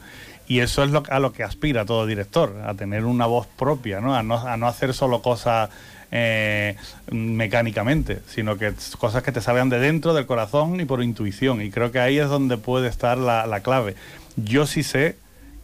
Y 0.49 0.59
eso 0.61 0.85
es 0.85 0.91
lo, 0.91 1.03
a 1.09 1.19
lo 1.19 1.33
que 1.33 1.43
aspira 1.45 1.85
todo 1.85 2.05
director, 2.07 2.55
a 2.67 2.75
tener 2.75 3.05
una 3.05 3.27
voz 3.27 3.47
propia, 3.47 4.01
¿no? 4.01 4.15
A 4.15 4.23
no, 4.23 4.37
a 4.39 4.57
no 4.57 4.67
hacer 4.69 4.93
solo 4.93 5.23
cosas 5.23 5.71
eh, 6.19 6.77
mecánicamente, 7.11 8.21
sino 8.27 8.57
que 8.57 8.73
cosas 8.99 9.23
que 9.23 9.33
te 9.33 9.43
salgan 9.43 9.69
de 9.69 9.79
dentro 9.79 10.15
del 10.15 10.25
corazón 10.25 10.81
y 10.81 10.87
por 10.87 11.03
intuición. 11.03 11.61
Y 11.61 11.71
creo 11.71 11.93
que 11.93 12.01
ahí 12.01 12.19
es 12.19 12.31
donde 12.31 12.57
puede 12.57 12.89
estar 12.89 13.19
la, 13.19 13.47
la 13.47 13.61
clave. 13.61 13.97
Yo 14.37 14.67
sí 14.67 14.83
sé 14.83 15.17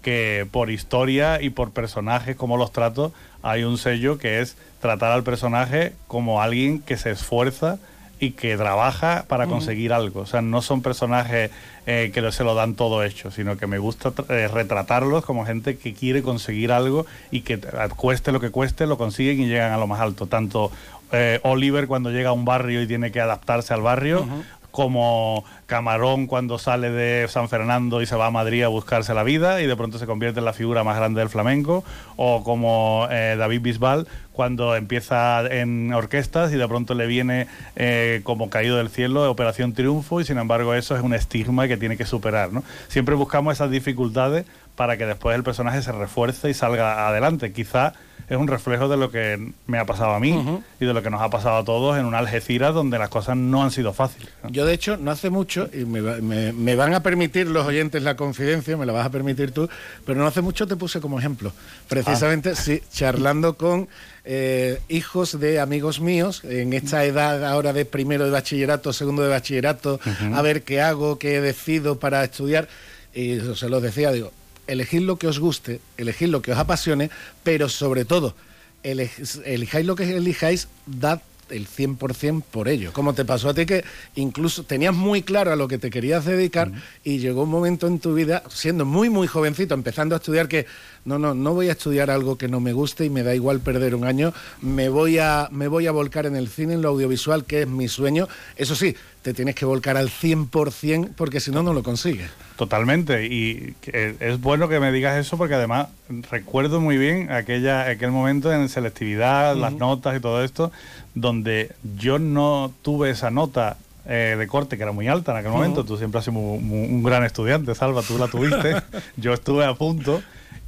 que 0.03 0.46
por 0.50 0.70
historia 0.70 1.40
y 1.40 1.48
por 1.48 1.70
personajes 1.70 2.36
como 2.36 2.59
los 2.59 2.70
trato, 2.70 3.14
hay 3.42 3.64
un 3.64 3.78
sello 3.78 4.18
que 4.18 4.40
es 4.40 4.57
tratar 4.80 5.12
al 5.12 5.22
personaje 5.22 5.94
como 6.07 6.42
alguien 6.42 6.80
que 6.80 6.98
se 6.98 7.12
esfuerza 7.12 7.78
y 8.23 8.31
que 8.31 8.57
trabaja 8.57 9.25
para 9.27 9.49
conseguir 9.49 9.93
algo. 9.93 10.20
O 10.20 10.27
sea, 10.27 10.43
no 10.43 10.62
son 10.62 10.81
personajes 10.81 11.51
eh, 11.87 12.12
que 12.14 12.31
se 12.31 12.45
lo 12.45 12.55
dan 12.55 12.77
todo 12.77 13.03
hecho, 13.03 13.33
sino 13.33 13.57
que 13.57 13.66
me 13.66 13.79
gusta 13.79 14.12
eh, 14.29 14.47
retratarlos 14.47 15.25
como 15.25 15.45
gente 15.45 15.77
que 15.77 15.93
quiere 15.93 16.23
conseguir 16.23 16.70
algo 16.70 17.05
y 17.33 17.41
que 17.41 17.59
cueste 17.97 18.31
lo 18.31 18.39
que 18.39 18.51
cueste, 18.51 18.87
lo 18.87 18.97
consiguen 18.97 19.41
y 19.41 19.49
llegan 19.49 19.73
a 19.73 19.77
lo 19.77 19.89
más 19.89 19.99
alto. 19.99 20.29
Tanto 20.29 20.70
eh, 21.11 21.41
Oliver 21.43 21.89
cuando 21.89 22.12
llega 22.12 22.29
a 22.29 22.33
un 22.33 22.45
barrio 22.45 22.81
y 22.81 22.87
tiene 22.87 23.11
que 23.11 23.20
adaptarse 23.20 23.75
al 23.75 23.83
barrio, 23.83 24.25
como 24.73 25.45
Camarón 25.66 26.27
cuando 26.27 26.59
sale 26.59 26.91
de 26.91 27.29
San 27.29 27.49
Fernando 27.49 28.03
y 28.03 28.07
se 28.07 28.16
va 28.16 28.27
a 28.27 28.31
Madrid 28.31 28.64
a 28.64 28.68
buscarse 28.68 29.14
la 29.14 29.23
vida 29.23 29.62
y 29.62 29.66
de 29.66 29.77
pronto 29.77 29.99
se 29.99 30.07
convierte 30.07 30.41
en 30.41 30.47
la 30.47 30.53
figura 30.53 30.83
más 30.83 30.97
grande 30.97 31.20
del 31.20 31.29
flamenco, 31.29 31.85
o 32.16 32.43
como 32.43 33.07
eh, 33.11 33.37
David 33.39 33.61
Bisbal 33.61 34.09
cuando 34.33 34.75
empieza 34.75 35.43
en 35.47 35.93
orquestas 35.93 36.53
y 36.53 36.57
de 36.57 36.66
pronto 36.66 36.95
le 36.95 37.07
viene 37.07 37.47
eh, 37.77 38.23
como 38.25 38.51
caído 38.51 38.79
del 38.79 38.89
cielo 38.89 39.31
Operación 39.31 39.75
Triunfo 39.75 40.20
y 40.20 40.25
sin 40.25 40.39
embargo 40.39 40.75
eso 40.75 40.97
es 40.97 41.03
un 41.03 41.14
estigma 41.14 41.68
que 41.68 41.77
tiene 41.77 41.97
que 41.97 42.07
superar. 42.07 42.53
¿no? 42.53 42.64
Siempre 42.89 43.14
buscamos 43.14 43.53
esas 43.53 43.70
dificultades 43.70 44.47
para 44.75 44.97
que 44.97 45.05
después 45.07 45.37
el 45.37 45.43
personaje 45.43 45.83
se 45.83 45.93
refuerce 45.93 46.49
y 46.49 46.55
salga 46.55 47.07
adelante. 47.07 47.53
Quizá 47.53 47.93
es 48.29 48.37
un 48.37 48.49
reflejo 48.49 48.89
de 48.89 48.97
lo 48.97 49.11
que 49.11 49.53
me 49.66 49.79
ha 49.79 49.85
pasado 49.85 50.12
a 50.14 50.20
mí 50.20 50.62
y 50.81 50.85
de 50.85 50.95
lo 50.95 51.03
que 51.03 51.11
nos 51.11 51.20
ha 51.20 51.29
pasado 51.31 51.57
a 51.59 51.64
todos 51.64 51.99
en 51.99 52.05
una 52.07 52.18
Algeciras 52.18 52.73
donde 52.75 52.99
las 52.99 53.09
cosas 53.09 53.37
no 53.37 53.62
han 53.62 53.70
sido 53.70 53.93
fáciles. 53.93 54.29
Yo, 54.51 54.64
de 54.66 54.75
hecho, 54.75 54.97
no 54.97 55.11
hace 55.11 55.29
mucho, 55.31 55.68
y 55.73 55.85
me, 55.85 56.01
me- 56.20 56.53
me 56.53 56.77
van 56.77 56.95
a 56.95 57.03
permitir 57.03 57.47
los 57.49 57.66
oyentes 57.66 58.03
la 58.03 58.16
confidencia, 58.16 58.77
me 58.77 58.87
la 58.87 58.93
vas 58.93 59.07
a 59.07 59.11
permitir 59.11 59.53
tú, 59.53 59.68
pero 60.07 60.18
no 60.20 60.27
hace 60.27 60.41
mucho 60.41 60.66
te 60.66 60.77
puse 60.77 61.01
como 61.01 61.18
ejemplo. 61.18 61.53
Precisamente, 61.89 62.55
sí, 62.57 62.81
charlando 62.93 63.57
con 63.57 63.89
eh, 64.25 64.81
hijos 64.89 65.39
de 65.41 65.61
amigos 65.61 66.01
míos, 66.01 66.43
en 66.45 66.73
esta 66.73 67.05
edad 67.05 67.45
ahora 67.45 67.73
de 67.73 67.85
primero 67.85 68.25
de 68.25 68.31
bachillerato, 68.31 68.93
segundo 68.93 69.23
de 69.23 69.29
bachillerato, 69.29 69.99
a 70.33 70.43
ver 70.43 70.62
qué 70.62 70.81
hago, 70.81 71.18
qué 71.18 71.41
decido 71.41 71.99
para 71.99 72.23
estudiar. 72.25 72.68
Y 73.14 73.41
se 73.57 73.68
los 73.68 73.83
decía, 73.83 74.11
digo, 74.12 74.33
elegid 74.67 75.03
lo 75.03 75.17
que 75.17 75.27
os 75.27 75.39
guste, 75.39 75.81
elegid 75.97 76.29
lo 76.29 76.43
que 76.43 76.53
os 76.53 76.59
apasione, 76.59 77.11
pero 77.43 77.69
sobre 77.69 78.05
todo, 78.05 78.35
elijáis 78.83 79.87
lo 79.87 79.97
que 79.97 80.17
elijáis, 80.17 80.69
dad 80.87 81.21
el 81.53 81.69
100% 81.69 82.43
por 82.51 82.69
ello. 82.69 82.93
Como 82.93 83.15
te 83.15 83.25
pasó 83.25 83.51
a 83.51 83.55
ti 83.55 83.67
que 83.67 83.85
incluso 84.17 84.65
tenías 84.65 84.95
muy 84.95 85.23
claro 85.23 85.53
a 85.53 85.57
lo 85.57 85.69
que 85.69 85.79
te 85.79 85.91
querías 85.91 86.25
dedicar 86.25 86.73
y 87.05 87.19
llegó 87.19 87.43
un 87.43 87.51
momento 87.51 87.87
en 87.87 87.99
tu 87.99 88.15
vida, 88.15 88.43
siendo 88.49 88.85
muy, 88.85 89.11
muy 89.11 89.27
jovencito, 89.27 89.75
empezando 89.75 90.15
a 90.15 90.19
estudiar 90.19 90.49
que 90.49 90.67
no, 91.05 91.19
no, 91.19 91.35
no 91.35 91.55
voy 91.55 91.69
a 91.69 91.73
estudiar 91.73 92.11
algo 92.11 92.39
que 92.39 92.49
no 92.49 92.61
me 92.61 92.73
guste 92.73 93.05
y 93.05 93.11
me 93.11 93.23
da 93.23 93.35
igual 93.35 93.61
perder 93.61 93.95
un 93.95 94.05
año, 94.05 94.33
me 94.61 94.89
voy 94.89 95.19
a, 95.19 95.49
me 95.51 95.69
voy 95.69 95.87
a 95.87 95.93
volcar 95.93 96.27
en 96.27 96.37
el 96.37 96.49
cine, 96.49 96.75
en 96.75 96.83
lo 96.83 96.89
audiovisual, 96.89 97.45
que 97.45 97.63
es 97.63 97.69
mi 97.69 97.89
sueño. 97.89 98.29
Eso 98.57 98.75
sí, 98.75 98.97
te 99.23 99.33
tienes 99.35 99.55
que 99.55 99.64
volcar 99.64 99.97
al 99.97 100.09
100% 100.11 101.11
porque 101.16 101.41
si 101.41 101.51
no, 101.51 101.62
no 101.62 101.73
lo 101.73 101.83
consigues. 101.83 102.31
Totalmente, 102.57 103.27
y 103.27 103.75
es 103.93 104.41
bueno 104.41 104.68
que 104.68 104.79
me 104.81 104.93
digas 104.93 105.16
eso 105.18 105.37
porque 105.39 105.55
además 105.55 105.89
recuerdo 106.31 106.81
muy 106.81 106.99
bien 106.99 107.31
aquella, 107.31 107.89
aquel 107.89 108.11
momento 108.11 108.53
en 108.53 108.68
selectividad, 108.68 109.57
las 109.57 109.73
Ujú. 109.73 109.81
notas 109.81 110.16
y 110.16 110.20
todo 110.20 110.43
esto, 110.45 110.70
donde 111.14 111.73
yo 111.99 112.18
no 112.18 112.73
tuve 112.83 113.11
esa 113.11 113.31
nota 113.31 113.77
eh, 114.07 114.35
de 114.39 114.47
corte 114.49 114.77
que 114.77 114.83
era 114.83 114.93
muy 114.93 115.07
alta 115.09 115.31
en 115.33 115.39
aquel 115.39 115.51
Ujú. 115.53 115.59
momento. 115.59 115.85
Tú 115.85 115.97
siempre 115.97 116.18
has 116.18 116.25
sido 116.25 116.35
mu- 116.35 116.61
mu- 116.61 116.85
un 116.85 117.03
gran 117.03 117.25
estudiante, 117.25 117.75
Salva, 117.75 118.03
tú 118.03 118.18
la 118.18 118.29
tuviste, 118.29 118.75
yo 119.16 119.33
estuve 119.33 119.64
a 119.64 119.75
punto. 119.75 120.23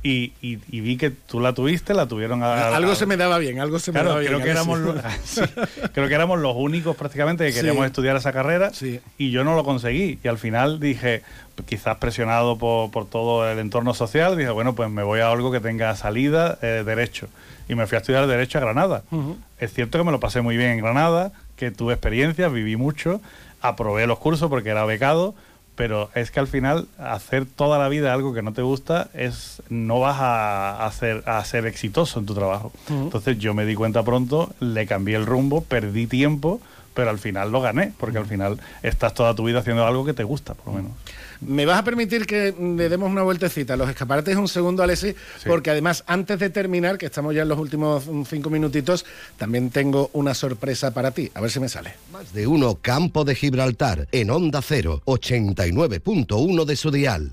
Y, 0.07 0.35
y- 0.43 0.59
y 0.71 0.81
vi 0.83 0.99
que 0.99 1.09
tú 1.09 1.41
la 1.41 1.55
tuviste, 1.55 1.95
la 1.95 2.07
tuvieron 2.07 2.43
a, 2.43 2.77
algo 2.77 2.93
a- 2.93 2.95
se 2.95 3.07
me 3.07 3.17
daba 3.17 3.39
bien, 3.39 3.59
algo 3.59 3.79
se 3.79 3.91
me 3.91 3.95
Claro, 3.95 4.11
daba 4.11 4.21
bien. 4.21 4.33
creo 4.35 4.45
que, 4.45 4.51
éramos 4.51 4.79
los, 4.79 4.97
sí, 5.25 5.41
creo 5.95 6.09
que 6.09 6.15
éramos 6.15 6.39
los 6.41 6.55
únicos 6.55 6.95
prácticamente 6.95 7.47
que 7.47 7.53
Sí. 7.53 7.61
queríamos 7.61 7.87
estudiar 7.87 8.15
esa 8.15 8.31
carrera 8.31 8.71
y 9.17 9.31
yo 9.31 9.45
no 9.45 9.57
lo 9.57 9.65
conseguí. 9.65 10.19
Y 10.23 10.29
al 10.29 10.37
final 10.37 10.79
dije, 10.79 11.23
quizás 11.65 11.97
presionado 11.97 12.59
por, 12.59 12.91
por 12.91 13.07
todo 13.09 13.51
el 13.51 13.59
entorno 13.59 13.95
social, 13.95 14.37
dije, 14.37 14.51
bueno, 14.51 14.75
pues 14.75 14.91
me 14.91 15.03
voy 15.03 15.21
a 15.21 15.31
algo 15.31 15.51
que 15.51 15.61
tenga 15.61 15.97
salida, 15.97 16.59
eh, 16.61 16.83
derecho. 16.85 17.29
Y 17.67 17.75
me 17.75 17.87
fui 17.87 17.97
a 17.97 18.01
estudiar 18.01 18.27
derecho 18.27 18.59
a 18.59 18.61
Granada. 18.61 19.05
Es 19.59 19.73
cierto 19.73 19.97
que 19.97 20.05
me 20.05 20.13
lo 20.13 20.21
pasé 20.21 20.43
muy 20.43 20.59
bien 20.59 20.73
en 20.73 20.81
Granada, 20.83 21.33
que 21.57 21.71
tuve 21.71 21.95
experiencias, 21.95 22.53
viví 22.53 22.77
mucho, 22.77 23.23
aprobé 23.63 24.07
los 24.07 24.19
cursos 24.19 24.51
porque 24.51 24.69
era 24.69 24.85
becado, 24.85 25.35
pero 25.77 26.11
es 26.15 26.31
que 26.31 26.41
al 26.41 26.47
final 26.47 26.87
hacer 26.99 27.47
toda 27.47 27.79
la 27.79 27.89
vida 27.89 28.13
algo 28.13 28.33
que 28.33 28.43
no 28.43 28.53
te 28.53 28.63
gusta 28.63 29.09
es 29.15 29.63
no 29.69 30.01
vas 30.01 30.17
a, 30.21 30.87
hacer, 30.87 31.23
a 31.27 31.45
ser 31.45 31.67
exitoso 31.67 32.21
en 32.21 32.27
tu 32.27 32.35
trabajo. 32.35 32.73
Entonces 32.89 33.39
yo 33.39 33.55
me 33.55 33.67
di 33.67 33.75
cuenta 33.75 34.03
pronto, 34.03 34.55
le 34.61 34.87
cambié 34.87 35.17
el 35.17 35.27
rumbo, 35.27 35.63
perdí 35.63 36.07
tiempo, 36.07 36.61
pero 36.95 37.11
al 37.11 37.19
final 37.19 37.51
lo 37.51 37.61
gané, 37.61 37.93
porque 37.99 38.19
al 38.19 38.27
final 38.27 38.59
estás 38.83 39.13
toda 39.13 39.35
tu 39.35 39.45
vida 39.45 39.59
haciendo 39.59 39.87
algo 39.87 40.05
que 40.05 40.15
te 40.15 40.25
gusta, 40.25 40.55
por 40.55 40.69
lo 40.69 40.73
menos. 40.75 40.93
¿Me 41.41 41.67
vas 41.67 41.81
a 41.81 41.85
permitir 41.85 42.27
que 42.27 42.55
le 42.59 42.89
demos 42.89 43.11
una 43.11 43.23
vueltecita 43.23 43.75
a 43.75 43.77
los 43.77 43.89
escaparates 43.89 44.37
un 44.37 44.49
segundo, 44.49 44.83
Alexis? 44.83 45.15
Porque 45.47 45.71
además, 45.71 46.05
antes 46.07 46.39
de 46.39 46.49
terminar, 46.49 46.97
que 46.97 47.07
estamos 47.07 47.35
ya 47.35 47.43
en 47.43 47.49
los 47.49 47.59
últimos 47.59 48.07
mm, 48.07 48.23
cinco 48.25 48.51
minutitos, 48.51 49.05
también 49.37 49.71
tengo 49.71 50.11
una 50.13 50.33
sorpresa 50.33 50.95
para 50.95 51.11
ti. 51.11 51.31
A 51.35 51.41
ver 51.41 51.51
si 51.51 51.61
me 51.61 51.69
sale. 51.69 51.95
Más 52.13 52.33
de 52.33 52.47
uno 52.47 52.79
Campo 52.81 53.25
de 53.25 53.35
Gibraltar 53.35 54.09
en 54.13 54.31
Onda 54.31 54.63
0, 54.63 55.03
89.1 55.05 56.65
de 56.65 56.77
su 56.77 56.91
dial. 56.91 57.33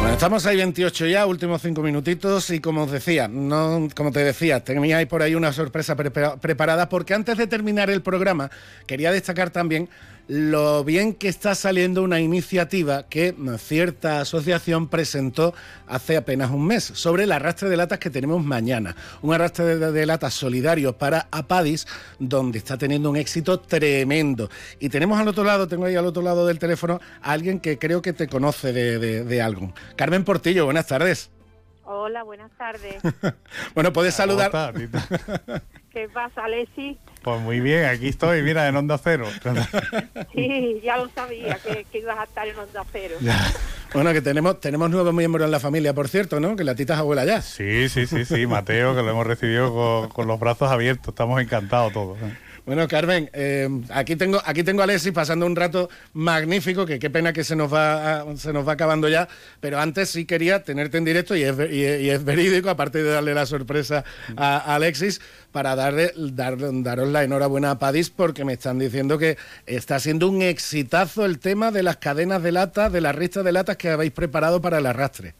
Bueno, 0.00 0.14
estamos 0.14 0.46
ahí 0.46 0.56
28 0.56 1.06
ya, 1.06 1.26
últimos 1.26 1.60
cinco 1.60 1.82
minutitos 1.82 2.48
y 2.50 2.60
como 2.60 2.84
os 2.84 2.90
decía, 2.90 3.28
no, 3.28 3.86
como 3.94 4.10
te 4.10 4.24
decía, 4.24 4.64
teníais 4.64 5.06
por 5.06 5.20
ahí 5.22 5.34
una 5.34 5.52
sorpresa 5.52 5.94
prepara- 5.94 6.38
preparada 6.40 6.88
porque 6.88 7.12
antes 7.12 7.36
de 7.36 7.46
terminar 7.46 7.90
el 7.90 8.00
programa 8.00 8.50
quería 8.86 9.12
destacar 9.12 9.50
también 9.50 9.90
lo 10.32 10.84
bien 10.84 11.14
que 11.14 11.26
está 11.26 11.56
saliendo 11.56 12.04
una 12.04 12.20
iniciativa 12.20 13.02
que 13.08 13.34
cierta 13.58 14.20
asociación 14.20 14.86
presentó 14.86 15.54
hace 15.88 16.16
apenas 16.16 16.52
un 16.52 16.64
mes 16.68 16.84
sobre 16.84 17.24
el 17.24 17.32
arrastre 17.32 17.68
de 17.68 17.76
latas 17.76 17.98
que 17.98 18.10
tenemos 18.10 18.44
mañana. 18.44 18.94
Un 19.22 19.34
arrastre 19.34 19.76
de, 19.76 19.90
de 19.90 20.06
latas 20.06 20.32
solidario 20.32 20.96
para 20.96 21.26
Apadis, 21.32 21.88
donde 22.20 22.58
está 22.58 22.78
teniendo 22.78 23.10
un 23.10 23.16
éxito 23.16 23.58
tremendo. 23.58 24.48
Y 24.78 24.88
tenemos 24.88 25.18
al 25.18 25.26
otro 25.26 25.42
lado, 25.42 25.66
tengo 25.66 25.86
ahí 25.86 25.96
al 25.96 26.06
otro 26.06 26.22
lado 26.22 26.46
del 26.46 26.60
teléfono, 26.60 27.00
a 27.22 27.32
alguien 27.32 27.58
que 27.58 27.76
creo 27.80 28.00
que 28.00 28.12
te 28.12 28.28
conoce 28.28 28.72
de, 28.72 29.00
de- 29.00 29.24
de 29.24 29.42
algo. 29.42 29.72
Carmen 29.96 30.22
Portillo, 30.22 30.64
buenas 30.64 30.86
tardes. 30.86 31.30
Hola, 31.82 32.22
buenas 32.22 32.52
tardes. 32.56 33.02
Bueno, 33.74 33.92
puedes 33.92 34.14
saludar. 34.14 34.52
¿Qué 35.92 36.08
pasa, 36.14 36.44
Alessi? 36.44 36.96
Pues 37.22 37.40
muy 37.40 37.60
bien, 37.60 37.84
aquí 37.84 38.08
estoy, 38.08 38.42
mira, 38.42 38.66
en 38.68 38.76
Onda 38.76 38.98
Cero. 38.98 39.26
Sí, 40.34 40.80
ya 40.82 40.96
lo 40.96 41.08
sabía 41.10 41.58
que, 41.58 41.84
que 41.90 41.98
ibas 41.98 42.18
a 42.18 42.24
estar 42.24 42.48
en 42.48 42.58
Onda 42.58 42.84
Cero. 42.90 43.16
Bueno, 43.92 44.12
que 44.12 44.22
tenemos, 44.22 44.60
tenemos 44.60 44.88
nuevos 44.88 45.12
miembros 45.12 45.44
en 45.44 45.50
la 45.50 45.60
familia, 45.60 45.92
por 45.92 46.08
cierto, 46.08 46.40
¿no? 46.40 46.56
Que 46.56 46.64
la 46.64 46.74
tita 46.74 46.94
es 46.94 47.00
abuela 47.00 47.24
ya. 47.24 47.42
Sí, 47.42 47.88
sí, 47.88 48.06
sí, 48.06 48.24
sí, 48.24 48.46
Mateo, 48.46 48.94
que 48.94 49.02
lo 49.02 49.10
hemos 49.10 49.26
recibido 49.26 49.72
con, 49.74 50.08
con 50.08 50.26
los 50.26 50.38
brazos 50.40 50.70
abiertos, 50.70 51.08
estamos 51.08 51.40
encantados 51.40 51.92
todos. 51.92 52.16
Bueno, 52.70 52.86
Carmen, 52.86 53.28
eh, 53.32 53.68
aquí 53.92 54.14
tengo 54.14 54.40
aquí 54.44 54.62
tengo 54.62 54.82
a 54.82 54.84
Alessi 54.84 55.10
pasando 55.10 55.44
un 55.44 55.56
rato 55.56 55.90
magnífico, 56.12 56.86
que 56.86 57.00
qué 57.00 57.10
pena 57.10 57.32
que 57.32 57.42
se 57.42 57.56
nos 57.56 57.74
va 57.74 58.20
a- 58.20 58.36
se 58.36 58.52
nos 58.52 58.68
va 58.68 58.74
acabando 58.74 59.08
ya, 59.08 59.26
pero 59.58 59.80
antes 59.80 60.10
sí 60.10 60.24
quería 60.24 60.62
tenerte 60.62 60.96
en 60.96 61.04
directo 61.04 61.34
y 61.34 61.42
es, 61.42 61.56
y, 61.68 61.82
y 61.82 62.10
es 62.10 62.22
verídico, 62.24 62.70
aparte 62.70 63.02
de 63.02 63.10
darle 63.10 63.34
la 63.34 63.44
sorpresa 63.44 64.04
a, 64.36 64.72
Alexis, 64.72 65.20
para 65.50 65.74
darle 65.74 66.12
dar- 66.16 66.58
daros 66.60 67.08
la 67.08 67.24
enhorabuena 67.24 67.72
a 67.72 67.78
Padis 67.80 68.08
porque 68.08 68.44
me 68.44 68.52
están 68.52 68.78
diciendo 68.78 69.18
que 69.18 69.36
está 69.66 69.98
siendo 69.98 70.28
un 70.28 70.40
exitazo 70.40 71.24
el 71.26 71.40
tema 71.40 71.72
de 71.72 71.82
las 71.82 71.96
cadenas 71.96 72.40
de 72.40 72.52
latas, 72.52 72.92
de 72.92 73.00
las 73.00 73.16
ristas 73.16 73.44
de 73.44 73.50
latas 73.50 73.78
que 73.78 73.88
habéis 73.90 74.12
preparado 74.12 74.60
para 74.60 74.78
el 74.78 74.86
arrastre. 74.86 75.34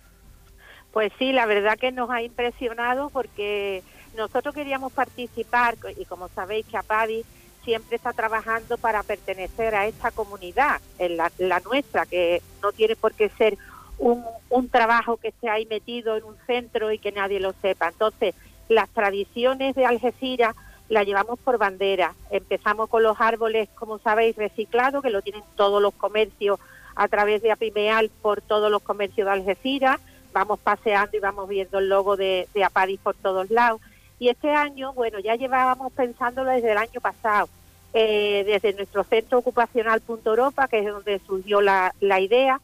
Pues 0.93 1.12
sí, 1.20 1.32
la 1.32 1.47
verdad 1.47 1.78
que 1.78 1.93
nos 1.93 2.11
ha 2.11 2.23
impresionado 2.23 3.11
porque 3.11 3.85
nosotros 4.16 4.54
queríamos 4.54 4.92
participar 4.92 5.76
y 5.96 6.04
como 6.04 6.28
sabéis 6.28 6.66
que 6.66 6.76
APADI 6.76 7.24
siempre 7.64 7.96
está 7.96 8.12
trabajando 8.12 8.78
para 8.78 9.02
pertenecer 9.02 9.74
a 9.74 9.86
esta 9.86 10.10
comunidad, 10.10 10.80
la, 10.98 11.30
la 11.38 11.60
nuestra, 11.60 12.06
que 12.06 12.42
no 12.62 12.72
tiene 12.72 12.96
por 12.96 13.12
qué 13.14 13.28
ser 13.30 13.58
un, 14.00 14.68
trabajo 14.70 15.16
que 15.18 15.28
esté 15.28 15.48
ahí 15.48 15.66
metido 15.66 16.16
en 16.16 16.24
un 16.24 16.36
centro 16.46 16.90
y 16.90 16.98
que 16.98 17.12
nadie 17.12 17.40
lo 17.40 17.52
sepa. 17.60 17.88
Entonces, 17.88 18.34
las 18.68 18.88
tradiciones 18.88 19.74
de 19.74 19.84
Algeciras 19.84 20.54
las 20.88 21.06
llevamos 21.06 21.38
por 21.38 21.58
bandera. 21.58 22.14
Empezamos 22.30 22.88
con 22.88 23.02
los 23.02 23.20
árboles, 23.20 23.68
como 23.74 23.98
sabéis, 23.98 24.36
reciclados, 24.36 25.02
que 25.02 25.10
lo 25.10 25.22
tienen 25.22 25.42
todos 25.54 25.82
los 25.82 25.94
comercios 25.94 26.58
a 26.96 27.08
través 27.08 27.42
de 27.42 27.52
Apimeal 27.52 28.10
por 28.22 28.40
todos 28.40 28.70
los 28.70 28.82
comercios 28.82 29.26
de 29.26 29.32
Algeciras. 29.32 30.00
Vamos 30.32 30.58
paseando 30.60 31.16
y 31.16 31.20
vamos 31.20 31.48
viendo 31.48 31.78
el 31.78 31.88
logo 31.88 32.16
de, 32.16 32.48
de 32.54 32.64
Apadis 32.64 33.00
por 33.00 33.14
todos 33.16 33.50
lados. 33.50 33.80
Y 34.20 34.28
este 34.28 34.51
año, 34.51 34.92
bueno, 34.92 35.18
ya 35.18 35.34
llevábamos 35.34 35.94
pensándolo 35.94 36.51
desde 36.51 36.72
el 36.72 36.76
año 36.76 37.01
pasado, 37.01 37.48
eh, 37.94 38.44
desde 38.47 38.74
nuestro 38.74 39.02
centro 39.02 39.38
ocupacional 39.38 40.02
Punto 40.02 40.30
Europa, 40.30 40.68
que 40.68 40.80
es 40.80 40.86
donde 40.86 41.18
surgió 41.20 41.62
la, 41.62 41.94
la 42.01 42.20
idea, 42.20 42.60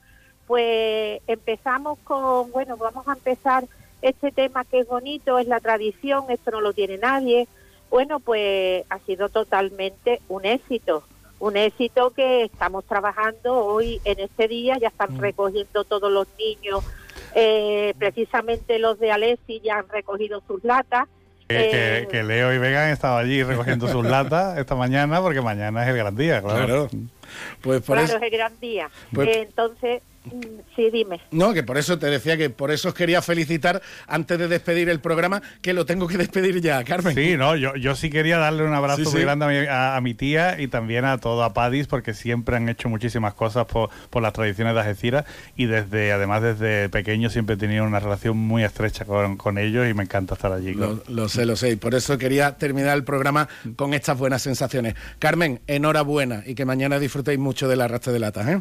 pues 0.46 1.22
empezamos 1.26 1.98
con, 2.04 2.52
bueno, 2.52 2.76
vamos 2.76 3.08
a 3.08 3.14
empezar 3.14 3.64
este 4.02 4.32
tema 4.32 4.66
que 4.66 4.80
es 4.80 4.86
bonito, 4.86 5.38
es 5.38 5.48
la 5.48 5.60
tradición, 5.60 6.26
esto 6.28 6.50
no 6.50 6.60
lo 6.60 6.74
tiene 6.74 6.98
nadie. 6.98 7.48
Bueno, 7.88 8.20
pues 8.20 8.84
ha 8.90 8.98
sido 9.00 9.30
totalmente 9.30 10.20
un 10.28 10.44
éxito, 10.44 11.04
un 11.38 11.56
éxito 11.56 12.10
que 12.10 12.44
estamos 12.44 12.84
trabajando 12.84 13.64
hoy 13.64 13.98
en 14.04 14.20
este 14.20 14.46
día, 14.46 14.76
ya 14.76 14.88
están 14.88 15.18
recogiendo 15.18 15.84
todos 15.84 16.12
los 16.12 16.28
niños, 16.38 16.84
eh, 17.34 17.94
precisamente 17.98 18.78
los 18.78 18.98
de 18.98 19.10
Alessi 19.10 19.60
ya 19.60 19.78
han 19.78 19.88
recogido 19.88 20.42
sus 20.46 20.62
latas. 20.62 21.08
Que, 21.48 21.58
Eh, 21.58 22.00
que- 22.02 22.08
que 22.08 22.22
Leo 22.24 22.52
y 22.52 22.58
Vega 22.58 22.86
han 22.86 22.90
estado 22.90 23.16
allí 23.18 23.42
recogiendo 23.42 23.86
sus 23.88 24.04
latas 24.06 24.58
esta 24.58 24.74
mañana 24.74 25.20
porque 25.20 25.40
mañana 25.40 25.82
es 25.84 25.88
el 25.90 25.96
gran 25.96 26.16
día, 26.16 26.42
claro. 26.42 26.88
Pues 27.60 27.82
por 27.82 27.96
claro, 27.96 28.04
eso, 28.08 28.16
es 28.16 28.22
el 28.22 28.30
gran 28.30 28.58
día. 28.60 28.88
Pues- 29.12 29.36
entonces, 29.36 30.02
sí, 30.74 30.90
dime. 30.92 31.20
no, 31.30 31.52
que 31.54 31.62
por 31.62 31.78
eso 31.78 31.98
te 31.98 32.06
decía 32.06 32.36
que 32.36 32.50
por 32.50 32.70
eso 32.70 32.88
os 32.88 32.94
quería 32.94 33.22
felicitar 33.22 33.80
antes 34.06 34.38
de 34.38 34.48
despedir 34.48 34.88
el 34.88 35.00
programa, 35.00 35.42
que 35.62 35.72
lo 35.72 35.86
tengo 35.86 36.06
que 36.06 36.16
despedir 36.18 36.60
ya, 36.60 36.82
Carmen. 36.84 37.14
Sí, 37.14 37.36
no, 37.36 37.56
yo, 37.56 37.76
yo 37.76 37.94
sí 37.96 38.10
quería 38.10 38.38
darle 38.38 38.64
un 38.64 38.74
abrazo 38.74 39.04
Sí, 39.04 39.10
muy 39.12 39.22
grande 39.22 39.44
a 39.44 39.48
mi, 39.48 39.56
a- 39.66 39.96
a 39.96 40.00
mi 40.00 40.14
tía 40.14 40.60
y 40.60 40.68
también 40.68 41.04
a 41.04 41.18
todo 41.18 41.42
a 41.44 41.54
Padis 41.54 41.86
porque 41.86 42.14
siempre 42.14 42.56
han 42.56 42.68
hecho 42.68 42.88
muchísimas 42.88 43.34
cosas 43.34 43.66
por, 43.66 43.90
por 44.10 44.22
las 44.22 44.32
tradiciones 44.32 44.74
de 44.74 44.80
Algeciras 44.80 45.24
y 45.56 45.66
desde, 45.66 46.12
además 46.12 46.42
desde 46.42 46.88
pequeño 46.88 47.30
siempre 47.30 47.54
he 47.54 47.58
tenido 47.58 47.84
una 47.84 48.00
relación 48.00 48.36
muy 48.36 48.64
estrecha 48.64 49.04
con, 49.04 49.36
con 49.36 49.58
ellos 49.58 49.86
y 49.88 49.94
me 49.94 50.02
encanta 50.04 50.34
estar 50.34 50.52
allí. 50.52 50.74
Lo, 50.74 51.02
lo 51.08 51.28
sé, 51.28 51.46
lo 51.46 51.56
sé, 51.56 51.70
y 51.70 51.76
por 51.76 51.94
eso 51.94 52.18
quería 52.18 52.56
terminar 52.56 52.96
el 52.96 53.04
programa 53.04 53.48
con 53.76 53.94
estas 53.94 54.18
buenas 54.18 54.42
sensaciones. 54.42 54.94
Carmen, 55.18 55.60
enhorabuena 55.66 56.42
y 56.46 56.54
que 56.54 56.64
mañana 56.64 56.98
disfrutéis 56.98 57.38
mucho 57.38 57.68
del 57.68 57.80
arrastre 57.80 58.12
de 58.12 58.18
latas, 58.18 58.48
¿eh? 58.48 58.60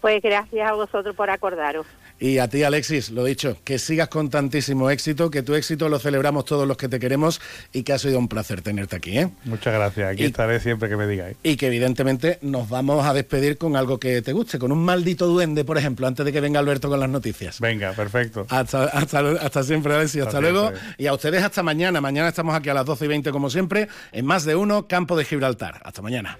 Pues 0.00 0.22
gracias 0.22 0.68
a 0.68 0.72
vosotros 0.74 1.14
por 1.16 1.30
acordaros. 1.30 1.86
Y 2.18 2.38
a 2.38 2.48
ti, 2.48 2.62
Alexis, 2.62 3.10
lo 3.10 3.24
dicho, 3.24 3.58
que 3.62 3.78
sigas 3.78 4.08
con 4.08 4.30
tantísimo 4.30 4.88
éxito, 4.88 5.30
que 5.30 5.42
tu 5.42 5.54
éxito 5.54 5.90
lo 5.90 5.98
celebramos 5.98 6.46
todos 6.46 6.66
los 6.66 6.78
que 6.78 6.88
te 6.88 6.98
queremos 6.98 7.42
y 7.74 7.82
que 7.82 7.92
ha 7.92 7.98
sido 7.98 8.18
un 8.18 8.26
placer 8.28 8.62
tenerte 8.62 8.96
aquí, 8.96 9.18
¿eh? 9.18 9.28
Muchas 9.44 9.74
gracias, 9.74 10.12
aquí 10.12 10.22
Y- 10.22 10.26
estaré 10.26 10.58
siempre 10.60 10.88
que 10.88 10.96
me 10.96 11.06
digáis. 11.06 11.36
Y 11.42 11.56
que 11.58 11.66
evidentemente 11.66 12.38
nos 12.40 12.70
vamos 12.70 13.04
a 13.04 13.12
despedir 13.12 13.58
con 13.58 13.76
algo 13.76 13.98
que 14.00 14.22
te 14.22 14.32
guste, 14.32 14.58
con 14.58 14.72
un 14.72 14.82
maldito 14.82 15.26
duende, 15.26 15.66
por 15.66 15.76
ejemplo, 15.76 16.06
antes 16.06 16.24
de 16.24 16.32
que 16.32 16.40
venga 16.40 16.58
Alberto 16.58 16.88
con 16.88 17.00
las 17.00 17.10
noticias. 17.10 17.60
Venga, 17.60 17.92
perfecto. 17.92 18.46
Hasta, 18.48 18.84
hasta, 18.84 19.18
hasta 19.32 19.62
siempre, 19.62 19.94
Alexis, 19.94 20.22
hasta, 20.22 20.38
Hasta 20.38 20.40
luego. 20.40 20.68
siempre. 20.70 20.94
Y 20.96 21.06
a 21.08 21.12
ustedes 21.12 21.42
hasta 21.42 21.62
mañana. 21.62 22.00
Mañana 22.00 22.28
estamos 22.28 22.54
aquí 22.56 22.70
a 22.70 22.74
las 22.74 22.86
12 22.86 23.04
y 23.04 23.08
20 23.08 23.30
como 23.30 23.50
siempre, 23.50 23.88
en 24.12 24.24
más 24.24 24.46
de 24.46 24.56
uno, 24.56 24.86
Campo 24.88 25.16
de 25.18 25.24
Gibraltar. 25.26 25.82
Hasta 25.84 26.00
mañana. 26.00 26.38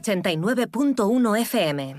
89.1 0.00 1.40
FM. 1.40 1.96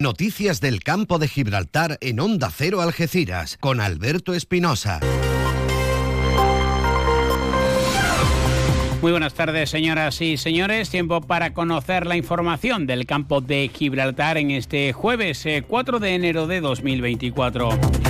Noticias 0.00 0.60
del 0.60 0.80
campo 0.82 1.18
de 1.18 1.28
Gibraltar 1.28 1.98
en 2.00 2.20
Onda 2.20 2.50
Cero 2.54 2.80
Algeciras 2.80 3.58
con 3.58 3.80
Alberto 3.80 4.32
Espinosa. 4.32 5.00
Muy 9.02 9.12
buenas 9.12 9.34
tardes, 9.34 9.70
señoras 9.70 10.20
y 10.20 10.36
señores. 10.36 10.90
Tiempo 10.90 11.20
para 11.20 11.52
conocer 11.52 12.06
la 12.06 12.16
información 12.16 12.86
del 12.86 13.06
campo 13.06 13.40
de 13.40 13.70
Gibraltar 13.72 14.38
en 14.38 14.50
este 14.50 14.92
jueves 14.92 15.44
eh, 15.46 15.62
4 15.66 15.98
de 15.98 16.14
enero 16.14 16.46
de 16.46 16.60
2024. 16.60 18.07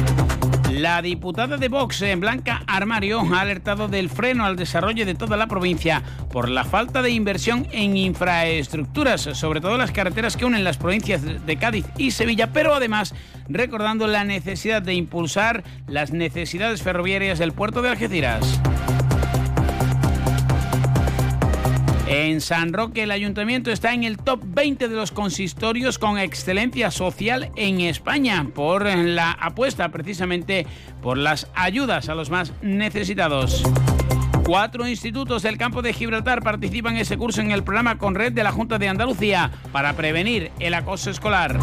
La 0.79 1.03
diputada 1.03 1.57
de 1.57 1.69
Vox, 1.69 2.03
en 2.03 2.21
Blanca 2.21 2.63
Armario, 2.69 3.21
ha 3.35 3.41
alertado 3.41 3.89
del 3.89 4.09
freno 4.09 4.45
al 4.45 4.55
desarrollo 4.55 5.05
de 5.05 5.17
toda 5.17 5.37
la 5.37 5.49
provincia 5.49 6.05
por 6.31 6.49
la 6.49 6.63
falta 6.63 7.03
de 7.03 7.11
inversión 7.11 7.67
en 7.73 7.97
infraestructuras, 7.97 9.23
sobre 9.23 9.61
todo 9.61 9.77
las 9.77 9.91
carreteras 9.91 10.37
que 10.37 10.45
unen 10.45 10.63
las 10.63 10.77
provincias 10.77 11.23
de 11.45 11.57
Cádiz 11.57 11.85
y 11.97 12.13
Sevilla, 12.13 12.53
pero 12.53 12.77
además 12.77 13.13
recordando 13.49 14.07
la 14.07 14.23
necesidad 14.23 14.81
de 14.81 14.95
impulsar 14.95 15.65
las 15.89 16.13
necesidades 16.13 16.81
ferroviarias 16.81 17.41
del 17.41 17.53
puerto 17.53 17.83
de 17.83 17.89
Algeciras. 17.89 18.61
En 22.09 22.41
San 22.41 22.73
Roque 22.73 23.03
el 23.03 23.11
ayuntamiento 23.11 23.71
está 23.71 23.93
en 23.93 24.03
el 24.03 24.17
top 24.17 24.41
20 24.43 24.89
de 24.89 24.97
los 24.97 25.13
consistorios 25.13 25.99
con 25.99 26.19
excelencia 26.19 26.91
social 26.91 27.51
en 27.55 27.83
España 27.83 28.47
por 28.55 28.87
la 28.87 29.33
apuesta 29.33 29.91
precisamente 29.91 30.67
por 31.03 31.19
las 31.19 31.49
ayudas 31.55 32.09
a 32.09 32.15
los 32.15 32.31
más 32.31 32.55
necesitados. 32.63 33.63
Cuatro 34.43 34.89
institutos 34.89 35.43
del 35.43 35.59
campo 35.59 35.83
de 35.83 35.93
Gibraltar 35.93 36.43
participan 36.43 36.97
ese 36.97 37.19
curso 37.19 37.43
en 37.43 37.51
el 37.51 37.63
programa 37.63 37.99
con 37.99 38.15
red 38.15 38.33
de 38.33 38.43
la 38.43 38.53
Junta 38.53 38.79
de 38.79 38.89
Andalucía 38.89 39.51
para 39.71 39.93
prevenir 39.93 40.51
el 40.61 40.73
acoso 40.73 41.11
escolar. 41.11 41.59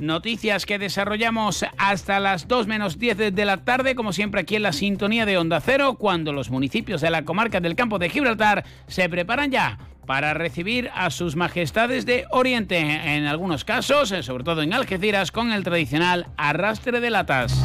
Noticias 0.00 0.64
que 0.64 0.78
desarrollamos 0.78 1.64
hasta 1.76 2.20
las 2.20 2.46
2 2.46 2.66
menos 2.68 2.98
10 2.98 3.34
de 3.34 3.44
la 3.44 3.64
tarde, 3.64 3.96
como 3.96 4.12
siempre 4.12 4.42
aquí 4.42 4.56
en 4.56 4.62
la 4.62 4.72
sintonía 4.72 5.26
de 5.26 5.38
Onda 5.38 5.60
Cero, 5.60 5.96
cuando 5.98 6.32
los 6.32 6.50
municipios 6.50 7.00
de 7.00 7.10
la 7.10 7.24
comarca 7.24 7.60
del 7.60 7.74
campo 7.74 7.98
de 7.98 8.08
Gibraltar 8.08 8.64
se 8.86 9.08
preparan 9.08 9.50
ya 9.50 9.78
para 10.06 10.34
recibir 10.34 10.90
a 10.94 11.10
sus 11.10 11.36
majestades 11.36 12.06
de 12.06 12.26
Oriente, 12.30 12.78
en 12.78 13.26
algunos 13.26 13.64
casos, 13.64 14.12
eh, 14.12 14.22
sobre 14.22 14.44
todo 14.44 14.62
en 14.62 14.72
Algeciras, 14.72 15.32
con 15.32 15.52
el 15.52 15.64
tradicional 15.64 16.28
arrastre 16.36 17.00
de 17.00 17.10
latas. 17.10 17.60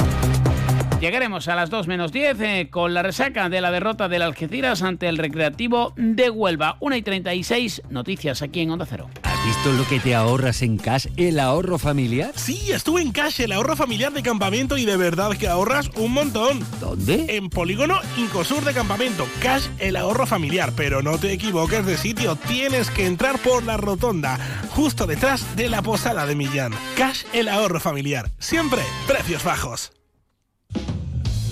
Llegaremos 1.03 1.49
a 1.49 1.55
las 1.55 1.69
2 1.69 1.87
menos 1.87 2.13
10 2.13 2.39
eh, 2.39 2.67
con 2.71 2.93
la 2.93 3.03
resaca 3.03 3.49
de 3.49 3.59
la 3.59 3.71
derrota 3.71 4.07
del 4.07 4.21
Algeciras 4.21 4.83
ante 4.83 5.09
el 5.09 5.17
Recreativo 5.17 5.91
de 5.97 6.29
Huelva. 6.29 6.77
1 6.79 6.95
y 6.95 7.01
36, 7.01 7.81
noticias 7.89 8.41
aquí 8.41 8.61
en 8.61 8.71
Onda 8.71 8.85
Cero. 8.89 9.09
¿Has 9.23 9.45
visto 9.45 9.73
lo 9.73 9.85
que 9.85 9.99
te 9.99 10.15
ahorras 10.15 10.61
en 10.61 10.77
Cash, 10.77 11.07
el 11.17 11.41
ahorro 11.41 11.77
familiar? 11.77 12.31
Sí, 12.35 12.71
estuve 12.71 13.01
en 13.01 13.11
Cash, 13.11 13.41
el 13.41 13.51
ahorro 13.51 13.75
familiar 13.75 14.13
de 14.13 14.23
campamento 14.23 14.77
y 14.77 14.85
de 14.85 14.95
verdad 14.95 15.35
que 15.35 15.49
ahorras 15.49 15.91
un 15.97 16.13
montón. 16.13 16.65
¿Dónde? 16.79 17.35
En 17.35 17.49
Polígono 17.49 17.99
Incosur 18.15 18.63
de 18.63 18.71
Campamento. 18.71 19.27
Cash, 19.41 19.67
el 19.79 19.97
ahorro 19.97 20.25
familiar. 20.25 20.71
Pero 20.77 21.01
no 21.01 21.17
te 21.17 21.33
equivoques 21.33 21.85
de 21.85 21.97
sitio, 21.97 22.37
tienes 22.47 22.89
que 22.89 23.07
entrar 23.07 23.37
por 23.39 23.63
la 23.63 23.75
rotonda, 23.75 24.39
justo 24.69 25.05
detrás 25.05 25.57
de 25.57 25.67
la 25.67 25.81
posada 25.81 26.25
de 26.25 26.35
Millán. 26.35 26.71
Cash, 26.95 27.23
el 27.33 27.49
ahorro 27.49 27.81
familiar. 27.81 28.31
Siempre 28.39 28.79
precios 29.05 29.43
bajos. 29.43 29.91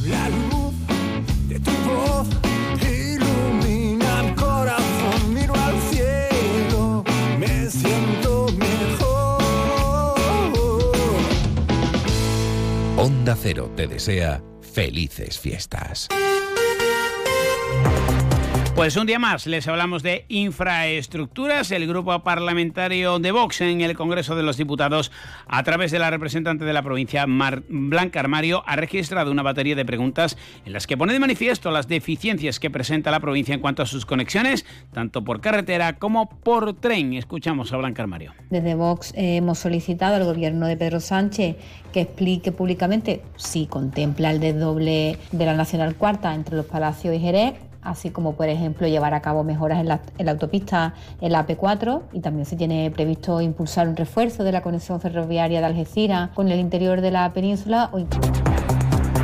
La 0.06 0.30
luz 0.30 0.74
de 1.48 1.60
tu 1.60 1.72
voz 1.88 2.28
ilumina 2.82 4.22
el 4.28 4.36
corazón, 4.36 5.34
miro 5.34 5.54
al 5.54 5.80
cielo, 5.92 7.04
me 7.38 7.70
siento 7.70 8.48
mejor. 8.58 9.42
Onda 12.98 13.38
Cero 13.40 13.72
te 13.76 13.88
desea 13.88 14.42
felices 14.74 15.38
fiestas. 15.40 16.08
Pues 18.76 18.96
un 18.96 19.06
día 19.06 19.20
más 19.20 19.48
les 19.48 19.68
hablamos 19.68 20.02
de 20.02 20.26
infraestructuras. 20.30 21.72
El 21.72 21.88
grupo 21.88 22.18
parlamentario 22.24 23.20
de 23.20 23.32
Vox 23.32 23.62
en 23.62 23.82
el 23.82 23.96
Congreso 23.96 24.36
de 24.36 24.44
los 24.44 24.58
Diputados, 24.58 25.12
a 25.46 25.62
través 25.64 25.92
de 25.92 26.00
la 26.00 26.10
representante 26.10 26.66
de 26.66 26.74
la 26.74 26.82
provincia, 26.82 27.28
Mar 27.28 27.64
Blanca 27.68 28.22
Armario, 28.22 28.64
ha 28.66 28.78
registrado 28.78 29.30
una 29.30 29.44
batería 29.44 29.76
de 29.76 29.86
preguntas 29.86 30.38
en 30.66 30.74
las 30.74 30.88
que 30.88 30.98
pone 30.98 31.14
de 31.14 31.20
manifiesto 31.20 31.70
las 31.70 31.88
deficiencias 31.88 32.60
que 32.60 32.72
presenta 32.72 33.12
la 33.12 33.20
provincia 33.20 33.54
en 33.54 33.60
cuanto 33.60 33.84
a 33.84 33.86
sus 33.86 34.06
conexiones, 34.06 34.66
tanto 34.94 35.24
por 35.24 35.42
carretera 35.42 36.00
como 36.00 36.30
por 36.30 36.74
tren. 36.74 37.14
Escuchamos 37.14 37.74
a 37.74 37.78
Blanca 37.78 38.02
Armario. 38.02 38.34
Desde 38.50 38.74
Vox 38.74 39.14
eh, 39.16 39.36
hemos 39.36 39.60
solicitado 39.60 40.16
al 40.16 40.24
gobierno 40.24 40.66
de 40.66 40.78
Pedro 40.78 41.02
Sánchez 41.02 41.58
que 41.94 42.02
explique 42.02 42.52
públicamente 42.52 43.22
si 43.36 43.68
contempla 43.68 44.32
el 44.32 44.40
desdoble 44.40 45.18
de 45.32 45.46
la 45.46 45.56
Nacional 45.56 45.96
Cuarta 45.96 46.34
entre 46.34 46.56
los 46.56 46.66
Palacios 46.66 47.14
y 47.14 47.20
Jerez 47.20 47.71
así 47.82 48.12
como 48.12 48.36
por 48.36 48.50
ejemplo 48.50 48.88
llevar 48.88 49.14
a 49.14 49.22
cabo 49.22 49.44
mejoras 49.44 49.80
en 49.80 49.88
la, 49.88 50.02
autopista 50.32 50.94
en 51.20 51.32
la 51.32 51.46
AP4 51.46 52.02
y 52.14 52.20
también 52.20 52.46
se 52.46 52.56
tiene 52.56 52.92
previsto 52.92 53.42
impulsar 53.42 53.88
un 53.88 53.96
refuerzo 53.96 54.44
de 54.44 54.52
la 54.52 54.62
conexión 54.62 55.02
ferroviaria 55.02 55.60
de 55.60 55.66
Algeciras 55.66 56.30
con 56.32 56.50
el 56.50 56.60
interior 56.60 57.02
de 57.02 57.12
la 57.12 57.34
península 57.34 57.90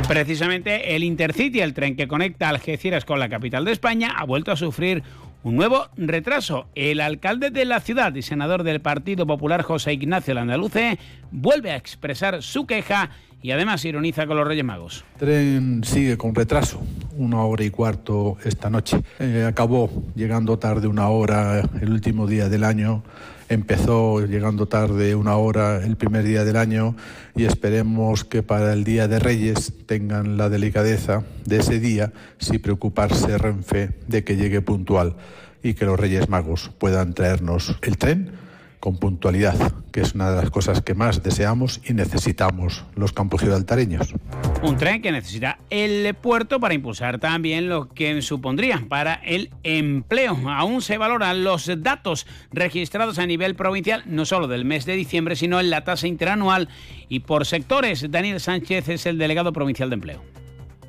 Precisamente 0.08 0.96
el 0.96 1.04
Intercity, 1.04 1.60
el 1.60 1.74
tren 1.74 1.94
que 1.94 2.08
conecta 2.08 2.48
Algeciras 2.48 3.04
con 3.04 3.20
la 3.20 3.28
capital 3.28 3.66
de 3.66 3.72
España, 3.72 4.14
ha 4.16 4.24
vuelto 4.24 4.50
a 4.50 4.56
sufrir 4.56 5.02
un 5.42 5.56
nuevo 5.56 5.88
retraso. 5.96 6.66
El 6.74 7.00
alcalde 7.00 7.50
de 7.50 7.64
la 7.64 7.80
ciudad 7.80 8.14
y 8.14 8.22
senador 8.22 8.62
del 8.62 8.80
Partido 8.80 9.26
Popular, 9.26 9.62
José 9.62 9.92
Ignacio 9.92 10.34
Landaluce, 10.34 10.98
vuelve 11.30 11.72
a 11.72 11.76
expresar 11.76 12.42
su 12.42 12.66
queja 12.66 13.10
y 13.42 13.50
además 13.52 13.84
ironiza 13.84 14.26
con 14.26 14.36
los 14.36 14.46
Reyes 14.46 14.64
Magos. 14.64 15.04
El 15.14 15.18
tren 15.18 15.84
sigue 15.84 16.16
con 16.16 16.34
retraso, 16.34 16.82
una 17.16 17.42
hora 17.42 17.64
y 17.64 17.70
cuarto 17.70 18.36
esta 18.44 18.70
noche. 18.70 19.02
Eh, 19.18 19.44
acabó 19.46 19.90
llegando 20.14 20.58
tarde 20.58 20.86
una 20.88 21.08
hora 21.08 21.62
el 21.80 21.90
último 21.90 22.26
día 22.26 22.48
del 22.48 22.64
año, 22.64 23.02
empezó 23.48 24.24
llegando 24.26 24.66
tarde 24.66 25.14
una 25.14 25.36
hora 25.36 25.84
el 25.84 25.96
primer 25.96 26.24
día 26.24 26.44
del 26.44 26.56
año 26.56 26.96
y 27.34 27.44
esperemos 27.44 28.24
que 28.24 28.42
para 28.42 28.72
el 28.72 28.84
Día 28.84 29.08
de 29.08 29.18
Reyes 29.18 29.72
tengan 29.86 30.36
la 30.36 30.48
delicadeza 30.48 31.24
de 31.44 31.58
ese 31.58 31.80
día, 31.80 32.12
si 32.38 32.58
preocuparse 32.58 33.38
Renfe 33.38 33.90
de 34.06 34.24
que 34.24 34.36
llegue 34.36 34.60
puntual 34.60 35.16
y 35.62 35.74
que 35.74 35.86
los 35.86 35.98
Reyes 35.98 36.28
Magos 36.28 36.70
puedan 36.78 37.14
traernos 37.14 37.76
el 37.82 37.96
tren 37.96 38.47
con 38.80 38.96
puntualidad, 38.96 39.72
que 39.92 40.00
es 40.00 40.14
una 40.14 40.30
de 40.30 40.36
las 40.36 40.50
cosas 40.50 40.82
que 40.82 40.94
más 40.94 41.22
deseamos 41.22 41.80
y 41.84 41.94
necesitamos 41.94 42.84
los 42.94 43.12
campos 43.12 43.40
gibraltareños. 43.40 44.14
Un 44.62 44.76
tren 44.76 45.02
que 45.02 45.12
necesita 45.12 45.58
el 45.70 46.14
puerto 46.14 46.60
para 46.60 46.74
impulsar 46.74 47.18
también 47.18 47.68
lo 47.68 47.88
que 47.88 48.22
supondría 48.22 48.84
para 48.88 49.14
el 49.14 49.50
empleo. 49.62 50.36
Aún 50.48 50.82
se 50.82 50.98
valoran 50.98 51.44
los 51.44 51.70
datos 51.82 52.26
registrados 52.52 53.18
a 53.18 53.26
nivel 53.26 53.54
provincial, 53.54 54.02
no 54.06 54.24
solo 54.24 54.48
del 54.48 54.64
mes 54.64 54.86
de 54.86 54.94
diciembre, 54.94 55.36
sino 55.36 55.60
en 55.60 55.70
la 55.70 55.84
tasa 55.84 56.06
interanual 56.06 56.68
y 57.08 57.20
por 57.20 57.46
sectores. 57.46 58.10
Daniel 58.10 58.40
Sánchez 58.40 58.88
es 58.88 59.06
el 59.06 59.18
delegado 59.18 59.52
provincial 59.52 59.90
de 59.90 59.94
empleo. 59.94 60.22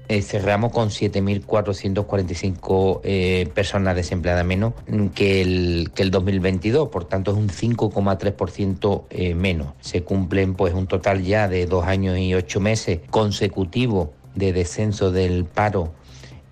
Eh, 0.10 0.22
cerramos 0.24 0.72
con 0.72 0.90
7.445 0.90 3.02
eh, 3.04 3.48
personas 3.54 3.96
desempleadas 3.96 4.44
menos 4.44 4.74
que 5.14 5.44
el, 5.44 5.92
que 5.94 6.02
el 6.02 6.10
2022, 6.10 6.90
por 6.90 7.06
tanto 7.06 7.30
es 7.30 7.38
un 7.38 7.50
5,3% 7.50 9.04
eh, 9.12 9.36
menos. 9.36 9.76
Se 9.82 10.02
cumplen 10.02 10.56
pues 10.56 10.74
un 10.74 10.88
total 10.88 11.22
ya 11.22 11.48
de 11.48 11.68
dos 11.68 11.86
años 11.86 12.18
y 12.18 12.34
ocho 12.34 12.60
meses 12.60 13.02
consecutivos 13.12 14.10
de 14.34 14.52
descenso 14.52 15.12
del 15.12 15.46
paro 15.46 15.94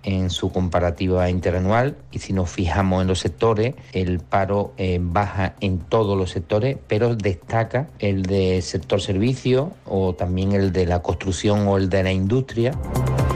en 0.04 0.30
su 0.30 0.52
comparativa 0.52 1.28
interanual 1.28 1.96
y 2.10 2.18
si 2.18 2.32
nos 2.32 2.50
fijamos 2.50 3.02
en 3.02 3.08
los 3.08 3.20
sectores, 3.20 3.74
el 3.92 4.20
paro 4.20 4.72
eh, 4.76 4.98
baja 5.00 5.54
en 5.60 5.78
todos 5.78 6.16
los 6.16 6.30
sectores, 6.30 6.76
pero 6.86 7.14
destaca 7.14 7.88
el 7.98 8.22
del 8.22 8.62
sector 8.62 9.00
servicio 9.00 9.72
o 9.84 10.14
también 10.14 10.52
el 10.52 10.72
de 10.72 10.86
la 10.86 11.02
construcción 11.02 11.66
o 11.66 11.76
el 11.76 11.88
de 11.88 12.02
la 12.02 12.12
industria. 12.12 12.72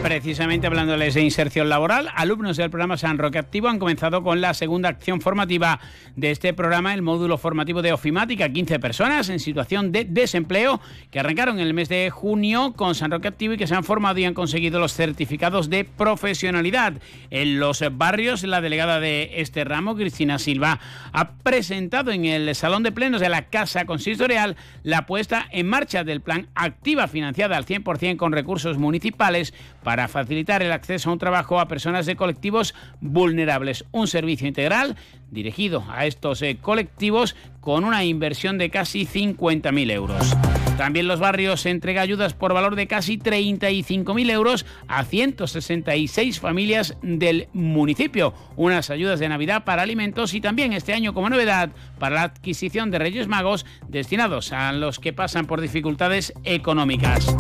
Precisamente 0.03 0.66
hablándoles 0.66 1.15
de 1.15 1.23
inserción 1.23 1.69
laboral, 1.69 2.09
alumnos 2.16 2.57
del 2.57 2.70
programa 2.70 2.97
San 2.97 3.19
Roque 3.19 3.39
Activo 3.39 3.69
han 3.69 3.78
comenzado 3.78 4.24
con 4.24 4.40
la 4.40 4.53
segunda 4.53 4.89
acción 4.89 5.20
formativa 5.20 5.78
de 6.16 6.32
este 6.32 6.53
programa, 6.53 6.93
el 6.93 7.03
módulo 7.03 7.39
formativo 7.39 7.82
de 7.82 7.93
ofimática. 7.93 8.49
15 8.49 8.81
personas 8.81 9.28
en 9.28 9.39
situación 9.39 9.93
de 9.93 10.05
desempleo 10.05 10.81
que 11.12 11.20
arrancaron 11.20 11.61
en 11.61 11.69
el 11.69 11.73
mes 11.73 11.89
de 11.89 12.11
junio 12.11 12.73
con 12.74 12.97
San 12.97 13.12
Roque 13.12 13.28
Activo 13.28 13.55
y 13.55 13.59
que 13.59 13.69
se 13.69 13.77
han 13.77 13.85
formado 13.85 14.19
y 14.19 14.24
han 14.24 14.35
conseguido 14.35 14.81
los 14.81 14.93
certificados 14.93 15.70
de 15.70 15.85
profesionalidad. 15.85 16.94
En 17.31 17.61
los 17.61 17.85
barrios, 17.93 18.43
la 18.43 18.61
delegada 18.62 19.01
de 19.01 19.32
este 19.36 19.64
ramo, 19.64 19.94
Cristina 19.97 20.39
Silva, 20.39 20.80
ha 21.12 21.32
presentado 21.32 22.10
en 22.10 22.24
el 22.24 22.55
Salón 22.55 22.82
de 22.82 22.93
Plenos 22.93 23.20
de 23.20 23.28
la 23.28 23.51
Casa 23.51 23.84
Consistorial 23.84 24.56
la 24.82 25.06
puesta 25.06 25.47
en 25.51 25.68
marcha 25.68 26.05
del 26.05 26.22
plan 26.22 26.48
Activa 26.55 27.09
financiada 27.09 27.56
al 27.56 27.66
100% 27.66 28.16
con 28.16 28.32
recursos 28.32 28.78
municipales 28.78 29.52
para 29.82 30.09
facilitar 30.09 30.62
el 30.62 30.72
acceso 30.72 31.10
a 31.10 31.12
un 31.12 31.18
trabajo 31.18 31.60
a 31.60 31.68
personas 31.68 32.06
de 32.06 32.16
colectivos 32.16 32.74
vulnerables. 33.01 33.84
Un 33.93 34.09
servicio 34.09 34.48
integral 34.48 34.97
dirigido 35.30 35.84
a 35.90 36.06
estos 36.06 36.43
eh, 36.43 36.59
colectivos 36.60 37.34
con 37.60 37.84
una 37.84 38.05
inversión 38.05 38.59
de 38.59 38.70
casi 38.70 39.06
50.000 39.06 39.90
euros. 39.90 40.36
También 40.77 41.07
los 41.07 41.20
barrios 41.20 41.66
entrega 41.66 42.03
ayudas 42.03 42.35
por 42.35 42.55
valor 42.55 42.77
de 42.77 42.86
casi 42.86 43.19
35.000 43.19 44.31
euros 44.31 44.66
a 44.89 45.05
166 45.05 46.40
familias 46.40 46.97
del 47.03 47.49
municipio. 47.53 48.35
Unas 48.57 48.90
ayudas 48.90 49.20
de 49.20 49.28
Navidad 49.28 49.65
para 49.65 49.82
alimentos 49.82 50.35
y 50.35 50.40
también 50.40 50.73
este 50.73 50.94
año 50.94 51.15
como 51.15 51.31
novedad 51.31 51.70
para 51.99 52.16
la 52.16 52.23
adquisición 52.23 52.90
de 52.90 52.99
Reyes 52.99 53.28
Magos 53.28 53.66
destinados 53.89 54.53
a 54.53 54.73
los 54.73 54.99
que 54.99 55.12
pasan 55.12 55.47
por 55.47 55.61
dificultades 55.61 56.32
económicas. 56.44 57.35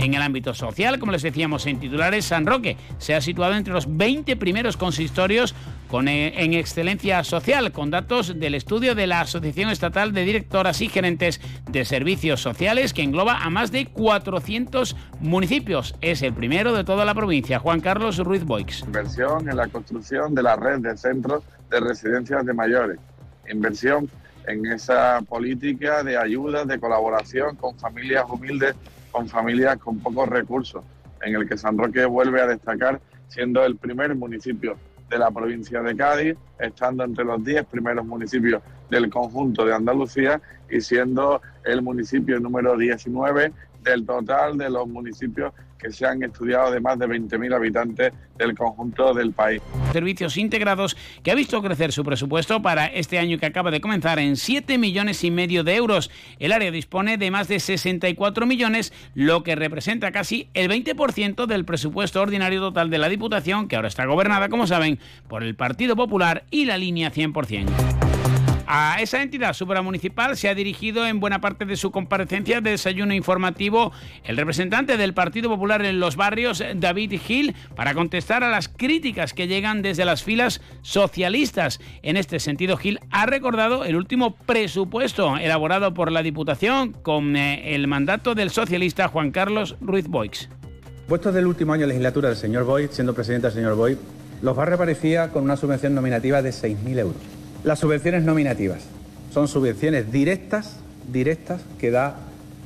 En 0.00 0.14
el 0.14 0.22
ámbito 0.22 0.54
social, 0.54 1.00
como 1.00 1.10
les 1.10 1.22
decíamos 1.22 1.66
en 1.66 1.80
titulares, 1.80 2.24
San 2.24 2.46
Roque 2.46 2.76
se 2.98 3.16
ha 3.16 3.20
situado 3.20 3.54
entre 3.54 3.74
los 3.74 3.96
20 3.96 4.36
primeros 4.36 4.76
consistorios 4.76 5.56
con, 5.88 6.06
eh, 6.06 6.44
en 6.44 6.54
excelencia 6.54 7.24
social, 7.24 7.72
con 7.72 7.90
datos 7.90 8.38
del 8.38 8.54
estudio 8.54 8.94
de 8.94 9.08
la 9.08 9.22
Asociación 9.22 9.70
Estatal 9.70 10.12
de 10.12 10.24
Directoras 10.24 10.80
y 10.82 10.88
Gerentes 10.88 11.40
de 11.68 11.84
Servicios 11.84 12.40
Sociales, 12.40 12.94
que 12.94 13.02
engloba 13.02 13.38
a 13.38 13.50
más 13.50 13.72
de 13.72 13.86
400 13.86 14.94
municipios. 15.18 15.96
Es 16.00 16.22
el 16.22 16.32
primero 16.32 16.74
de 16.74 16.84
toda 16.84 17.04
la 17.04 17.14
provincia. 17.14 17.58
Juan 17.58 17.80
Carlos 17.80 18.18
Ruiz 18.18 18.44
Boix. 18.44 18.82
Inversión 18.82 19.48
en 19.48 19.56
la 19.56 19.66
construcción 19.66 20.32
de 20.32 20.44
la 20.44 20.54
red 20.54 20.78
de 20.78 20.96
centros 20.96 21.42
de 21.70 21.80
residencias 21.80 22.46
de 22.46 22.54
mayores. 22.54 22.98
Inversión 23.50 24.08
en 24.46 24.64
esa 24.66 25.20
política 25.28 26.04
de 26.04 26.16
ayuda, 26.16 26.64
de 26.64 26.78
colaboración 26.78 27.56
con 27.56 27.76
familias 27.78 28.24
humildes 28.28 28.76
con 29.18 29.28
familias 29.28 29.78
con 29.78 29.98
pocos 29.98 30.28
recursos, 30.28 30.84
en 31.22 31.34
el 31.34 31.48
que 31.48 31.58
San 31.58 31.76
Roque 31.76 32.04
vuelve 32.04 32.40
a 32.40 32.46
destacar 32.46 33.00
siendo 33.26 33.64
el 33.64 33.74
primer 33.74 34.14
municipio 34.14 34.76
de 35.10 35.18
la 35.18 35.28
provincia 35.32 35.82
de 35.82 35.96
Cádiz, 35.96 36.36
estando 36.60 37.02
entre 37.02 37.24
los 37.24 37.42
10 37.42 37.64
primeros 37.64 38.06
municipios 38.06 38.62
del 38.88 39.10
conjunto 39.10 39.66
de 39.66 39.74
Andalucía 39.74 40.40
y 40.70 40.80
siendo 40.80 41.42
el 41.64 41.82
municipio 41.82 42.38
número 42.38 42.76
19 42.76 43.52
del 43.82 44.06
total 44.06 44.56
de 44.56 44.70
los 44.70 44.86
municipios 44.86 45.52
que 45.78 45.92
se 45.92 46.06
han 46.06 46.22
estudiado 46.22 46.70
de 46.70 46.80
más 46.80 46.98
de 46.98 47.06
20.000 47.06 47.54
habitantes 47.54 48.12
del 48.36 48.54
conjunto 48.54 49.14
del 49.14 49.32
país. 49.32 49.60
Servicios 49.92 50.36
integrados 50.36 50.96
que 51.22 51.30
ha 51.30 51.34
visto 51.34 51.62
crecer 51.62 51.92
su 51.92 52.04
presupuesto 52.04 52.62
para 52.62 52.86
este 52.86 53.18
año 53.18 53.38
que 53.38 53.46
acaba 53.46 53.70
de 53.70 53.80
comenzar 53.80 54.18
en 54.18 54.36
7 54.36 54.78
millones 54.78 55.24
y 55.24 55.30
medio 55.30 55.64
de 55.64 55.76
euros. 55.76 56.10
El 56.38 56.52
área 56.52 56.70
dispone 56.70 57.18
de 57.18 57.30
más 57.30 57.48
de 57.48 57.60
64 57.60 58.46
millones, 58.46 58.92
lo 59.14 59.42
que 59.42 59.56
representa 59.56 60.12
casi 60.12 60.48
el 60.54 60.70
20% 60.70 61.46
del 61.46 61.64
presupuesto 61.64 62.20
ordinario 62.20 62.60
total 62.60 62.90
de 62.90 62.98
la 62.98 63.08
Diputación, 63.08 63.68
que 63.68 63.76
ahora 63.76 63.88
está 63.88 64.04
gobernada, 64.06 64.48
como 64.48 64.66
saben, 64.66 64.98
por 65.28 65.42
el 65.42 65.54
Partido 65.54 65.96
Popular 65.96 66.44
y 66.50 66.64
la 66.64 66.76
línea 66.76 67.12
100%. 67.12 67.97
A 68.70 69.00
esa 69.00 69.22
entidad 69.22 69.54
supramunicipal 69.54 70.36
se 70.36 70.46
ha 70.46 70.54
dirigido 70.54 71.06
en 71.06 71.20
buena 71.20 71.40
parte 71.40 71.64
de 71.64 71.74
su 71.74 71.90
comparecencia 71.90 72.60
de 72.60 72.72
desayuno 72.72 73.14
informativo 73.14 73.92
el 74.24 74.36
representante 74.36 74.98
del 74.98 75.14
Partido 75.14 75.48
Popular 75.48 75.82
en 75.86 76.00
los 76.00 76.16
barrios, 76.16 76.62
David 76.74 77.18
Gil, 77.18 77.54
para 77.74 77.94
contestar 77.94 78.44
a 78.44 78.50
las 78.50 78.68
críticas 78.68 79.32
que 79.32 79.46
llegan 79.46 79.80
desde 79.80 80.04
las 80.04 80.22
filas 80.22 80.60
socialistas. 80.82 81.80
En 82.02 82.18
este 82.18 82.40
sentido, 82.40 82.76
Gil 82.76 83.00
ha 83.10 83.24
recordado 83.24 83.86
el 83.86 83.96
último 83.96 84.36
presupuesto 84.36 85.38
elaborado 85.38 85.94
por 85.94 86.12
la 86.12 86.22
Diputación 86.22 86.92
con 86.92 87.36
eh, 87.36 87.74
el 87.74 87.86
mandato 87.86 88.34
del 88.34 88.50
socialista 88.50 89.08
Juan 89.08 89.30
Carlos 89.30 89.76
Ruiz 89.80 90.08
Boix. 90.08 90.50
Puestos 91.06 91.32
del 91.32 91.46
último 91.46 91.72
año 91.72 91.84
de 91.84 91.88
legislatura 91.88 92.28
del 92.28 92.36
señor 92.36 92.64
Boix, 92.64 92.90
siendo 92.92 93.14
presidente 93.14 93.46
el 93.46 93.54
señor 93.54 93.76
Boix, 93.76 93.96
los 94.42 94.54
barrios 94.54 94.74
aparecía 94.74 95.30
con 95.30 95.44
una 95.44 95.56
subvención 95.56 95.94
nominativa 95.94 96.42
de 96.42 96.50
6.000 96.50 96.98
euros. 96.98 97.37
Las 97.64 97.80
subvenciones 97.80 98.22
nominativas 98.22 98.84
son 99.34 99.48
subvenciones 99.48 100.12
directas, 100.12 100.76
directas 101.12 101.60
que 101.78 101.90
da 101.90 102.16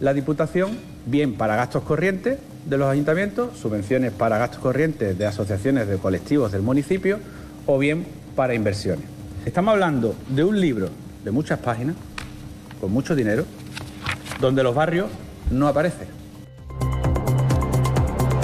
la 0.00 0.12
Diputación, 0.12 0.76
bien 1.06 1.34
para 1.34 1.56
gastos 1.56 1.82
corrientes 1.82 2.38
de 2.66 2.76
los 2.76 2.88
ayuntamientos, 2.88 3.58
subvenciones 3.58 4.12
para 4.12 4.36
gastos 4.36 4.60
corrientes 4.60 5.16
de 5.16 5.26
asociaciones 5.26 5.88
de 5.88 5.96
colectivos 5.96 6.52
del 6.52 6.62
municipio 6.62 7.18
o 7.66 7.78
bien 7.78 8.04
para 8.36 8.54
inversiones. 8.54 9.04
Estamos 9.46 9.72
hablando 9.72 10.14
de 10.28 10.44
un 10.44 10.60
libro 10.60 10.90
de 11.24 11.30
muchas 11.30 11.58
páginas, 11.58 11.96
con 12.80 12.92
mucho 12.92 13.14
dinero, 13.14 13.44
donde 14.40 14.62
los 14.62 14.74
barrios 14.74 15.08
no 15.50 15.68
aparecen. 15.68 16.21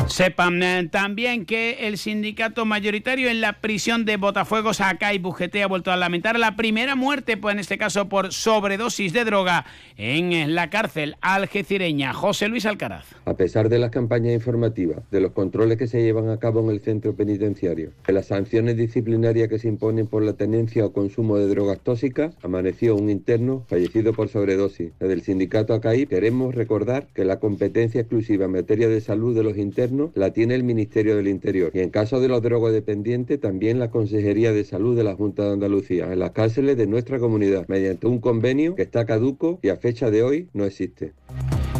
Sepan 0.08 0.62
eh, 0.62 0.88
también 0.90 1.44
que 1.44 1.86
el 1.86 1.98
sindicato 1.98 2.64
mayoritario 2.64 3.28
en 3.28 3.42
la 3.42 3.60
prisión 3.60 4.06
de 4.06 4.16
Botafuegos, 4.16 4.80
acá 4.80 5.12
y 5.12 5.18
Bujete, 5.18 5.62
ha 5.62 5.66
vuelto 5.66 5.92
a 5.92 5.96
lamentar 5.96 6.38
la 6.38 6.56
primera 6.56 6.96
muerte, 6.96 7.36
pues 7.36 7.52
en 7.52 7.58
este 7.58 7.76
caso 7.76 8.08
por 8.08 8.32
sobredosis 8.32 9.12
de 9.12 9.24
droga, 9.24 9.66
en 9.98 10.54
la 10.54 10.70
cárcel 10.70 11.16
algecireña. 11.20 12.14
José 12.14 12.48
Luis 12.48 12.64
Alcaraz. 12.64 13.04
A 13.26 13.34
pesar 13.34 13.68
de 13.68 13.78
las 13.78 13.90
campañas 13.90 14.32
informativas, 14.32 14.98
de 15.10 15.20
los 15.20 15.32
controles 15.32 15.76
que 15.76 15.86
se 15.86 16.02
llevan 16.02 16.30
a 16.30 16.38
cabo 16.38 16.60
en 16.64 16.70
el 16.70 16.80
centro 16.80 17.14
penitenciario, 17.14 17.92
de 18.06 18.12
las 18.12 18.26
sanciones 18.26 18.76
disciplinarias 18.78 19.48
que 19.48 19.58
se 19.58 19.68
imponen 19.68 20.06
por 20.06 20.22
la 20.22 20.32
tenencia 20.32 20.86
o 20.86 20.92
consumo 20.92 21.36
de 21.36 21.48
drogas 21.48 21.80
tóxicas, 21.80 22.34
amaneció 22.42 22.96
un 22.96 23.10
interno 23.10 23.66
fallecido 23.68 24.14
por 24.14 24.28
sobredosis. 24.28 24.92
Desde 24.98 25.12
el 25.12 25.22
sindicato 25.22 25.74
ACAI 25.74 26.06
queremos 26.06 26.54
recordar 26.54 27.08
que 27.14 27.26
la 27.26 27.38
competencia 27.38 28.00
exclusiva 28.00 28.46
en 28.46 28.52
materia 28.52 28.88
de 28.88 29.00
salud 29.02 29.36
de 29.36 29.42
los 29.42 29.58
internos 29.58 29.97
la 30.14 30.32
tiene 30.32 30.54
el 30.54 30.64
Ministerio 30.64 31.16
del 31.16 31.28
Interior 31.28 31.70
y 31.74 31.80
en 31.80 31.90
caso 31.90 32.20
de 32.20 32.28
los 32.28 32.42
drogodependientes 32.42 33.40
también 33.40 33.78
la 33.78 33.90
Consejería 33.90 34.52
de 34.52 34.64
Salud 34.64 34.96
de 34.96 35.04
la 35.04 35.14
Junta 35.14 35.44
de 35.44 35.52
Andalucía 35.52 36.12
en 36.12 36.18
las 36.18 36.30
cárceles 36.32 36.76
de 36.76 36.86
nuestra 36.86 37.18
comunidad 37.18 37.66
mediante 37.68 38.06
un 38.06 38.20
convenio 38.20 38.74
que 38.74 38.82
está 38.82 39.04
caduco 39.04 39.58
y 39.62 39.68
a 39.68 39.76
fecha 39.76 40.10
de 40.10 40.22
hoy 40.22 40.48
no 40.52 40.64
existe. 40.64 41.12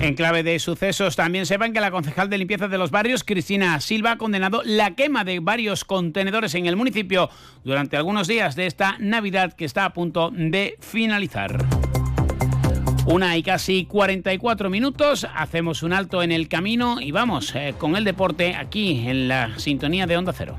En 0.01 0.15
clave 0.15 0.45
de 0.45 0.59
sucesos, 0.61 1.17
también 1.17 1.45
sepan 1.45 1.73
que 1.73 1.81
la 1.81 1.91
concejal 1.91 2.31
de 2.31 2.39
limpieza 2.39 2.69
de 2.69 2.79
los 2.79 2.93
barrios, 2.93 3.25
Cristina 3.25 3.81
Silva, 3.81 4.13
ha 4.13 4.19
condenado 4.19 4.63
la 4.65 4.95
quema 4.95 5.25
de 5.25 5.41
varios 5.41 5.85
contenedores 5.85 6.55
en 6.55 6.67
el 6.67 6.77
municipio 6.77 7.29
durante 7.65 7.97
algunos 7.97 8.29
días 8.29 8.55
de 8.55 8.67
esta 8.67 8.97
Navidad 9.01 9.55
que 9.55 9.65
está 9.65 9.85
a 9.85 9.93
punto 9.93 10.31
de 10.31 10.77
finalizar. 10.79 11.67
Una 13.11 13.39
y 13.39 13.43
casi 13.43 13.87
44 13.87 14.69
minutos, 14.69 15.27
hacemos 15.35 15.83
un 15.83 15.95
alto 15.95 16.23
en 16.23 16.31
el 16.31 16.47
camino 16.47 17.01
y 17.01 17.11
vamos 17.11 17.55
eh, 17.55 17.75
con 17.79 17.97
el 17.97 18.05
deporte 18.05 18.55
aquí 18.55 19.09
en 19.09 19.29
la 19.29 19.59
sintonía 19.59 20.07
de 20.07 20.19
Onda 20.19 20.35
Cero. 20.37 20.59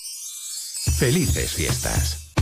Felices 0.97 1.53
fiestas. 1.53 2.33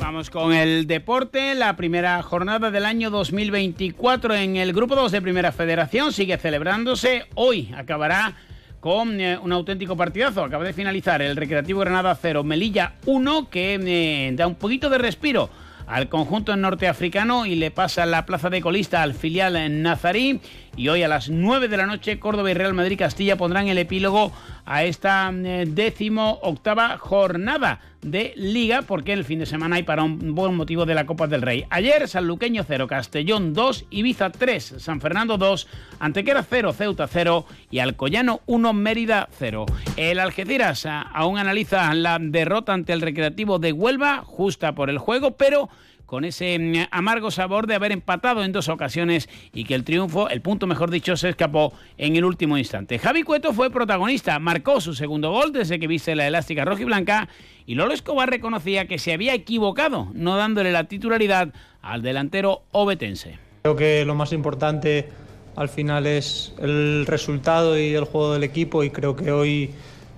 Vamos 0.00 0.30
con 0.30 0.52
el 0.52 0.86
deporte. 0.86 1.54
La 1.54 1.76
primera 1.76 2.22
jornada 2.22 2.70
del 2.70 2.86
año 2.86 3.10
2024 3.10 4.34
en 4.34 4.56
el 4.56 4.72
Grupo 4.72 4.96
2 4.96 5.12
de 5.12 5.22
Primera 5.22 5.52
Federación 5.52 6.12
sigue 6.12 6.38
celebrándose. 6.38 7.26
Hoy 7.34 7.72
acabará 7.76 8.34
con 8.80 9.20
eh, 9.20 9.38
un 9.38 9.52
auténtico 9.52 9.96
partidazo. 9.96 10.42
Acaba 10.42 10.64
de 10.64 10.72
finalizar 10.72 11.20
el 11.20 11.36
Recreativo 11.36 11.80
Granada 11.80 12.18
0, 12.20 12.44
Melilla 12.44 12.94
1, 13.04 13.50
que 13.50 13.74
eh, 13.74 14.32
da 14.34 14.46
un 14.46 14.54
poquito 14.54 14.88
de 14.88 14.98
respiro 14.98 15.50
al 15.88 16.08
conjunto 16.08 16.54
norteafricano 16.54 17.46
y 17.46 17.54
le 17.54 17.70
pasa 17.70 18.04
la 18.06 18.26
plaza 18.26 18.50
de 18.50 18.60
colista 18.60 19.02
al 19.02 19.14
filial 19.14 19.82
nazarí. 19.82 20.40
Y 20.76 20.88
hoy 20.88 21.02
a 21.02 21.08
las 21.08 21.30
9 21.30 21.66
de 21.68 21.76
la 21.76 21.86
noche, 21.86 22.20
Córdoba 22.20 22.50
y 22.50 22.54
Real 22.54 22.74
Madrid 22.74 22.98
Castilla 22.98 23.36
pondrán 23.36 23.68
el 23.68 23.78
epílogo 23.78 24.32
a 24.68 24.84
esta 24.84 25.32
eh, 25.34 25.64
décimo 25.66 26.38
octava 26.42 26.98
jornada 26.98 27.80
de 28.02 28.34
Liga, 28.36 28.82
porque 28.82 29.14
el 29.14 29.24
fin 29.24 29.38
de 29.38 29.46
semana 29.46 29.76
hay 29.76 29.82
para 29.82 30.04
un 30.04 30.34
buen 30.34 30.54
motivo 30.54 30.84
de 30.84 30.94
la 30.94 31.06
Copa 31.06 31.26
del 31.26 31.42
Rey. 31.42 31.64
Ayer, 31.70 32.06
Sanluqueño 32.06 32.64
0, 32.68 32.86
Castellón 32.86 33.54
2, 33.54 33.86
Ibiza 33.90 34.30
3, 34.30 34.74
San 34.78 35.00
Fernando 35.00 35.38
2, 35.38 35.66
Antequera 35.98 36.44
0, 36.48 36.74
Ceuta 36.74 37.08
0 37.08 37.46
y 37.70 37.78
Alcoyano 37.78 38.42
1, 38.46 38.72
Mérida 38.74 39.28
0. 39.38 39.64
El 39.96 40.20
Algeciras 40.20 40.86
aún 40.86 41.38
analiza 41.38 41.92
la 41.94 42.18
derrota 42.20 42.74
ante 42.74 42.92
el 42.92 43.00
Recreativo 43.00 43.58
de 43.58 43.72
Huelva, 43.72 44.22
justa 44.24 44.74
por 44.74 44.90
el 44.90 44.98
juego, 44.98 45.32
pero 45.32 45.70
con 46.08 46.24
ese 46.24 46.58
mm, 46.58 46.88
amargo 46.90 47.30
sabor 47.30 47.66
de 47.66 47.74
haber 47.74 47.92
empatado 47.92 48.42
en 48.42 48.50
dos 48.50 48.70
ocasiones 48.70 49.28
y 49.52 49.64
que 49.64 49.74
el 49.74 49.84
triunfo, 49.84 50.30
el 50.30 50.40
punto 50.40 50.66
mejor 50.66 50.90
dicho, 50.90 51.18
se 51.18 51.28
escapó 51.28 51.74
en 51.98 52.16
el 52.16 52.24
último 52.24 52.56
instante. 52.56 52.98
Javi 52.98 53.24
Cueto 53.24 53.52
fue 53.52 53.70
protagonista, 53.70 54.38
marcó 54.38 54.80
su 54.80 54.94
segundo 54.94 55.30
gol 55.30 55.52
desde 55.52 55.78
que 55.78 55.86
viste 55.86 56.16
la 56.16 56.26
elástica 56.26 56.64
roja 56.64 56.80
y 56.80 56.86
blanca 56.86 57.28
y 57.66 57.74
Lolo 57.74 57.92
Escobar 57.92 58.30
reconocía 58.30 58.86
que 58.88 58.98
se 58.98 59.12
había 59.12 59.34
equivocado 59.34 60.08
no 60.14 60.38
dándole 60.38 60.72
la 60.72 60.84
titularidad 60.84 61.52
al 61.82 62.00
delantero 62.00 62.62
obetense. 62.72 63.38
Creo 63.60 63.76
que 63.76 64.06
lo 64.06 64.14
más 64.14 64.32
importante 64.32 65.10
al 65.56 65.68
final 65.68 66.06
es 66.06 66.54
el 66.58 67.04
resultado 67.04 67.78
y 67.78 67.92
el 67.92 68.04
juego 68.04 68.32
del 68.32 68.44
equipo 68.44 68.82
y 68.82 68.88
creo 68.88 69.14
que 69.14 69.30
hoy 69.30 69.72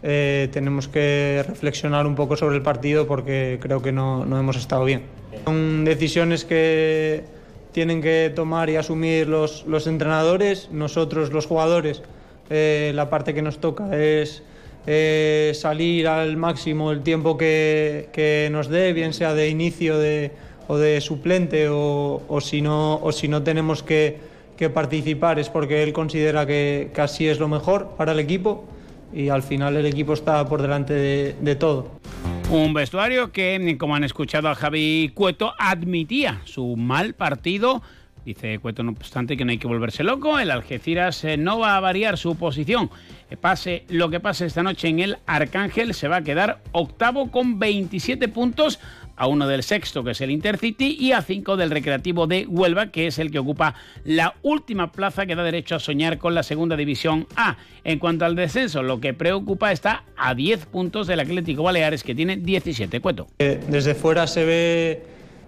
eh, 0.05 0.49
tenemos 0.53 0.87
que 0.87 1.45
reflexionar 1.49 2.07
un 2.07 2.15
poco 2.15 2.37
sobre 2.37 2.55
el 2.55 2.63
partido 2.63 3.09
porque 3.09 3.59
creo 3.61 3.83
que 3.83 3.91
no, 3.91 4.25
no 4.25 4.39
hemos 4.39 4.57
estado 4.57 4.85
bien. 4.85 5.19
Son 5.45 5.85
decisiones 5.85 6.45
que 6.45 7.25
tienen 7.73 8.03
que 8.03 8.33
tomar 8.35 8.69
y 8.71 8.77
asumir 8.77 9.29
los, 9.29 9.65
los 9.67 9.87
entrenadores, 9.87 10.69
nosotros 10.73 11.33
los 11.33 11.47
jugadores. 11.47 12.03
eh, 12.51 12.93
la 12.95 13.09
parte 13.09 13.33
que 13.33 13.43
nos 13.43 13.59
toca 13.59 13.97
es 13.97 14.43
eh, 14.87 15.53
salir 15.55 16.09
al 16.09 16.37
máximo 16.37 16.91
el 16.91 17.03
tiempo 17.03 17.37
que, 17.37 18.09
que 18.13 18.49
nos 18.51 18.69
dé, 18.69 18.93
bien 18.93 19.13
sea 19.13 19.35
de 19.35 19.49
inicio 19.49 19.99
de, 19.99 20.33
o 20.67 20.77
de 20.77 21.01
suplente 21.01 21.69
o, 21.69 22.23
o 22.27 22.41
si 22.41 22.61
no, 22.61 22.97
o 22.97 23.13
si 23.13 23.29
no 23.29 23.43
tenemos 23.43 23.85
que, 23.85 24.19
que 24.57 24.69
participar 24.69 25.39
es 25.39 25.49
porque 25.49 25.83
él 25.85 25.93
considera 25.93 26.45
que, 26.45 26.91
que 26.93 27.01
así 27.01 27.29
es 27.29 27.39
lo 27.39 27.47
mejor 27.47 27.91
para 27.97 28.13
el 28.13 28.19
equipo 28.19 28.65
y 29.13 29.29
al 29.29 29.43
final 29.43 29.77
el 29.77 29.87
equipo 29.87 30.13
está 30.13 30.45
por 30.49 30.61
delante 30.61 30.93
de, 30.95 31.37
de 31.41 31.55
todo. 31.55 31.87
Un 32.51 32.75
vestuario 32.75 33.31
que, 33.31 33.77
como 33.79 33.95
han 33.95 34.03
escuchado 34.03 34.49
a 34.49 34.57
Javi 34.57 35.13
Cueto, 35.15 35.55
admitía 35.57 36.41
su 36.47 36.75
mal 36.75 37.15
partido. 37.15 37.81
Dice 38.25 38.59
Cueto, 38.59 38.83
no 38.83 38.91
obstante, 38.91 39.37
que 39.37 39.45
no 39.45 39.53
hay 39.53 39.59
que 39.59 39.69
volverse 39.69 40.03
loco. 40.03 40.37
El 40.37 40.51
Algeciras 40.51 41.23
eh, 41.23 41.37
no 41.37 41.61
va 41.61 41.77
a 41.77 41.81
variar 41.81 42.19
su 42.19 42.35
posición. 42.35 42.91
Pase 43.41 43.85
lo 43.89 44.11
que 44.11 44.19
pase 44.19 44.47
esta 44.47 44.65
noche 44.65 44.89
en 44.89 44.99
el 44.99 45.19
Arcángel, 45.27 45.95
se 45.95 46.09
va 46.09 46.17
a 46.17 46.25
quedar 46.25 46.61
octavo 46.73 47.31
con 47.31 47.61
27 47.61 48.27
puntos 48.27 48.81
a 49.21 49.27
uno 49.27 49.47
del 49.47 49.63
sexto, 49.63 50.03
que 50.03 50.13
es 50.13 50.21
el 50.23 50.31
Intercity, 50.31 50.97
y 50.99 51.13
a 51.13 51.21
cinco 51.21 51.59
del 51.59 51.71
Recreativo 51.71 52.27
de 52.27 52.47
Huelva, 52.47 52.87
que 52.91 53.07
es 53.07 53.19
el 53.19 53.31
que 53.31 53.39
ocupa 53.39 53.75
la 54.03 54.35
última 54.41 54.93
plaza 54.93 55.27
que 55.27 55.35
da 55.35 55.43
derecho 55.43 55.75
a 55.75 55.79
soñar 55.79 56.17
con 56.17 56.35
la 56.35 56.43
segunda 56.43 56.75
división 56.75 57.27
A. 57.37 57.59
En 57.85 57.99
cuanto 57.99 58.25
al 58.25 58.35
descenso, 58.35 58.83
lo 58.83 58.99
que 58.99 59.13
preocupa 59.13 59.73
está 59.73 60.05
a 60.17 60.35
10 60.35 60.65
puntos 60.65 61.07
del 61.07 61.21
Atlético 61.21 61.63
Baleares, 61.63 62.03
que 62.03 62.15
tiene 62.15 62.39
17. 62.39 62.99
Cueto. 63.01 63.27
Eh, 63.39 63.61
Desde 63.69 63.95
fuera 63.95 64.27
se 64.27 64.47
ve, 64.47 65.03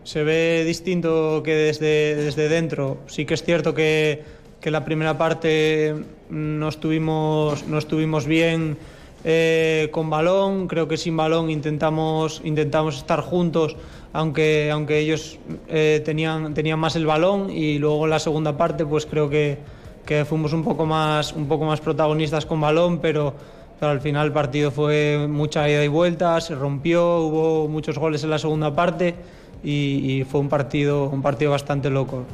se 0.04 0.22
ve 0.22 0.64
distinto 0.66 1.42
que 1.42 1.54
desde, 1.54 2.14
desde 2.14 2.50
dentro. 2.50 3.00
Sí 3.06 3.24
que 3.24 3.32
es 3.32 3.42
cierto 3.42 3.72
que, 3.72 4.22
que 4.60 4.70
la 4.70 4.84
primera 4.84 5.16
parte 5.16 5.94
no 6.28 6.68
estuvimos, 6.68 7.66
no 7.66 7.78
estuvimos 7.78 8.26
bien 8.26 8.76
eh, 9.24 9.88
con 9.92 10.10
balón, 10.10 10.66
creo 10.66 10.88
que 10.88 10.96
sin 10.96 11.16
balón 11.16 11.50
intentamos, 11.50 12.40
intentamos 12.44 12.96
estar 12.96 13.20
juntos, 13.20 13.76
aunque, 14.12 14.70
aunque 14.70 14.98
ellos 14.98 15.38
eh, 15.68 16.02
tenían, 16.04 16.54
tenían 16.54 16.78
más 16.78 16.96
el 16.96 17.06
balón 17.06 17.50
y 17.50 17.78
luego 17.78 18.04
en 18.04 18.10
la 18.10 18.18
segunda 18.18 18.56
parte 18.56 18.84
pues 18.84 19.06
creo 19.06 19.30
que, 19.30 19.58
que 20.04 20.24
fuimos 20.24 20.52
un 20.52 20.64
poco, 20.64 20.86
más, 20.86 21.32
un 21.32 21.46
poco 21.46 21.64
más 21.64 21.80
protagonistas 21.80 22.46
con 22.46 22.60
balón, 22.60 22.98
pero, 22.98 23.34
pero 23.78 23.92
al 23.92 24.00
final 24.00 24.26
el 24.26 24.32
partido 24.32 24.70
fue 24.70 25.26
mucha 25.28 25.68
ida 25.68 25.84
y 25.84 25.88
vuelta, 25.88 26.40
se 26.40 26.54
rompió, 26.54 27.20
hubo 27.20 27.68
muchos 27.68 27.98
goles 27.98 28.24
en 28.24 28.30
la 28.30 28.38
segunda 28.38 28.74
parte 28.74 29.14
y, 29.62 30.18
y 30.20 30.24
fue 30.24 30.40
un 30.40 30.48
partido, 30.48 31.08
un 31.08 31.22
partido 31.22 31.52
bastante 31.52 31.90
loco. 31.90 32.24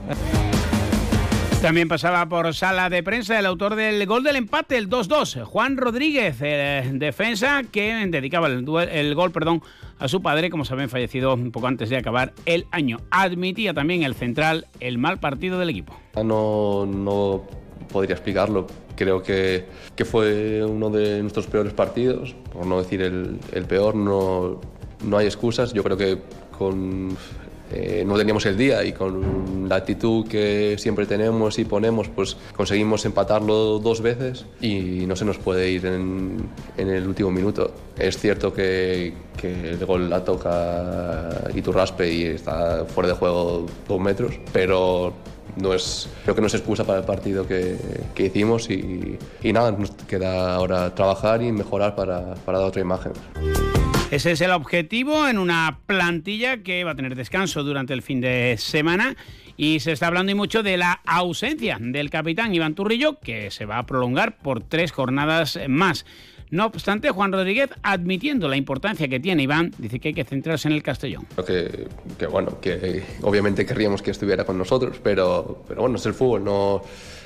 También 1.63 1.89
pasaba 1.89 2.29
por 2.29 2.55
sala 2.55 2.89
de 2.89 3.03
prensa 3.03 3.37
el 3.37 3.45
autor 3.45 3.75
del 3.75 4.07
gol 4.07 4.23
del 4.23 4.37
empate, 4.37 4.79
el 4.79 4.89
2-2, 4.89 5.43
Juan 5.43 5.77
Rodríguez, 5.77 6.37
eh, 6.41 6.89
defensa 6.95 7.63
que 7.71 8.07
dedicaba 8.07 8.47
el, 8.47 8.65
gol 8.65 9.33
perdón, 9.33 9.61
a 9.99 10.07
su 10.07 10.23
padre, 10.23 10.51
como 10.51 10.65
saben, 10.65 10.89
fallecido 10.89 11.35
un 11.35 11.51
poco 11.51 11.67
antes 11.67 11.91
de 11.91 11.97
acabar 11.97 12.33
el 12.47 12.67
año. 12.71 12.99
Admitía 13.11 13.75
también 13.75 14.05
el 14.05 14.15
central 14.15 14.67
el 14.79 14.99
mal 14.99 15.19
partido 15.19 15.59
del 15.59 15.71
equipo. 15.71 15.99
No, 16.15 16.87
no 16.87 17.43
podría 17.93 18.15
explicarlo. 18.15 18.69
Creo 18.95 19.25
que, 19.25 19.67
que 19.97 20.05
fue 20.05 20.65
uno 20.65 20.91
de 20.91 21.21
nuestros 21.23 21.49
peores 21.49 21.73
partidos, 21.73 22.37
por 22.53 22.67
no 22.67 22.79
decir 22.79 23.03
el, 23.03 23.41
el 23.53 23.65
peor. 23.65 23.97
No, 23.97 24.61
no 25.03 25.19
hay 25.19 25.27
excusas. 25.27 25.73
Yo 25.73 25.83
creo 25.83 25.97
que 25.97 26.19
con, 26.57 27.17
eh, 27.73 28.05
no 28.07 28.17
teníamos 28.17 28.47
el 28.47 28.57
día 28.57 28.85
y 28.85 28.93
con 28.93 29.69
la 29.69 29.77
actitud 29.77 30.27
que 30.27 30.77
siempre 30.79 31.07
tenemos 31.07 31.59
y 31.59 31.65
ponemos, 31.65 32.09
pues 32.09 32.37
conseguimos 32.57 33.05
empatarlo 33.05 33.79
dos 33.79 34.01
veces 34.01 34.47
y 34.61 35.05
no 35.07 35.17
se 35.17 35.25
nos 35.25 35.39
puede 35.39 35.71
ir 35.71 35.87
en, 35.87 36.49
en 36.77 36.89
el 36.89 37.07
último 37.07 37.31
minuto. 37.31 37.73
Es 37.99 38.19
cierto 38.19 38.53
que, 38.53 39.13
que 39.37 39.71
el 39.71 39.85
gol 39.85 40.09
la 40.09 40.25
toca 40.25 41.51
Iturraspe 41.55 42.13
y 42.13 42.23
está 42.25 42.85
fuera 42.87 43.09
de 43.09 43.15
juego 43.15 43.67
dos 43.87 44.01
metros, 44.01 44.39
pero 44.53 45.13
no 45.57 45.75
es, 45.75 46.09
creo 46.23 46.35
que 46.35 46.41
no 46.41 46.47
es 46.47 46.55
excusa 46.55 46.85
para 46.85 47.01
el 47.01 47.05
partido 47.05 47.47
que, 47.47 47.77
que 48.15 48.27
hicimos 48.27 48.71
y, 48.71 49.19
y 49.43 49.53
nada, 49.53 49.73
nos 49.73 49.91
queda 49.91 50.55
ahora 50.55 50.95
trabajar 50.95 51.43
y 51.43 51.51
mejorar 51.53 51.97
para, 51.97 52.35
para 52.35 52.59
dar 52.59 52.69
otra 52.69 52.81
imagen. 52.81 53.13
Ese 54.11 54.33
es 54.33 54.41
el 54.41 54.53
objetivo 54.53 55.29
en 55.29 55.37
una 55.37 55.81
plantilla 55.85 56.63
que 56.63 56.83
va 56.83 56.93
a 56.93 56.95
tener 56.95 57.15
descanso 57.15 57.63
durante 57.63 57.93
el 57.93 58.01
fin 58.01 58.23
de 58.23 58.57
semana. 58.57 59.17
Y 59.59 59.81
se 59.81 59.93
está 59.93 60.07
hablando 60.07 60.33
y 60.33 60.35
mucho 60.35 60.63
de 60.63 60.79
la 60.79 61.03
ausencia 61.05 61.77
del 61.79 62.09
capitán 62.09 62.55
Iván 62.55 62.75
Turrillo, 62.75 63.19
que 63.21 63.51
se 63.51 63.67
va 63.67 63.77
a 63.77 63.85
prolongar 63.85 64.39
por 64.39 64.63
tres 64.63 64.93
jornadas 64.93 65.59
más. 65.69 66.07
No 66.51 66.65
obstante, 66.65 67.11
Juan 67.11 67.33
Rodríguez, 67.33 67.69
admitiendo 67.83 68.49
la 68.49 68.57
importancia 68.57 69.09
que 69.09 69.21
tiene 69.21 69.43
Iván, 69.43 69.75
dice 69.77 70.01
que 70.01 70.09
hay 70.09 70.15
que 70.15 70.25
centrarse 70.25 70.69
en 70.69 70.75
el 70.75 70.83
Castellón. 70.83 71.27
Que, 71.47 71.87
que, 72.19 72.27
bueno, 72.27 72.59
que 72.63 73.05
obviamente 73.21 73.67
querríamos 73.67 74.01
que 74.01 74.13
estuviera 74.13 74.45
con 74.45 74.57
nosotros, 74.57 74.99
pero, 75.03 75.65
pero 75.69 75.83
bueno, 75.83 75.97
es 75.97 76.07
el 76.07 76.15
fútbol, 76.15 76.43
no, 76.43 76.81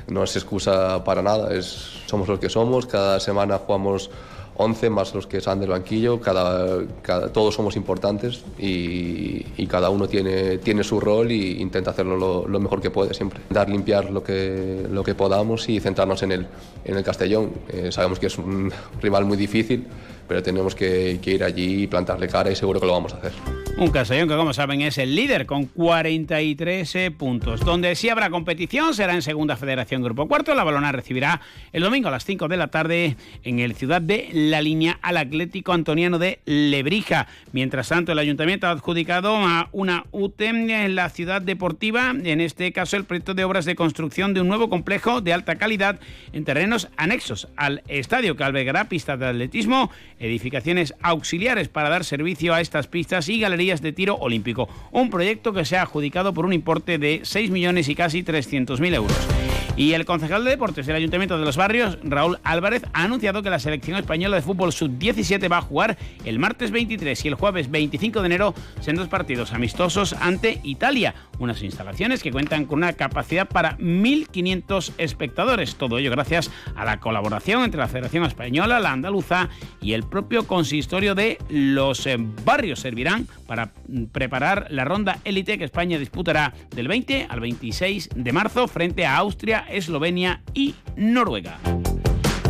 no 0.08 0.24
es 0.24 0.34
excusa 0.34 1.04
para 1.04 1.22
nada, 1.22 1.54
es, 1.54 1.66
somos 2.06 2.26
los 2.26 2.40
que 2.40 2.48
somos, 2.48 2.86
cada 2.86 3.20
semana 3.20 3.58
jugamos 3.58 4.10
11 4.56 4.90
más 4.90 5.14
los 5.14 5.26
que 5.26 5.40
salen 5.40 5.60
del 5.60 5.70
banquillo, 5.70 6.20
cada, 6.20 6.84
todos 7.32 7.54
somos 7.54 7.76
importantes 7.76 8.44
y, 8.58 9.42
cada 9.66 9.88
uno 9.88 10.06
tiene, 10.06 10.58
tiene 10.58 10.84
su 10.84 11.00
rol 11.00 11.32
y 11.32 11.62
intenta 11.62 11.92
hacerlo 11.92 12.18
lo, 12.18 12.46
lo 12.46 12.60
mejor 12.60 12.82
que 12.82 12.90
puede 12.90 13.14
siempre. 13.14 13.40
Dar 13.48 13.70
limpiar 13.70 14.10
lo 14.10 14.22
que, 14.22 14.86
lo 14.90 15.02
que 15.02 15.14
podamos 15.14 15.66
y 15.70 15.80
centrarnos 15.80 16.22
en 16.22 16.32
el, 16.32 16.46
en 16.84 16.96
el 16.96 17.02
Castellón. 17.02 17.52
Eh, 17.70 17.90
sabemos 17.90 18.18
que 18.18 18.26
es 18.26 18.36
un 18.36 18.70
rival 19.00 19.24
muy 19.24 19.38
difícil, 19.38 19.86
pero 20.26 20.42
tenemos 20.42 20.74
que, 20.74 21.18
que 21.22 21.32
ir 21.32 21.44
allí 21.44 21.82
y 21.82 21.86
plantarle 21.86 22.28
cara 22.28 22.50
y 22.50 22.56
seguro 22.56 22.80
que 22.80 22.86
lo 22.86 22.92
vamos 22.92 23.14
a 23.14 23.18
hacer. 23.18 23.32
Un 23.78 23.90
Castellón 23.90 24.28
que, 24.28 24.36
como 24.36 24.52
saben, 24.52 24.82
es 24.82 24.98
el 24.98 25.16
líder 25.16 25.46
con 25.46 25.64
43 25.64 26.94
eh, 26.94 27.10
puntos. 27.10 27.60
Donde 27.60 27.96
sí 27.96 28.10
habrá 28.10 28.28
competición 28.28 28.92
será 28.92 29.14
en 29.14 29.22
Segunda 29.22 29.56
Federación 29.56 30.02
Grupo 30.02 30.28
Cuarto. 30.28 30.54
La 30.54 30.62
Balona 30.62 30.92
recibirá 30.92 31.40
el 31.72 31.82
domingo 31.82 32.08
a 32.08 32.10
las 32.10 32.24
5 32.26 32.48
de 32.48 32.56
la 32.58 32.68
tarde 32.68 33.16
en 33.44 33.60
el 33.60 33.74
Ciudad 33.74 34.02
de 34.02 34.28
La 34.32 34.60
Línea 34.60 34.98
al 35.00 35.16
Atlético 35.16 35.72
Antoniano 35.72 36.18
de 36.18 36.40
Lebrija. 36.44 37.28
Mientras 37.52 37.88
tanto, 37.88 38.12
el 38.12 38.18
Ayuntamiento 38.18 38.66
ha 38.66 38.70
adjudicado 38.70 39.34
a 39.36 39.70
una 39.72 40.04
UTEM 40.12 40.68
en 40.68 40.94
la 40.94 41.08
ciudad 41.08 41.40
deportiva, 41.40 42.10
en 42.10 42.42
este 42.42 42.72
caso 42.72 42.96
el 42.96 43.04
proyecto 43.04 43.32
de 43.32 43.44
obras 43.44 43.64
de 43.64 43.74
construcción 43.74 44.34
de 44.34 44.42
un 44.42 44.48
nuevo 44.48 44.68
complejo 44.68 45.22
de 45.22 45.32
alta 45.32 45.56
calidad 45.56 45.98
en 46.32 46.44
terrenos 46.44 46.88
anexos 46.96 47.48
al 47.56 47.82
estadio 47.88 48.36
que 48.36 48.44
albergará 48.44 48.88
pistas 48.88 49.18
de 49.18 49.26
atletismo, 49.26 49.90
edificaciones 50.22 50.94
auxiliares 51.02 51.68
para 51.68 51.90
dar 51.90 52.04
servicio 52.04 52.54
a 52.54 52.60
estas 52.60 52.86
pistas 52.86 53.28
y 53.28 53.40
galerías 53.40 53.82
de 53.82 53.92
tiro 53.92 54.16
olímpico. 54.16 54.68
Un 54.90 55.10
proyecto 55.10 55.52
que 55.52 55.64
se 55.64 55.76
ha 55.76 55.82
adjudicado 55.82 56.32
por 56.32 56.46
un 56.46 56.52
importe 56.52 56.98
de 56.98 57.20
6 57.24 57.50
millones 57.50 57.88
y 57.88 57.94
casi 57.94 58.22
300.000 58.22 58.94
euros. 58.94 59.41
Y 59.74 59.94
el 59.94 60.04
concejal 60.04 60.44
de 60.44 60.50
deportes 60.50 60.86
del 60.86 60.96
Ayuntamiento 60.96 61.38
de 61.38 61.46
los 61.46 61.56
Barrios, 61.56 61.98
Raúl 62.02 62.38
Álvarez, 62.44 62.82
ha 62.92 63.04
anunciado 63.04 63.42
que 63.42 63.48
la 63.48 63.58
selección 63.58 63.96
española 63.96 64.36
de 64.36 64.42
fútbol 64.42 64.70
sub-17 64.70 65.50
va 65.50 65.58
a 65.58 65.62
jugar 65.62 65.96
el 66.26 66.38
martes 66.38 66.70
23 66.70 67.24
y 67.24 67.28
el 67.28 67.34
jueves 67.34 67.70
25 67.70 68.20
de 68.20 68.26
enero 68.26 68.54
en 68.86 68.96
dos 68.96 69.08
partidos 69.08 69.54
amistosos 69.54 70.12
ante 70.20 70.60
Italia, 70.62 71.14
unas 71.38 71.62
instalaciones 71.62 72.22
que 72.22 72.30
cuentan 72.30 72.66
con 72.66 72.80
una 72.80 72.92
capacidad 72.92 73.48
para 73.48 73.78
1.500 73.78 74.92
espectadores. 74.98 75.76
Todo 75.76 75.96
ello 75.96 76.10
gracias 76.10 76.50
a 76.76 76.84
la 76.84 77.00
colaboración 77.00 77.62
entre 77.62 77.80
la 77.80 77.88
Federación 77.88 78.24
Española, 78.24 78.78
la 78.78 78.92
Andaluza 78.92 79.48
y 79.80 79.94
el 79.94 80.02
propio 80.02 80.46
consistorio 80.46 81.14
de 81.14 81.38
los 81.48 82.06
eh, 82.06 82.18
barrios. 82.44 82.80
Servirán 82.80 83.26
para 83.46 83.72
mm, 83.88 84.04
preparar 84.06 84.66
la 84.70 84.84
ronda 84.84 85.18
élite 85.24 85.56
que 85.56 85.64
España 85.64 85.98
disputará 85.98 86.52
del 86.74 86.88
20 86.88 87.28
al 87.30 87.40
26 87.40 88.10
de 88.14 88.32
marzo 88.32 88.68
frente 88.68 89.06
a 89.06 89.16
Austria, 89.16 89.61
Eslovenia 89.70 90.42
y 90.54 90.74
Noruega. 90.96 91.58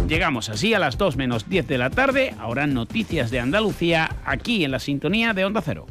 Llegamos 0.09 0.49
así 0.51 0.75
a 0.75 0.79
las 0.79 0.99
2 0.99 1.17
menos 1.17 1.49
10 1.49 1.67
de 1.69 1.79
la 1.79 1.91
tarde. 1.91 2.35
Ahora 2.39 2.67
noticias 2.67 3.31
de 3.31 3.41
Andalucía 3.41 4.17
aquí 4.25 4.65
en 4.65 4.71
la 4.73 4.79
sintonía 4.79 5.33
de 5.33 5.45
Onda 5.45 5.63
Cero. 5.65 5.87